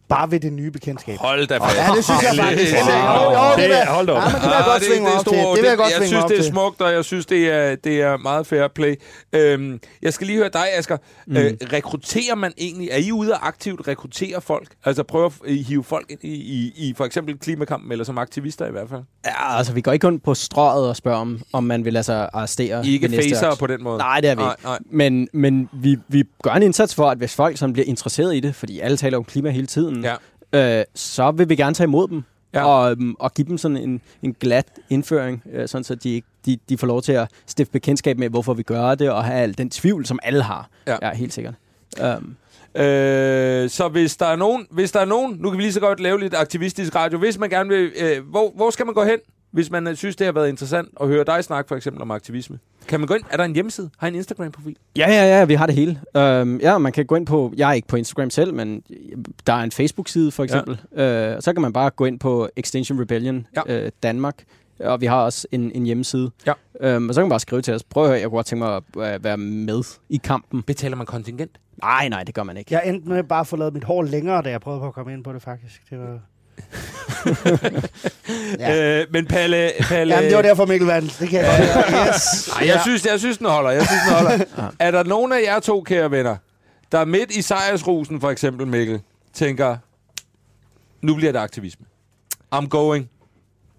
bare 0.09 0.31
ved 0.31 0.39
det 0.39 0.53
nye 0.53 0.71
bekendtskab. 0.71 1.17
Hold 1.17 1.47
da 1.47 1.57
fast. 1.57 1.77
Ja, 1.77 1.87
det 1.95 2.03
synes 2.05 2.21
jeg 2.23 2.45
faktisk. 2.45 2.73
Wow. 2.75 2.83
Jo, 2.83 3.31
jo, 3.31 3.69
det, 3.69 3.87
hold 3.87 4.07
da 4.07 4.13
op. 4.13 4.21
Ja, 4.21 4.31
men 4.31 4.41
det 4.41 4.41
vil 4.41 4.49
jeg 4.49 4.59
Ah, 4.59 4.65
godt 4.65 4.83
svinge 4.83 5.09
op 5.11 5.25
til. 5.25 5.37
Det 5.37 5.61
vil 5.61 5.67
jeg 5.69 5.77
godt 5.77 5.91
jeg 5.99 6.07
synes, 6.07 6.23
det 6.25 6.39
er 6.39 6.43
smukt, 6.43 6.81
og 6.81 6.93
jeg 6.93 7.05
synes, 7.05 7.25
det 7.25 7.49
er, 7.51 7.75
det 7.75 8.01
er 8.01 8.17
meget 8.17 8.47
fair 8.47 8.67
play. 8.67 8.95
Øhm, 9.33 9.79
jeg 10.01 10.13
skal 10.13 10.27
lige 10.27 10.37
høre 10.37 10.49
dig, 10.53 10.65
Asger. 10.77 10.97
Mm. 11.27 11.37
Øh, 11.37 11.53
rekrutterer 11.73 12.35
man 12.35 12.51
egentlig... 12.57 12.89
Er 12.91 12.97
I 12.97 13.11
ude 13.11 13.33
og 13.33 13.47
aktivt 13.47 13.87
rekruttere 13.87 14.41
folk? 14.41 14.67
Altså 14.85 15.03
prøve 15.03 15.25
at 15.25 15.53
hive 15.55 15.83
folk 15.83 16.05
ind 16.09 16.19
i, 16.23 16.33
i, 16.33 16.73
i 16.75 16.93
for 16.97 17.05
eksempel 17.05 17.37
klimakampen, 17.39 17.91
eller 17.91 18.05
som 18.05 18.17
aktivister 18.17 18.67
i 18.67 18.71
hvert 18.71 18.89
fald? 18.89 19.01
Ja, 19.25 19.57
altså 19.57 19.73
vi 19.73 19.81
går 19.81 19.91
ikke 19.91 20.03
kun 20.07 20.19
på 20.19 20.33
strøget 20.33 20.89
og 20.89 20.95
spørger, 20.95 21.19
om, 21.19 21.41
om 21.53 21.63
man 21.63 21.85
vil 21.85 21.93
lade 21.93 22.03
sig 22.03 22.29
arrestere. 22.33 22.85
I 22.85 22.93
ikke 22.93 23.09
facer 23.09 23.55
på 23.55 23.67
den 23.67 23.83
måde? 23.83 23.97
Nej, 23.97 24.19
det 24.21 24.29
er 24.29 24.35
vi 24.35 24.41
Nej, 24.41 24.51
ikke. 24.51 24.63
nej. 24.63 24.79
Men, 24.91 25.27
men 25.33 25.69
vi, 25.73 25.97
vi 26.07 26.23
gør 26.43 26.51
en 26.51 26.63
indsats 26.63 26.95
for, 26.95 27.09
at 27.09 27.17
hvis 27.17 27.35
folk 27.35 27.57
som 27.57 27.73
bliver 27.73 27.85
interesseret 27.85 28.35
i 28.35 28.39
det, 28.39 28.55
fordi 28.55 28.79
alle 28.79 28.97
taler 28.97 29.17
om 29.17 29.23
klima 29.23 29.49
hele 29.49 29.67
tiden, 29.67 29.98
Ja. 30.03 30.79
øh, 30.79 30.85
så 30.95 31.31
vil 31.31 31.49
vi 31.49 31.55
gerne 31.55 31.73
tage 31.73 31.85
imod 31.85 32.07
dem. 32.07 32.23
Ja. 32.53 32.65
Og, 32.65 32.91
øhm, 32.91 33.15
og 33.19 33.33
give 33.33 33.47
dem 33.47 33.57
sådan 33.57 33.77
en, 33.77 34.01
en 34.23 34.33
glat 34.33 34.65
indføring, 34.89 35.43
øh, 35.53 35.67
sådan 35.67 35.83
så 35.83 35.95
de, 35.95 36.09
ikke, 36.09 36.27
de, 36.45 36.57
de 36.69 36.77
får 36.77 36.87
lov 36.87 37.01
til 37.01 37.11
at 37.11 37.27
stifte 37.45 37.71
bekendtskab 37.71 38.17
med, 38.17 38.29
hvorfor 38.29 38.53
vi 38.53 38.63
gør 38.63 38.95
det, 38.95 39.11
og 39.11 39.23
have 39.23 39.39
al 39.39 39.57
den 39.57 39.69
tvivl, 39.69 40.05
som 40.05 40.19
alle 40.23 40.43
har. 40.43 40.69
Ja. 40.87 40.97
ja 41.01 41.13
helt 41.13 41.33
sikkert. 41.33 41.53
Um, 42.01 42.35
Øh, 42.75 43.69
så 43.69 43.89
hvis 43.91 44.17
der 44.17 44.25
er 44.25 44.35
nogen, 44.35 44.67
hvis 44.71 44.91
der 44.91 44.99
er 44.99 45.05
nogen, 45.05 45.37
nu 45.39 45.49
kan 45.49 45.57
vi 45.57 45.63
lige 45.63 45.73
så 45.73 45.79
godt 45.79 45.99
lave 45.99 46.19
lidt 46.19 46.33
aktivistisk 46.33 46.95
radio, 46.95 47.19
hvis 47.19 47.37
man 47.37 47.49
gerne 47.49 47.69
vil, 47.69 47.91
øh, 47.99 48.29
hvor, 48.29 48.51
hvor 48.55 48.69
skal 48.69 48.85
man 48.85 48.95
gå 48.95 49.03
hen, 49.03 49.19
hvis 49.51 49.71
man 49.71 49.87
øh, 49.87 49.95
synes, 49.95 50.15
det 50.15 50.25
har 50.25 50.31
været 50.31 50.49
interessant 50.49 50.89
at 51.01 51.07
høre 51.07 51.23
dig 51.23 51.43
snakke 51.43 51.67
for 51.67 51.75
eksempel 51.75 52.01
om 52.01 52.11
aktivisme? 52.11 52.59
Kan 52.87 52.99
man 52.99 53.07
gå 53.07 53.13
ind? 53.13 53.23
Er 53.29 53.37
der 53.37 53.43
en 53.43 53.53
hjemmeside? 53.53 53.89
Har 53.97 54.07
I 54.07 54.09
en 54.09 54.15
Instagram-profil? 54.15 54.75
Ja, 54.97 55.11
ja, 55.11 55.37
ja, 55.39 55.45
vi 55.45 55.53
har 55.53 55.65
det 55.65 55.75
hele. 55.75 55.99
Um, 56.41 56.59
ja, 56.59 56.77
man 56.77 56.91
kan 56.91 57.05
gå 57.05 57.15
ind 57.15 57.25
på, 57.25 57.53
jeg 57.57 57.69
er 57.69 57.73
ikke 57.73 57.87
på 57.87 57.95
Instagram 57.95 58.29
selv, 58.29 58.53
men 58.53 58.83
der 59.47 59.53
er 59.53 59.63
en 59.63 59.71
Facebook-side 59.71 60.31
for 60.31 60.43
eksempel. 60.43 60.79
Ja. 60.97 61.35
Uh, 61.35 61.41
så 61.41 61.53
kan 61.53 61.61
man 61.61 61.73
bare 61.73 61.89
gå 61.89 62.05
ind 62.05 62.19
på 62.19 62.49
Extinction 62.55 63.01
Rebellion 63.01 63.47
Ja. 63.67 63.83
uh, 63.85 63.89
Danmark, 64.03 64.43
og 64.79 65.01
vi 65.01 65.05
har 65.05 65.23
også 65.23 65.47
en, 65.51 65.71
en 65.71 65.85
hjemmeside. 65.85 66.31
Ja. 66.47 66.53
Øhm, 66.81 67.09
og 67.09 67.15
så 67.15 67.21
kan 67.21 67.25
man 67.25 67.29
bare 67.29 67.39
skrive 67.39 67.61
til 67.61 67.73
os. 67.73 67.83
Prøv 67.83 68.03
at 68.03 68.09
høre, 68.09 68.19
jeg 68.19 68.29
kunne 68.29 68.37
godt 68.37 68.45
tænke 68.45 68.65
mig 68.65 68.75
at 68.75 69.15
øh, 69.15 69.23
være 69.23 69.37
med 69.37 69.83
i 70.09 70.17
kampen. 70.23 70.63
Betaler 70.63 70.95
man 70.95 71.05
kontingent? 71.05 71.51
Nej, 71.83 72.09
nej, 72.09 72.23
det 72.23 72.35
gør 72.35 72.43
man 72.43 72.57
ikke. 72.57 72.73
Jeg 72.73 72.83
endte 72.85 73.09
med 73.09 73.23
bare 73.23 73.39
at 73.39 73.47
få 73.47 73.55
lavet 73.55 73.73
mit 73.73 73.83
hår 73.83 74.03
længere, 74.03 74.41
da 74.41 74.49
jeg 74.49 74.61
prøvede 74.61 74.81
på 74.81 74.87
at 74.87 74.93
komme 74.93 75.13
ind 75.13 75.23
på 75.23 75.33
det, 75.33 75.41
faktisk. 75.41 75.89
Det 75.89 75.99
var... 75.99 76.19
Ja. 78.59 78.99
Øh, 79.01 79.07
men 79.11 79.25
Palle... 79.25 79.71
Palle 79.81 80.13
Jamen, 80.15 80.29
det 80.29 80.35
var 80.35 80.41
derfor 80.41 80.65
Mikkel 80.65 80.87
vandt. 80.87 81.19
Det 81.19 81.29
kan 81.29 81.39
jeg 81.39 81.71
godt. 81.73 81.85
Yes. 82.15 82.47
Ej, 82.47 82.67
jeg, 82.67 82.79
synes, 82.83 83.05
jeg 83.05 83.19
synes, 83.19 83.37
den 83.37 83.47
holder. 83.47 83.69
Jeg 83.71 83.85
synes, 83.87 84.01
den 84.07 84.13
holder. 84.13 84.71
er 84.79 84.91
der 84.91 85.03
nogen 85.03 85.31
af 85.31 85.41
jer 85.45 85.59
to, 85.59 85.81
kære 85.81 86.11
venner, 86.11 86.35
der 86.91 87.05
midt 87.05 87.31
i 87.31 87.41
sejrsrusen, 87.41 88.21
for 88.21 88.29
eksempel 88.29 88.67
Mikkel, 88.67 89.01
tænker, 89.33 89.77
nu 91.01 91.15
bliver 91.15 91.31
det 91.31 91.39
aktivisme. 91.39 91.85
I'm 92.55 92.67
going. 92.67 93.09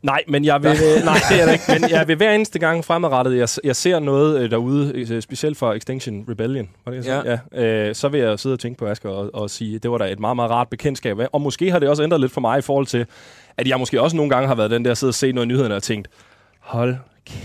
Nej, 0.02 0.22
men 0.28 0.44
jeg 0.44 0.62
vil, 0.62 0.70
øh, 0.96 1.04
nej, 1.04 1.18
det 1.30 1.40
er 1.40 1.44
det 1.46 1.52
ikke. 1.52 1.64
Men 1.80 1.90
jeg 1.90 2.08
vil 2.08 2.16
hver 2.16 2.32
eneste 2.32 2.58
gang 2.58 2.84
fremadrettet, 2.84 3.36
jeg, 3.36 3.48
jeg 3.64 3.76
ser 3.76 3.98
noget 3.98 4.40
øh, 4.40 4.50
derude, 4.50 4.92
øh, 4.94 5.22
specielt 5.22 5.56
for 5.56 5.72
Extinction 5.72 6.24
Rebellion, 6.28 6.68
var 6.84 6.92
det, 6.92 6.96
jeg 6.96 7.04
sagde? 7.04 7.40
ja. 7.52 7.88
øh, 7.88 7.94
så 7.94 8.08
vil 8.08 8.20
jeg 8.20 8.38
sidde 8.38 8.52
og 8.52 8.60
tænke 8.60 8.78
på 8.78 8.86
Asger 8.86 9.10
og, 9.10 9.30
og 9.34 9.50
sige, 9.50 9.78
det 9.78 9.90
var 9.90 9.98
da 9.98 10.04
et 10.04 10.20
meget, 10.20 10.36
meget 10.36 10.50
rart 10.50 10.68
bekendtskab. 10.68 11.18
Og 11.32 11.40
måske 11.40 11.70
har 11.70 11.78
det 11.78 11.88
også 11.88 12.02
ændret 12.02 12.20
lidt 12.20 12.32
for 12.32 12.40
mig 12.40 12.58
i 12.58 12.62
forhold 12.62 12.86
til, 12.86 13.06
at 13.56 13.68
jeg 13.68 13.78
måske 13.78 14.02
også 14.02 14.16
nogle 14.16 14.30
gange 14.30 14.48
har 14.48 14.54
været 14.54 14.70
den 14.70 14.84
der, 14.84 14.94
sidde 14.94 15.10
og 15.10 15.14
se 15.14 15.32
noget 15.32 15.46
i 15.46 15.48
nyhederne 15.48 15.76
og 15.76 15.82
tænkt, 15.82 16.08
hold 16.60 16.96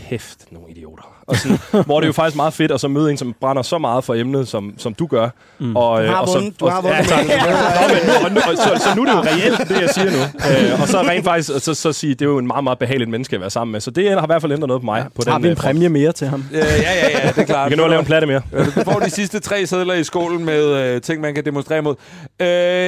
kæft, 0.09 0.51
nogle 0.51 0.69
idioter. 0.69 1.03
Og 1.27 1.35
sådan, 1.35 1.57
hvor 1.85 1.99
det 1.99 2.05
er 2.05 2.07
jo 2.07 2.13
faktisk 2.13 2.35
meget 2.35 2.53
fedt 2.53 2.71
at 2.71 2.81
så 2.81 2.87
møde 2.87 3.11
en, 3.11 3.17
som 3.17 3.35
brænder 3.41 3.61
så 3.61 3.77
meget 3.77 4.03
for 4.03 4.13
emnet, 4.13 4.47
som, 4.47 4.73
som 4.77 4.93
du 4.93 5.07
gør. 5.07 5.29
Mm. 5.59 5.75
Og, 5.75 6.03
Du 6.03 6.07
har 6.07 6.15
og 6.15 6.27
så, 6.27 6.33
vundet. 6.33 6.59
Du 6.59 6.67
har 6.67 6.81
vundet. 6.81 6.97
Ja, 6.97 7.03
tak. 7.03 7.25
Nå, 7.25 7.93
men 7.93 8.05
nu, 8.07 8.25
og 8.25 8.31
nu, 8.31 8.39
og 8.51 8.57
så, 8.57 8.83
så 8.83 8.95
nu 8.95 9.01
er 9.01 9.05
det 9.05 9.13
jo 9.13 9.21
reelt, 9.21 9.69
det 9.69 9.81
jeg 9.81 9.89
siger 9.89 10.11
nu. 10.11 10.17
Øh, 10.71 10.81
og 10.81 10.87
så 10.87 11.01
rent 11.01 11.23
faktisk, 11.25 11.49
så, 11.65 11.73
så 11.73 11.93
sige, 11.93 12.13
det 12.13 12.21
er 12.21 12.25
jo 12.25 12.37
en 12.37 12.47
meget, 12.47 12.63
meget 12.63 12.79
behageligt 12.79 13.09
menneske 13.09 13.35
at 13.35 13.41
være 13.41 13.49
sammen 13.49 13.71
med. 13.71 13.79
Så 13.81 13.91
det 13.91 14.11
har 14.11 14.23
i 14.23 14.25
hvert 14.25 14.41
fald 14.41 14.51
ændret 14.51 14.67
noget 14.67 14.81
på 14.81 14.85
mig. 14.85 15.01
Ja, 15.01 15.09
på 15.09 15.21
har 15.27 15.33
den, 15.33 15.43
vi 15.43 15.47
en 15.47 15.51
øh, 15.51 15.57
præmie 15.57 15.89
mere 15.89 16.11
til 16.11 16.27
ham. 16.27 16.45
Øh, 16.51 16.57
ja, 16.57 16.65
ja, 16.65 17.19
ja, 17.19 17.27
det 17.27 17.37
er 17.37 17.45
klart. 17.45 17.69
Vi 17.69 17.69
kan 17.69 17.77
nå 17.77 17.83
at 17.83 17.89
lave 17.89 17.99
en 17.99 18.05
platte 18.05 18.27
mere. 18.27 18.41
Du 18.75 18.83
får 18.83 18.99
de 18.99 19.09
sidste 19.09 19.39
tre 19.39 19.65
sædler 19.65 19.93
i 19.93 20.03
skålen 20.03 20.45
med 20.45 20.65
øh, 20.65 21.01
ting, 21.01 21.21
man 21.21 21.35
kan 21.35 21.45
demonstrere 21.45 21.81
mod. 21.81 21.95
Øh, 22.39 22.47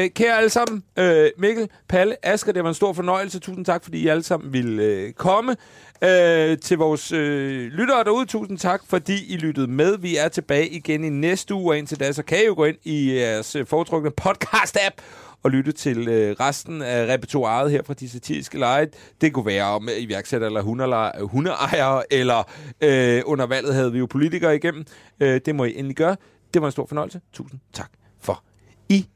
kære 0.09 0.37
alle 0.37 0.49
sammen, 0.49 0.83
øh, 0.99 1.25
Mikkel, 1.39 1.67
Palle, 1.89 2.15
Asger, 2.23 2.53
det 2.53 2.63
var 2.63 2.69
en 2.69 2.75
stor 2.75 2.93
fornøjelse. 2.93 3.39
Tusind 3.39 3.65
tak, 3.65 3.83
fordi 3.83 3.97
I 3.97 4.07
alle 4.07 4.23
sammen 4.23 4.53
ville 4.53 4.83
øh, 4.83 5.13
komme. 5.13 5.55
Øh, 6.03 6.57
til 6.57 6.77
vores 6.77 6.86
øh, 7.13 7.71
lyttere 7.71 8.03
derude, 8.03 8.25
tusind 8.25 8.57
tak, 8.57 8.81
fordi 8.87 9.33
I 9.33 9.37
lyttede 9.37 9.67
med. 9.67 9.97
Vi 9.97 10.17
er 10.17 10.27
tilbage 10.27 10.69
igen 10.69 11.03
i 11.03 11.09
næste 11.09 11.53
uge, 11.53 11.71
og 11.73 11.77
indtil 11.77 11.99
da, 11.99 12.11
så 12.11 12.23
kan 12.23 12.37
I 12.43 12.45
jo 12.45 12.53
gå 12.55 12.65
ind 12.65 12.77
i 12.83 13.13
jeres 13.15 13.55
øh, 13.55 13.65
foretrukne 13.67 14.11
podcast-app 14.21 14.93
og 15.43 15.51
lytte 15.51 15.71
til 15.71 16.07
øh, 16.07 16.35
resten 16.39 16.81
af 16.81 17.13
repertoireet 17.13 17.71
her 17.71 17.81
fra 17.83 17.93
de 17.93 18.09
satiriske 18.09 18.59
lege. 18.59 18.87
Det 19.21 19.33
kunne 19.33 19.45
være 19.45 19.63
om 19.65 19.89
øh, 19.89 19.95
iværksætter 20.03 20.47
eller 20.47 20.61
hundeejer- 20.61 21.21
øh, 21.21 21.27
hundeejere, 21.29 22.03
eller 22.13 22.43
øh, 22.83 23.21
under 23.25 23.45
valget 23.45 23.73
havde 23.73 23.91
vi 23.91 23.99
jo 23.99 24.05
politikere 24.05 24.55
igennem. 24.55 24.85
Øh, 25.19 25.41
det 25.45 25.55
må 25.55 25.63
I 25.63 25.75
endelig 25.75 25.95
gøre. 25.97 26.15
Det 26.53 26.61
var 26.61 26.67
en 26.67 26.71
stor 26.71 26.85
fornøjelse. 26.85 27.21
Tusind 27.33 27.59
tak. 27.73 27.89
for 28.21 28.43
i 28.89 29.07